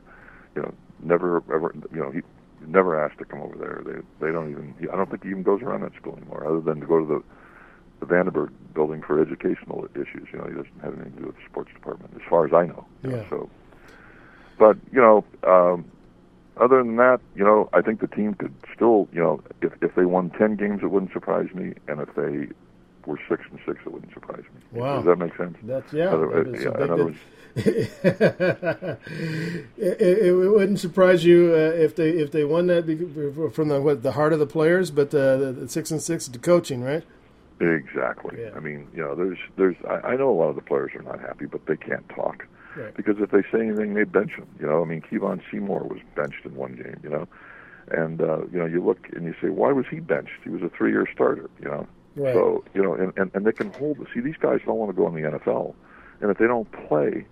you 0.56 0.64
know 0.64 0.74
never 1.04 1.44
ever 1.54 1.76
you 1.94 2.00
know 2.00 2.10
he 2.10 2.22
never 2.68 3.00
asked 3.04 3.20
to 3.20 3.26
come 3.26 3.42
over 3.42 3.56
there. 3.58 3.82
They 3.86 4.02
they 4.26 4.32
don't 4.32 4.52
even. 4.52 4.76
I 4.92 4.96
don't 4.96 5.10
think 5.10 5.24
he 5.24 5.30
even 5.30 5.44
goes 5.44 5.62
around 5.62 5.82
that 5.82 5.94
school 5.96 6.18
anymore, 6.18 6.46
other 6.48 6.62
than 6.62 6.80
to 6.82 6.86
go 6.86 7.00
to 7.00 7.06
the 7.06 7.24
the 8.00 8.14
Vandenberg 8.14 8.52
building 8.74 9.02
for 9.02 9.22
educational 9.22 9.88
issues. 9.96 10.28
You 10.32 10.40
know, 10.40 10.46
he 10.46 10.54
doesn't 10.54 10.80
have 10.82 10.94
anything 10.94 11.14
to 11.14 11.20
do 11.20 11.26
with 11.28 11.36
the 11.36 11.46
sports 11.50 11.72
department, 11.74 12.14
as 12.16 12.22
far 12.30 12.46
as 12.46 12.54
I 12.54 12.66
know. 12.66 12.86
you 13.04 13.10
know, 13.12 13.18
Yeah. 13.18 13.30
So, 13.30 13.50
but 14.58 14.78
you 14.92 15.02
know, 15.02 15.24
um, 15.44 15.86
other 16.58 16.78
than 16.84 16.98
that, 16.98 17.20
you 17.36 17.44
know, 17.44 17.70
I 17.74 17.82
think 17.82 18.00
the 18.00 18.08
team 18.08 18.34
could 18.36 18.54
still, 18.74 19.08
you 19.14 19.20
know, 19.22 19.42
if 19.62 19.74
if 19.82 19.96
they 19.96 20.06
won 20.06 20.30
ten 20.32 20.56
games, 20.56 20.82
it 20.84 20.88
wouldn't 20.88 21.14
surprise 21.14 21.50
me, 21.54 21.74
and 21.88 22.00
if 22.00 22.14
they 22.16 22.48
were 23.06 23.20
six 23.30 23.44
and 23.50 23.60
six, 23.66 23.80
it 23.86 23.92
wouldn't 23.92 24.14
surprise 24.14 24.44
me. 24.54 24.80
Wow. 24.80 24.98
Does 24.98 25.06
that 25.06 25.16
make 25.18 25.36
sense? 25.38 25.58
That's 25.64 25.92
yeah. 25.94 26.10
Other- 26.14 26.44
that 26.44 26.62
yeah, 26.62 26.84
in 26.84 26.92
other 26.92 27.10
di- 27.12 27.18
it, 29.78 30.02
it, 30.02 30.34
wouldn't 30.34 30.80
surprise 30.80 31.24
you 31.24 31.52
uh, 31.54 31.74
if 31.76 31.96
they 31.96 32.10
if 32.10 32.32
they 32.32 32.44
won 32.44 32.68
that 32.68 32.86
be- 32.88 33.50
from 33.52 33.68
the 33.70 33.82
what, 33.82 34.04
the 34.04 34.14
heart 34.14 34.34
of 34.34 34.40
the 34.40 34.48
players, 34.48 34.92
but 34.92 35.14
uh, 35.14 35.38
the, 35.38 35.52
the 35.54 35.70
six 35.70 35.92
and 35.92 36.02
six 36.02 36.28
the 36.28 36.40
coaching, 36.40 36.84
right? 36.84 37.04
Exactly. 37.60 38.42
Yeah. 38.42 38.50
I 38.56 38.60
mean, 38.60 38.88
you 38.94 39.02
know, 39.04 39.16
there's, 39.16 39.38
there's. 39.56 39.76
I, 39.88 40.14
I 40.14 40.16
know 40.16 40.30
a 40.30 40.34
lot 40.38 40.50
of 40.50 40.56
the 40.56 40.62
players 40.62 40.92
are 40.96 41.02
not 41.04 41.20
happy, 41.20 41.46
but 41.46 41.66
they 41.66 41.78
can't 41.78 42.08
talk 42.10 42.46
Right. 42.76 42.94
because 42.96 43.18
if 43.20 43.30
they 43.30 43.44
say 43.52 43.68
anything, 43.68 43.94
they 43.94 44.04
bench 44.04 44.32
them. 44.36 44.48
You 44.60 44.66
know, 44.66 44.82
I 44.82 44.86
mean, 44.86 45.02
Kevon 45.02 45.40
Seymour 45.52 45.84
was 45.84 46.00
benched 46.16 46.44
in 46.44 46.56
one 46.56 46.76
game. 46.76 47.00
You 47.04 47.10
know, 47.12 47.28
and 47.90 48.20
uh, 48.20 48.40
you 48.52 48.58
know, 48.58 48.66
you 48.66 48.84
look 48.84 49.08
and 49.14 49.26
you 49.26 49.36
say, 49.42 49.50
why 49.50 49.72
was 49.72 49.86
he 49.92 50.00
benched? 50.00 50.42
He 50.44 50.50
was 50.50 50.64
a 50.64 50.70
three-year 50.70 51.08
starter. 51.14 51.50
You 51.62 51.70
know, 51.70 51.88
Right. 52.16 52.34
so 52.34 52.64
you 52.74 52.82
know, 52.84 52.94
and, 52.94 53.12
and 53.18 53.32
and 53.34 53.46
they 53.46 53.52
can 53.52 53.72
hold. 53.72 53.98
See, 54.14 54.20
these 54.20 54.38
guys 54.40 54.60
don't 54.66 54.78
want 54.78 54.92
to 54.92 54.96
go 54.96 55.08
in 55.08 55.16
the 55.16 55.22
NFL, 55.30 55.74
and 56.22 56.30
if 56.32 56.38
they 56.38 56.48
don't 56.48 56.72
play. 56.88 57.26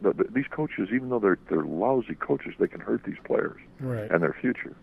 The, 0.00 0.12
the, 0.12 0.24
these 0.32 0.46
coaches, 0.50 0.90
even 0.94 1.08
though 1.08 1.18
they're 1.18 1.38
they're 1.48 1.64
lousy 1.64 2.14
coaches, 2.14 2.54
they 2.60 2.68
can 2.68 2.80
hurt 2.80 3.02
these 3.04 3.16
players 3.24 3.60
Right. 3.80 4.10
and 4.10 4.22
their 4.22 4.36
future. 4.40 4.76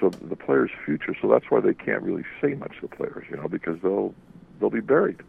So 0.00 0.08
the 0.10 0.36
players' 0.36 0.70
future. 0.84 1.14
So 1.20 1.28
that's 1.28 1.44
why 1.50 1.60
they 1.60 1.74
can't 1.74 2.02
really 2.02 2.24
say 2.40 2.54
much 2.54 2.72
to 2.80 2.88
the 2.88 2.96
players, 2.96 3.26
you 3.30 3.36
know, 3.36 3.48
because 3.48 3.78
they'll 3.82 4.14
they'll 4.60 4.70
be 4.70 4.80
buried. 4.80 5.20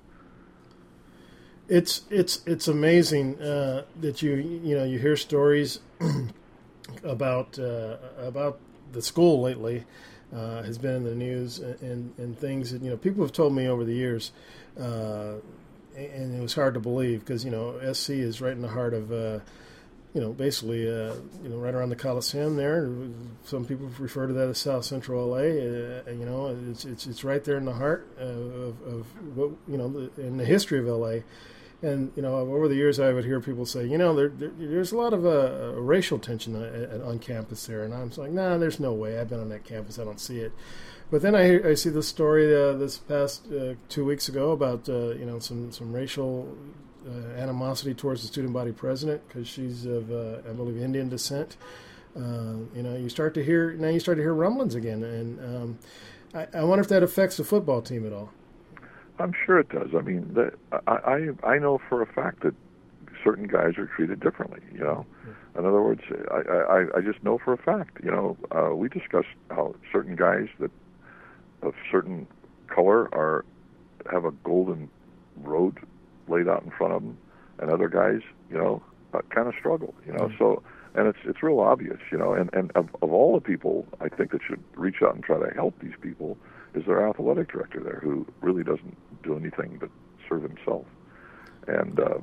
It's 1.67 2.03
it's 2.09 2.41
it's 2.45 2.67
amazing 2.69 3.41
uh, 3.41 3.83
that 3.99 4.21
you 4.21 4.35
you 4.35 4.77
know 4.77 4.85
you 4.85 4.99
hear 4.99 5.17
stories 5.17 5.79
about 7.03 7.59
uh, 7.59 7.97
about 8.19 8.59
the 8.91 9.01
school 9.01 9.41
lately. 9.41 9.85
uh, 10.35 10.61
has 10.63 10.77
been 10.77 10.95
in 10.95 11.03
the 11.03 11.15
news 11.15 11.59
and, 11.59 12.13
and 12.17 12.37
things 12.37 12.71
that 12.71 12.81
you 12.81 12.89
know 12.89 12.97
people 12.97 13.23
have 13.23 13.31
told 13.31 13.53
me 13.53 13.67
over 13.67 13.83
the 13.83 13.93
years, 13.93 14.31
uh, 14.79 15.33
and 15.95 16.35
it 16.37 16.41
was 16.41 16.53
hard 16.53 16.73
to 16.73 16.79
believe 16.79 17.21
because 17.21 17.45
you 17.45 17.51
know 17.51 17.79
SC 17.93 18.11
is 18.11 18.41
right 18.41 18.53
in 18.53 18.61
the 18.61 18.67
heart 18.67 18.93
of. 18.93 19.11
Uh, 19.11 19.39
you 20.13 20.21
know, 20.21 20.31
basically, 20.31 20.87
uh, 20.87 21.13
you 21.43 21.49
know, 21.49 21.57
right 21.57 21.75
around 21.75 21.89
the 21.89 21.95
Coliseum 21.95 22.55
there. 22.55 22.89
Some 23.43 23.65
people 23.65 23.91
refer 23.99 24.25
to 24.25 24.33
that 24.33 24.47
as 24.47 24.57
South 24.57 24.83
Central 24.83 25.27
LA. 25.27 25.37
Uh, 25.37 26.01
you 26.09 26.25
know, 26.25 26.57
it's, 26.71 26.85
it's 26.85 27.05
it's 27.05 27.23
right 27.23 27.43
there 27.43 27.57
in 27.57 27.65
the 27.65 27.73
heart 27.73 28.07
of, 28.17 28.81
of 28.87 29.05
what 29.37 29.51
you 29.67 29.77
know 29.77 29.89
the, 29.89 30.21
in 30.21 30.37
the 30.37 30.45
history 30.45 30.79
of 30.79 30.85
LA. 30.85 31.17
And 31.83 32.11
you 32.15 32.23
know, 32.23 32.35
over 32.37 32.67
the 32.67 32.75
years, 32.75 32.99
I 32.99 33.13
would 33.13 33.23
hear 33.23 33.39
people 33.39 33.65
say, 33.65 33.85
you 33.85 33.99
know, 33.99 34.15
there, 34.15 34.29
there, 34.29 34.51
there's 34.57 34.91
a 34.91 34.97
lot 34.97 35.13
of 35.13 35.25
uh, 35.25 35.79
racial 35.79 36.17
tension 36.17 36.55
on 37.03 37.19
campus 37.19 37.67
there, 37.67 37.83
and 37.83 37.93
I'm 37.93 38.11
like, 38.17 38.31
nah, 38.31 38.57
there's 38.57 38.79
no 38.79 38.93
way. 38.93 39.19
I've 39.19 39.29
been 39.29 39.39
on 39.39 39.49
that 39.49 39.63
campus, 39.63 39.99
I 39.99 40.03
don't 40.03 40.19
see 40.19 40.39
it. 40.39 40.51
But 41.09 41.21
then 41.21 41.35
I, 41.35 41.69
I 41.69 41.73
see 41.75 41.89
this 41.89 42.07
story 42.07 42.53
uh, 42.53 42.73
this 42.73 42.97
past 42.97 43.45
uh, 43.51 43.75
two 43.87 44.03
weeks 44.03 44.27
ago 44.27 44.51
about 44.51 44.89
uh, 44.89 45.11
you 45.11 45.25
know 45.25 45.39
some 45.39 45.71
some 45.71 45.93
racial 45.93 46.53
uh, 47.07 47.39
animosity 47.39 47.93
towards 47.93 48.23
the 48.23 48.27
student 48.27 48.53
body 48.53 48.71
president 48.71 49.25
because 49.27 49.47
she's 49.47 49.85
of 49.85 50.11
uh, 50.11 50.39
I 50.49 50.53
believe 50.53 50.81
Indian 50.81 51.07
descent. 51.09 51.55
you 52.15 52.83
know, 52.83 52.97
you 52.97 53.07
start 53.07 53.33
to 53.35 53.43
hear 53.43 53.73
now 53.73 53.87
you 53.87 53.99
start 53.99 54.17
to 54.17 54.23
hear 54.23 54.33
rumblings 54.33 54.75
again, 54.75 55.03
and 55.03 55.39
um, 55.39 55.79
I, 56.33 56.47
I 56.59 56.63
wonder 56.63 56.81
if 56.81 56.89
that 56.89 57.03
affects 57.03 57.37
the 57.37 57.45
football 57.45 57.81
team 57.81 58.05
at 58.05 58.11
all. 58.11 58.31
I'm 59.19 59.33
sure 59.45 59.59
it 59.59 59.69
does. 59.69 59.89
I 59.97 60.01
mean, 60.01 60.33
the, 60.33 60.51
I, 60.87 61.31
I 61.43 61.53
I 61.55 61.59
know 61.59 61.79
for 61.89 62.01
a 62.01 62.05
fact 62.05 62.43
that 62.43 62.53
certain 63.23 63.47
guys 63.47 63.77
are 63.77 63.87
treated 63.87 64.19
differently. 64.19 64.61
You 64.73 64.81
know, 64.81 65.05
in 65.57 65.65
other 65.65 65.81
words, 65.81 66.01
I 66.31 66.37
I, 66.37 66.97
I 66.97 67.01
just 67.01 67.23
know 67.23 67.37
for 67.43 67.53
a 67.53 67.57
fact. 67.57 67.97
You 68.03 68.11
know, 68.11 68.37
uh, 68.51 68.75
we 68.75 68.89
discussed 68.89 69.27
how 69.49 69.75
certain 69.91 70.15
guys 70.15 70.47
that 70.59 70.71
of 71.61 71.73
certain 71.91 72.27
color 72.67 73.13
are 73.13 73.43
have 74.11 74.25
a 74.25 74.31
golden 74.31 74.89
road 75.41 75.79
laid 76.27 76.47
out 76.47 76.63
in 76.63 76.71
front 76.71 76.93
of 76.93 77.01
them, 77.01 77.17
and 77.59 77.71
other 77.71 77.87
guys, 77.87 78.21
you 78.49 78.57
know, 78.57 78.81
uh, 79.13 79.21
kind 79.29 79.47
of 79.47 79.53
struggle. 79.59 79.93
You 80.05 80.13
know, 80.13 80.25
mm-hmm. 80.25 80.37
so 80.37 80.63
and 80.95 81.07
it's 81.07 81.19
it's 81.25 81.41
real 81.41 81.59
obvious. 81.59 81.99
You 82.11 82.17
know, 82.17 82.33
and 82.33 82.49
and 82.53 82.71
of, 82.75 82.89
of 83.01 83.11
all 83.11 83.33
the 83.33 83.41
people, 83.41 83.87
I 83.99 84.09
think 84.09 84.31
that 84.31 84.41
should 84.47 84.63
reach 84.75 85.01
out 85.01 85.15
and 85.15 85.23
try 85.23 85.39
to 85.39 85.53
help 85.55 85.79
these 85.79 85.95
people 86.01 86.37
is 86.77 86.85
their 86.85 87.07
athletic 87.07 87.51
director 87.51 87.81
there, 87.81 87.99
who 88.03 88.25
really 88.41 88.63
doesn't 88.63 88.95
do 89.23 89.35
anything 89.35 89.77
but 89.79 89.89
serve 90.29 90.43
himself. 90.43 90.85
And 91.67 91.99
uh, 91.99 92.19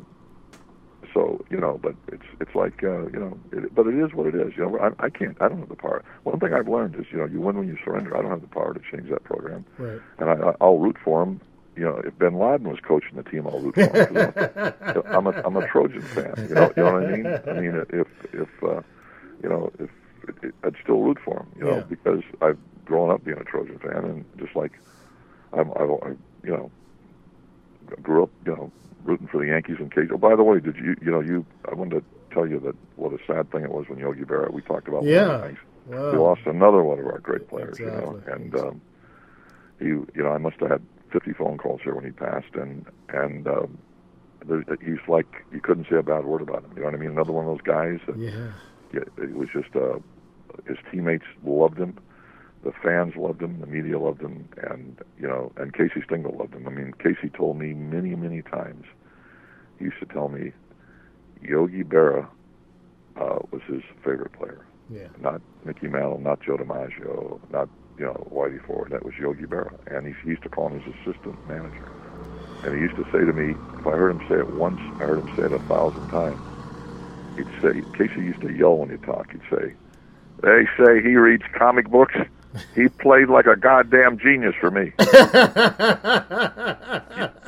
so 1.13 1.45
you 1.51 1.59
know, 1.59 1.79
but 1.83 1.95
it's 2.09 2.25
it's 2.41 2.55
like 2.55 2.83
uh, 2.83 3.07
you 3.09 3.19
know, 3.21 3.39
it, 3.53 3.75
but 3.75 3.87
it 3.87 3.95
is 3.95 4.13
what 4.15 4.27
it 4.27 4.35
is. 4.35 4.53
You 4.57 4.65
know, 4.65 4.79
I, 4.79 5.07
I 5.07 5.11
can't, 5.11 5.37
I 5.41 5.49
don't 5.49 5.59
have 5.61 5.69
the 5.69 5.77
power. 5.77 6.03
One 6.23 6.41
thing 6.41 6.55
I've 6.55 6.69
learned 6.69 6.97
is 6.97 7.07
you 7.13 7.19
know, 7.19 7.27
you 7.27 7.41
win 7.41 7.57
when 7.59 7.69
you 7.69 7.77
surrender. 7.85 8.17
I 8.17 8.23
don't 8.23 8.31
have 8.31 8.41
the 8.41 8.49
power 8.49 8.73
to 8.75 8.81
change 8.91 9.11
that 9.11 9.25
program, 9.25 9.65
right. 9.79 10.01
and 10.19 10.31
I, 10.31 10.55
I'll 10.61 10.79
root 10.79 10.97
for 11.05 11.23
him. 11.23 11.41
You 11.77 11.85
know, 11.85 12.01
if 12.05 12.17
Bin 12.19 12.39
Laden 12.39 12.69
was 12.69 12.79
coaching 12.87 13.17
the 13.17 13.25
team, 13.25 13.47
I'll 13.49 13.59
root 13.61 13.75
for 13.75 13.83
him. 13.83 15.03
I'm 15.07 15.27
a 15.27 15.43
I'm 15.45 15.57
a 15.57 15.67
Trojan 15.73 16.03
fan. 16.03 16.47
You 16.49 16.55
know, 16.55 16.73
you 16.77 16.83
know 16.85 16.93
what 16.93 17.05
I 17.05 17.11
mean? 17.17 17.27
I 17.27 17.53
mean, 17.61 17.85
if 17.91 18.07
if 18.33 18.49
uh, 18.63 18.81
you 19.43 19.49
know, 19.49 19.73
if 19.79 19.91
I'd 20.65 20.75
still 20.83 21.01
root 21.03 21.19
for 21.25 21.41
him. 21.41 21.47
You 21.59 21.65
know, 21.65 21.77
Yeah. 21.77 21.83
because 21.83 22.23
I've 22.41 22.59
grown 22.85 23.11
up 23.11 23.25
being 23.25 23.39
a 23.39 23.45
Trojan 23.45 23.79
fan, 23.79 24.05
and 24.05 24.25
just 24.39 24.55
like 24.57 24.73
I'm, 25.53 25.71
I, 25.73 25.85
I 25.85 26.09
you 26.43 26.51
know, 26.53 26.71
grew 28.03 28.25
up, 28.25 28.31
you 28.47 28.53
know, 28.55 28.73
rooting 29.05 29.29
for 29.29 29.39
the 29.41 29.49
Yankees 29.49 29.77
and 29.79 29.93
Cage. 29.95 30.09
Oh, 30.13 30.19
by 30.19 30.35
the 30.37 30.43
way, 30.43 30.61
did 30.61 30.77
you, 30.77 30.97
you 31.03 31.11
know, 31.11 31.21
you? 31.21 31.45
I 31.71 31.75
wanted 31.75 32.01
to 32.01 32.35
tell 32.35 32.47
you 32.47 32.59
that 32.61 32.75
what 32.97 33.13
a 33.13 33.19
sad 33.27 33.51
thing 33.51 33.63
it 33.63 33.71
was 33.71 33.89
when 33.89 33.99
Yogi 33.99 34.23
Berra. 34.23 34.53
We 34.53 34.63
talked 34.63 34.89
about 34.89 35.03
one 35.05 35.15
of 35.15 35.43
the 35.43 35.49
Yeah. 35.49 35.55
Wow. 35.87 36.13
We 36.13 36.19
lost 36.19 36.41
another 36.47 36.83
one 36.83 36.99
of 36.99 37.07
our 37.07 37.19
great 37.19 37.47
players, 37.49 37.79
you 37.79 37.87
know, 37.87 38.23
and 38.27 38.55
um, 38.57 38.81
he, 39.79 39.87
you 39.89 40.09
know, 40.17 40.31
I 40.31 40.39
must 40.39 40.57
have 40.61 40.71
had 40.71 40.83
50 41.13 41.35
phone 41.35 41.59
calls 41.59 41.83
here 41.83 41.95
when 41.95 42.05
he 42.05 42.11
passed, 42.11 42.55
and 42.55 42.87
and 43.11 43.47
um, 43.47 43.79
there, 44.47 44.65
he's 44.83 45.07
like 45.09 45.45
you 45.53 45.61
couldn't 45.61 45.87
say 45.91 45.97
a 45.97 46.03
bad 46.03 46.25
word 46.25 46.41
about 46.41 46.65
him. 46.65 46.71
You 46.75 46.81
know 46.81 46.87
what 46.87 46.95
I 46.95 46.99
mean? 46.99 47.11
Another 47.11 47.33
one 47.33 47.47
of 47.47 47.53
those 47.53 47.63
guys 47.67 48.01
that 48.07 48.17
Yeah. 48.19 48.53
yeah, 48.95 49.01
it 49.19 49.35
was 49.37 49.49
just 49.53 49.77
uh, 49.77 49.99
his 50.67 50.79
teammates 50.91 51.25
loved 51.45 51.79
him, 51.79 51.99
the 52.65 52.73
fans 52.83 53.15
loved 53.17 53.43
him, 53.43 53.61
the 53.61 53.67
media 53.67 53.99
loved 53.99 54.21
him, 54.23 54.49
and 54.57 54.99
you 55.17 55.29
know, 55.29 55.53
and 55.57 55.75
Casey 55.75 56.03
Stengel 56.05 56.37
loved 56.39 56.55
him. 56.55 56.67
I 56.67 56.71
mean, 56.71 56.93
Casey 56.99 57.31
told 57.31 57.59
me 57.59 57.75
many, 57.75 58.15
many 58.17 58.43
times. 58.43 58.85
He 59.79 59.87
used 59.87 60.01
to 60.01 60.07
tell 60.07 60.29
me 60.29 60.53
Yogi 61.41 61.85
Berra 61.85 62.29
uh, 63.17 63.39
was 63.53 63.63
his 63.69 63.83
favorite 64.05 64.33
player, 64.33 64.67
Yeah. 64.89 65.09
not 65.19 65.43
Mickey 65.65 65.89
Mantle, 65.89 66.21
not 66.21 66.41
Joe 66.41 66.57
DiMaggio, 66.57 67.39
not 67.51 67.69
you 67.99 68.05
know 68.07 68.27
Whitey 68.33 68.61
Ford. 68.65 68.91
That 68.93 69.05
was 69.05 69.15
Yogi 69.21 69.45
Berra, 69.45 69.77
and 69.87 70.07
he, 70.07 70.15
he 70.23 70.31
used 70.31 70.43
to 70.45 70.49
call 70.49 70.69
him 70.69 70.81
his 70.81 70.95
assistant 71.05 71.47
manager. 71.47 71.93
And 72.63 72.75
he 72.75 72.81
used 72.81 72.97
to 72.97 73.05
say 73.13 73.25
to 73.25 73.33
me, 73.33 73.59
if 73.79 73.87
I 73.87 73.91
heard 73.93 74.11
him 74.11 74.23
say 74.29 74.37
it 74.37 74.49
once, 74.49 74.81
I 74.99 75.05
heard 75.05 75.19
him 75.19 75.29
say 75.37 75.45
it 75.45 75.53
a 75.53 75.59
thousand 75.61 76.09
times 76.09 76.49
he'd 77.37 77.49
say, 77.63 77.83
Casey 77.97 78.23
used 78.23 78.41
to 78.43 78.53
yell 78.53 78.77
when 78.79 78.91
he 78.91 78.97
talked. 78.99 79.33
He'd 79.33 79.43
say, 79.51 79.75
"They 80.43 80.67
say 80.79 81.03
he 81.03 81.17
reads 81.17 81.45
comic 81.57 81.91
books. 81.91 82.15
He 82.75 82.89
played 82.89 83.29
like 83.29 83.47
a 83.47 83.57
goddamn 83.57 84.19
genius 84.19 84.55
for 84.61 84.71
me." 84.71 84.93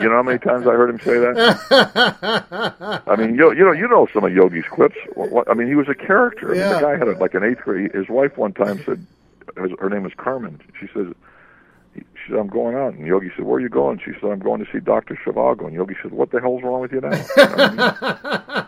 you 0.00 0.09
know 0.09 0.16
how 0.16 0.22
many 0.22 0.38
times 0.38 0.66
I 0.66 0.72
heard 0.72 0.90
him 0.90 0.98
say 1.00 1.18
that? 1.18 3.02
I 3.07 3.16
mean, 3.16 3.34
you, 3.34 3.52
you 3.52 3.64
know, 3.64 3.72
you 3.72 3.88
know 3.88 4.07
some 4.12 4.24
of 4.24 4.32
Yogi's 4.34 4.64
what, 5.14 5.48
I 5.50 5.54
mean, 5.54 5.68
he 5.68 5.74
was 5.74 5.88
a 5.88 5.94
character. 5.94 6.48
I 6.50 6.52
mean, 6.52 6.61
Yeah. 6.61 6.72
the 6.74 6.80
guy 6.80 6.96
had 6.98 7.09
a, 7.09 7.12
like 7.18 7.34
an 7.34 7.44
eighth 7.44 7.61
grade. 7.62 7.92
His 7.92 8.09
wife 8.09 8.36
one 8.36 8.52
time 8.52 8.82
said, 8.84 9.07
her 9.57 9.68
her 9.78 9.90
name 9.90 10.07
is 10.07 10.12
Carmen. 10.16 10.61
She 10.80 10.86
says. 10.92 11.07
She 11.94 12.02
said, 12.32 12.38
I'm 12.40 12.48
going 12.48 12.76
out. 12.76 12.92
And 12.92 13.07
Yogi 13.07 13.30
said, 13.34 13.46
Where 13.46 13.57
are 13.57 13.61
you 13.61 13.70
going? 13.70 13.98
She 14.04 14.12
said, 14.20 14.30
I'm 14.30 14.40
going 14.40 14.62
to 14.62 14.70
see 14.70 14.80
Dr. 14.80 15.14
Zhivago. 15.24 15.64
And 15.66 15.72
Yogi 15.72 15.94
said, 16.02 16.11
What 16.12 16.30
the 16.30 16.40
hell's 16.42 16.62
wrong 16.62 16.82
with 16.82 16.92
you 16.92 17.00
now? 17.00 17.09
You 17.36 17.46
know 17.46 17.52
what 17.57 17.61
I 17.61 18.57
mean? 18.57 18.66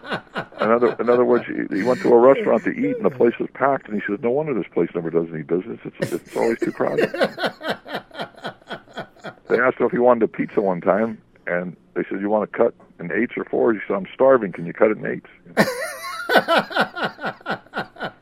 In 0.82 0.88
other 0.88 1.02
in 1.02 1.10
other 1.10 1.24
words, 1.24 1.44
he, 1.46 1.76
he 1.76 1.82
went 1.82 2.00
to 2.02 2.12
a 2.12 2.18
restaurant 2.18 2.64
to 2.64 2.70
eat, 2.70 2.96
and 2.96 3.04
the 3.04 3.10
place 3.10 3.34
was 3.38 3.48
packed. 3.54 3.88
And 3.88 4.00
he 4.00 4.06
says, 4.06 4.20
"No 4.22 4.30
wonder 4.30 4.54
this 4.54 4.70
place 4.72 4.88
never 4.94 5.10
does 5.10 5.26
any 5.32 5.42
business. 5.42 5.78
It's 5.84 6.12
it's 6.12 6.36
always 6.36 6.58
too 6.58 6.72
crowded." 6.72 7.10
they 9.48 9.58
asked 9.58 9.78
him 9.78 9.86
if 9.86 9.92
he 9.92 9.98
wanted 9.98 10.22
a 10.24 10.28
pizza 10.28 10.60
one 10.60 10.80
time, 10.80 11.18
and 11.46 11.76
they 11.94 12.02
said, 12.08 12.20
"You 12.20 12.30
want 12.30 12.50
to 12.50 12.56
cut 12.56 12.74
in 13.00 13.12
eights 13.12 13.32
or 13.36 13.44
fours?" 13.44 13.76
He 13.76 13.82
said, 13.86 13.96
"I'm 13.96 14.06
starving. 14.14 14.52
Can 14.52 14.66
you 14.66 14.72
cut 14.72 14.90
it 14.90 14.98
in 14.98 15.06
eights? 15.06 15.28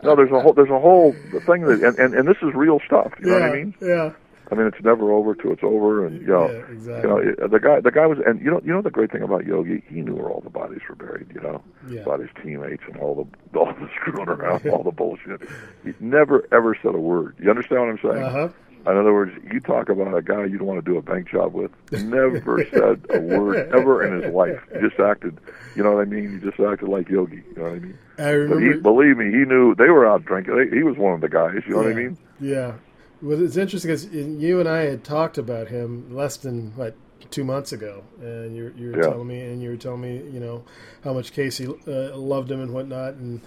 no, 0.03 0.17
there's 0.17 0.31
a 0.31 0.41
whole 0.41 0.53
there's 0.53 0.71
a 0.71 0.79
whole 0.79 1.13
thing 1.47 1.63
that, 1.63 1.81
and, 1.83 1.99
and 1.99 2.15
and 2.15 2.29
this 2.29 2.37
is 2.43 2.55
real 2.55 2.81
stuff. 2.87 3.13
You 3.21 3.27
know 3.27 3.41
what 3.41 3.43
I 3.43 3.53
mean? 3.53 3.75
Yeah. 3.81 4.13
I 4.51 4.55
mean, 4.55 4.67
it's 4.67 4.83
never 4.85 5.11
over 5.13 5.35
till 5.35 5.53
it's 5.53 5.63
over, 5.65 6.07
and 6.07 6.21
you 6.21 6.27
know, 6.29 6.51
Yeah, 6.51 6.59
exactly. 6.73 7.11
you 7.11 7.35
know, 7.39 7.49
the 7.49 7.59
guy, 7.61 7.81
the 7.81 7.91
guy 7.91 8.07
was, 8.07 8.19
and 8.25 8.41
you 8.41 8.51
know, 8.51 8.61
you 8.65 8.73
know, 8.73 8.83
the 8.83 8.91
great 8.91 9.11
thing 9.11 9.23
about 9.23 9.45
Yogi, 9.45 9.83
he 9.89 10.01
knew 10.03 10.15
where 10.15 10.29
all 10.31 10.41
the 10.41 10.51
bodies 10.51 10.81
were 10.89 10.95
buried. 10.95 11.29
You 11.35 11.41
know, 11.41 11.63
Yeah. 11.89 12.03
about 12.03 12.21
his 12.21 12.31
teammates 12.43 12.83
and 12.87 12.97
all 12.99 13.15
the 13.53 13.59
all 13.59 13.73
the 13.73 13.89
screwing 14.01 14.29
around, 14.29 14.67
all 14.69 14.83
the 14.83 14.91
bullshit. 14.93 15.41
He 15.85 15.93
never 16.01 16.47
ever 16.53 16.77
said 16.83 16.95
a 16.95 16.99
word. 17.01 17.35
You 17.41 17.51
understand 17.51 17.81
what 17.81 17.89
I'm 17.91 17.99
saying? 18.03 18.25
Uh-huh. 18.25 18.49
In 18.89 18.97
other 18.97 19.13
words, 19.13 19.33
you 19.53 19.59
talk 19.59 19.89
about 19.89 20.17
a 20.17 20.23
guy 20.23 20.45
you 20.45 20.59
don't 20.59 20.69
want 20.69 20.85
to 20.85 20.89
do 20.89 20.97
a 20.97 21.03
bank 21.03 21.29
job 21.29 21.53
with. 21.55 21.73
Never 21.91 22.65
said 22.71 23.05
a 23.11 23.19
word 23.21 23.69
ever 23.75 24.05
in 24.07 24.23
his 24.23 24.33
life. 24.33 24.63
He 24.73 24.79
just 24.79 25.01
acted, 25.01 25.37
you 25.75 25.83
know 25.83 25.91
what 25.91 26.03
I 26.03 26.05
mean? 26.05 26.39
He 26.39 26.49
just 26.49 26.61
acted 26.61 26.89
like 26.89 27.09
Yogi. 27.09 27.43
You 27.49 27.55
know 27.57 27.63
what 27.65 27.73
I 27.73 27.79
mean? 27.81 27.99
I 28.17 28.23
But 28.23 28.27
remember. 28.31 28.73
he, 28.75 28.81
believe 28.81 29.17
me, 29.17 29.25
he 29.25 29.45
knew 29.45 29.75
they 29.75 29.89
were 29.91 30.07
out 30.07 30.25
drinking. 30.25 30.55
They, 30.57 30.77
he 30.77 30.85
was 30.85 30.97
one 30.97 31.15
of 31.15 31.21
the 31.21 31.29
guys. 31.29 31.63
You 31.67 31.73
know 31.75 31.79
what 31.83 31.89
I 31.91 31.95
mean? 31.95 32.17
Yeah. 32.39 32.75
Well, 33.23 33.43
it's 33.43 33.57
interesting 33.57 33.91
because 33.91 34.07
you 34.15 34.61
and 34.61 34.69
I 34.69 34.83
had 34.83 35.03
talked 35.05 35.39
about 35.39 35.69
him 35.69 36.15
less 36.15 36.37
than 36.37 36.73
what 36.77 36.95
two 37.31 37.45
months 37.45 37.73
ago, 37.73 38.05
and 38.21 38.55
you 38.55 38.73
you 38.77 38.91
were 38.91 38.99
Yeah. 38.99 39.09
telling 39.09 39.27
me, 39.27 39.41
and 39.41 39.63
you 39.63 39.71
were 39.71 39.77
telling 39.77 40.03
me, 40.03 40.17
you 40.31 40.39
know, 40.41 40.65
how 41.03 41.13
much 41.15 41.33
Casey 41.33 41.67
uh, 41.67 42.17
loved 42.17 42.51
him 42.51 42.61
and 42.61 42.73
whatnot, 42.73 43.15
and 43.15 43.41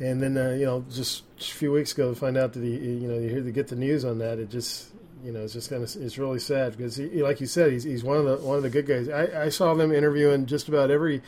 and 0.00 0.20
then 0.22 0.36
uh, 0.36 0.50
you 0.50 0.66
know, 0.66 0.84
just 0.90 1.22
a 1.40 1.42
few 1.44 1.72
weeks 1.72 1.92
ago, 1.92 2.10
to 2.10 2.16
find 2.18 2.36
out 2.36 2.52
that 2.54 2.62
he, 2.62 2.70
you 2.76 3.08
know, 3.08 3.18
you 3.18 3.28
hear 3.28 3.42
to 3.42 3.52
get 3.52 3.68
the 3.68 3.76
news 3.76 4.04
on 4.04 4.18
that, 4.18 4.38
it 4.38 4.50
just. 4.50 4.88
You 5.24 5.32
know, 5.32 5.40
it's 5.40 5.52
just 5.52 5.68
kind 5.68 5.82
of 5.82 5.96
it's 5.96 6.16
really 6.16 6.38
sad 6.38 6.76
because, 6.76 6.94
he, 6.94 7.24
like 7.24 7.40
you 7.40 7.48
said, 7.48 7.72
he's 7.72 7.82
he's 7.82 8.04
one 8.04 8.18
of 8.18 8.24
the 8.24 8.36
one 8.36 8.56
of 8.56 8.62
the 8.62 8.70
good 8.70 8.86
guys. 8.86 9.08
I, 9.08 9.46
I 9.46 9.48
saw 9.48 9.74
them 9.74 9.90
interviewing 9.90 10.46
just 10.46 10.68
about 10.68 10.92
every 10.92 11.22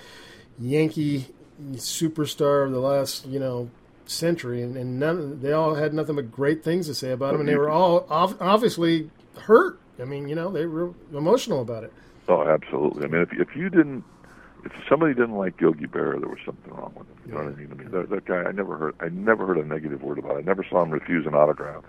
Yankee 0.61 1.27
superstar 1.73 2.65
of 2.67 2.71
the 2.71 2.79
last 2.79 3.27
you 3.27 3.41
know 3.41 3.69
century, 4.11 4.63
and, 4.63 4.77
and 4.77 4.99
none 4.99 5.41
they 5.41 5.53
all 5.53 5.75
had 5.75 5.95
nothing 5.95 6.17
but 6.17 6.31
great 6.31 6.63
things 6.65 6.87
to 6.87 6.95
say 6.95 7.11
about 7.13 7.35
him, 7.35 7.41
and 7.41 7.49
they 7.49 7.57
were 7.57 7.71
all 7.71 8.07
obviously 8.11 9.11
hurt. 9.39 9.79
I 9.99 10.05
mean, 10.05 10.29
you 10.29 10.35
know, 10.35 10.51
they 10.51 10.67
were 10.67 10.93
emotional 11.13 11.61
about 11.63 11.85
it. 11.85 11.93
Oh, 12.29 12.47
absolutely. 12.47 13.05
I 13.05 13.09
mean, 13.09 13.23
if 13.23 13.33
if 13.33 13.57
you 13.57 13.71
didn't, 13.71 14.05
if 14.65 14.73
somebody 14.89 15.15
didn't 15.15 15.37
like 15.37 15.61
Yogi 15.61 15.87
Berra, 15.87 16.21
there 16.21 16.29
was 16.29 16.39
something 16.45 16.73
wrong 16.73 16.93
with 16.97 17.07
him. 17.09 17.17
You 17.27 17.33
know 17.33 17.45
what 17.45 17.53
I 17.53 17.57
mean? 17.57 17.69
I 17.71 17.75
mean, 17.75 17.91
that, 17.91 18.11
that 18.11 18.25
guy, 18.25 18.43
I 18.43 18.53
never 18.53 18.77
heard, 18.77 18.95
I 19.01 19.09
never 19.09 19.47
heard 19.47 19.59
a 19.59 19.65
negative 19.65 20.03
word 20.03 20.19
about. 20.19 20.37
it. 20.37 20.39
I 20.41 20.43
never 20.43 20.65
saw 20.69 20.83
him 20.83 20.91
refuse 20.91 21.27
an 21.27 21.35
autograph. 21.35 21.85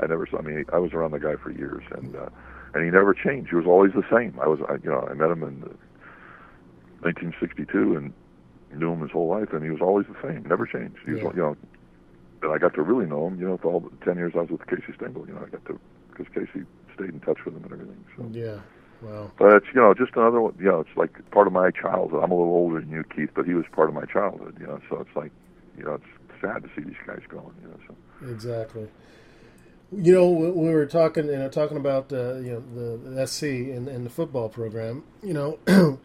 I 0.00 0.06
never 0.06 0.26
saw. 0.26 0.38
I 0.38 0.42
mean, 0.42 0.64
I 0.72 0.78
was 0.78 0.92
around 0.92 1.12
the 1.12 1.20
guy 1.20 1.36
for 1.36 1.50
years, 1.50 1.82
and 1.92 2.16
uh, 2.16 2.28
and 2.74 2.84
he 2.84 2.90
never 2.90 3.14
changed. 3.14 3.50
He 3.50 3.56
was 3.56 3.66
always 3.66 3.92
the 3.92 4.04
same. 4.10 4.38
I 4.40 4.48
was, 4.48 4.60
I, 4.68 4.74
you 4.74 4.90
know, 4.90 5.06
I 5.08 5.14
met 5.14 5.30
him 5.30 5.42
in 5.42 5.62
uh, 5.62 5.76
1962 7.02 7.96
and 7.96 8.12
knew 8.76 8.92
him 8.92 9.00
his 9.00 9.10
whole 9.10 9.28
life, 9.28 9.52
and 9.52 9.62
he 9.62 9.70
was 9.70 9.80
always 9.80 10.06
the 10.06 10.16
same. 10.22 10.44
Never 10.48 10.66
changed. 10.66 10.98
He 11.04 11.12
was, 11.12 11.22
you 11.22 11.42
know, 11.42 11.56
and 12.42 12.52
I 12.52 12.58
got 12.58 12.74
to 12.74 12.82
really 12.82 13.06
know 13.06 13.26
him. 13.26 13.40
You 13.40 13.48
know, 13.48 13.58
for 13.58 13.72
all 13.72 13.80
the 13.80 13.90
ten 14.04 14.16
years 14.16 14.32
I 14.34 14.40
was 14.40 14.50
with 14.50 14.66
Casey 14.66 14.92
Stengel. 14.96 15.26
You 15.26 15.34
know, 15.34 15.44
I 15.46 15.50
got 15.50 15.64
to 15.66 15.78
because 16.10 16.26
Casey 16.34 16.64
stayed 16.94 17.10
in 17.10 17.20
touch 17.20 17.44
with 17.44 17.56
him 17.56 17.64
and 17.64 17.72
everything. 17.72 18.04
So. 18.16 18.28
Yeah. 18.32 18.60
Wow. 19.02 19.30
But 19.36 19.56
it's 19.56 19.66
you 19.74 19.80
know 19.80 19.94
just 19.94 20.14
another 20.14 20.40
one. 20.40 20.54
You 20.58 20.66
know, 20.66 20.80
it's 20.80 20.96
like 20.96 21.10
part 21.30 21.46
of 21.46 21.52
my 21.52 21.70
childhood. 21.70 22.22
I'm 22.22 22.30
a 22.30 22.34
little 22.34 22.52
older 22.52 22.80
than 22.80 22.90
you, 22.90 23.04
Keith, 23.04 23.30
but 23.34 23.46
he 23.46 23.54
was 23.54 23.64
part 23.72 23.88
of 23.88 23.94
my 23.94 24.04
childhood. 24.04 24.56
You 24.60 24.66
know, 24.66 24.80
so 24.88 25.00
it's 25.00 25.16
like, 25.16 25.32
you 25.76 25.84
know, 25.84 25.94
it's 25.94 26.40
sad 26.40 26.62
to 26.62 26.68
see 26.76 26.82
these 26.86 26.96
guys 27.06 27.20
going. 27.28 27.54
You 27.62 27.68
know, 27.68 27.78
so. 27.88 28.30
Exactly. 28.30 28.88
You 29.90 30.12
know, 30.14 30.30
we 30.30 30.50
we 30.50 30.70
were 30.70 30.86
talking, 30.86 31.26
you 31.26 31.36
know, 31.36 31.48
talking 31.48 31.76
about 31.76 32.12
uh, 32.12 32.36
you 32.36 32.52
know 32.52 32.62
the, 32.74 33.10
the 33.10 33.26
SC 33.26 33.42
and, 33.42 33.88
and 33.88 34.06
the 34.06 34.10
football 34.10 34.48
program. 34.48 35.02
You 35.22 35.34
know, 35.34 35.98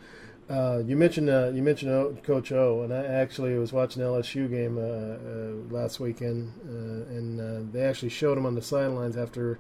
uh, 0.49 0.81
you 0.85 0.95
mentioned 0.95 1.29
uh, 1.29 1.51
you 1.53 1.61
mentioned 1.61 1.91
o, 1.91 2.15
Coach 2.23 2.51
O, 2.51 2.81
and 2.83 2.93
I 2.93 3.03
actually 3.05 3.57
was 3.57 3.73
watching 3.73 4.01
the 4.01 4.07
LSU 4.07 4.49
game 4.49 4.77
uh, 4.77 4.81
uh, 4.81 5.81
last 5.81 5.99
weekend, 5.99 6.53
uh, 6.65 7.13
and 7.13 7.41
uh, 7.41 7.71
they 7.71 7.83
actually 7.83 8.09
showed 8.09 8.37
him 8.37 8.45
on 8.45 8.55
the 8.55 8.61
sidelines 8.61 9.17
after 9.17 9.59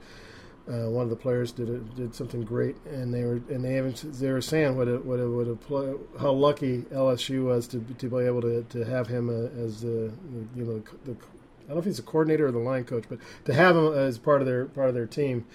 uh, 0.69 0.89
one 0.89 1.03
of 1.03 1.09
the 1.09 1.15
players 1.15 1.51
did 1.51 1.69
a, 1.69 1.77
did 1.77 2.13
something 2.15 2.43
great, 2.43 2.75
and 2.85 3.13
they 3.13 3.23
were 3.23 3.41
and 3.49 3.63
they 3.63 3.77
even 3.77 3.93
they 4.19 4.31
were 4.31 4.41
saying 4.41 4.75
what 4.75 4.87
a, 4.87 4.97
what 4.97 5.19
a, 5.19 5.29
what 5.29 5.47
a 5.47 5.55
play, 5.55 5.93
how 6.19 6.31
lucky 6.31 6.83
LSU 6.93 7.45
was 7.45 7.67
to 7.67 7.79
to 7.79 8.09
be 8.09 8.17
able 8.25 8.41
to, 8.41 8.63
to 8.63 8.83
have 8.85 9.07
him 9.07 9.29
uh, 9.29 9.61
as 9.61 9.81
the 9.81 10.11
you 10.55 10.63
know 10.63 10.83
the 11.05 11.11
I 11.11 11.71
don't 11.71 11.75
know 11.75 11.77
if 11.79 11.85
he's 11.85 11.99
a 11.99 12.03
coordinator 12.03 12.47
or 12.47 12.51
the 12.51 12.59
line 12.59 12.85
coach, 12.85 13.05
but 13.09 13.19
to 13.45 13.53
have 13.53 13.75
him 13.75 13.93
as 13.93 14.17
part 14.17 14.41
of 14.41 14.47
their 14.47 14.65
part 14.65 14.89
of 14.89 14.95
their 14.95 15.05
team, 15.05 15.45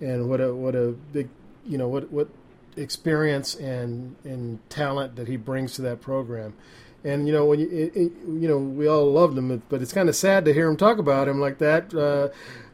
and 0.00 0.28
what 0.28 0.40
a 0.40 0.54
what 0.54 0.74
a 0.74 0.92
big 1.12 1.28
you 1.64 1.78
know 1.78 1.88
what 1.88 2.10
what 2.10 2.28
experience 2.76 3.54
and 3.54 4.16
and 4.24 4.58
talent 4.70 5.16
that 5.16 5.28
he 5.28 5.36
brings 5.36 5.74
to 5.74 5.82
that 5.82 6.00
program. 6.00 6.54
And 7.02 7.26
you 7.26 7.32
know 7.32 7.46
when 7.46 7.60
you 7.60 7.68
it, 7.68 7.96
it, 7.96 8.12
you 8.26 8.48
know 8.48 8.58
we 8.58 8.86
all 8.86 9.10
loved 9.10 9.36
him, 9.38 9.62
but 9.68 9.80
it's 9.82 9.92
kind 9.92 10.08
of 10.08 10.16
sad 10.16 10.44
to 10.44 10.52
hear 10.52 10.68
him 10.68 10.76
talk 10.76 10.98
about 10.98 11.28
him 11.28 11.40
like 11.40 11.58
that 11.58 11.94
uh, 11.94 12.28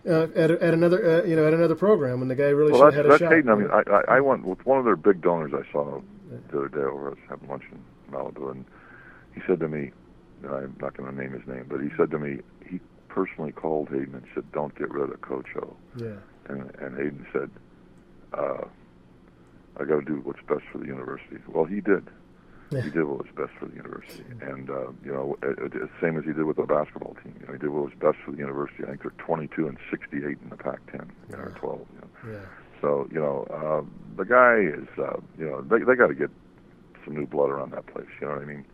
uh, 0.08 0.26
at, 0.34 0.50
at 0.50 0.74
another 0.74 1.22
uh, 1.22 1.24
you 1.24 1.36
know 1.36 1.46
at 1.46 1.54
another 1.54 1.76
program 1.76 2.18
when 2.20 2.28
the 2.28 2.34
guy 2.34 2.44
really 2.48 2.72
Well, 2.72 2.80
should 2.90 2.94
that's, 2.94 2.96
have 2.96 3.06
had 3.06 3.06
a 3.06 3.08
that's 3.10 3.22
shot. 3.22 3.32
Haden. 3.32 3.50
I 3.50 3.54
mean, 3.54 3.70
I, 3.70 3.82
I, 4.12 4.16
I 4.16 4.20
went 4.20 4.44
with 4.44 4.64
one 4.66 4.78
of 4.78 4.84
their 4.84 4.96
big 4.96 5.22
donors 5.22 5.52
I 5.54 5.70
saw 5.72 6.00
the 6.50 6.58
other 6.58 6.68
day 6.68 6.78
over. 6.80 7.06
I 7.06 7.10
was 7.10 7.18
having 7.28 7.48
lunch 7.48 7.62
in 7.70 8.12
Malibu, 8.12 8.50
and 8.50 8.64
he 9.34 9.40
said 9.46 9.60
to 9.60 9.68
me, 9.68 9.92
and 10.42 10.52
I'm 10.52 10.76
not 10.80 10.96
going 10.96 11.08
to 11.10 11.16
name 11.20 11.32
his 11.32 11.46
name, 11.46 11.66
but 11.68 11.80
he 11.80 11.88
said 11.96 12.10
to 12.10 12.18
me, 12.18 12.38
he 12.68 12.80
personally 13.08 13.52
called 13.52 13.88
Haden 13.90 14.14
and 14.14 14.24
said, 14.34 14.50
"Don't 14.52 14.74
get 14.76 14.90
rid 14.90 15.08
of 15.10 15.20
Coach 15.20 15.46
O." 15.56 15.76
yeah, 15.96 16.16
And, 16.48 16.62
and 16.80 16.96
Haden 16.96 17.26
said, 17.32 17.50
uh, 18.34 18.64
"I 19.78 19.84
got 19.84 19.96
to 19.96 20.02
do 20.04 20.20
what's 20.24 20.42
best 20.48 20.62
for 20.70 20.78
the 20.78 20.86
university." 20.86 21.38
Well, 21.48 21.64
he 21.64 21.80
did. 21.80 22.08
Yeah. 22.70 22.82
He 22.82 22.90
did 22.90 23.04
what 23.04 23.18
was 23.18 23.28
best 23.36 23.52
for 23.60 23.66
the 23.66 23.76
university, 23.76 24.24
and 24.40 24.68
uh, 24.70 24.90
you 25.04 25.12
know, 25.12 25.36
it, 25.42 25.72
same 26.00 26.18
as 26.18 26.24
he 26.24 26.32
did 26.32 26.44
with 26.44 26.56
the 26.56 26.64
basketball 26.64 27.16
team. 27.22 27.34
You 27.40 27.46
know, 27.46 27.52
he 27.52 27.58
did 27.60 27.68
what 27.70 27.84
was 27.84 27.94
best 28.00 28.18
for 28.24 28.32
the 28.32 28.38
university. 28.38 28.82
I 28.82 28.86
think 28.88 29.02
they're 29.02 29.12
22 29.18 29.68
and 29.68 29.78
68 29.88 30.24
in 30.42 30.48
the 30.50 30.56
Pac-10, 30.56 31.08
you 31.30 31.36
know, 31.36 31.42
or 31.44 31.50
12. 31.50 31.78
You 31.94 32.00
know. 32.00 32.38
yeah, 32.38 32.46
So 32.80 33.08
you 33.12 33.20
know, 33.20 33.46
uh, 33.54 33.82
the 34.16 34.24
guy 34.24 34.56
is, 34.56 34.88
uh, 34.98 35.20
you 35.38 35.46
know, 35.48 35.60
they 35.62 35.78
they 35.84 35.94
got 35.94 36.08
to 36.08 36.14
get 36.14 36.30
some 37.04 37.14
new 37.14 37.26
blood 37.26 37.50
around 37.50 37.70
that 37.72 37.86
place. 37.86 38.08
You 38.20 38.26
know 38.26 38.34
what 38.34 38.42
I 38.42 38.46
mean? 38.46 38.64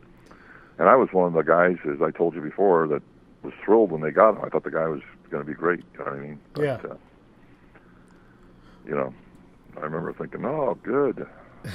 And 0.79 0.89
I 0.89 0.97
was 0.97 1.11
one 1.13 1.27
of 1.27 1.35
the 1.35 1.43
guys, 1.43 1.77
as 1.85 2.01
I 2.01 2.11
told 2.11 2.35
you 2.35 2.41
before, 2.41 2.89
that 2.89 3.03
was 3.43 3.53
thrilled 3.63 3.93
when 3.93 4.01
they 4.01 4.11
got 4.11 4.31
him. 4.37 4.39
I 4.43 4.49
thought 4.49 4.65
the 4.65 4.71
guy 4.71 4.89
was 4.89 5.03
going 5.31 5.45
to 5.45 5.47
be 5.47 5.55
great. 5.55 5.85
You 5.93 5.99
know 5.99 6.05
what 6.07 6.15
I 6.15 6.19
mean? 6.19 6.41
But, 6.55 6.63
Yeah. 6.65 6.79
Uh, 6.83 6.97
you 8.87 8.95
know, 8.95 9.15
I 9.77 9.81
remember 9.81 10.13
thinking, 10.13 10.45
oh, 10.45 10.79
good. 10.83 11.27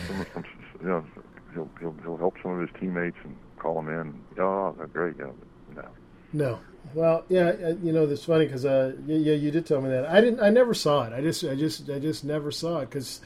You 0.79 0.87
know, 0.87 1.05
he'll 1.53 1.69
he'll 1.79 1.95
he'll 2.03 2.17
help 2.17 2.35
some 2.43 2.51
of 2.51 2.61
his 2.61 2.69
teammates 2.79 3.17
and 3.23 3.35
call 3.57 3.75
them 3.75 3.89
in. 3.89 4.13
Oh, 4.39 4.75
they're 4.77 4.87
great. 4.87 5.17
You 5.17 5.23
know, 5.23 5.35
no. 5.75 5.89
no. 6.33 6.59
Well, 6.93 7.25
yeah, 7.29 7.49
uh, 7.49 7.75
you 7.81 7.91
know, 7.91 8.03
it's 8.05 8.23
funny 8.23 8.45
because 8.45 8.65
uh, 8.65 8.93
yeah, 9.05 9.17
yeah, 9.17 9.33
you 9.33 9.51
did 9.51 9.65
tell 9.65 9.81
me 9.81 9.89
that. 9.89 10.05
I 10.05 10.21
didn't. 10.21 10.39
I 10.39 10.49
never 10.49 10.73
saw 10.73 11.03
it. 11.03 11.13
I 11.13 11.21
just, 11.21 11.43
I 11.43 11.55
just, 11.55 11.89
I 11.89 11.99
just 11.99 12.23
never 12.23 12.51
saw 12.51 12.79
it 12.79 12.89
because, 12.89 13.21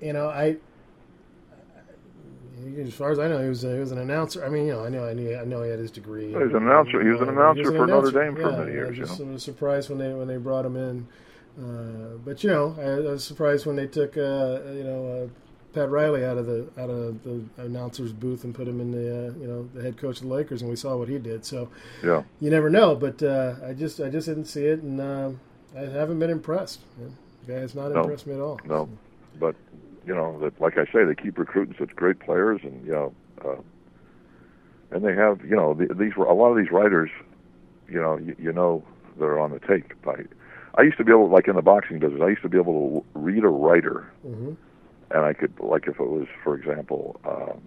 you 0.00 0.12
know, 0.12 0.28
I. 0.28 0.56
As 2.80 2.94
far 2.94 3.12
as 3.12 3.18
I 3.18 3.28
know, 3.28 3.40
he 3.40 3.48
was 3.48 3.62
a, 3.64 3.74
he 3.74 3.78
was 3.78 3.92
an 3.92 3.98
announcer. 3.98 4.44
I 4.44 4.48
mean, 4.48 4.66
you 4.66 4.72
know, 4.72 4.84
I 4.84 4.88
know, 4.88 5.06
I 5.06 5.14
knew, 5.14 5.36
I 5.36 5.44
know 5.44 5.62
he 5.62 5.70
had 5.70 5.78
his 5.78 5.90
degree. 5.90 6.32
Well, 6.32 6.40
he 6.40 6.46
was 6.46 6.54
an 6.54 6.66
announcer. 6.66 7.02
He 7.02 7.10
was 7.10 7.20
an 7.20 7.28
announcer 7.28 7.64
for 7.64 7.86
Notre 7.86 8.10
Dame 8.10 8.34
for 8.34 8.50
yeah, 8.50 8.58
many 8.58 8.72
years, 8.72 8.88
I 8.88 8.92
you 8.92 9.06
just 9.06 9.20
know. 9.20 9.26
was 9.26 9.42
surprised 9.44 9.88
when 9.88 9.98
they 9.98 10.12
when 10.12 10.26
they 10.26 10.36
brought 10.36 10.66
him 10.66 10.76
in. 10.76 11.06
Uh, 11.58 12.16
but 12.24 12.42
you 12.44 12.50
know, 12.50 12.74
I, 12.78 13.08
I 13.08 13.12
was 13.12 13.24
surprised 13.24 13.66
when 13.66 13.76
they 13.76 13.86
took 13.86 14.16
uh, 14.16 14.60
you 14.72 14.84
know 14.84 15.24
uh, 15.24 15.28
Pat 15.72 15.90
Riley 15.90 16.24
out 16.24 16.36
of 16.38 16.46
the 16.46 16.68
out 16.78 16.90
of 16.90 17.22
the 17.22 17.42
announcer's 17.56 18.12
booth 18.12 18.44
and 18.44 18.54
put 18.54 18.68
him 18.68 18.80
in 18.80 18.90
the 18.92 18.98
uh, 19.28 19.32
you 19.40 19.46
know 19.46 19.68
the 19.74 19.82
head 19.82 19.96
coach 19.96 20.18
of 20.18 20.24
the 20.28 20.34
Lakers, 20.34 20.60
and 20.62 20.70
we 20.70 20.76
saw 20.76 20.96
what 20.96 21.08
he 21.08 21.18
did. 21.18 21.44
So 21.44 21.68
Yeah. 22.04 22.22
you 22.40 22.50
never 22.50 22.68
know. 22.70 22.94
But 22.94 23.22
uh, 23.22 23.54
I 23.66 23.72
just 23.72 24.00
I 24.00 24.10
just 24.10 24.26
didn't 24.26 24.46
see 24.46 24.66
it, 24.66 24.82
and 24.82 25.00
uh, 25.00 25.30
I 25.76 25.82
haven't 25.82 26.18
been 26.18 26.30
impressed. 26.30 26.80
The 26.98 27.52
guy 27.52 27.60
has 27.60 27.74
not 27.74 27.92
No. 27.92 28.00
impressed 28.02 28.26
me 28.26 28.34
at 28.34 28.40
all. 28.40 28.60
No, 28.66 28.88
but 29.40 29.54
you 30.06 30.14
know 30.14 30.38
that, 30.40 30.60
like 30.60 30.76
I 30.78 30.84
say, 30.92 31.04
they 31.04 31.14
keep 31.14 31.38
recruiting 31.38 31.74
such 31.78 31.94
great 31.96 32.20
players, 32.20 32.60
and 32.62 32.84
you 32.84 32.92
know, 32.92 33.14
uh, 33.44 33.60
and 34.90 35.04
they 35.04 35.14
have 35.14 35.44
you 35.44 35.56
know 35.56 35.74
the, 35.74 35.92
these 35.94 36.12
a 36.16 36.20
lot 36.20 36.50
of 36.50 36.56
these 36.58 36.70
writers, 36.70 37.10
you 37.88 38.00
know, 38.00 38.16
you, 38.18 38.36
you 38.38 38.52
know 38.52 38.84
they're 39.18 39.38
on 39.38 39.50
the 39.50 39.60
tape. 39.60 39.92
I, 40.06 40.24
I 40.76 40.82
used 40.82 40.98
to 40.98 41.04
be 41.04 41.12
able, 41.12 41.28
like 41.28 41.48
in 41.48 41.56
the 41.56 41.62
boxing 41.62 41.98
business, 41.98 42.20
I 42.22 42.28
used 42.28 42.42
to 42.42 42.48
be 42.48 42.58
able 42.58 43.04
to 43.14 43.18
read 43.18 43.44
a 43.44 43.48
writer, 43.48 44.10
hmm 44.22 44.54
and 45.08 45.24
I 45.24 45.34
could, 45.34 45.52
like, 45.60 45.86
if 45.86 46.00
it 46.00 46.08
was, 46.08 46.26
for 46.42 46.56
example, 46.56 47.20
um, 47.24 47.62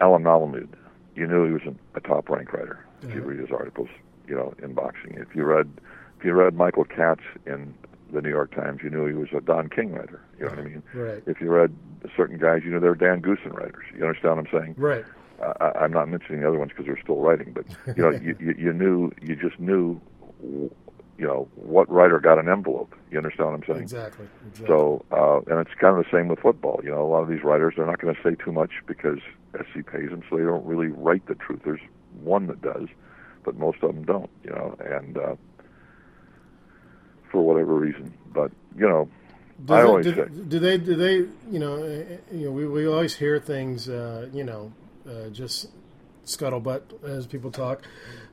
Alan 0.00 0.22
Malamud, 0.22 0.68
you 1.16 1.26
knew 1.26 1.44
he 1.46 1.52
was 1.52 1.62
an, 1.64 1.76
a 1.96 2.00
top-ranked 2.00 2.52
writer 2.52 2.78
if 3.02 3.12
you 3.12 3.22
read 3.22 3.40
his 3.40 3.50
articles, 3.50 3.88
you 4.28 4.36
know, 4.36 4.54
in 4.62 4.72
boxing. 4.72 5.14
If 5.14 5.34
you 5.34 5.42
read, 5.42 5.68
if 6.16 6.24
you 6.24 6.32
read 6.34 6.54
Michael 6.54 6.84
Katz 6.84 7.22
in 7.44 7.74
the 8.12 8.22
New 8.22 8.28
York 8.28 8.54
Times, 8.54 8.82
you 8.84 8.90
knew 8.90 9.06
he 9.06 9.14
was 9.14 9.28
a 9.36 9.40
Don 9.40 9.68
King 9.68 9.92
writer. 9.92 10.20
You 10.38 10.44
know 10.44 10.50
what 10.50 10.58
I 10.60 10.62
mean? 10.62 10.82
Right. 10.94 11.22
If 11.26 11.40
you 11.40 11.50
read 11.50 11.74
certain 12.16 12.38
guys, 12.38 12.62
you 12.64 12.70
know 12.70 12.78
they're 12.78 12.94
Dan 12.94 13.20
Goossen 13.20 13.52
writers. 13.52 13.84
You 13.96 14.04
understand 14.04 14.36
what 14.36 14.46
I'm 14.46 14.60
saying? 14.60 14.74
Right. 14.78 15.04
I, 15.60 15.72
I'm 15.80 15.92
not 15.92 16.08
mentioning 16.08 16.40
the 16.40 16.48
other 16.48 16.58
ones 16.58 16.70
because 16.70 16.86
they're 16.86 17.00
still 17.02 17.18
writing, 17.18 17.52
but 17.52 17.64
you 17.96 18.02
know, 18.02 18.10
you, 18.22 18.36
you, 18.38 18.54
you 18.56 18.72
knew, 18.72 19.12
you 19.20 19.36
just 19.36 19.58
knew, 19.58 20.00
you 21.18 21.26
know, 21.26 21.48
what 21.56 21.90
writer 21.90 22.20
got 22.20 22.38
an 22.38 22.48
envelope. 22.48 22.94
You 23.10 23.18
understand 23.18 23.50
what 23.50 23.54
I'm 23.56 23.64
saying? 23.66 23.82
Exactly. 23.82 24.28
exactly. 24.46 24.68
So, 24.68 25.04
uh, 25.10 25.40
and 25.50 25.66
it's 25.66 25.74
kind 25.80 25.98
of 25.98 26.04
the 26.04 26.10
same 26.16 26.28
with 26.28 26.38
football. 26.38 26.80
You 26.82 26.92
know, 26.92 27.02
a 27.02 27.10
lot 27.10 27.22
of 27.22 27.28
these 27.28 27.42
writers, 27.42 27.74
they're 27.76 27.86
not 27.86 28.00
going 28.00 28.14
to 28.14 28.22
say 28.22 28.36
too 28.36 28.52
much 28.52 28.70
because 28.86 29.18
SC 29.54 29.84
pays 29.84 30.10
them, 30.10 30.22
so 30.30 30.36
they 30.36 30.44
don't 30.44 30.64
really 30.64 30.88
write 30.88 31.26
the 31.26 31.34
truth. 31.34 31.60
There's 31.64 31.80
one 32.22 32.46
that 32.46 32.62
does, 32.62 32.86
but 33.44 33.56
most 33.56 33.82
of 33.82 33.94
them 33.94 34.04
don't. 34.04 34.30
You 34.44 34.50
know, 34.50 34.76
and 34.80 35.18
uh, 35.18 35.34
for 37.32 37.42
whatever 37.42 37.74
reason, 37.74 38.14
but 38.32 38.52
you 38.76 38.88
know, 38.88 39.08
Do 39.66 39.74
I 39.74 39.80
they, 39.80 39.86
always 39.88 40.06
do, 40.06 40.14
say, 40.14 40.26
do 40.48 40.58
they 40.60 40.78
do 40.78 40.94
they 40.94 41.14
you 41.50 41.58
know 41.58 41.74
uh, 41.74 42.16
you 42.30 42.46
know 42.46 42.52
we, 42.52 42.66
we 42.66 42.86
always 42.86 43.16
hear 43.16 43.40
things 43.40 43.88
uh, 43.88 44.28
you 44.32 44.44
know 44.44 44.72
uh, 45.08 45.30
just 45.30 45.70
scuttlebutt 46.24 47.02
as 47.02 47.26
people 47.26 47.50
talk. 47.50 47.82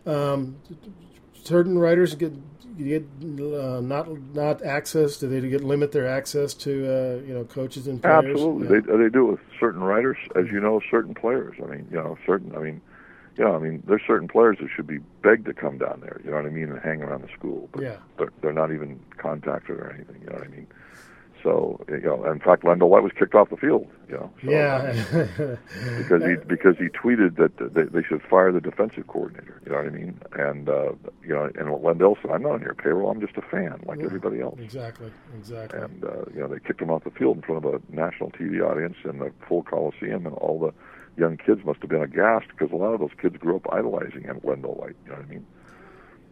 Um, 0.06 0.58
certain 1.44 1.78
writers 1.78 2.16
get 2.16 2.34
get 2.78 3.04
uh, 3.24 3.82
not 3.82 4.08
not 4.34 4.64
access. 4.64 5.18
Do 5.18 5.28
they 5.28 5.48
get 5.48 5.64
limit 5.64 5.92
their 5.92 6.08
access 6.08 6.54
to 6.56 6.72
uh, 6.72 7.28
you 7.28 7.34
know 7.34 7.44
coaches 7.46 7.88
and 7.88 8.02
players? 8.02 8.26
Absolutely, 8.30 8.68
Yeah. 8.68 8.82
they 8.82 8.98
they 9.04 9.10
do 9.10 9.28
it 9.30 9.32
with 9.32 9.40
certain 9.60 9.82
writers, 9.82 10.18
as 10.36 10.48
you 10.52 10.60
know, 10.60 10.82
certain 10.92 11.14
players. 11.14 11.56
I 11.64 11.68
mean, 11.68 11.88
you 11.92 11.98
know, 11.98 12.18
certain. 12.26 12.56
I 12.56 12.60
mean, 12.60 12.82
yeah, 13.38 13.52
I 13.52 13.60
mean, 13.60 13.84
there's 13.86 14.02
certain 14.08 14.28
players 14.28 14.58
that 14.62 14.70
should 14.76 14.88
be 14.88 15.00
begged 15.22 15.46
to 15.46 15.54
come 15.54 15.78
down 15.78 16.00
there. 16.02 16.22
You 16.24 16.32
know 16.32 16.38
what 16.38 16.46
I 16.46 16.50
mean, 16.50 16.70
and 16.70 16.80
hang 16.80 17.02
around 17.02 17.22
the 17.24 17.30
school, 17.34 17.68
but 17.72 17.84
Yeah. 17.84 17.98
they're, 18.18 18.32
they're 18.42 18.54
not 18.54 18.72
even 18.72 19.00
contacted 19.18 19.78
or 19.78 19.92
anything. 19.92 20.22
You 20.22 20.28
know 20.30 20.38
what 20.38 20.48
I 20.48 20.50
mean? 20.50 20.68
So, 21.46 21.80
you 21.88 22.02
know, 22.02 22.26
in 22.26 22.40
fact, 22.40 22.64
LenDale 22.64 22.90
White 22.90 23.04
was 23.04 23.12
kicked 23.18 23.36
off 23.36 23.52
the 23.52 23.56
field. 23.56 23.86
You 24.10 24.16
know, 24.16 24.32
so, 24.44 24.50
yeah. 24.50 24.92
because 25.98 26.24
he 26.24 26.36
because 26.48 26.76
he 26.80 26.86
tweeted 26.90 27.38
that 27.38 27.56
they, 27.72 27.84
they 27.84 28.02
should 28.02 28.24
fire 28.24 28.52
the 28.52 28.60
defensive 28.60 29.06
coordinator. 29.06 29.62
You 29.64 29.72
know 29.72 29.78
what 29.78 29.86
I 29.86 29.90
mean? 29.92 30.20
And 30.34 30.68
uh, 30.68 30.94
you 31.22 31.36
know, 31.36 31.44
and 31.46 31.68
LenDale 31.70 32.20
said, 32.20 32.32
"I'm 32.32 32.42
not 32.42 32.54
on 32.54 32.62
your 32.62 32.74
payroll. 32.74 33.12
I'm 33.12 33.22
just 33.22 33.38
a 33.38 33.44
fan, 33.44 33.80
like 33.86 34.00
everybody 34.00 34.42
else." 34.42 34.60
exactly. 34.60 35.12
Exactly. 35.38 35.80
and 35.80 36.04
uh, 36.04 36.26
you 36.34 36.40
know 36.40 36.48
they 36.48 36.58
kicked 36.60 36.82
him 36.82 36.90
off 36.90 37.04
the 37.04 37.12
field 37.12 37.38
in 37.38 37.42
front 37.44 37.64
of 37.64 37.76
a 37.76 37.96
national 37.96 38.32
TV 38.32 38.68
audience 38.68 38.98
in 39.06 39.20
the 39.20 39.32
full 39.48 39.62
Coliseum, 39.62 40.26
and 40.26 40.36
all 40.38 40.60
the 40.60 40.74
young 41.22 41.38
kids 41.38 41.64
must 41.64 41.80
have 41.82 41.92
been 41.92 42.02
aghast 42.02 42.48
because 42.50 42.72
a 42.74 42.76
lot 42.76 42.96
of 42.96 43.00
those 43.00 43.16
kids 43.22 43.38
grew 43.38 43.58
up 43.58 43.72
idolizing 43.72 44.28
Aunt 44.28 44.44
Wendell 44.44 44.74
White. 44.74 44.96
You 45.06 45.12
know 45.12 45.18
what 45.18 45.26
I 45.26 45.30
mean? 45.30 45.46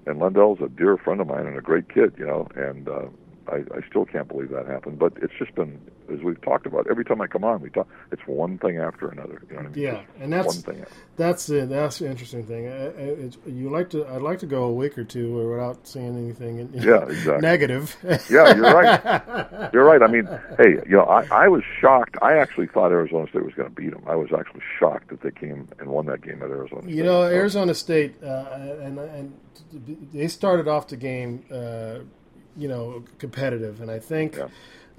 And 0.08 0.20
LenDale's 0.20 0.62
a 0.62 0.70
dear 0.70 0.98
friend 0.98 1.22
of 1.22 1.28
mine 1.28 1.46
and 1.46 1.58
a 1.58 1.62
great 1.62 1.88
kid, 1.88 2.16
you 2.18 2.26
know, 2.26 2.48
and 2.56 2.90
uh, 2.90 3.06
I, 3.48 3.58
I 3.76 3.82
still 3.90 4.06
can't 4.06 4.28
believe 4.28 4.50
that 4.50 4.66
happened. 4.68 5.00
But 5.00 5.14
it's 5.22 5.34
just 5.38 5.54
been, 5.56 5.80
as 6.12 6.20
we've 6.22 6.42
talked 6.42 6.66
about, 6.66 6.88
every 6.90 7.06
time 7.06 7.22
I 7.22 7.28
come 7.28 7.44
on, 7.44 7.62
we 7.62 7.70
talk. 7.70 7.88
It's 8.12 8.22
one 8.26 8.58
thing 8.58 8.78
after 8.78 9.08
another. 9.10 9.42
You 9.50 9.56
know 9.56 9.62
what 9.64 9.72
I 9.72 9.76
mean? 9.76 9.84
Yeah, 9.84 9.92
Just 9.96 10.08
and 10.20 10.34
that's 10.34 10.48
one 10.48 10.76
thing. 10.76 10.86
that's 11.18 11.48
the 11.48 11.66
that's 11.66 12.00
the 12.00 12.10
interesting 12.10 12.46
thing. 12.46 12.66
It's, 12.66 13.38
you 13.46 13.70
like 13.70 13.90
to 13.92 14.06
I'd 14.08 14.22
like 14.22 14.40
to 14.40 14.46
go 14.46 14.64
a 14.66 14.72
week 14.74 14.98
or 14.98 15.04
two 15.04 15.50
without 15.50 15.88
saying 15.88 16.18
anything 16.18 16.70
Yeah, 16.74 17.04
exactly. 17.08 17.42
negative. 17.42 17.96
Yeah, 18.30 18.56
you're 18.56 18.74
right. 18.74 19.70
You're 19.74 19.86
right. 19.86 20.02
I 20.04 20.08
mean, 20.08 20.28
hey, 20.58 20.74
you 20.86 20.98
know, 20.98 21.04
I, 21.06 21.26
I 21.46 21.48
was 21.48 21.64
shocked. 21.82 22.16
I 22.22 22.38
actually 22.38 22.68
thought 22.68 22.92
Arizona 22.92 23.28
State 23.28 23.44
was 23.44 23.54
going 23.56 23.70
to 23.70 23.74
beat 23.76 23.92
them. 23.92 24.04
I 24.08 24.16
was 24.16 24.30
actually 24.38 24.62
shocked 24.80 25.10
that 25.10 25.22
they 25.22 25.32
came 25.32 25.68
and 25.80 25.90
won 25.90 26.06
that 26.08 26.22
game 26.22 26.44
at 26.44 26.50
Arizona. 26.50 26.84
State. 26.84 26.94
You 26.94 27.04
know, 27.04 27.24
Arizona 27.24 27.74
State, 27.74 28.22
uh, 28.24 28.46
and 28.82 29.00
and 29.00 29.34
they 30.14 30.28
started 30.28 30.68
off 30.68 30.88
the 30.90 30.98
game, 30.98 31.44
uh, 31.52 32.00
you 32.58 32.68
know, 32.68 33.04
competitive, 33.20 33.82
and 33.82 33.90
I 33.90 34.00
think 34.00 34.36
Yeah. 34.38 34.48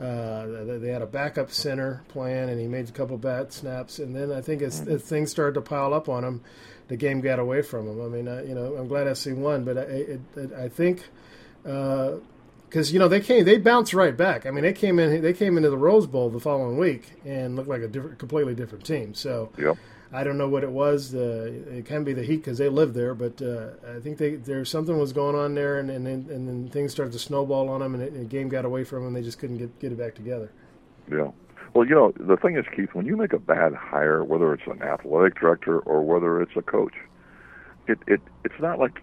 uh, 0.05 0.47
they- 0.79 0.89
had 0.91 1.03
a 1.03 1.07
backup 1.07 1.51
center 1.53 2.03
plan, 2.09 2.49
and 2.49 2.61
he 2.61 2.67
made 2.67 2.89
a 2.89 2.93
couple 2.93 3.17
bad 3.17 3.53
snaps, 3.53 3.99
and 3.99 4.15
then 4.15 4.33
I 4.33 4.41
think 4.41 4.61
as, 4.63 4.81
Mm-hmm. 4.81 4.91
as 4.97 5.03
things 5.03 5.31
started 5.31 5.55
to 5.55 5.61
pile 5.61 5.95
up 5.95 6.09
on 6.09 6.25
him, 6.25 6.41
the 6.89 6.97
game 6.97 7.21
got 7.21 7.39
away 7.39 7.63
from 7.63 7.87
him. 7.89 8.01
I 8.03 8.09
mean, 8.09 8.29
uh, 8.29 8.43
you 8.47 8.55
know, 8.55 8.75
I'm 8.77 8.89
glad 8.89 9.07
SC 9.17 9.33
won, 9.35 9.65
but 9.65 9.79
I, 9.79 9.83
it, 9.83 10.21
it, 10.37 10.53
I 10.53 10.69
think. 10.69 11.03
because 11.63 12.93
you 12.93 12.99
know 12.99 13.09
they 13.09 13.21
came 13.21 13.45
they 13.45 13.57
bounced 13.57 13.95
right 13.95 14.17
back. 14.17 14.47
I 14.47 14.51
mean 14.51 14.63
they 14.65 14.73
came 14.73 14.99
in 14.99 15.23
they 15.23 15.33
came 15.33 15.57
into 15.57 15.71
the 15.71 15.79
Rose 15.79 16.07
Bowl 16.07 16.29
the 16.29 16.41
following 16.41 16.77
week 16.77 17.13
and 17.25 17.57
looked 17.57 17.69
like 17.69 17.83
a 17.83 17.89
different, 17.89 18.19
completely 18.19 18.55
different 18.55 18.85
team. 18.85 19.15
So 19.15 19.51
Yep. 19.57 19.77
I 20.15 20.23
don't 20.23 20.39
know 20.39 20.49
what 20.49 20.63
it 20.63 20.71
was. 20.71 21.15
Uh, 21.15 21.51
it 21.73 21.87
can 21.87 22.05
be 22.05 22.13
the 22.13 22.23
heat 22.23 22.37
because 22.37 22.57
they 22.57 22.69
live 22.69 22.95
there, 22.95 23.15
but 23.15 23.43
uh, 23.43 23.71
I 23.97 24.01
think 24.01 24.17
they 24.19 24.37
there 24.37 24.65
something 24.65 24.97
was 24.97 25.13
going 25.13 25.35
on 25.35 25.55
there, 25.55 25.79
and 25.81 25.91
and 25.91 26.07
then, 26.07 26.27
and 26.31 26.49
then 26.49 26.69
things 26.69 26.93
started 26.93 27.13
to 27.13 27.19
snowball 27.19 27.69
on 27.69 27.81
them, 27.81 27.95
and, 27.95 28.03
it, 28.03 28.13
and 28.13 28.21
the 28.21 28.25
game 28.25 28.49
got 28.49 28.65
away 28.65 28.85
from 28.85 29.03
them. 29.05 29.13
They 29.13 29.23
just 29.23 29.39
couldn't 29.39 29.59
get 29.59 29.77
get 29.81 29.91
it 29.93 29.99
back 29.99 30.15
together. 30.15 30.53
Yeah. 31.11 31.31
Well, 31.75 31.85
you 31.89 31.97
know, 31.97 32.13
the 32.17 32.37
thing 32.37 32.57
is, 32.57 32.65
Keith, 32.75 32.91
when 32.93 33.05
you 33.05 33.17
make 33.17 33.33
a 33.33 33.39
bad 33.41 33.75
hire, 33.75 34.23
whether 34.23 34.55
it's 34.55 34.67
an 34.67 34.81
athletic 34.83 35.41
director 35.41 35.81
or 35.81 36.03
whether 36.03 36.41
it's 36.41 36.57
a 36.57 36.63
coach, 36.63 36.95
it 37.89 37.99
it 38.07 38.21
it's 38.45 38.61
not 38.61 38.79
like 38.79 39.03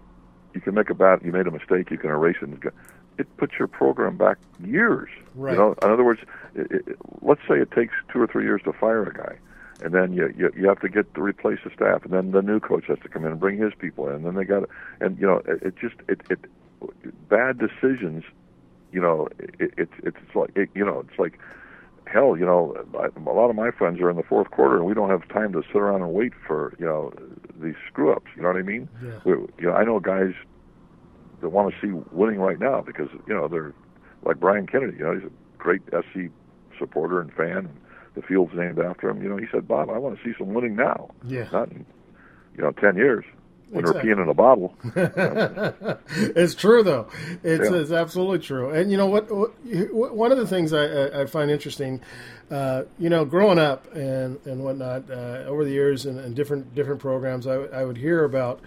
you 0.54 0.62
can 0.62 0.74
make 0.74 0.88
a 0.88 0.94
bad, 0.94 1.20
you 1.22 1.32
made 1.32 1.46
a 1.46 1.50
mistake, 1.50 1.90
you 1.90 1.98
can 1.98 2.10
erase 2.10 2.36
it. 2.40 2.48
And 2.48 2.72
it 3.18 3.36
puts 3.36 3.52
your 3.58 3.68
program 3.68 4.16
back 4.16 4.38
years. 4.64 5.10
Right. 5.34 5.52
You 5.52 5.58
know, 5.58 5.74
in 5.82 5.90
other 5.90 6.04
words, 6.04 6.20
it, 6.54 6.70
it, 6.70 6.98
let's 7.20 7.42
say 7.46 7.60
it 7.60 7.70
takes 7.70 7.92
two 8.10 8.20
or 8.20 8.26
three 8.26 8.44
years 8.44 8.62
to 8.64 8.72
fire 8.72 9.04
a 9.04 9.12
guy, 9.12 9.36
and 9.82 9.94
then 9.94 10.12
you, 10.12 10.32
you 10.36 10.52
you 10.56 10.68
have 10.68 10.80
to 10.80 10.88
get 10.88 11.12
to 11.14 11.22
replace 11.22 11.58
the 11.64 11.70
staff, 11.74 12.04
and 12.04 12.12
then 12.12 12.32
the 12.32 12.42
new 12.42 12.60
coach 12.60 12.84
has 12.88 12.98
to 13.02 13.08
come 13.08 13.24
in 13.24 13.32
and 13.32 13.40
bring 13.40 13.58
his 13.58 13.72
people 13.78 14.08
in, 14.08 14.16
and 14.16 14.24
then 14.24 14.34
they 14.34 14.44
got, 14.44 14.68
and 15.00 15.18
you 15.18 15.26
know, 15.26 15.42
it, 15.46 15.62
it 15.62 15.74
just 15.80 15.96
it 16.08 16.20
it 16.30 17.28
bad 17.28 17.58
decisions. 17.58 18.24
You 18.92 19.00
know, 19.00 19.28
it, 19.38 19.72
it's 19.76 19.92
it's 20.02 20.34
like 20.34 20.50
it, 20.54 20.68
you 20.74 20.84
know, 20.84 21.04
it's 21.08 21.18
like 21.18 21.38
hell, 22.06 22.36
you 22.36 22.44
know, 22.44 22.76
I, 22.98 23.06
a 23.16 23.32
lot 23.32 23.48
of 23.48 23.56
my 23.56 23.70
friends 23.70 24.00
are 24.00 24.10
in 24.10 24.16
the 24.16 24.22
fourth 24.22 24.50
quarter, 24.50 24.76
and 24.76 24.84
we 24.84 24.94
don't 24.94 25.08
have 25.08 25.26
time 25.28 25.52
to 25.52 25.62
sit 25.62 25.76
around 25.76 26.02
and 26.02 26.12
wait 26.12 26.32
for 26.46 26.74
you 26.78 26.86
know 26.86 27.12
these 27.60 27.74
screw 27.88 28.12
ups. 28.12 28.30
You 28.36 28.42
know 28.42 28.48
what 28.48 28.56
I 28.56 28.62
mean? 28.62 28.88
Yeah. 29.02 29.20
We, 29.24 29.32
you 29.32 29.48
know, 29.68 29.72
I 29.72 29.84
know 29.84 30.00
guys 30.00 30.34
that 31.40 31.48
want 31.48 31.74
to 31.74 31.80
see 31.80 31.92
winning 32.12 32.40
right 32.40 32.58
now 32.58 32.80
because 32.80 33.08
you 33.26 33.34
know 33.34 33.48
they're 33.48 33.74
like 34.24 34.38
Brian 34.38 34.66
Kennedy. 34.66 34.98
You 34.98 35.04
know, 35.04 35.14
he's 35.14 35.24
a 35.24 35.58
great 35.58 35.82
SC 35.90 36.30
supporter 36.78 37.20
and 37.20 37.32
fan, 37.32 37.58
and 37.58 37.78
the 38.14 38.22
field's 38.22 38.54
named 38.54 38.78
after 38.78 39.08
him. 39.08 39.22
You 39.22 39.28
know, 39.28 39.36
he 39.36 39.46
said, 39.52 39.66
"Bob, 39.68 39.90
I 39.90 39.98
want 39.98 40.18
to 40.18 40.24
see 40.24 40.34
some 40.38 40.52
winning 40.54 40.76
now, 40.76 41.10
Yeah. 41.26 41.48
not 41.52 41.70
in 41.70 41.84
you 42.56 42.62
know 42.62 42.70
ten 42.72 42.96
years 42.96 43.24
when 43.70 43.80
Exactly. 43.84 44.10
we're 44.10 44.16
peeing 44.16 44.22
in 44.22 44.28
a 44.28 44.34
bottle." 44.34 44.74
it's 46.36 46.54
true 46.54 46.82
though. 46.82 47.08
It's, 47.42 47.70
Yeah. 47.70 47.76
it's 47.78 47.90
absolutely 47.92 48.38
true. 48.40 48.70
And 48.70 48.90
you 48.90 48.96
know 48.96 49.06
what, 49.06 49.30
what? 49.30 50.14
One 50.14 50.32
of 50.32 50.38
the 50.38 50.46
things 50.46 50.72
I, 50.72 51.22
I- 51.22 51.26
find 51.26 51.50
interesting, 51.50 52.00
uh, 52.50 52.82
you 52.98 53.08
know, 53.08 53.24
growing 53.24 53.58
up 53.58 53.92
and 53.94 54.38
and 54.46 54.62
whatnot 54.64 55.10
uh, 55.10 55.44
over 55.46 55.64
the 55.64 55.70
years 55.70 56.04
and, 56.06 56.18
and 56.18 56.34
different 56.34 56.74
different 56.74 57.00
programs, 57.00 57.46
I, 57.46 57.54
I 57.54 57.84
would 57.84 57.96
hear 57.96 58.24
about 58.24 58.60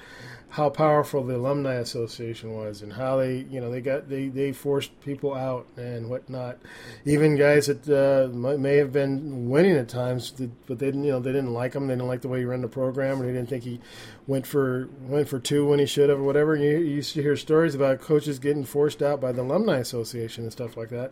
how 0.55 0.69
powerful 0.69 1.21
the 1.21 1.35
alumni 1.35 1.73
association 1.73 2.53
was 2.53 2.81
and 2.81 2.93
how 2.93 3.17
they 3.17 3.45
you 3.49 3.59
know 3.59 3.69
they 3.69 3.81
got 3.81 4.07
they, 4.07 4.29
they 4.29 4.53
forced 4.53 4.97
people 5.01 5.33
out 5.33 5.67
and 5.75 6.09
whatnot. 6.09 6.57
Even 7.03 7.35
guys 7.35 7.67
that 7.67 7.85
uh, 7.89 8.33
may, 8.33 8.77
have 8.77 8.93
been 8.93 9.49
winning 9.49 9.75
at 9.75 9.89
times 9.89 10.31
but 10.65 10.79
they 10.79 10.85
didn't 10.85 11.03
you 11.03 11.11
know 11.11 11.19
they 11.19 11.33
didn't 11.33 11.51
like 11.51 11.73
him 11.73 11.87
they 11.87 11.93
didn't 11.93 12.07
like 12.07 12.21
the 12.21 12.29
way 12.29 12.39
he 12.39 12.45
ran 12.45 12.61
the 12.61 12.69
program. 12.69 13.21
Or 13.21 13.25
they 13.25 13.33
didn't 13.33 13.49
think 13.49 13.65
he 13.65 13.81
went 14.27 14.47
for 14.47 14.87
went 15.01 15.27
for 15.27 15.39
two 15.39 15.67
when 15.67 15.79
he 15.79 15.85
should 15.85 16.09
have 16.09 16.19
or 16.19 16.23
whatever. 16.23 16.55
You, 16.55 16.77
you 16.77 16.95
used 16.95 17.13
to 17.15 17.21
hear 17.21 17.35
stories 17.35 17.75
about 17.75 17.99
coaches 17.99 18.39
getting 18.39 18.63
forced 18.63 19.01
out 19.01 19.19
by 19.19 19.33
the 19.33 19.41
alumni 19.41 19.79
association 19.79 20.45
and 20.45 20.53
stuff 20.53 20.77
like 20.77 20.89
that. 20.89 21.11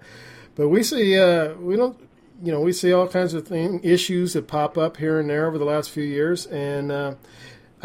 But 0.56 0.70
we 0.70 0.84
see 0.84 1.20
uh, 1.20 1.56
we 1.56 1.76
don't 1.76 2.00
you 2.42 2.54
know 2.54 2.62
we 2.62 2.72
see 2.72 2.94
all 2.94 3.10
kinds 3.10 3.34
of 3.34 3.46
thing, 3.46 3.82
issues 3.84 4.32
that 4.34 4.48
pop 4.48 4.78
up 4.78 4.96
here 4.96 5.20
and 5.20 5.30
there 5.30 5.48
over 5.48 5.58
the 5.58 5.66
last 5.66 5.90
few 5.90 6.06
years. 6.06 6.46
And 6.46 6.94
uh, 6.94 7.16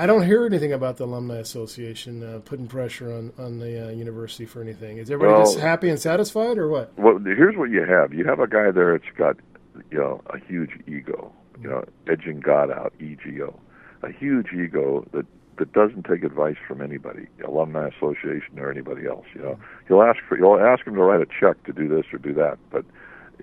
I 0.00 0.06
don't 0.06 0.22
hear 0.22 0.46
anything 0.46 0.72
about 0.72 0.96
the 0.96 1.04
alumni 1.04 1.38
association 1.38 2.22
uh, 2.22 2.38
putting 2.44 2.68
pressure 2.68 3.12
on 3.12 3.32
on 3.36 3.58
the 3.58 3.88
uh, 3.88 3.90
university 3.90 4.46
for 4.46 4.62
anything. 4.62 4.98
Is 4.98 5.10
everybody 5.10 5.34
Well- 5.42 5.44
just 5.44 5.58
happy 5.58 5.90
and 5.90 5.98
satisfied, 5.98 6.56
or 6.56 6.68
what? 6.68 6.96
Well, 6.96 7.18
here's 7.18 7.56
what 7.56 7.70
you 7.70 7.84
have. 7.84 8.14
You 8.14 8.24
have 8.24 8.38
a 8.38 8.46
guy 8.46 8.70
there 8.70 8.96
that's 8.96 9.16
got, 9.16 9.36
you 9.90 9.98
know, 9.98 10.22
a 10.30 10.38
huge 10.38 10.70
ego. 10.86 11.32
You 11.60 11.68
know, 11.68 11.84
edging 12.06 12.38
God 12.38 12.70
out, 12.70 12.92
EGO, 13.00 13.58
a 14.04 14.12
huge 14.12 14.52
ego 14.52 15.04
that 15.12 15.26
that 15.58 15.72
doesn't 15.72 16.04
take 16.04 16.22
advice 16.22 16.54
from 16.68 16.80
anybody, 16.80 17.26
alumni 17.44 17.88
association 17.88 18.60
or 18.60 18.70
anybody 18.70 19.08
else. 19.08 19.26
You 19.34 19.42
know, 19.42 19.58
he'll 19.88 20.02
ask 20.02 20.20
for 20.28 20.36
he'll 20.36 20.54
ask 20.54 20.86
him 20.86 20.94
to 20.94 21.02
write 21.02 21.20
a 21.20 21.26
check 21.26 21.64
to 21.64 21.72
do 21.72 21.88
this 21.88 22.04
or 22.12 22.18
do 22.18 22.32
that, 22.34 22.58
but 22.70 22.84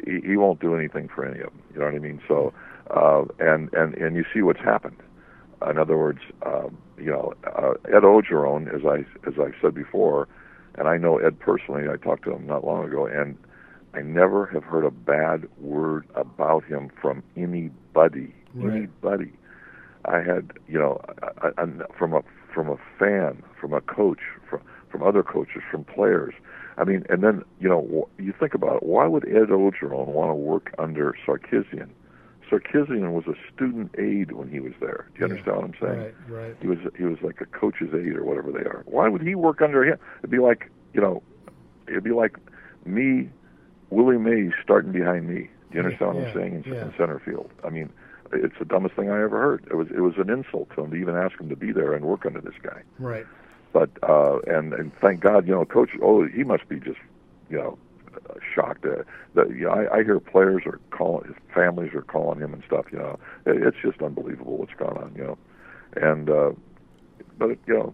he, 0.05 0.21
he 0.25 0.37
won't 0.37 0.61
do 0.61 0.73
anything 0.75 1.09
for 1.13 1.25
any 1.25 1.39
of 1.41 1.47
them. 1.47 1.61
You 1.73 1.79
know 1.81 1.85
what 1.87 1.95
I 1.95 1.99
mean? 1.99 2.21
So, 2.25 2.53
uh, 2.91 3.25
and 3.39 3.73
and 3.73 3.95
and 3.95 4.15
you 4.15 4.23
see 4.33 4.41
what's 4.41 4.61
happened. 4.61 4.95
In 5.69 5.77
other 5.77 5.97
words, 5.97 6.19
um, 6.45 6.77
you 6.97 7.11
know, 7.11 7.33
uh, 7.45 7.73
Ed 7.85 8.03
Orgeron, 8.03 8.73
as 8.73 8.81
I 8.85 8.99
as 9.27 9.35
I 9.39 9.51
said 9.61 9.73
before, 9.73 10.27
and 10.75 10.87
I 10.87 10.97
know 10.97 11.17
Ed 11.17 11.39
personally. 11.39 11.83
I 11.91 11.97
talked 11.97 12.23
to 12.25 12.33
him 12.33 12.45
not 12.45 12.65
long 12.65 12.85
ago, 12.85 13.05
and 13.05 13.37
I 13.93 14.01
never 14.01 14.45
have 14.47 14.63
heard 14.63 14.85
a 14.85 14.91
bad 14.91 15.47
word 15.59 16.05
about 16.15 16.65
him 16.65 16.91
from 17.01 17.23
anybody. 17.35 18.33
Right. 18.53 18.75
Anybody. 18.77 19.33
I 20.05 20.17
had, 20.17 20.51
you 20.67 20.77
know, 20.77 21.01
I, 21.41 21.49
I, 21.57 21.65
from 21.97 22.13
a 22.13 22.21
from 22.53 22.69
a 22.69 22.77
fan, 22.99 23.41
from 23.59 23.73
a 23.73 23.81
coach, 23.81 24.19
from 24.49 24.61
from 24.91 25.03
other 25.03 25.23
coaches, 25.23 25.61
from 25.71 25.83
players. 25.83 26.33
I 26.77 26.83
mean, 26.83 27.05
and 27.09 27.23
then 27.23 27.43
you 27.59 27.69
know, 27.69 28.09
you 28.17 28.33
think 28.37 28.53
about 28.53 28.77
it. 28.77 28.83
Why 28.83 29.07
would 29.07 29.27
Ed 29.27 29.49
Orgeron 29.49 30.07
want 30.07 30.29
to 30.29 30.35
work 30.35 30.73
under 30.77 31.15
Sarkisian? 31.25 31.89
Sarkisian 32.49 33.11
was 33.11 33.25
a 33.27 33.35
student 33.53 33.93
aide 33.97 34.31
when 34.31 34.49
he 34.49 34.59
was 34.59 34.73
there. 34.79 35.09
Do 35.13 35.19
you 35.19 35.25
understand 35.25 35.57
what 35.57 35.65
I'm 35.65 35.73
saying? 35.81 35.99
Right, 35.99 36.15
right. 36.29 36.55
He 36.61 36.67
was 36.67 36.79
he 36.97 37.03
was 37.03 37.17
like 37.21 37.41
a 37.41 37.45
coach's 37.45 37.93
aide 37.93 38.15
or 38.15 38.23
whatever 38.23 38.51
they 38.51 38.65
are. 38.65 38.83
Why 38.85 39.07
would 39.07 39.21
he 39.21 39.35
work 39.35 39.61
under 39.61 39.83
him? 39.83 39.97
It'd 40.19 40.31
be 40.31 40.39
like 40.39 40.69
you 40.93 41.01
know, 41.01 41.23
it'd 41.87 42.03
be 42.03 42.11
like 42.11 42.37
me, 42.85 43.29
Willie 43.89 44.17
Mays 44.17 44.53
starting 44.63 44.91
behind 44.91 45.27
me. 45.27 45.49
Do 45.71 45.77
you 45.77 45.83
understand 45.83 46.15
what 46.15 46.27
I'm 46.27 46.33
saying 46.33 46.63
in, 46.65 46.73
yeah. 46.73 46.85
in 46.85 46.93
center 46.97 47.19
field? 47.19 47.51
I 47.63 47.69
mean, 47.69 47.91
it's 48.31 48.57
the 48.57 48.65
dumbest 48.65 48.95
thing 48.95 49.09
I 49.09 49.21
ever 49.21 49.39
heard. 49.41 49.67
It 49.69 49.75
was 49.75 49.87
it 49.89 50.01
was 50.01 50.13
an 50.17 50.29
insult 50.29 50.69
to 50.75 50.83
him 50.83 50.91
to 50.91 50.97
even 50.97 51.15
ask 51.15 51.39
him 51.39 51.49
to 51.49 51.55
be 51.55 51.71
there 51.71 51.93
and 51.93 52.05
work 52.05 52.25
under 52.25 52.41
this 52.41 52.55
guy. 52.61 52.81
Right. 52.99 53.25
But 53.73 53.89
uh, 54.03 54.39
and 54.47 54.73
and 54.73 54.91
thank 55.01 55.19
God, 55.19 55.47
you 55.47 55.53
know, 55.53 55.65
coach. 55.65 55.91
Oh, 56.01 56.25
he 56.25 56.43
must 56.43 56.67
be 56.69 56.79
just 56.79 56.99
you 57.49 57.57
know 57.57 57.77
shocked. 58.53 58.85
Uh, 58.85 59.03
that 59.35 59.49
you 59.49 59.65
know, 59.65 59.71
I, 59.71 59.97
I 59.97 60.03
hear 60.03 60.19
players 60.19 60.63
are 60.65 60.79
calling, 60.91 61.27
his 61.27 61.35
families 61.53 61.93
are 61.93 62.01
calling 62.01 62.39
him 62.39 62.53
and 62.53 62.63
stuff. 62.65 62.85
You 62.91 62.99
know, 62.99 63.19
it, 63.45 63.61
it's 63.61 63.77
just 63.81 64.01
unbelievable 64.01 64.57
what's 64.57 64.73
going 64.73 64.97
on. 64.97 65.13
You 65.15 65.23
know, 65.23 65.37
and 65.95 66.29
uh, 66.29 66.51
but 67.37 67.51
it, 67.51 67.59
you 67.67 67.73
know, 67.73 67.93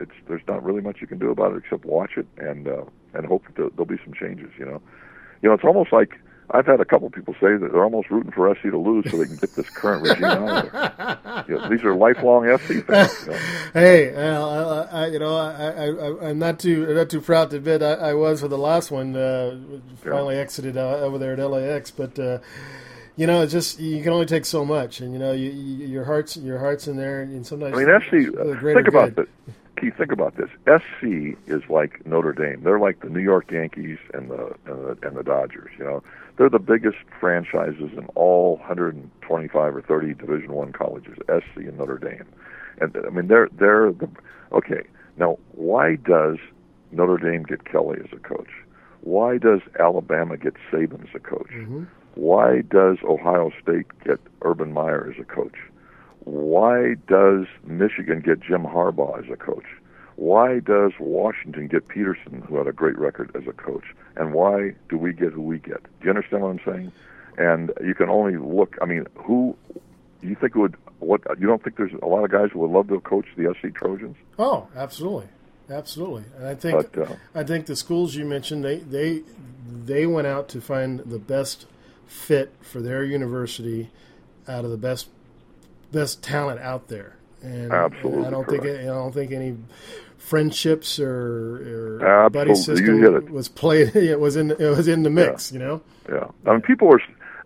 it's 0.00 0.12
there's 0.28 0.46
not 0.48 0.62
really 0.62 0.80
much 0.80 0.98
you 1.00 1.06
can 1.06 1.18
do 1.18 1.30
about 1.30 1.52
it 1.52 1.62
except 1.64 1.84
watch 1.84 2.12
it 2.16 2.26
and 2.36 2.68
uh, 2.68 2.84
and 3.14 3.26
hope 3.26 3.44
that 3.46 3.54
there'll 3.56 3.86
be 3.86 3.98
some 4.04 4.14
changes. 4.14 4.50
You 4.58 4.66
know, 4.66 4.82
you 5.42 5.48
know, 5.48 5.54
it's 5.54 5.64
almost 5.64 5.92
like. 5.92 6.14
I've 6.50 6.66
had 6.66 6.80
a 6.80 6.84
couple 6.84 7.10
people 7.10 7.34
say 7.34 7.56
that 7.56 7.70
they're 7.72 7.84
almost 7.84 8.10
rooting 8.10 8.32
for 8.32 8.54
SC 8.54 8.62
to 8.70 8.78
lose 8.78 9.10
so 9.10 9.18
they 9.18 9.26
can 9.26 9.36
get 9.36 9.54
this 9.54 9.68
current 9.70 10.02
regime 10.02 10.24
out 10.24 10.66
of 10.66 10.72
there. 10.72 11.44
You 11.48 11.54
know, 11.54 11.68
these 11.70 11.82
are 11.84 11.94
lifelong 11.94 12.44
SC 12.58 12.84
fans. 12.84 13.24
You 13.24 13.32
know. 13.32 13.38
Hey, 13.72 14.14
uh, 14.14 14.84
I, 14.90 15.04
I, 15.04 15.06
you 15.06 15.18
know, 15.18 15.36
I, 15.36 15.86
I, 15.86 16.28
I'm 16.28 16.38
not 16.38 16.58
too 16.58 16.92
not 16.94 17.08
too 17.08 17.20
proud 17.20 17.50
to 17.50 17.56
admit 17.56 17.82
I, 17.82 17.92
I 17.92 18.14
was 18.14 18.40
for 18.40 18.48
the 18.48 18.58
last 18.58 18.90
one. 18.90 19.16
Uh, 19.16 19.58
finally 20.02 20.36
exited 20.36 20.76
uh, 20.76 20.96
over 20.98 21.16
there 21.16 21.32
at 21.32 21.38
LAX, 21.38 21.90
but 21.90 22.18
uh, 22.18 22.38
you 23.18 23.26
know, 23.26 23.42
it's 23.42 23.52
just 23.52 23.80
you 23.80 24.02
can 24.02 24.12
only 24.12 24.26
take 24.26 24.44
so 24.44 24.64
much, 24.64 25.00
and 25.00 25.12
you 25.12 25.18
know, 25.18 25.32
you, 25.32 25.50
you, 25.50 25.86
your 25.86 26.04
heart's 26.04 26.36
your 26.36 26.58
heart's 26.58 26.86
in 26.86 26.96
there, 26.96 27.22
and 27.22 27.44
sometimes 27.46 27.76
I 27.76 27.84
mean, 27.84 28.00
SC. 28.00 28.38
Uh, 28.38 28.60
think 28.60 28.86
about 28.86 29.16
good. 29.16 29.26
this, 29.26 29.54
Keith. 29.80 29.96
Think 29.96 30.12
about 30.12 30.36
this. 30.36 30.48
SC 30.66 31.36
is 31.48 31.62
like 31.68 32.06
Notre 32.06 32.32
Dame. 32.32 32.62
They're 32.62 32.78
like 32.78 33.00
the 33.00 33.08
New 33.08 33.20
York 33.20 33.50
Yankees 33.50 33.98
and 34.14 34.30
the 34.30 34.54
and 34.66 34.84
the, 34.84 34.98
and 35.02 35.16
the 35.16 35.24
Dodgers. 35.24 35.70
You 35.78 35.84
know, 35.84 36.02
they're 36.38 36.48
the 36.48 36.58
biggest 36.58 36.98
franchises 37.20 37.90
in 37.96 38.06
all 38.14 38.56
125 38.58 39.76
or 39.76 39.82
30 39.82 40.14
Division 40.14 40.52
One 40.52 40.72
colleges. 40.72 41.18
SC 41.26 41.56
and 41.56 41.76
Notre 41.76 41.98
Dame, 41.98 42.24
and 42.80 42.96
I 43.06 43.10
mean, 43.10 43.26
they're 43.26 43.48
they're 43.58 43.92
the 43.92 44.08
okay. 44.52 44.84
Now, 45.16 45.38
why 45.52 45.96
does 45.96 46.36
Notre 46.92 47.18
Dame 47.18 47.42
get 47.42 47.64
Kelly 47.64 47.98
as 48.02 48.10
a 48.12 48.20
coach? 48.20 48.50
Why 49.00 49.38
does 49.38 49.60
Alabama 49.78 50.36
get 50.36 50.54
Saban 50.72 51.02
as 51.02 51.14
a 51.14 51.20
coach? 51.20 51.50
Mm-hmm. 51.52 51.84
Why 52.14 52.62
does 52.62 52.98
Ohio 53.04 53.50
State 53.62 53.86
get 54.04 54.18
Urban 54.42 54.72
Meyer 54.72 55.12
as 55.12 55.20
a 55.20 55.24
coach? 55.24 55.56
Why 56.24 56.94
does 57.06 57.46
Michigan 57.64 58.20
get 58.20 58.40
Jim 58.40 58.64
Harbaugh 58.64 59.18
as 59.24 59.30
a 59.32 59.36
coach? 59.36 59.64
Why 60.18 60.58
does 60.58 60.90
Washington 60.98 61.68
get 61.68 61.86
Petersen, 61.86 62.42
who 62.48 62.56
had 62.56 62.66
a 62.66 62.72
great 62.72 62.98
record 62.98 63.30
as 63.36 63.46
a 63.46 63.52
coach? 63.52 63.84
And 64.16 64.32
why 64.32 64.74
do 64.88 64.98
we 64.98 65.12
get 65.12 65.32
who 65.32 65.42
we 65.42 65.60
get? 65.60 65.80
Do 65.84 66.04
you 66.04 66.10
understand 66.10 66.42
what 66.42 66.48
I'm 66.48 66.60
saying? 66.66 66.92
And 67.36 67.70
you 67.80 67.94
can 67.94 68.08
only 68.08 68.36
look. 68.36 68.76
I 68.82 68.84
mean, 68.84 69.06
who 69.14 69.56
do 70.20 70.26
you 70.26 70.34
think 70.34 70.56
would 70.56 70.74
what? 70.98 71.20
You 71.38 71.46
don't 71.46 71.62
think 71.62 71.76
there's 71.76 71.92
a 72.02 72.06
lot 72.06 72.24
of 72.24 72.32
guys 72.32 72.50
who 72.52 72.58
would 72.58 72.72
love 72.72 72.88
to 72.88 72.98
coach 72.98 73.26
the 73.36 73.54
SC 73.54 73.72
Trojans? 73.72 74.16
Oh, 74.40 74.66
absolutely, 74.74 75.28
absolutely. 75.70 76.24
And 76.36 76.48
I 76.48 76.56
think 76.56 76.92
But, 76.92 77.10
uh, 77.10 77.14
I 77.32 77.44
think 77.44 77.66
the 77.66 77.76
schools 77.76 78.16
you 78.16 78.24
mentioned 78.24 78.64
they 78.64 78.78
they 78.78 79.22
they 79.84 80.04
went 80.04 80.26
out 80.26 80.48
to 80.48 80.60
find 80.60 80.98
the 80.98 81.20
best 81.20 81.66
fit 82.08 82.52
for 82.60 82.80
their 82.80 83.04
university 83.04 83.90
out 84.48 84.64
of 84.64 84.72
the 84.72 84.76
best 84.76 85.10
best 85.92 86.24
talent 86.24 86.58
out 86.58 86.88
there. 86.88 87.14
And 87.40 87.72
Absolutely 87.72 88.18
and 88.18 88.26
I 88.26 88.30
don't 88.30 88.48
think. 88.48 88.64
I 88.64 88.82
don't 88.86 89.14
think 89.14 89.30
any 89.30 89.56
friendships 90.18 91.00
or, 91.00 91.98
or 92.00 92.30
buddy 92.30 92.50
Absolutely, 92.50 92.84
system 92.84 93.32
was 93.32 93.48
played. 93.48 93.94
It 93.96 94.20
was 94.20 94.36
in 94.36 94.50
it 94.50 94.58
was 94.60 94.88
in 94.88 95.02
the 95.02 95.10
mix. 95.10 95.52
You 95.52 95.58
know. 95.60 95.82
Yeah, 96.08 96.26
I 96.46 96.52
mean, 96.52 96.60
people 96.62 96.92
are 96.92 97.00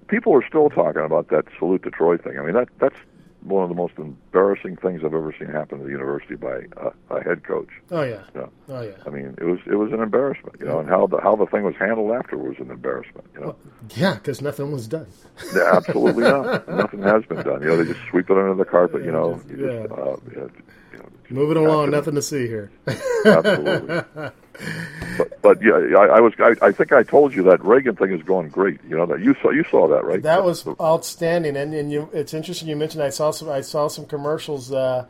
people 0.09 0.35
are 0.35 0.45
still 0.47 0.71
talking 0.71 1.03
about 1.03 1.29
that 1.29 1.45
salute 1.59 1.83
to 1.85 1.91
Troy 1.91 2.17
thing. 2.17 2.39
I 2.39 2.43
mean, 2.43 2.55
that 2.55 2.69
that's 2.79 2.97
one 3.43 3.65
of 3.65 3.69
the 3.69 3.75
most 3.75 3.95
embarrassing 3.99 4.77
things 4.77 5.01
I've 5.05 5.15
ever 5.15 5.35
seen 5.37 5.49
happen 5.49 5.79
to 5.79 5.85
the 5.85 5.91
university 5.91 6.37
by 6.37 6.61
a, 6.77 7.17
a 7.17 7.23
head 7.25 7.43
coach. 7.43 7.69
Oh 7.91 8.03
yeah. 8.03 8.23
Yeah. 8.37 8.47
Oh 8.69 8.83
yeah. 8.83 8.93
I 9.05 9.11
mean, 9.11 9.35
it 9.39 9.45
was 9.45 9.59
it 9.67 9.75
was 9.75 9.93
an 9.93 10.01
embarrassment, 10.01 10.57
you 10.61 10.67
know, 10.67 10.79
and 10.79 10.89
how 10.89 11.07
the 11.09 11.19
how 11.21 11.35
the 11.35 11.47
thing 11.47 11.65
was 11.65 11.75
handled 11.79 12.13
after 12.13 12.37
was 12.39 12.57
an 12.59 12.71
embarrassment, 12.71 13.27
you 13.35 13.41
know. 13.41 13.57
Yeah, 13.97 14.15
because 14.15 14.41
nothing 14.41 14.71
was 14.71 14.87
done. 14.87 15.09
Yeah, 15.55 15.71
absolutely 15.75 16.23
not. 16.25 16.69
Nothing 16.83 17.03
has 17.03 17.25
been 17.25 17.43
done. 17.43 17.63
You 17.63 17.69
know, 17.69 17.77
they 17.83 17.93
just 17.93 18.05
sweep 18.11 18.31
it 18.31 18.37
under 18.37 18.55
the 18.55 18.65
carpet. 18.65 19.05
You 19.05 19.11
know, 19.13 19.35
just- 19.35 19.49
you 19.51 19.57
just, 19.57 19.91
yeah. 19.91 20.43
uh, 20.43 20.49
Moving 21.33 21.57
along, 21.57 21.91
nothing 21.91 22.15
to 22.15 22.23
see 22.23 22.47
here. 22.47 22.71
Absolutely. 23.25 24.03
but, 25.19 25.43
but 25.43 25.63
yeah, 25.63 25.97
I, 25.99 26.17
I 26.17 26.21
was. 26.21 26.33
I, 26.39 26.55
I 26.61 26.73
think 26.73 26.93
I 26.93 27.03
told 27.03 27.35
you 27.35 27.43
that 27.45 27.65
Reagan 27.65 27.97
thing 27.97 28.13
is 28.13 28.23
going 28.23 28.49
great. 28.49 28.81
You 28.89 28.97
know 28.97 29.07
that 29.07 29.21
you 29.21 29.35
saw 29.41 29.51
you 29.51 29.65
saw 29.71 29.89
that 29.89 30.05
right? 30.05 30.23
That 30.23 30.45
was 30.45 30.67
outstanding, 30.81 31.57
and, 31.57 31.75
and 31.75 31.91
you, 31.91 32.11
it's 32.13 32.35
interesting 32.35 32.69
you 32.69 32.77
mentioned. 32.77 33.03
I 33.03 33.11
saw 33.11 33.31
some. 33.31 33.49
I 33.49 33.63
saw 33.63 33.89
some 33.89 34.07
commercials 34.07 34.73
uh, 34.73 35.07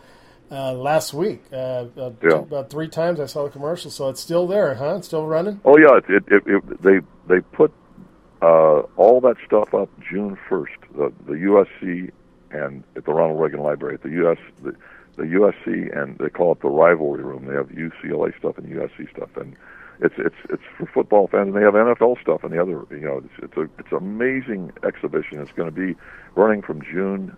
uh, 0.50 0.72
last 0.74 1.14
week. 1.14 1.42
Uh, 1.52 1.86
uh, 1.96 2.10
Yeah. 2.22 2.38
About 2.38 2.70
three 2.70 2.88
times 2.88 3.20
I 3.20 3.26
saw 3.26 3.44
the 3.44 3.50
commercial, 3.50 3.90
so 3.90 4.08
it's 4.08 4.20
still 4.20 4.46
there, 4.46 4.74
huh? 4.74 4.96
It's 4.96 5.06
still 5.08 5.26
running. 5.26 5.60
Oh 5.64 5.78
yeah, 5.78 5.96
it, 5.96 6.04
it, 6.08 6.24
it, 6.28 6.42
it, 6.46 6.82
they 6.82 7.00
they 7.26 7.40
put 7.40 7.72
uh, 8.42 8.80
all 8.96 9.20
that 9.22 9.36
stuff 9.44 9.74
up 9.74 9.88
June 10.00 10.38
first. 10.48 10.74
The 10.94 11.12
the 11.26 11.34
USC 11.34 12.10
and 12.50 12.84
at 12.96 13.04
the 13.04 13.12
Ronald 13.12 13.40
Reagan 13.40 13.60
Library 13.60 13.94
at 13.94 14.02
the 14.02 14.10
US 14.26 14.38
the, 14.62 14.74
the 15.16 15.24
USC 15.24 15.96
and 15.96 16.18
they 16.18 16.30
call 16.30 16.52
it 16.52 16.60
the 16.60 16.68
rivalry 16.68 17.22
room. 17.22 17.46
They 17.46 17.54
have 17.54 17.68
UCLA 17.68 18.36
stuff 18.38 18.58
and 18.58 18.66
USC 18.66 19.10
stuff, 19.10 19.30
and 19.36 19.56
it's 20.00 20.14
it's 20.18 20.34
it's 20.50 20.62
for 20.78 20.86
football 20.86 21.28
fans, 21.28 21.48
and 21.48 21.56
they 21.56 21.62
have 21.62 21.74
NFL 21.74 22.20
stuff 22.20 22.42
and 22.44 22.52
the 22.52 22.60
other. 22.60 22.84
You 22.90 23.06
know, 23.06 23.18
it's 23.18 23.44
it's 23.44 23.56
a 23.56 23.62
it's 23.78 23.92
an 23.92 23.98
amazing 23.98 24.72
exhibition. 24.84 25.40
It's 25.40 25.52
going 25.52 25.72
to 25.72 25.74
be 25.74 25.94
running 26.34 26.62
from 26.62 26.82
June. 26.82 27.36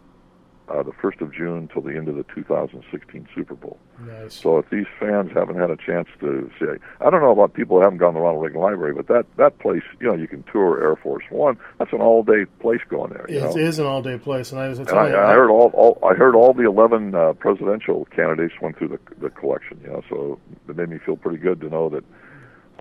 Uh, 0.67 0.83
the 0.83 0.93
first 0.93 1.21
of 1.21 1.31
June 1.33 1.69
till 1.73 1.83
the 1.83 1.91
end 1.95 2.09
of 2.09 2.17
the 2.17 2.25
2016 2.35 3.29
Super 3.35 3.55
Bowl. 3.55 3.79
Nice. 4.01 4.33
So 4.35 4.57
if 4.59 4.71
these 4.71 4.87
fans 4.99 5.31
haven't 5.35 5.57
had 5.57 5.71
a 5.71 5.77
chance 5.77 6.09
to 6.21 6.51
see, 6.59 6.67
I 7.01 7.11
don't 7.11 7.21
know 7.21 7.33
about 7.33 7.53
people 7.53 7.77
who 7.77 7.83
haven't 7.83 7.99
gone 7.99 8.15
to 8.15 8.19
the 8.19 8.23
Ronald 8.23 8.43
Reagan 8.43 8.61
Library, 8.63 8.95
but 8.95 9.07
that 9.09 9.27
that 9.37 9.59
place, 9.59 9.83
you 10.01 10.07
know, 10.07 10.15
you 10.15 10.27
can 10.27 10.43
tour 10.51 10.83
Air 10.83 10.97
Force 10.97 11.25
One. 11.29 11.59
That's 11.79 11.93
an 11.93 12.01
all 12.01 12.23
day 12.23 12.47
place 12.61 12.81
going 12.89 13.13
there. 13.13 13.27
You 13.29 13.39
It 13.39 13.43
know? 13.43 13.57
is 13.57 13.79
an 13.79 13.85
all-day 13.87 14.17
place, 14.19 14.53
and 14.53 14.61
I 14.61 14.69
was 14.69 14.79
And 14.79 14.89
telling 14.89 15.13
you, 15.13 15.19
I, 15.19 15.33
I 15.33 15.35
heard 15.35 15.51
all, 15.51 15.71
all 15.75 15.99
I 16.03 16.15
heard 16.15 16.35
all 16.35 16.55
the 16.55 16.65
eleven 16.65 17.15
uh, 17.15 17.35
presidential 17.35 18.07
candidates 18.07 18.55
went 18.63 18.79
through 18.79 18.89
the 18.89 19.01
the 19.21 19.31
collection. 19.31 19.81
You 19.85 19.91
know, 19.91 20.03
so 20.09 20.39
it 20.69 20.77
made 20.77 20.89
me 20.89 20.99
feel 21.05 21.17
pretty 21.17 21.39
good 21.39 21.61
to 21.61 21.69
know 21.69 21.91
that 21.91 22.05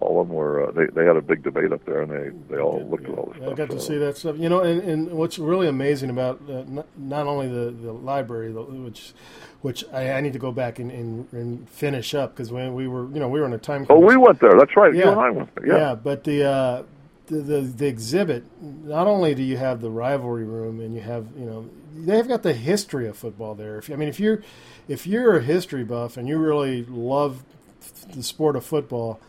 all 0.01 0.21
of 0.21 0.27
them 0.27 0.35
were. 0.35 0.67
Uh, 0.67 0.71
they 0.71 0.85
they 0.87 1.05
had 1.05 1.15
a 1.17 1.21
big 1.21 1.43
debate 1.43 1.71
up 1.71 1.85
there, 1.85 2.01
and 2.01 2.11
they 2.11 2.55
they 2.55 2.61
all 2.61 2.85
looked 2.89 3.05
at 3.07 3.17
all 3.17 3.27
this 3.33 3.41
I 3.41 3.45
stuff. 3.45 3.57
got 3.57 3.69
to 3.69 3.79
so- 3.79 3.87
see 3.87 3.97
that 3.99 4.17
stuff. 4.17 4.37
You 4.37 4.49
know, 4.49 4.61
and, 4.61 4.81
and 4.81 5.11
what's 5.11 5.39
really 5.39 5.67
amazing 5.67 6.09
about 6.09 6.41
uh, 6.49 6.63
not, 6.67 6.85
not 6.97 7.27
only 7.27 7.47
the, 7.47 7.71
the 7.71 7.91
library, 7.93 8.51
which 8.51 9.13
which 9.61 9.85
I, 9.93 10.11
I 10.13 10.21
need 10.21 10.33
to 10.33 10.39
go 10.39 10.51
back 10.51 10.79
and, 10.79 10.91
and, 10.91 11.27
and 11.31 11.69
finish 11.69 12.13
up 12.13 12.33
because 12.35 12.51
when 12.51 12.73
we 12.73 12.87
were, 12.87 13.05
you 13.13 13.19
know, 13.19 13.29
we 13.29 13.39
were 13.39 13.45
in 13.45 13.53
a 13.53 13.57
time. 13.57 13.85
Oh, 13.89 13.99
we 13.99 14.17
went 14.17 14.39
there. 14.41 14.57
That's 14.57 14.75
right. 14.75 14.93
You 14.93 15.01
Yeah. 15.01 15.11
and 15.11 15.19
I 15.21 15.29
went 15.29 15.55
there. 15.55 15.67
Yeah. 15.67 15.95
but 15.95 16.23
the, 16.25 16.43
uh, 16.43 16.83
the 17.27 17.35
the 17.37 17.61
the 17.61 17.87
exhibit. 17.87 18.43
Not 18.61 19.07
only 19.07 19.33
do 19.35 19.41
you 19.43 19.55
have 19.57 19.79
the 19.79 19.89
rivalry 19.89 20.43
room, 20.43 20.79
and 20.81 20.93
you 20.93 21.01
have 21.01 21.27
you 21.37 21.45
know 21.45 21.69
they've 21.95 22.27
got 22.27 22.43
the 22.43 22.53
history 22.53 23.07
of 23.07 23.15
football 23.17 23.55
there. 23.55 23.77
If 23.77 23.89
I 23.89 23.95
mean, 23.95 24.09
if 24.09 24.19
you're 24.19 24.41
if 24.89 25.07
you're 25.07 25.37
a 25.37 25.41
history 25.41 25.85
buff 25.85 26.17
and 26.17 26.27
you 26.27 26.37
really 26.37 26.83
love 26.83 27.43
the 28.13 28.23
sport 28.23 28.57
of 28.57 28.65
football, 28.65 29.21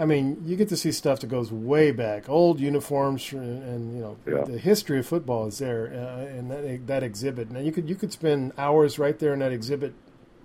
I 0.00 0.06
mean, 0.06 0.42
you 0.46 0.56
get 0.56 0.70
to 0.70 0.78
see 0.78 0.92
stuff 0.92 1.20
that 1.20 1.26
goes 1.26 1.52
way 1.52 1.90
back, 1.92 2.26
old 2.26 2.58
uniforms, 2.58 3.32
and, 3.34 3.62
and 3.62 3.94
you 3.94 4.00
know 4.00 4.16
Yeah. 4.26 4.44
the 4.44 4.56
history 4.58 4.98
of 4.98 5.06
football 5.06 5.46
is 5.46 5.58
there 5.58 5.92
uh, 5.92 6.38
in 6.38 6.48
that 6.48 6.86
that 6.86 7.02
exhibit. 7.02 7.50
Now 7.50 7.60
you 7.60 7.70
could 7.70 7.86
you 7.86 7.94
could 7.94 8.10
spend 8.10 8.52
hours 8.56 8.98
right 8.98 9.18
there 9.18 9.34
in 9.34 9.40
that 9.40 9.52
exhibit 9.52 9.92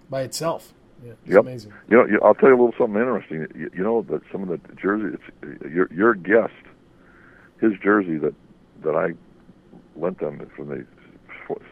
by 0.10 0.24
itself. 0.24 0.74
Yeah, 1.04 1.14
it's 1.24 1.32
Yep. 1.32 1.40
amazing. 1.44 1.74
You 1.90 1.98
know, 2.06 2.20
I'll 2.22 2.34
tell 2.36 2.50
you 2.50 2.56
a 2.56 2.62
little 2.62 2.76
something 2.78 3.00
interesting. 3.00 3.48
You, 3.56 3.72
you 3.78 3.84
know 3.84 4.02
that 4.10 4.22
some 4.30 4.44
of 4.44 4.50
the 4.50 4.60
jerseys, 4.76 5.18
it's, 5.42 5.74
your 5.74 5.88
your 5.94 6.16
guest, 6.16 6.54
his 7.62 7.72
jersey 7.82 8.18
that 8.18 8.34
that 8.84 8.96
I 8.96 9.14
lent 9.96 10.20
them 10.20 10.46
from 10.54 10.68
the 10.68 10.86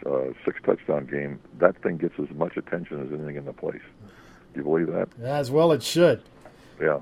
uh, 0.09 0.31
six 0.45 0.57
touchdown 0.65 1.05
game. 1.05 1.37
That 1.59 1.75
thing 1.83 1.97
gets 1.97 2.17
as 2.17 2.29
much 2.33 2.55
attention 2.55 3.05
as 3.05 3.11
anything 3.11 3.35
in 3.35 3.43
the 3.43 3.51
place. 3.51 3.81
Do 4.53 4.59
you 4.59 4.63
believe 4.63 4.87
that? 4.87 5.09
As 5.21 5.51
well, 5.51 5.73
it 5.73 5.83
should. 5.83 6.21
Yeah, 6.83 6.99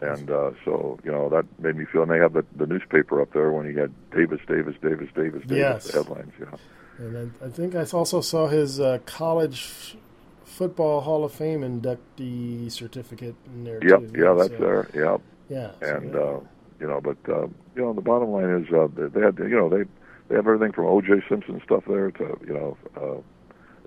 and 0.00 0.30
uh, 0.30 0.50
so 0.64 0.98
you 1.04 1.10
know 1.10 1.28
that 1.30 1.44
made 1.58 1.76
me 1.76 1.84
feel. 1.90 2.02
And 2.02 2.10
they 2.10 2.18
have 2.18 2.32
the, 2.34 2.44
the 2.56 2.66
newspaper 2.66 3.20
up 3.20 3.32
there 3.32 3.50
when 3.50 3.68
he 3.70 3.74
had 3.78 3.90
Davis, 4.10 4.40
Davis, 4.46 4.76
Davis, 4.82 5.08
Davis, 5.14 5.42
Davis 5.42 5.50
Yes. 5.50 5.90
headlines. 5.92 6.32
Yeah, 6.38 6.56
And 6.98 7.14
then 7.16 7.34
I 7.44 7.48
think 7.48 7.74
I 7.74 7.84
also 7.84 8.20
saw 8.20 8.46
his 8.48 8.78
uh, 8.80 8.98
college 9.06 9.96
football 10.44 11.00
Hall 11.00 11.24
of 11.24 11.32
Fame 11.32 11.62
inductee 11.62 12.70
certificate 12.70 13.34
in 13.46 13.64
there 13.64 13.80
yep, 13.82 14.00
too. 14.00 14.12
yeah, 14.16 14.34
that's 14.34 14.50
So, 14.50 14.58
there. 14.58 14.88
Yeah, 14.94 15.16
Yeah, 15.48 15.70
so 15.80 15.96
and 15.96 16.14
yeah. 16.14 16.20
uh, 16.20 16.40
you 16.80 16.86
know, 16.86 17.00
but 17.00 17.16
uh, 17.28 17.46
you 17.74 17.82
know, 17.82 17.92
the 17.92 18.00
bottom 18.02 18.30
line 18.30 18.50
is 18.64 18.72
uh, 18.72 18.88
they, 18.94 19.08
they 19.08 19.20
had 19.24 19.38
you 19.38 19.56
know 19.56 19.68
they 19.68 19.84
they 20.28 20.36
have 20.36 20.46
everything 20.46 20.72
from 20.72 20.86
O.J. 20.86 21.22
Simpson 21.28 21.60
stuff 21.64 21.84
there 21.88 22.10
to 22.12 22.38
you 22.46 22.52
know. 22.54 22.76
Uh, 22.96 23.20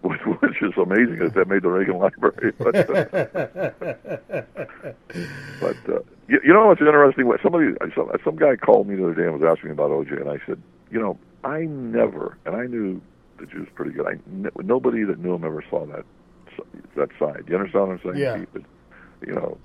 which, 0.02 0.22
which 0.42 0.62
is 0.62 0.74
amazing 0.78 1.20
that 1.20 1.34
that 1.34 1.48
made 1.48 1.64
the 1.64 1.70
Reagan 1.70 1.98
Library. 1.98 2.54
But, 2.58 2.76
uh, 2.76 3.06
but 5.60 5.78
uh, 5.90 6.00
you, 6.28 6.40
you 6.44 6.54
know 6.54 6.68
what's 6.68 6.82
interesting? 6.82 7.28
What 7.28 7.42
somebody, 7.42 7.74
some, 7.96 8.12
some 8.24 8.36
guy 8.36 8.56
called 8.56 8.88
me 8.88 8.96
the 8.96 9.06
other 9.06 9.16
day 9.16 9.24
and 9.24 9.40
was 9.40 9.44
asking 9.44 9.70
me 9.70 9.74
about 9.74 9.92
OJ, 9.92 10.20
and 10.20 10.30
I 10.30 10.40
said, 10.46 10.62
you 10.92 11.00
know, 11.00 11.18
I 11.44 11.62
never, 11.66 12.38
and 12.46 12.56
I 12.56 12.66
knew 12.66 13.02
the 13.40 13.46
Juice 13.46 13.70
pretty 13.76 13.92
good. 13.92 14.08
I 14.08 14.18
nobody 14.62 15.04
that 15.04 15.20
knew 15.20 15.36
him 15.36 15.44
ever 15.46 15.64
saw 15.70 15.86
that 15.86 16.06
that 16.96 17.10
side. 17.20 17.46
You 17.48 17.56
understand 17.56 17.88
what 17.88 17.92
I'm 17.94 18.02
saying? 18.04 18.18
Yeah. 18.18 18.46
But, 18.52 18.64
you 19.26 19.34
know, 19.34 19.58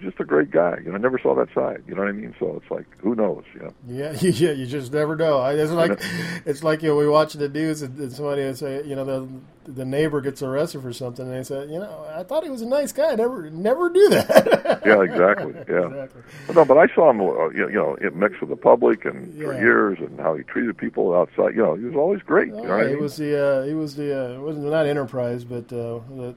just 0.00 0.20
a 0.20 0.24
great 0.24 0.50
guy. 0.50 0.78
You 0.84 0.90
know, 0.90 0.96
I 0.96 0.98
never 0.98 1.18
saw 1.18 1.34
that 1.36 1.52
side. 1.54 1.82
You 1.86 1.94
know 1.94 2.02
what 2.02 2.08
I 2.08 2.12
mean? 2.12 2.34
So 2.38 2.60
it's 2.62 2.70
like, 2.70 2.86
who 2.98 3.14
knows? 3.14 3.44
You 3.54 3.60
know. 3.62 3.74
Yeah, 3.86 4.12
yeah, 4.20 4.52
you 4.52 4.66
just 4.66 4.92
never 4.92 5.16
know. 5.16 5.44
It's 5.46 5.72
like 5.72 5.98
it's 6.44 6.62
like 6.62 6.82
you 6.82 6.90
know, 6.90 6.96
we 6.96 7.08
watch 7.08 7.34
the 7.34 7.48
news 7.48 7.82
and, 7.82 7.98
and 7.98 8.12
somebody 8.12 8.42
would 8.42 8.58
say, 8.58 8.84
you 8.84 8.94
know, 8.96 9.04
the 9.04 9.28
the 9.72 9.84
neighbor 9.84 10.20
gets 10.20 10.42
arrested 10.42 10.80
for 10.82 10.92
something, 10.92 11.26
and 11.26 11.34
they 11.34 11.42
say, 11.42 11.64
you 11.66 11.80
know, 11.80 12.06
I 12.14 12.22
thought 12.22 12.44
he 12.44 12.50
was 12.50 12.62
a 12.62 12.66
nice 12.66 12.92
guy. 12.92 13.12
I 13.12 13.14
Never, 13.16 13.50
never 13.50 13.90
do 13.90 14.08
that. 14.10 14.82
Yeah, 14.86 15.02
exactly. 15.02 15.52
Yeah. 15.68 15.86
Exactly. 15.88 16.22
No, 16.54 16.64
but 16.64 16.78
I 16.78 16.86
saw 16.94 17.10
him, 17.10 17.20
uh, 17.20 17.48
you 17.48 17.70
know, 17.72 17.96
in 17.96 18.16
mix 18.18 18.40
with 18.40 18.50
the 18.50 18.56
public 18.56 19.04
and 19.04 19.34
for 19.34 19.52
years, 19.58 19.98
and 19.98 20.18
how 20.20 20.34
he 20.34 20.44
treated 20.44 20.76
people 20.78 21.12
outside. 21.14 21.56
You 21.56 21.62
know, 21.62 21.74
he 21.74 21.84
was 21.84 21.96
always 21.96 22.22
great. 22.22 22.48
You 22.48 22.62
know 22.62 22.72
I 22.76 22.84
he 22.84 22.94
mean? 22.94 23.02
was 23.02 23.16
the 23.16 23.44
uh, 23.44 23.62
he 23.64 23.74
was 23.74 23.96
the 23.96 24.36
uh, 24.36 24.40
wasn't 24.40 24.66
not 24.66 24.86
enterprise, 24.86 25.42
but 25.44 25.64
uh, 25.72 25.98
the 26.14 26.34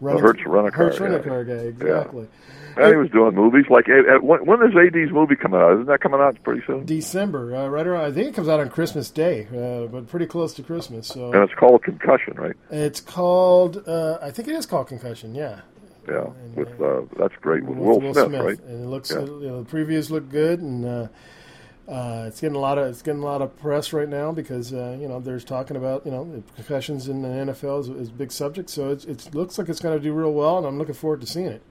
Hertz 0.00 0.40
Rent-A-Car, 0.46 0.70
Hertz 0.86 0.98
yeah. 0.98 1.06
Rent-A-Car 1.06 1.44
guy, 1.44 1.52
exactly. 1.54 2.28
and 2.76 2.86
he 2.90 2.96
was 2.96 3.10
doing 3.10 3.34
movies. 3.34 3.66
Like, 3.68 3.86
when, 4.22 4.46
when 4.46 4.62
is 4.62 4.74
AD's 4.76 5.12
movie 5.12 5.36
coming 5.36 5.60
out? 5.60 5.72
Isn't 5.74 5.86
that 5.86 6.00
coming 6.00 6.20
out 6.20 6.42
pretty 6.42 6.62
soon? 6.66 6.84
December, 6.86 7.54
uh, 7.54 7.68
right 7.68 7.86
around. 7.86 8.04
I 8.04 8.12
think 8.12 8.28
it 8.28 8.34
comes 8.34 8.48
out 8.48 8.60
on 8.60 8.68
Christmas 8.70 9.10
Day, 9.10 9.46
uh, 9.54 9.86
but 9.86 10.08
pretty 10.08 10.26
close 10.26 10.54
to 10.54 10.62
Christmas. 10.62 11.08
So 11.08 11.32
And 11.32 11.42
it's 11.42 11.54
called 11.54 11.82
Concussion, 11.82 12.34
right? 12.36 12.56
it's 12.70 13.00
called. 13.00 13.82
Uh, 13.86 14.18
I 14.22 14.30
think 14.30 14.48
it 14.48 14.54
is 14.54 14.66
called 14.66 14.88
Concussion. 14.88 15.34
Yeah, 15.34 15.60
Yeah, 16.08 16.26
with 16.54 16.80
uh, 16.80 17.02
that's 17.18 17.34
great 17.40 17.64
with 17.64 17.76
Will, 17.78 18.00
Smith, 18.00 18.16
right? 18.16 18.58
And 18.60 18.84
it 18.84 18.88
looks, 18.88 19.10
Yeah. 19.10 19.18
uh, 19.18 19.24
you 19.24 19.48
know, 19.48 19.62
the 19.62 19.70
previews 19.70 20.10
look 20.10 20.28
good, 20.30 20.60
and 20.60 21.08
uh, 21.90 22.26
it's 22.28 22.40
getting 22.40 22.54
a 22.54 22.60
lot 22.60 22.78
of 22.78 22.86
it's 22.86 23.02
getting 23.02 23.20
a 23.20 23.24
lot 23.24 23.42
of 23.42 23.58
press 23.58 23.92
right 23.92 24.08
now 24.08 24.30
because 24.30 24.72
uh, 24.72 24.96
you 25.00 25.08
know 25.08 25.18
there's 25.18 25.44
talking 25.44 25.76
about 25.76 26.04
you 26.06 26.12
know 26.12 26.42
concussions 26.54 27.08
in 27.08 27.22
the 27.22 27.28
NFL 27.28 27.80
is, 27.80 27.88
is 27.88 28.08
a 28.10 28.12
big 28.12 28.30
subject. 28.30 28.70
So 28.70 28.90
it's, 28.90 29.04
it 29.06 29.34
looks 29.34 29.58
like 29.58 29.68
it's 29.68 29.80
going 29.80 29.98
to 29.98 30.02
do 30.02 30.12
real 30.12 30.32
well, 30.32 30.58
and 30.58 30.66
I'm 30.66 30.78
looking 30.78 30.94
forward 30.94 31.20
to 31.22 31.26
seeing 31.26 31.46
it. 31.46 31.62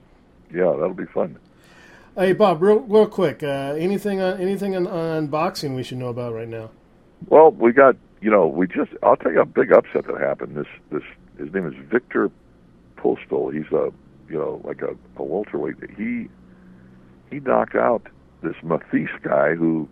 Yeah, 0.52 0.72
that'll 0.72 0.92
be 0.92 1.06
fun. 1.06 1.38
Hey, 2.16 2.34
Bob, 2.34 2.60
real 2.60 2.80
real 2.80 3.06
quick. 3.06 3.42
Uh, 3.42 3.74
anything 3.78 4.20
on 4.20 4.38
anything 4.38 4.76
on, 4.76 4.86
on 4.86 5.28
boxing 5.28 5.74
we 5.74 5.82
should 5.82 5.96
know 5.96 6.08
about 6.08 6.34
right 6.34 6.48
now? 6.48 6.70
Well, 7.28 7.52
we 7.52 7.72
got 7.72 7.96
you 8.20 8.30
know 8.30 8.46
we 8.46 8.66
just 8.66 8.90
I'll 9.02 9.16
tell 9.16 9.32
you 9.32 9.40
a 9.40 9.46
big 9.46 9.72
upset 9.72 10.06
that 10.06 10.20
happened. 10.20 10.54
This 10.54 10.66
this 10.90 11.02
his 11.38 11.50
name 11.54 11.66
is 11.66 11.74
Victor 11.90 12.30
Postol. 12.98 13.54
He's 13.54 13.72
a 13.72 13.90
you 14.28 14.36
know 14.36 14.60
like 14.64 14.82
a, 14.82 14.90
a 15.16 15.24
welterweight. 15.24 15.76
He 15.96 16.28
he 17.30 17.40
knocked 17.40 17.74
out 17.74 18.06
this 18.42 18.56
Mathis 18.62 19.08
guy 19.22 19.54
who 19.54 19.88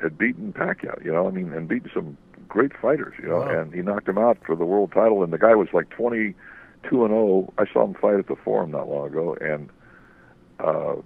had 0.00 0.16
beaten 0.18 0.52
Pacquiao. 0.52 1.04
You 1.04 1.12
know, 1.12 1.26
I 1.26 1.30
mean, 1.30 1.52
and 1.52 1.68
beaten 1.68 1.90
some 1.94 2.16
great 2.48 2.72
fighters. 2.76 3.14
You 3.22 3.28
know, 3.28 3.38
Wow. 3.38 3.48
and 3.60 3.74
he 3.74 3.82
knocked 3.82 4.08
him 4.08 4.18
out 4.18 4.38
for 4.46 4.56
the 4.56 4.64
world 4.64 4.92
title. 4.92 5.22
And 5.22 5.32
the 5.32 5.38
guy 5.38 5.54
was 5.54 5.68
like 5.72 5.90
twenty 5.90 6.34
two 6.88 7.04
and 7.04 7.12
zero. 7.12 7.52
I 7.58 7.64
saw 7.72 7.84
him 7.84 7.94
fight 7.94 8.18
at 8.18 8.28
the 8.28 8.36
Forum 8.36 8.70
not 8.70 8.88
long 8.88 9.08
ago, 9.08 9.36
and 9.40 9.68
uh, 10.60 10.96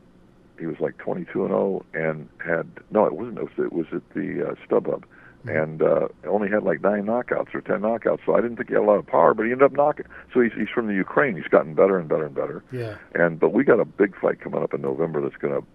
he 0.58 0.66
was 0.66 0.76
like 0.80 0.98
twenty 0.98 1.24
two 1.32 1.42
and 1.44 1.50
zero, 1.50 1.84
and 1.94 2.28
had 2.44 2.68
no, 2.90 3.06
it 3.06 3.14
wasn't. 3.14 3.38
It 3.38 3.42
was, 3.44 3.66
it 3.66 3.72
was 3.72 3.86
at 3.92 4.08
the 4.14 4.50
uh, 4.50 4.54
StubHub. 4.66 5.04
And 5.44 5.82
uh, 5.82 6.06
only 6.28 6.48
had 6.48 6.62
like 6.62 6.82
nine 6.82 7.04
knockouts 7.06 7.52
or 7.52 7.62
ten 7.62 7.80
knockouts, 7.80 8.20
so 8.24 8.36
I 8.36 8.40
didn't 8.40 8.58
think 8.58 8.68
he 8.68 8.74
had 8.76 8.84
a 8.84 8.86
lot 8.86 8.98
of 9.00 9.06
power. 9.08 9.34
But 9.34 9.46
he 9.46 9.50
ended 9.50 9.64
up 9.66 9.72
knocking. 9.72 10.06
So 10.32 10.40
he's 10.40 10.52
he's 10.56 10.68
from 10.72 10.86
the 10.86 10.94
Ukraine. 10.94 11.34
He's 11.34 11.48
gotten 11.48 11.74
better 11.74 11.98
and 11.98 12.08
better 12.08 12.26
and 12.26 12.34
better. 12.34 12.62
Yeah. 12.70 12.94
And 13.16 13.40
but 13.40 13.52
we 13.52 13.64
got 13.64 13.80
a 13.80 13.84
big 13.84 14.14
fight 14.20 14.40
coming 14.40 14.62
up 14.62 14.72
in 14.72 14.82
November 14.82 15.20
that's 15.20 15.34
going 15.34 15.60
to. 15.60 15.66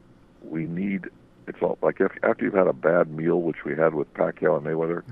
We 0.41 0.67
need. 0.67 1.07
It's 1.47 1.57
all 1.61 1.77
like 1.81 1.99
if, 2.01 2.11
after 2.23 2.45
you've 2.45 2.53
had 2.53 2.67
a 2.67 2.73
bad 2.73 3.09
meal, 3.11 3.41
which 3.41 3.63
we 3.65 3.75
had 3.75 3.93
with 3.93 4.13
Pacquiao 4.13 4.57
and 4.57 4.65
Mayweather, 4.65 5.03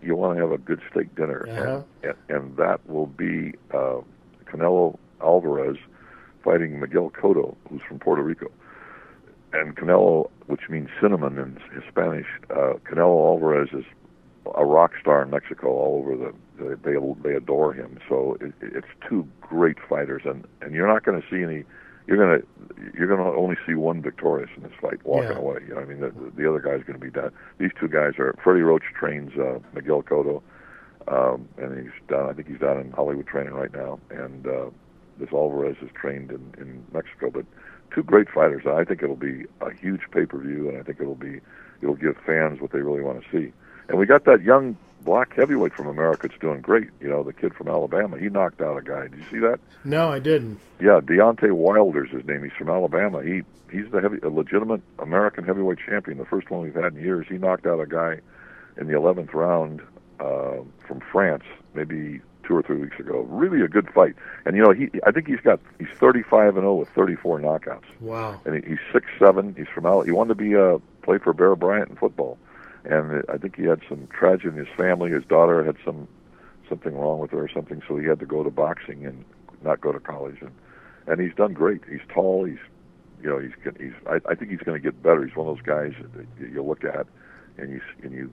you 0.00 0.14
want 0.16 0.36
to 0.36 0.42
have 0.42 0.52
a 0.52 0.58
good 0.58 0.80
steak 0.90 1.14
dinner, 1.16 1.46
Uh-huh. 1.48 1.82
and, 2.02 2.14
and 2.30 2.36
and 2.44 2.56
that 2.56 2.88
will 2.88 3.06
be 3.06 3.54
uh, 3.74 4.00
Canelo 4.46 4.98
Alvarez 5.20 5.76
fighting 6.44 6.80
Miguel 6.80 7.10
Cotto, 7.10 7.56
who's 7.68 7.80
from 7.88 7.98
Puerto 7.98 8.22
Rico. 8.22 8.50
And 9.52 9.76
Canelo, 9.76 10.30
which 10.46 10.68
means 10.70 10.88
cinnamon 11.00 11.38
in 11.38 11.58
Spanish, 11.88 12.26
uh, 12.50 12.74
Canelo 12.88 13.26
Alvarez 13.32 13.68
is 13.72 13.84
a 14.56 14.64
rock 14.64 14.92
star 15.00 15.22
in 15.22 15.30
Mexico. 15.30 15.68
All 15.68 15.98
over 16.02 16.16
the 16.16 16.32
they 16.58 16.92
they, 16.92 16.96
they 17.22 17.34
adore 17.36 17.72
him. 17.72 17.98
So 18.08 18.36
it, 18.40 18.52
it's 18.60 18.86
two 19.08 19.26
great 19.40 19.78
fighters, 19.88 20.22
and 20.24 20.44
and 20.60 20.74
you're 20.74 20.86
not 20.88 21.04
going 21.04 21.20
to 21.20 21.28
see 21.28 21.42
any. 21.42 21.64
You're 22.06 22.16
gonna 22.18 22.42
you're 22.94 23.08
gonna 23.08 23.30
only 23.30 23.56
see 23.66 23.74
one 23.74 24.02
victorious 24.02 24.50
in 24.56 24.62
this 24.62 24.72
fight, 24.80 25.04
walking 25.04 25.30
Yeah. 25.30 25.38
away. 25.38 25.58
You 25.66 25.74
know, 25.74 25.80
I 25.80 25.84
mean, 25.84 26.00
the, 26.00 26.12
the 26.36 26.48
other 26.48 26.60
guy's 26.60 26.84
going 26.84 26.98
to 26.98 27.04
be 27.04 27.10
dead. 27.10 27.32
These 27.58 27.70
two 27.78 27.88
guys 27.88 28.18
are 28.18 28.34
Freddie 28.42 28.62
Roach 28.62 28.84
trains 28.98 29.32
uh, 29.38 29.58
Miguel 29.74 30.02
Cotto, 30.02 30.42
um, 31.08 31.48
and 31.58 31.78
he's 31.82 31.92
down. 32.08 32.28
I 32.30 32.32
think 32.32 32.48
he's 32.48 32.58
down 32.60 32.80
in 32.80 32.90
Hollywood 32.92 33.26
training 33.26 33.54
right 33.54 33.72
now, 33.72 33.98
and 34.10 34.46
uh, 34.46 34.66
this 35.18 35.28
Alvarez 35.32 35.76
is 35.82 35.90
trained 35.94 36.30
in 36.30 36.54
in 36.58 36.84
Mexico. 36.92 37.30
But 37.30 37.46
two 37.94 38.02
great 38.02 38.28
fighters. 38.30 38.64
I 38.66 38.84
think 38.84 39.02
it'll 39.02 39.16
be 39.16 39.44
a 39.60 39.72
huge 39.72 40.02
pay 40.12 40.26
per 40.26 40.38
view, 40.38 40.68
and 40.68 40.78
I 40.78 40.82
think 40.82 41.00
it'll 41.00 41.14
be 41.14 41.40
it'll 41.82 41.96
give 41.96 42.16
fans 42.24 42.60
what 42.60 42.72
they 42.72 42.80
really 42.80 43.02
want 43.02 43.22
to 43.22 43.30
see. 43.30 43.52
And 43.88 43.98
we 43.98 44.06
got 44.06 44.24
that 44.24 44.42
young 44.42 44.76
black 45.04 45.34
heavyweight 45.34 45.74
from 45.74 45.86
America 45.86 46.28
that's 46.28 46.40
doing 46.40 46.60
great. 46.60 46.88
You 47.00 47.08
know, 47.08 47.22
the 47.22 47.32
kid 47.32 47.54
from 47.54 47.68
Alabama. 47.68 48.18
He 48.18 48.28
knocked 48.28 48.60
out 48.60 48.76
a 48.76 48.82
guy. 48.82 49.08
Did 49.08 49.18
you 49.18 49.24
see 49.30 49.38
that? 49.40 49.60
No, 49.84 50.10
I 50.10 50.18
didn't. 50.18 50.60
Yeah, 50.80 51.00
Deontay 51.00 51.52
Wilder's 51.52 52.10
his 52.10 52.24
name. 52.24 52.42
He's 52.42 52.52
from 52.52 52.68
Alabama. 52.68 53.22
He 53.22 53.42
he's 53.70 53.90
the 53.90 54.00
heavy, 54.00 54.18
a 54.22 54.28
legitimate 54.28 54.82
American 54.98 55.44
heavyweight 55.44 55.78
champion, 55.78 56.18
the 56.18 56.24
first 56.24 56.50
one 56.50 56.62
we've 56.62 56.74
had 56.74 56.94
in 56.94 57.02
years. 57.02 57.26
He 57.28 57.38
knocked 57.38 57.66
out 57.66 57.80
a 57.80 57.86
guy 57.86 58.20
in 58.76 58.86
the 58.86 58.94
11th 58.94 59.34
round 59.34 59.80
uh, 60.20 60.62
from 60.86 61.00
France, 61.10 61.44
maybe 61.74 62.20
two 62.44 62.56
or 62.56 62.62
three 62.62 62.78
weeks 62.78 62.98
ago. 62.98 63.20
Really 63.28 63.62
a 63.62 63.68
good 63.68 63.88
fight. 63.90 64.14
And 64.44 64.56
you 64.56 64.62
know, 64.62 64.72
he 64.72 64.90
I 65.06 65.10
think 65.12 65.26
he's 65.26 65.40
got 65.40 65.60
he's 65.78 65.88
35 65.98 66.56
and 66.56 66.64
0 66.64 66.74
with 66.74 66.88
34 66.90 67.40
knockouts. 67.40 67.84
Wow. 68.00 68.40
And 68.44 68.62
he, 68.62 68.70
he's 68.70 68.80
six 68.92 69.06
seven. 69.18 69.54
He's 69.56 69.68
from 69.68 69.86
Al. 69.86 70.02
He 70.02 70.10
wanted 70.10 70.28
to 70.30 70.34
be 70.34 70.56
uh, 70.56 70.78
play 71.02 71.18
for 71.18 71.32
Bear 71.32 71.56
Bryant 71.56 71.90
in 71.90 71.96
football, 71.96 72.38
and 72.84 73.22
I 73.28 73.38
think 73.38 73.56
he 73.56 73.64
had 73.64 73.80
some 73.88 74.08
tragedy 74.08 74.48
in 74.48 74.56
his 74.56 74.74
family. 74.76 75.10
His 75.10 75.24
daughter 75.24 75.64
had 75.64 75.76
some 75.84 76.08
something 76.68 76.94
wrong 76.94 77.18
with 77.18 77.30
her 77.32 77.44
or 77.44 77.50
something, 77.52 77.82
so 77.86 77.96
he 77.96 78.06
had 78.06 78.18
to 78.20 78.26
go 78.26 78.42
to 78.42 78.50
boxing 78.50 79.04
and 79.06 79.24
not 79.62 79.80
go 79.80 79.92
to 79.92 80.00
college. 80.00 80.36
And 80.40 80.52
and 81.06 81.20
he's 81.20 81.34
done 81.34 81.52
great. 81.52 81.82
He's 81.88 82.00
tall. 82.12 82.44
He's 82.44 82.58
you 83.22 83.28
know 83.28 83.38
he's 83.38 83.52
he's 83.78 83.92
I, 84.06 84.18
I 84.30 84.34
think 84.34 84.50
he's 84.50 84.60
going 84.60 84.80
to 84.80 84.82
get 84.82 85.02
better. 85.02 85.24
He's 85.24 85.36
one 85.36 85.48
of 85.48 85.56
those 85.56 85.64
guys 85.66 85.92
that 86.16 86.26
you 86.40 86.46
you 86.54 86.62
look 86.62 86.84
at 86.84 87.06
and 87.58 87.70
you 87.70 87.80
and 88.02 88.12
you 88.12 88.32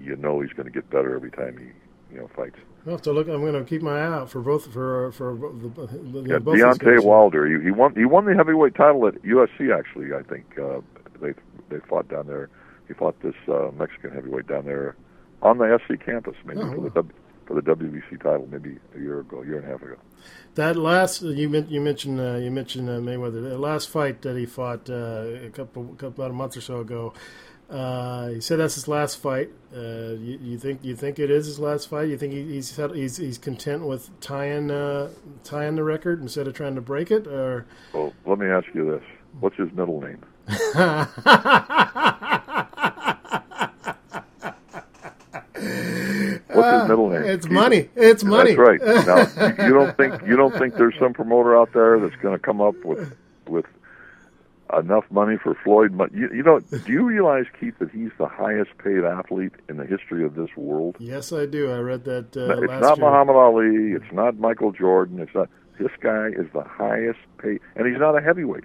you 0.00 0.16
know 0.16 0.40
he's 0.40 0.52
going 0.52 0.66
to 0.66 0.72
get 0.72 0.88
better 0.90 1.14
every 1.14 1.30
time 1.30 1.58
he 1.58 2.14
you 2.14 2.20
know 2.20 2.30
fights. 2.34 2.58
I'll 2.86 2.92
have 2.92 3.02
to 3.02 3.12
look. 3.12 3.28
I'm 3.28 3.40
going 3.40 3.52
to 3.52 3.64
keep 3.64 3.82
my 3.82 3.98
eye 3.98 4.12
out 4.12 4.30
for 4.30 4.40
both 4.40 4.72
for 4.72 5.12
for 5.12 5.36
the, 5.36 6.24
Yeah, 6.26 6.38
both 6.38 6.56
Deontay. 6.58 7.04
Wilder. 7.04 7.46
He, 7.46 7.64
he 7.64 7.70
won. 7.70 7.94
He 7.94 8.04
won 8.04 8.24
the 8.24 8.34
heavyweight 8.34 8.74
title 8.74 9.06
at 9.06 9.20
USC. 9.22 9.76
Actually, 9.76 10.14
I 10.14 10.22
think 10.22 10.58
uh, 10.58 10.80
they 11.20 11.34
they 11.68 11.78
fought 11.88 12.08
down 12.08 12.26
there. 12.26 12.48
He 12.88 12.94
fought 12.94 13.20
this 13.22 13.34
uh, 13.48 13.70
Mexican 13.78 14.10
heavyweight 14.12 14.48
down 14.48 14.64
there 14.64 14.96
on 15.42 15.58
the 15.58 15.78
SC 15.86 16.04
campus, 16.04 16.34
maybe 16.44 16.60
Oh, 16.60 16.72
for 16.74 16.80
the 16.80 16.90
w, 16.90 17.14
for 17.46 17.54
the 17.54 17.62
WBC 17.62 18.20
title, 18.22 18.48
maybe 18.50 18.76
a 18.96 18.98
year 18.98 19.20
ago, 19.20 19.42
a 19.42 19.46
year 19.46 19.58
and 19.58 19.66
a 19.66 19.70
half 19.70 19.82
ago. 19.82 19.96
That 20.56 20.74
last 20.76 21.22
you 21.22 21.48
men- 21.48 21.68
you 21.68 21.80
mentioned 21.80 22.18
uh, 22.20 22.36
you 22.36 22.50
mentioned 22.50 22.88
uh, 22.88 22.92
Mayweather. 22.94 23.42
The 23.42 23.58
last 23.58 23.88
fight 23.90 24.22
that 24.22 24.36
he 24.36 24.46
fought 24.46 24.88
uh, 24.90 25.24
a 25.46 25.50
couple, 25.52 25.84
couple 25.98 26.08
about 26.24 26.30
a 26.30 26.34
month 26.34 26.56
or 26.56 26.60
so 26.60 26.80
ago. 26.80 27.12
Uh, 27.70 28.28
he 28.28 28.40
said 28.40 28.58
that's 28.58 28.74
his 28.76 28.88
last 28.88 29.16
fight. 29.20 29.50
Uh, 29.76 30.14
you, 30.18 30.38
you 30.42 30.58
think 30.58 30.82
you 30.82 30.96
think 30.96 31.18
it 31.18 31.30
is 31.30 31.44
his 31.46 31.60
last 31.60 31.88
fight? 31.90 32.08
You 32.08 32.16
think 32.16 32.32
he, 32.32 32.42
he's 32.44 32.74
he's 32.94 33.18
he's 33.18 33.36
content 33.38 33.86
with 33.86 34.08
tying 34.20 34.70
uh, 34.70 35.10
tying 35.44 35.76
the 35.76 35.84
record 35.84 36.22
instead 36.22 36.48
of 36.48 36.54
trying 36.54 36.74
to 36.76 36.80
break 36.80 37.10
it? 37.10 37.26
Or 37.26 37.66
Well, 37.92 38.14
let 38.24 38.38
me 38.38 38.46
ask 38.46 38.66
you 38.74 38.90
this: 38.90 39.02
What's 39.38 39.56
his 39.56 39.70
middle 39.72 40.00
name? 40.00 40.24
His 46.80 46.88
middle 46.88 47.08
name? 47.10 47.22
it's 47.24 47.46
Keith? 47.46 47.52
money. 47.54 47.88
It's 47.96 48.24
money. 48.24 48.54
That's 48.54 49.06
right. 49.06 49.06
Now, 49.58 49.64
you- 49.66 49.72
don't 49.74 49.96
think 49.96 50.22
you 50.26 50.36
don't 50.36 50.56
think 50.56 50.74
there's 50.74 50.94
some 50.98 51.12
promoter 51.14 51.56
out 51.58 51.72
there 51.72 51.98
that's 52.00 52.16
going 52.22 52.34
to 52.34 52.38
come 52.38 52.60
up 52.60 52.74
with 52.84 53.14
with 53.46 53.64
enough 54.76 55.04
money 55.10 55.36
for 55.42 55.54
Floyd? 55.64 55.96
But 55.96 56.12
you, 56.12 56.28
you 56.32 56.42
know, 56.42 56.60
do 56.60 56.92
you 56.92 57.02
realize, 57.02 57.46
Keith, 57.58 57.74
that 57.78 57.90
he's 57.90 58.10
the 58.18 58.26
highest 58.28 58.70
paid 58.78 59.04
athlete 59.04 59.52
in 59.68 59.76
the 59.76 59.86
history 59.86 60.24
of 60.24 60.34
this 60.34 60.50
world? 60.56 60.96
Yes, 60.98 61.32
I 61.32 61.46
do. 61.46 61.70
I 61.70 61.78
read 61.78 62.04
that 62.04 62.36
uh, 62.36 62.60
it's 62.62 62.70
not 62.82 62.98
year. 62.98 63.06
Muhammad 63.06 63.36
Ali. 63.36 63.92
It's 63.92 64.12
not 64.12 64.38
Michael 64.38 64.72
Jordan. 64.72 65.20
It's 65.20 65.34
not. 65.34 65.48
This 65.78 65.92
guy 66.00 66.28
is 66.28 66.46
the 66.52 66.64
highest 66.64 67.20
paid, 67.40 67.60
and 67.76 67.86
he's 67.86 67.98
not 68.00 68.16
a 68.16 68.20
heavyweight. 68.20 68.64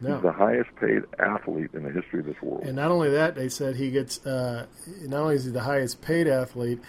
No. 0.00 0.14
He's 0.14 0.22
the 0.22 0.32
highest 0.32 0.70
paid 0.80 1.02
athlete 1.18 1.70
in 1.74 1.82
the 1.82 1.90
history 1.90 2.20
of 2.20 2.26
this 2.26 2.40
world. 2.40 2.62
And 2.64 2.76
not 2.76 2.90
only 2.90 3.10
that, 3.10 3.34
they 3.34 3.48
said 3.48 3.76
he 3.76 3.90
gets 3.90 4.24
uh, 4.24 4.66
not 5.02 5.22
only 5.22 5.34
is 5.36 5.44
he 5.44 5.50
the 5.50 5.60
highest 5.60 6.02
paid 6.02 6.28
athlete, 6.28 6.80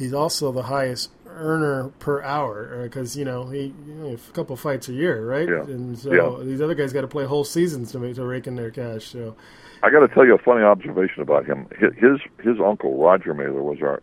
he's 0.00 0.12
also 0.14 0.50
the 0.50 0.62
highest 0.64 1.10
earner 1.26 1.88
per 2.00 2.20
hour 2.22 2.82
because 2.82 3.16
you 3.16 3.24
know 3.24 3.46
he 3.48 3.72
you 3.86 3.94
know, 3.94 4.12
a 4.14 4.32
couple 4.32 4.56
fights 4.56 4.88
a 4.88 4.92
year, 4.92 5.24
right? 5.24 5.48
Yeah. 5.48 5.62
And 5.62 5.96
so 5.96 6.12
Yeah. 6.12 6.44
these 6.44 6.60
other 6.60 6.74
guys 6.74 6.92
got 6.92 7.02
to 7.02 7.08
play 7.08 7.24
whole 7.24 7.44
seasons 7.44 7.92
to 7.92 7.98
make 8.00 8.16
to 8.16 8.24
rake 8.24 8.46
in 8.48 8.56
their 8.56 8.70
cash. 8.72 9.04
So 9.04 9.36
I 9.82 9.90
got 9.90 10.00
to 10.00 10.08
tell 10.08 10.26
you 10.26 10.34
a 10.34 10.38
funny 10.38 10.62
observation 10.64 11.22
about 11.22 11.46
him. 11.46 11.66
His 11.78 12.20
his, 12.42 12.60
uncle 12.60 12.98
Roger 13.00 13.32
Mayweather 13.34 13.62
was 13.62 13.78
our 13.80 14.02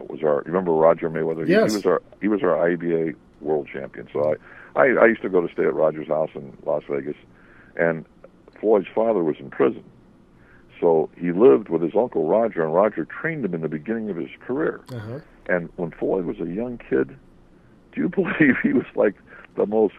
was 0.00 0.20
our. 0.22 0.36
You 0.46 0.52
remember 0.52 0.72
Roger 0.72 1.10
Mayweather? 1.10 1.44
He- 1.46 1.52
Yes. 1.52 1.72
He, 1.72 1.76
was 1.78 1.86
our 1.86 2.02
he 2.22 2.28
was 2.28 2.42
our 2.42 2.56
IBA 2.70 3.14
world 3.40 3.68
champion. 3.72 4.08
So 4.12 4.34
I, 4.76 4.80
I 4.80 4.84
I 5.02 5.06
used 5.06 5.22
to 5.22 5.28
go 5.28 5.40
to 5.44 5.52
stay 5.52 5.64
at 5.64 5.74
Roger's 5.74 6.08
house 6.08 6.30
in 6.34 6.56
Las 6.64 6.84
Vegas, 6.88 7.16
and 7.76 8.04
Floyd's 8.60 8.86
father 8.94 9.22
was 9.24 9.36
in 9.40 9.50
prison. 9.50 9.84
So 10.80 11.10
he 11.16 11.32
lived 11.32 11.68
with 11.68 11.82
his 11.82 11.92
uncle 11.96 12.26
Roger, 12.28 12.62
and 12.64 12.72
Roger 12.72 13.04
trained 13.04 13.44
him 13.44 13.52
in 13.52 13.62
the 13.62 13.68
beginning 13.68 14.10
of 14.10 14.16
his 14.16 14.30
career. 14.46 14.80
uh-huh. 14.92 15.18
And 15.48 15.70
when 15.76 15.90
Floyd 15.92 16.26
was 16.26 16.38
a 16.40 16.46
young 16.46 16.78
kid, 16.78 17.16
do 17.92 18.00
you 18.00 18.08
believe 18.14 18.56
he 18.62 18.72
was 18.72 18.86
like 18.94 19.14
the 19.56 19.66
most 19.66 19.94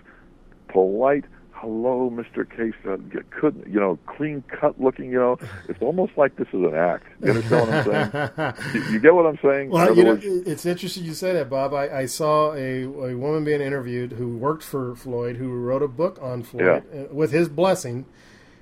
polite? 0.68 1.26
Hello, 1.52 2.10
Mr. 2.10 2.50
Case. 2.50 2.74
Couldn't 3.32 3.68
you 3.68 3.82
know, 3.82 4.00
clean 4.06 4.42
cut 4.48 4.80
looking. 4.80 5.12
You 5.12 5.20
know, 5.20 5.40
it's 5.68 5.82
almost 5.82 6.14
like 6.16 6.38
this 6.38 6.48
is 6.54 6.62
an 6.62 6.74
act. 6.74 7.08
You 7.22 7.32
understand 7.32 7.68
what 7.68 7.88
I'm 7.88 8.34
saying? 8.34 8.54
you, 8.74 8.94
you 8.94 9.00
get 9.02 9.14
what 9.14 9.26
I'm 9.26 9.38
saying? 9.44 9.70
Well, 9.70 9.94
you 9.94 10.06
know, 10.06 10.12
words- 10.12 10.26
it's 10.26 10.66
interesting 10.66 11.04
you 11.04 11.14
say 11.14 11.34
that, 11.34 11.50
Bob. 11.50 11.74
I, 11.74 11.90
I 11.90 12.06
saw 12.06 12.54
a, 12.54 12.84
a 12.84 13.18
woman 13.18 13.44
being 13.44 13.60
interviewed 13.60 14.14
who 14.14 14.38
worked 14.38 14.64
for 14.64 14.96
Floyd, 14.96 15.36
who 15.36 15.52
wrote 15.52 15.84
a 15.84 15.90
book 15.90 16.18
on 16.22 16.44
Floyd 16.44 16.84
uh, 16.94 17.14
with 17.14 17.34
his 17.34 17.50
blessing, 17.50 18.06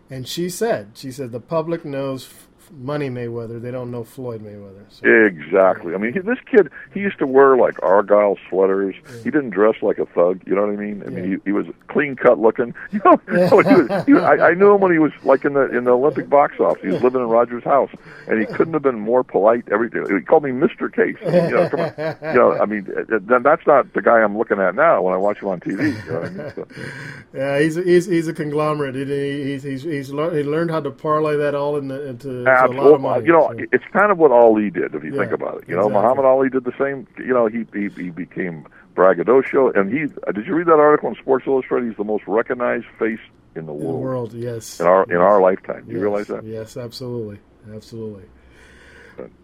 and 0.09 0.27
she 0.27 0.49
said, 0.49 0.93
she 0.95 1.11
said 1.11 1.31
the 1.31 1.39
public 1.39 1.85
knows 1.85 2.27
Money 2.72 3.10
Mayweather. 3.10 3.61
They 3.61 3.72
don't 3.72 3.91
know 3.91 4.03
Floyd 4.03 4.41
Mayweather. 4.41 4.85
So. 4.89 5.07
Exactly. 5.07 5.94
I 5.94 5.98
mean, 5.98 6.14
he, 6.14 6.19
this 6.19 6.39
kid, 6.49 6.69
he 6.94 6.99
used 6.99 7.19
to 7.19 7.27
wear 7.27 7.57
like 7.57 7.81
Argyle 7.84 8.38
sweaters. 8.49 8.95
He 9.23 9.31
didn't 9.31 9.52
dress 9.52 9.76
like 9.81 9.98
a 9.98 10.06
thug. 10.06 10.41
You 10.45 10.56
know 10.56 10.61
what 10.61 10.73
I 10.73 10.76
mean? 10.76 11.03
I 11.06 11.10
mean, 11.10 11.31
he, 11.31 11.38
he 11.45 11.52
was 11.52 11.65
clean 11.88 12.15
cut 12.15 12.39
looking. 12.39 12.73
You 12.98 13.02
know, 13.06 13.22
he 13.27 13.56
was, 13.56 14.06
he 14.06 14.14
was, 14.14 14.23
I, 14.23 14.49
I 14.49 14.53
knew 14.53 14.73
him 14.73 14.81
when 14.81 14.91
he 14.91 14.98
was 14.98 15.11
like 15.23 15.45
in 15.45 15.53
the 15.53 15.65
in 15.77 15.84
the 15.84 15.91
Olympic 15.91 16.30
box 16.30 16.60
office. 16.60 16.81
He 16.81 16.88
was 16.88 17.02
living 17.03 17.22
in 17.22 17.27
Rogers' 17.27 17.64
house, 17.64 17.91
and 18.27 18.39
he 18.39 18.45
couldn't 18.45 18.73
have 18.73 18.81
been 18.81 18.99
more 18.99 19.23
polite. 19.23 19.65
Everything. 19.72 20.06
He 20.07 20.23
called 20.26 20.44
me 20.44 20.52
Mister 20.52 20.89
Case. 20.89 21.15
I 21.22 21.30
mean, 21.30 21.49
you 21.49 21.56
know, 21.56 21.69
come 21.69 21.80
on. 21.81 21.94
You 21.98 22.34
know, 22.34 22.53
I 22.53 22.65
mean, 22.65 22.88
that's 23.10 23.68
not 23.68 23.94
the 23.94 24.02
guy 24.02 24.19
I'm 24.19 24.38
looking 24.38 24.60
at 24.60 24.73
now 24.73 25.02
when 25.02 25.14
I 25.14 25.18
watch 25.18 25.39
him 25.39 25.49
on 25.49 25.60
TV. 25.60 26.06
You 26.06 26.11
know 26.11 26.22
I 26.22 26.30
mean? 26.30 26.53
So, 26.56 26.68
Yeah, 27.34 27.60
he's 27.60 27.77
a, 27.77 27.84
he's 27.84 28.06
he's 28.06 28.27
a 28.27 28.34
conglomerate. 28.34 28.95
He, 28.95 29.44
he's 29.44 29.64
he's 29.64 29.84
he's 29.84 30.10
learned, 30.11 30.38
he 30.38 30.44
learned 30.44 30.72
how 30.72 30.80
to 30.80 30.91
parlay 30.91 31.38
that 31.38 31.53
all 31.56 31.77
into 31.77 32.07
into, 32.07 32.30
into 32.30 32.30
a 32.30 32.44
lot 32.44 32.56
of 32.56 32.56
Absolutely. 32.63 32.99
money. 32.99 33.25
You 33.25 33.34
know, 33.34 33.53
it's 33.71 33.85
kind 33.93 34.11
of 34.11 34.17
what 34.17 34.31
Ali 34.31 34.69
did, 34.69 34.95
if 34.95 35.03
you 35.03 35.13
Yeah, 35.13 35.19
think 35.19 35.31
about 35.31 35.59
it. 35.63 35.69
You 35.69 35.75
know, 35.75 35.88
exactly. 35.88 36.01
Muhammad 36.01 36.25
Ali 36.25 36.49
did 36.49 36.63
the 36.63 36.73
same. 36.79 37.07
You 37.17 37.34
know, 37.34 37.47
he 37.47 37.65
he, 37.73 37.89
he 37.95 38.09
became 38.09 38.67
braggadocio, 38.95 39.71
and 39.73 39.91
he. 39.91 40.05
uh, 40.27 40.31
Did 40.31 40.45
you 40.47 40.55
read 40.55 40.67
that 40.67 40.79
article 40.79 41.09
in 41.09 41.15
Sports 41.15 41.45
Illustrated? 41.47 41.88
He's 41.89 41.97
the 41.97 42.03
most 42.03 42.23
recognized 42.27 42.85
face 42.99 43.19
in 43.55 43.65
the 43.65 43.73
in 43.79 43.88
the 43.91 43.95
world, 43.95 44.01
world, 44.01 44.34
yes. 44.34 44.79
in 44.79 44.85
our 44.88 45.03
in 45.05 45.17
our 45.17 45.41
lifetime. 45.41 45.85
Do 45.88 45.91
you 45.93 45.99
Yes, 45.99 46.03
realize 46.03 46.27
that? 46.27 46.43
Yes, 46.43 46.77
absolutely, 46.77 47.39
absolutely. 47.73 48.23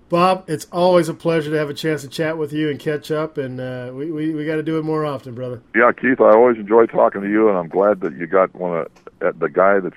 Bob, 0.10 0.44
it's 0.48 0.68
always 0.72 1.10
a 1.10 1.14
pleasure 1.14 1.50
to 1.50 1.58
have 1.58 1.70
a 1.72 1.74
chance 1.74 2.04
to 2.04 2.08
chat 2.08 2.38
with 2.38 2.54
you 2.54 2.70
and 2.70 2.80
catch 2.80 3.10
up, 3.10 3.38
and 3.40 3.60
uh, 3.60 3.90
we 3.94 4.12
we, 4.12 4.34
we 4.36 4.46
got 4.46 4.56
to 4.58 4.64
do 4.64 4.78
it 4.78 4.84
more 4.84 5.06
often, 5.06 5.34
brother. 5.34 5.64
Yeah, 5.76 5.92
Keith. 5.92 6.22
I 6.22 6.32
always 6.36 6.58
enjoy 6.58 6.86
talking 6.86 7.22
to 7.22 7.30
you, 7.30 7.50
and 7.50 7.58
I'm 7.58 7.70
glad 7.70 8.02
that 8.02 8.16
you 8.16 8.28
got 8.28 8.54
one 8.54 8.78
of 8.82 8.88
uh, 9.26 9.32
the 9.38 9.50
guy 9.50 9.80
that's 9.80 9.96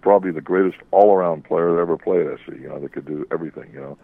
probably 0.00 0.30
the 0.32 0.40
greatest 0.40 0.78
all-around 0.90 1.44
player 1.44 1.72
that 1.72 1.78
ever 1.80 1.96
played 1.96 2.26
at 2.26 2.38
SC. 2.40 2.52
You 2.60 2.68
know, 2.68 2.80
that 2.80 2.92
could 2.92 3.06
do 3.06 3.26
everything. 3.30 3.70
You 3.72 3.80
know. 3.80 3.98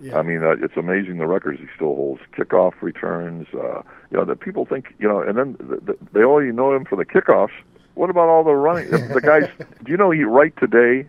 Yeah. 0.00 0.18
I 0.18 0.22
mean, 0.22 0.42
uh, 0.42 0.56
it's 0.60 0.76
amazing 0.76 1.18
the 1.18 1.26
records 1.26 1.60
he 1.60 1.66
still 1.76 1.94
holds. 1.94 2.20
Kickoff 2.36 2.72
returns, 2.82 3.46
uh, 3.54 3.82
you 4.10 4.18
know, 4.18 4.24
that 4.24 4.40
people 4.40 4.66
think, 4.66 4.86
you 4.98 5.06
know, 5.06 5.20
and 5.20 5.38
then 5.38 5.54
th 5.54 5.86
th 5.86 5.98
they 6.12 6.22
only 6.24 6.50
know 6.52 6.74
him 6.74 6.84
for 6.84 6.96
the 6.96 7.04
kickoffs. 7.04 7.54
What 7.94 8.10
about 8.10 8.28
all 8.28 8.42
the 8.42 8.54
running? 8.54 8.90
the 8.90 9.20
guys, 9.20 9.48
do 9.84 9.90
you 9.92 9.96
know 9.96 10.10
he 10.10 10.24
right 10.24 10.52
today 10.58 11.06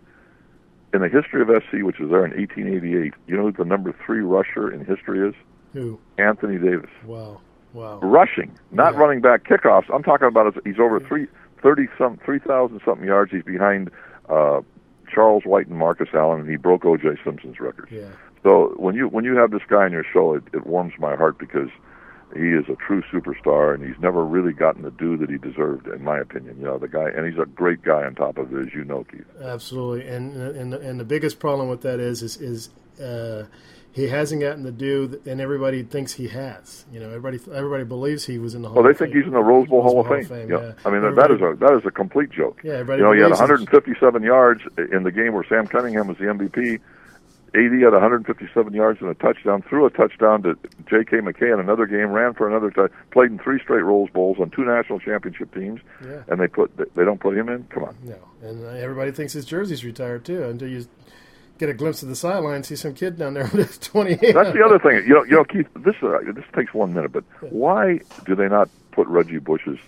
in 0.93 1.01
the 1.01 1.09
history 1.09 1.41
of 1.41 1.49
SC, 1.63 1.81
which 1.83 1.97
was 1.97 2.11
there 2.11 2.23
in 2.25 2.31
1888? 2.37 3.13
You 3.27 3.35
know 3.35 3.43
who 3.43 3.51
the 3.51 3.65
number 3.65 3.91
three 4.05 4.21
rusher 4.21 4.71
in 4.71 4.85
history 4.85 5.27
is? 5.27 5.33
Who? 5.73 5.99
Anthony 6.19 6.59
Davis. 6.59 6.91
Wow, 7.05 7.41
wow. 7.73 7.99
Rushing, 8.03 8.51
not 8.71 8.93
Yeah. 8.93 8.99
running 8.99 9.19
back 9.21 9.43
kickoffs. 9.45 9.89
I'm 9.93 10.03
talking 10.03 10.27
about 10.27 10.55
he's 10.63 10.79
over 10.79 10.99
three 10.99 11.25
thirty 11.63 11.87
some 11.97 12.17
three 12.23 12.39
thousand 12.39 12.81
something 12.85 13.07
yards. 13.07 13.31
He's 13.31 13.43
behind 13.43 13.89
uh, 14.29 14.61
Charles 15.13 15.43
White 15.45 15.67
and 15.67 15.77
Marcus 15.77 16.09
Allen, 16.13 16.41
and 16.41 16.49
he 16.49 16.57
broke 16.57 16.85
O.J. 16.85 17.17
Simpson's 17.23 17.59
record. 17.59 17.87
Yeah, 17.91 18.09
So 18.43 18.73
when 18.77 18.95
you 18.95 19.07
when 19.07 19.23
you 19.25 19.35
have 19.37 19.51
this 19.51 19.61
guy 19.67 19.85
on 19.85 19.91
your 19.91 20.05
show, 20.11 20.35
it, 20.35 20.43
it 20.53 20.65
warms 20.65 20.93
my 20.99 21.15
heart 21.15 21.37
because 21.37 21.69
he 22.33 22.49
is 22.49 22.65
a 22.67 22.75
true 22.75 23.01
superstar, 23.13 23.73
and 23.73 23.85
he's 23.85 24.01
never 24.01 24.25
really 24.25 24.51
gotten 24.51 24.81
the 24.81 24.91
due 24.91 25.15
that 25.17 25.29
he 25.29 25.37
deserved, 25.37 25.87
in 25.87 26.03
my 26.03 26.19
opinion. 26.19 26.57
You 26.57 26.65
know, 26.65 26.77
the 26.77 26.87
guy, 26.87 27.09
and 27.09 27.25
he's 27.25 27.39
a 27.41 27.45
great 27.45 27.81
guy 27.83 28.03
on 28.03 28.15
top 28.15 28.37
of 28.37 28.53
it, 28.53 28.67
as 28.67 28.73
you 28.73 28.83
know, 28.83 29.05
Keith. 29.05 29.25
absolutely. 29.41 30.07
And 30.07 30.35
and 30.35 30.73
the, 30.73 30.79
and 30.79 30.99
the 30.99 31.05
biggest 31.05 31.39
problem 31.39 31.69
with 31.69 31.81
that 31.81 31.99
is 31.99 32.21
is 32.21 32.37
is 32.37 32.69
uh, 33.01 33.45
he 33.95 34.09
hasn't 34.09 34.41
gotten 34.41 34.63
the 34.63 34.71
due, 34.73 35.07
that- 35.07 35.25
and 35.25 35.39
everybody 35.39 35.81
thinks 35.81 36.11
he 36.13 36.27
has. 36.27 36.85
You 36.91 36.99
know, 36.99 37.07
everybody 37.09 37.39
everybody 37.53 37.85
believes 37.85 38.25
he 38.25 38.37
was 38.37 38.53
in 38.53 38.61
the 38.61 38.67
Hall. 38.67 38.83
Well, 38.83 38.91
they 38.91 38.97
think 38.97 39.13
Fame. 39.13 39.21
he's 39.21 39.27
in 39.27 39.33
the 39.33 39.39
Rose 39.39 39.67
Bowl 39.69 39.81
Rose 39.83 39.91
Hall 39.93 40.01
of 40.01 40.27
Fame. 40.27 40.49
yeah. 40.49 40.57
Yeah. 40.59 40.71
I 40.85 40.89
mean, 40.91 41.15
that 41.15 41.31
is 41.31 41.39
a 41.41 41.55
that 41.59 41.73
is 41.79 41.85
a 41.85 41.91
complete 41.91 42.29
joke. 42.29 42.59
Yeah, 42.63 42.73
everybody 42.73 42.99
You 42.99 43.05
know, 43.05 43.11
he 43.13 43.19
had 43.21 43.27
believes 43.31 43.39
he's- 43.39 43.49
157 43.49 44.23
yards 44.23 44.61
in 44.91 45.03
the 45.03 45.11
game 45.11 45.33
where 45.33 45.45
Sam 45.47 45.65
Cunningham 45.65 46.07
was 46.07 46.17
the 46.17 46.25
MVP. 46.25 46.79
A.D. 47.53 47.79
had 47.83 47.93
157 47.93 48.73
yards 48.73 48.99
and 48.99 49.09
a 49.09 49.13
touchdown. 49.13 49.61
Threw 49.61 49.85
a 49.85 49.89
touchdown 49.89 50.43
to 50.43 50.57
J.K. 50.89 51.19
McKay 51.19 51.53
in 51.53 51.59
another 51.61 51.85
game. 51.85 52.11
Ran 52.11 52.33
for 52.33 52.49
another. 52.49 52.69
T- 52.69 52.93
played 53.11 53.31
in 53.31 53.39
three 53.39 53.61
straight 53.61 53.81
Rose 53.85 54.09
Bowls 54.09 54.39
on 54.41 54.49
two 54.49 54.65
national 54.65 54.99
championship 54.99 55.53
teams. 55.55 55.79
Yeah. 56.05 56.23
And 56.27 56.41
they 56.41 56.49
put 56.49 56.75
they 56.95 57.05
don't 57.05 57.21
put 57.21 57.37
him 57.37 57.47
in. 57.47 57.63
Come 57.69 57.83
on. 57.85 57.95
No, 58.03 58.17
and 58.43 58.61
everybody 58.77 59.11
thinks 59.13 59.31
his 59.31 59.45
jersey's 59.45 59.85
retired 59.85 60.25
too 60.25 60.43
until 60.43 60.67
you 60.67 60.85
get 61.57 61.69
a 61.69 61.73
glimpse 61.73 62.03
of 62.03 62.09
the 62.09 62.15
sideline, 62.15 62.63
see 62.63 62.75
some 62.75 62.93
kid 62.93 63.17
down 63.17 63.33
there 63.33 63.43
with 63.53 63.67
his 63.67 63.77
28. 63.77 64.33
That's 64.33 64.53
the 64.53 64.63
other 64.63 64.79
thing. 64.79 65.07
You 65.07 65.15
know, 65.15 65.23
you 65.23 65.31
know, 65.31 65.43
Keith. 65.43 65.67
This 65.75 65.95
uh, 66.01 66.19
this 66.33 66.45
takes 66.55 66.73
one 66.73 66.93
minute, 66.93 67.11
but 67.11 67.23
why 67.41 67.99
do 68.25 68.35
they 68.35 68.47
not 68.47 68.69
put 68.91 69.07
Reggie 69.07 69.39
Bush's 69.39 69.79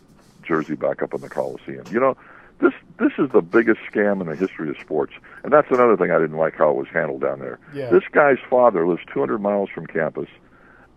jersey 0.44 0.76
back 0.76 1.02
up 1.02 1.14
in 1.14 1.22
the 1.22 1.30
Coliseum? 1.30 1.86
You 1.92 2.00
know, 2.00 2.18
this 2.60 2.74
this 3.00 3.12
is 3.18 3.30
the 3.32 3.42
biggest 3.42 3.80
scam 3.92 4.22
in 4.22 4.28
the 4.28 4.36
history 4.36 4.70
of 4.70 4.78
sports, 4.80 5.14
and 5.44 5.54
that's 5.54 5.70
another 5.70 5.98
thing 5.98 6.12
I 6.12 6.20
didn't 6.20 6.38
like 6.38 6.56
how 6.56 6.72
it 6.72 6.76
was 6.76 6.88
handled 6.92 7.22
down 7.22 7.40
there. 7.40 7.60
Yeah. 7.74 7.90
This 7.90 8.04
guy's 8.12 8.40
father 8.50 8.88
lives 8.88 9.02
200 9.14 9.40
miles 9.40 9.70
from 9.70 9.86
campus. 9.88 10.30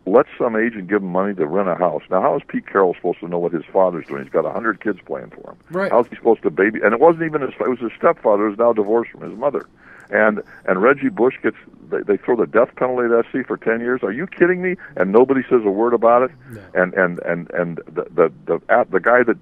Let 0.06 0.24
some 0.38 0.56
agent 0.56 0.88
give 0.88 1.02
him 1.02 1.08
money 1.12 1.34
to 1.34 1.46
rent 1.46 1.68
a 1.68 1.74
house. 1.74 2.02
Now, 2.10 2.22
how 2.22 2.34
is 2.34 2.42
Pete 2.48 2.66
Carroll 2.66 2.94
supposed 2.94 3.20
to 3.20 3.28
know 3.28 3.38
what 3.38 3.52
his 3.52 3.64
father's 3.70 4.06
doing? 4.06 4.22
He's 4.22 4.32
got 4.32 4.46
a 4.46 4.50
hundred 4.50 4.82
kids 4.82 4.98
playing 5.04 5.30
for 5.30 5.50
him. 5.50 5.58
Right. 5.70 5.92
How's 5.92 6.06
he 6.08 6.16
supposed 6.16 6.42
to 6.42 6.50
baby? 6.50 6.80
And 6.82 6.94
it 6.94 7.00
wasn't 7.00 7.24
even 7.24 7.42
his. 7.42 7.50
It 7.60 7.68
was 7.68 7.78
his 7.78 7.92
stepfather 7.98 8.48
who's 8.48 8.58
now 8.58 8.72
divorced 8.72 9.10
from 9.10 9.28
his 9.28 9.38
mother. 9.38 9.66
And 10.12 10.42
and 10.66 10.82
Reggie 10.82 11.08
Bush 11.08 11.34
gets 11.42 11.56
they, 11.90 12.00
they 12.02 12.16
throw 12.16 12.36
the 12.36 12.46
death 12.46 12.74
penalty 12.76 13.12
at 13.14 13.24
SC 13.26 13.46
for 13.46 13.56
ten 13.56 13.80
years. 13.80 14.02
Are 14.02 14.12
you 14.12 14.26
kidding 14.26 14.62
me? 14.62 14.76
And 14.96 15.12
nobody 15.12 15.42
says 15.48 15.62
a 15.64 15.70
word 15.70 15.94
about 15.94 16.22
it. 16.22 16.30
And 16.74 16.94
and 16.94 17.18
and 17.20 17.50
and 17.52 17.78
the 17.86 18.06
the 18.14 18.32
the, 18.46 18.60
at, 18.68 18.90
the 18.90 19.00
guy 19.00 19.22
that 19.24 19.36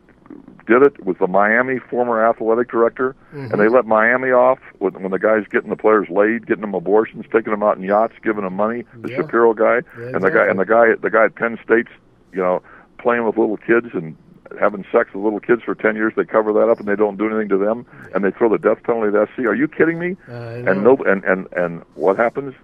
did 0.67 0.83
it 0.83 1.03
was 1.05 1.17
the 1.19 1.27
Miami 1.27 1.79
former 1.79 2.23
athletic 2.29 2.71
director, 2.71 3.17
Mm-hmm. 3.33 3.53
and 3.53 3.61
they 3.61 3.69
let 3.69 3.87
Miami 3.87 4.31
off 4.31 4.59
when, 4.79 4.93
when 5.03 5.11
the 5.11 5.19
guy's 5.19 5.47
getting 5.49 5.71
the 5.71 5.77
players 5.77 6.09
laid, 6.11 6.47
getting 6.47 6.61
them 6.61 6.75
abortions, 6.75 7.25
taking 7.33 7.51
them 7.53 7.63
out 7.63 7.77
in 7.79 7.83
yachts, 7.83 8.15
giving 8.23 8.45
them 8.45 8.55
money. 8.55 8.85
The 9.01 9.11
Yeah. 9.11 9.17
Shapiro 9.17 9.55
guy, 9.55 9.81
Yeah, 9.99 10.09
and 10.15 10.23
the 10.23 10.31
guy 10.31 10.47
and 10.47 10.59
the 10.59 10.67
guy 10.67 10.95
the 11.01 11.11
guy 11.11 11.25
at 11.25 11.35
Penn 11.35 11.59
State's, 11.65 11.89
you 12.33 12.41
know, 12.43 12.63
playing 12.99 13.25
with 13.25 13.39
little 13.39 13.57
kids 13.57 13.87
and 13.95 14.15
having 14.59 14.85
sex 14.93 15.13
with 15.15 15.25
little 15.25 15.41
kids 15.41 15.63
for 15.63 15.75
ten 15.75 15.97
years. 15.97 16.13
They 16.17 16.25
cover 16.25 16.53
that 16.55 16.69
up 16.69 16.79
and 16.79 16.89
they 16.89 16.97
don't 16.97 17.17
do 17.17 17.27
anything 17.27 17.49
to 17.51 17.59
them, 17.59 17.87
and 18.15 18.25
they 18.25 18.31
throw 18.31 18.49
the 18.49 18.59
death 18.59 18.83
penalty 18.83 19.17
at 19.17 19.29
SC. 19.31 19.41
Are 19.41 19.55
you 19.55 19.69
kidding 19.69 19.99
me? 19.99 20.17
I 20.29 20.33
and 20.69 20.85
no, 20.85 20.97
and 21.07 21.25
and 21.25 21.47
and 21.53 21.83
what 21.95 22.17
happens? 22.17 22.55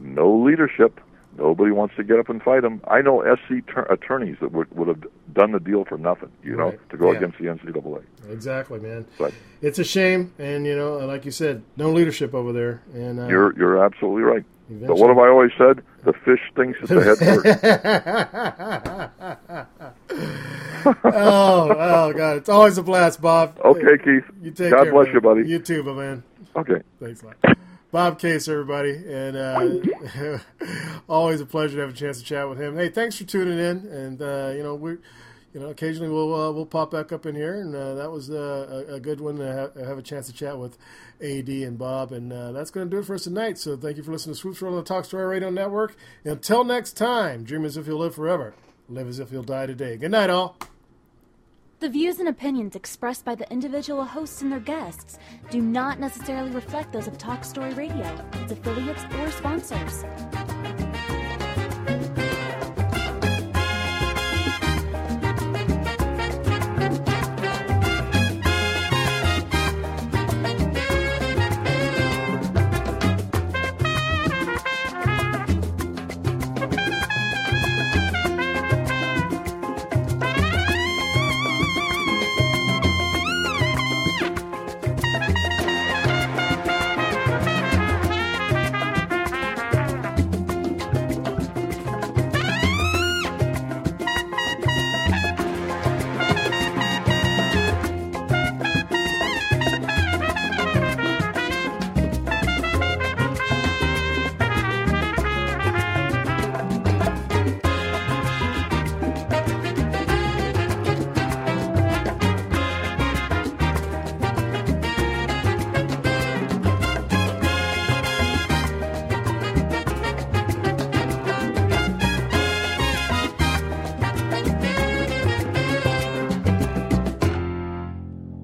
No 0.00 0.34
leadership. 0.36 1.00
Nobody 1.38 1.70
wants 1.70 1.94
to 1.96 2.04
get 2.04 2.18
up 2.18 2.30
and 2.30 2.42
fight 2.42 2.62
them. 2.62 2.80
I 2.88 3.02
know 3.02 3.20
SC 3.22 3.66
tur- 3.66 3.86
attorneys 3.90 4.36
that 4.40 4.52
would 4.52 4.70
would 4.74 4.88
have 4.88 5.04
done 5.34 5.52
the 5.52 5.60
deal 5.60 5.84
for 5.84 5.98
nothing, 5.98 6.30
you 6.42 6.56
know, 6.56 6.70
Right. 6.70 6.90
to 6.90 6.96
go 6.96 7.10
Yeah. 7.12 7.18
against 7.18 7.38
the 7.38 7.48
NCAA. 7.48 8.00
Exactly, 8.30 8.80
man. 8.80 9.04
But 9.18 9.32
It's 9.60 9.78
a 9.78 9.84
shame, 9.84 10.32
and 10.38 10.64
you 10.66 10.74
know, 10.76 10.96
like 11.06 11.24
you 11.26 11.30
said, 11.30 11.62
no 11.76 11.90
leadership 11.90 12.34
over 12.34 12.52
there. 12.52 12.80
And 12.94 13.20
uh, 13.20 13.26
you're 13.26 13.54
you're 13.58 13.84
absolutely 13.84 14.22
right. 14.22 14.44
But 14.68 14.96
what 14.96 15.08
have 15.08 15.18
I 15.18 15.28
always 15.28 15.52
said? 15.56 15.82
The 16.04 16.12
fish 16.12 16.40
thinks 16.56 16.78
it's 16.80 16.90
the 16.90 17.04
head 17.04 17.18
first. 20.84 20.98
oh, 21.04 21.70
oh 21.70 22.12
God, 22.12 22.36
it's 22.38 22.48
always 22.48 22.76
a 22.78 22.82
blast, 22.82 23.20
Bob. 23.20 23.58
Okay, 23.64 23.98
Keith. 24.02 24.24
You 24.42 24.50
take 24.50 24.70
God 24.70 24.84
care, 24.84 24.92
bless 24.92 25.06
man. 25.06 25.14
you, 25.14 25.20
buddy. 25.20 25.48
You 25.48 25.58
too, 25.60 25.82
my 25.82 25.92
man. 25.92 26.22
Okay. 26.56 26.80
Thanks 27.00 27.22
a 27.22 27.26
lot. 27.26 27.36
Bob 27.92 28.18
Case, 28.18 28.48
everybody, 28.48 28.90
and 28.90 29.36
uh, 29.36 30.38
always 31.08 31.40
a 31.40 31.46
pleasure 31.46 31.76
to 31.76 31.82
have 31.82 31.90
a 31.90 31.96
chance 31.96 32.18
to 32.18 32.24
chat 32.24 32.48
with 32.48 32.60
him. 32.60 32.76
Hey, 32.76 32.88
thanks 32.88 33.16
for 33.16 33.24
tuning 33.24 33.58
in, 33.58 33.86
and 33.86 34.20
uh, 34.20 34.52
you 34.54 34.62
know 34.62 34.74
we, 34.74 34.96
you 35.56 35.62
know, 35.62 35.68
occasionally 35.68 36.10
we'll 36.10 36.34
uh, 36.34 36.52
we'll 36.52 36.66
pop 36.66 36.90
back 36.90 37.12
up 37.12 37.24
in 37.24 37.34
here, 37.34 37.54
and 37.54 37.74
uh, 37.74 37.94
that 37.94 38.10
was 38.10 38.28
uh, 38.28 38.84
a, 38.90 38.96
a 38.96 39.00
good 39.00 39.22
one 39.22 39.36
to 39.36 39.46
have, 39.50 39.74
have 39.86 39.96
a 39.96 40.02
chance 40.02 40.26
to 40.26 40.32
chat 40.34 40.58
with 40.58 40.76
A.D. 41.22 41.64
and 41.64 41.78
Bob, 41.78 42.12
and 42.12 42.30
uh, 42.30 42.52
that's 42.52 42.70
going 42.70 42.86
to 42.86 42.94
do 42.94 43.00
it 43.00 43.06
for 43.06 43.14
us 43.14 43.24
tonight. 43.24 43.56
So 43.56 43.74
thank 43.74 43.96
you 43.96 44.02
for 44.02 44.12
listening 44.12 44.34
to 44.34 44.38
Swoop's 44.38 44.60
World 44.60 44.74
on 44.74 44.84
the 44.84 44.86
Talk 44.86 45.06
Story 45.06 45.24
Radio 45.24 45.48
Network. 45.48 45.96
Until 46.26 46.62
next 46.62 46.92
time, 46.92 47.42
dream 47.42 47.64
as 47.64 47.78
if 47.78 47.86
you'll 47.86 48.00
live 48.00 48.14
forever, 48.14 48.52
live 48.90 49.08
as 49.08 49.18
if 49.18 49.32
you'll 49.32 49.44
die 49.44 49.64
today. 49.64 49.96
Good 49.96 50.10
night, 50.10 50.28
all. 50.28 50.58
The 51.80 51.88
views 51.88 52.20
and 52.20 52.28
opinions 52.28 52.76
expressed 52.76 53.24
by 53.24 53.34
the 53.34 53.50
individual 53.50 54.04
hosts 54.04 54.42
and 54.42 54.52
their 54.52 54.60
guests 54.60 55.18
do 55.48 55.62
not 55.62 55.98
necessarily 55.98 56.50
reflect 56.50 56.92
those 56.92 57.06
of 57.06 57.16
Talk 57.16 57.44
Story 57.44 57.72
Radio, 57.72 58.14
its 58.34 58.52
affiliates, 58.52 59.04
or 59.20 59.30
sponsors. 59.30 60.04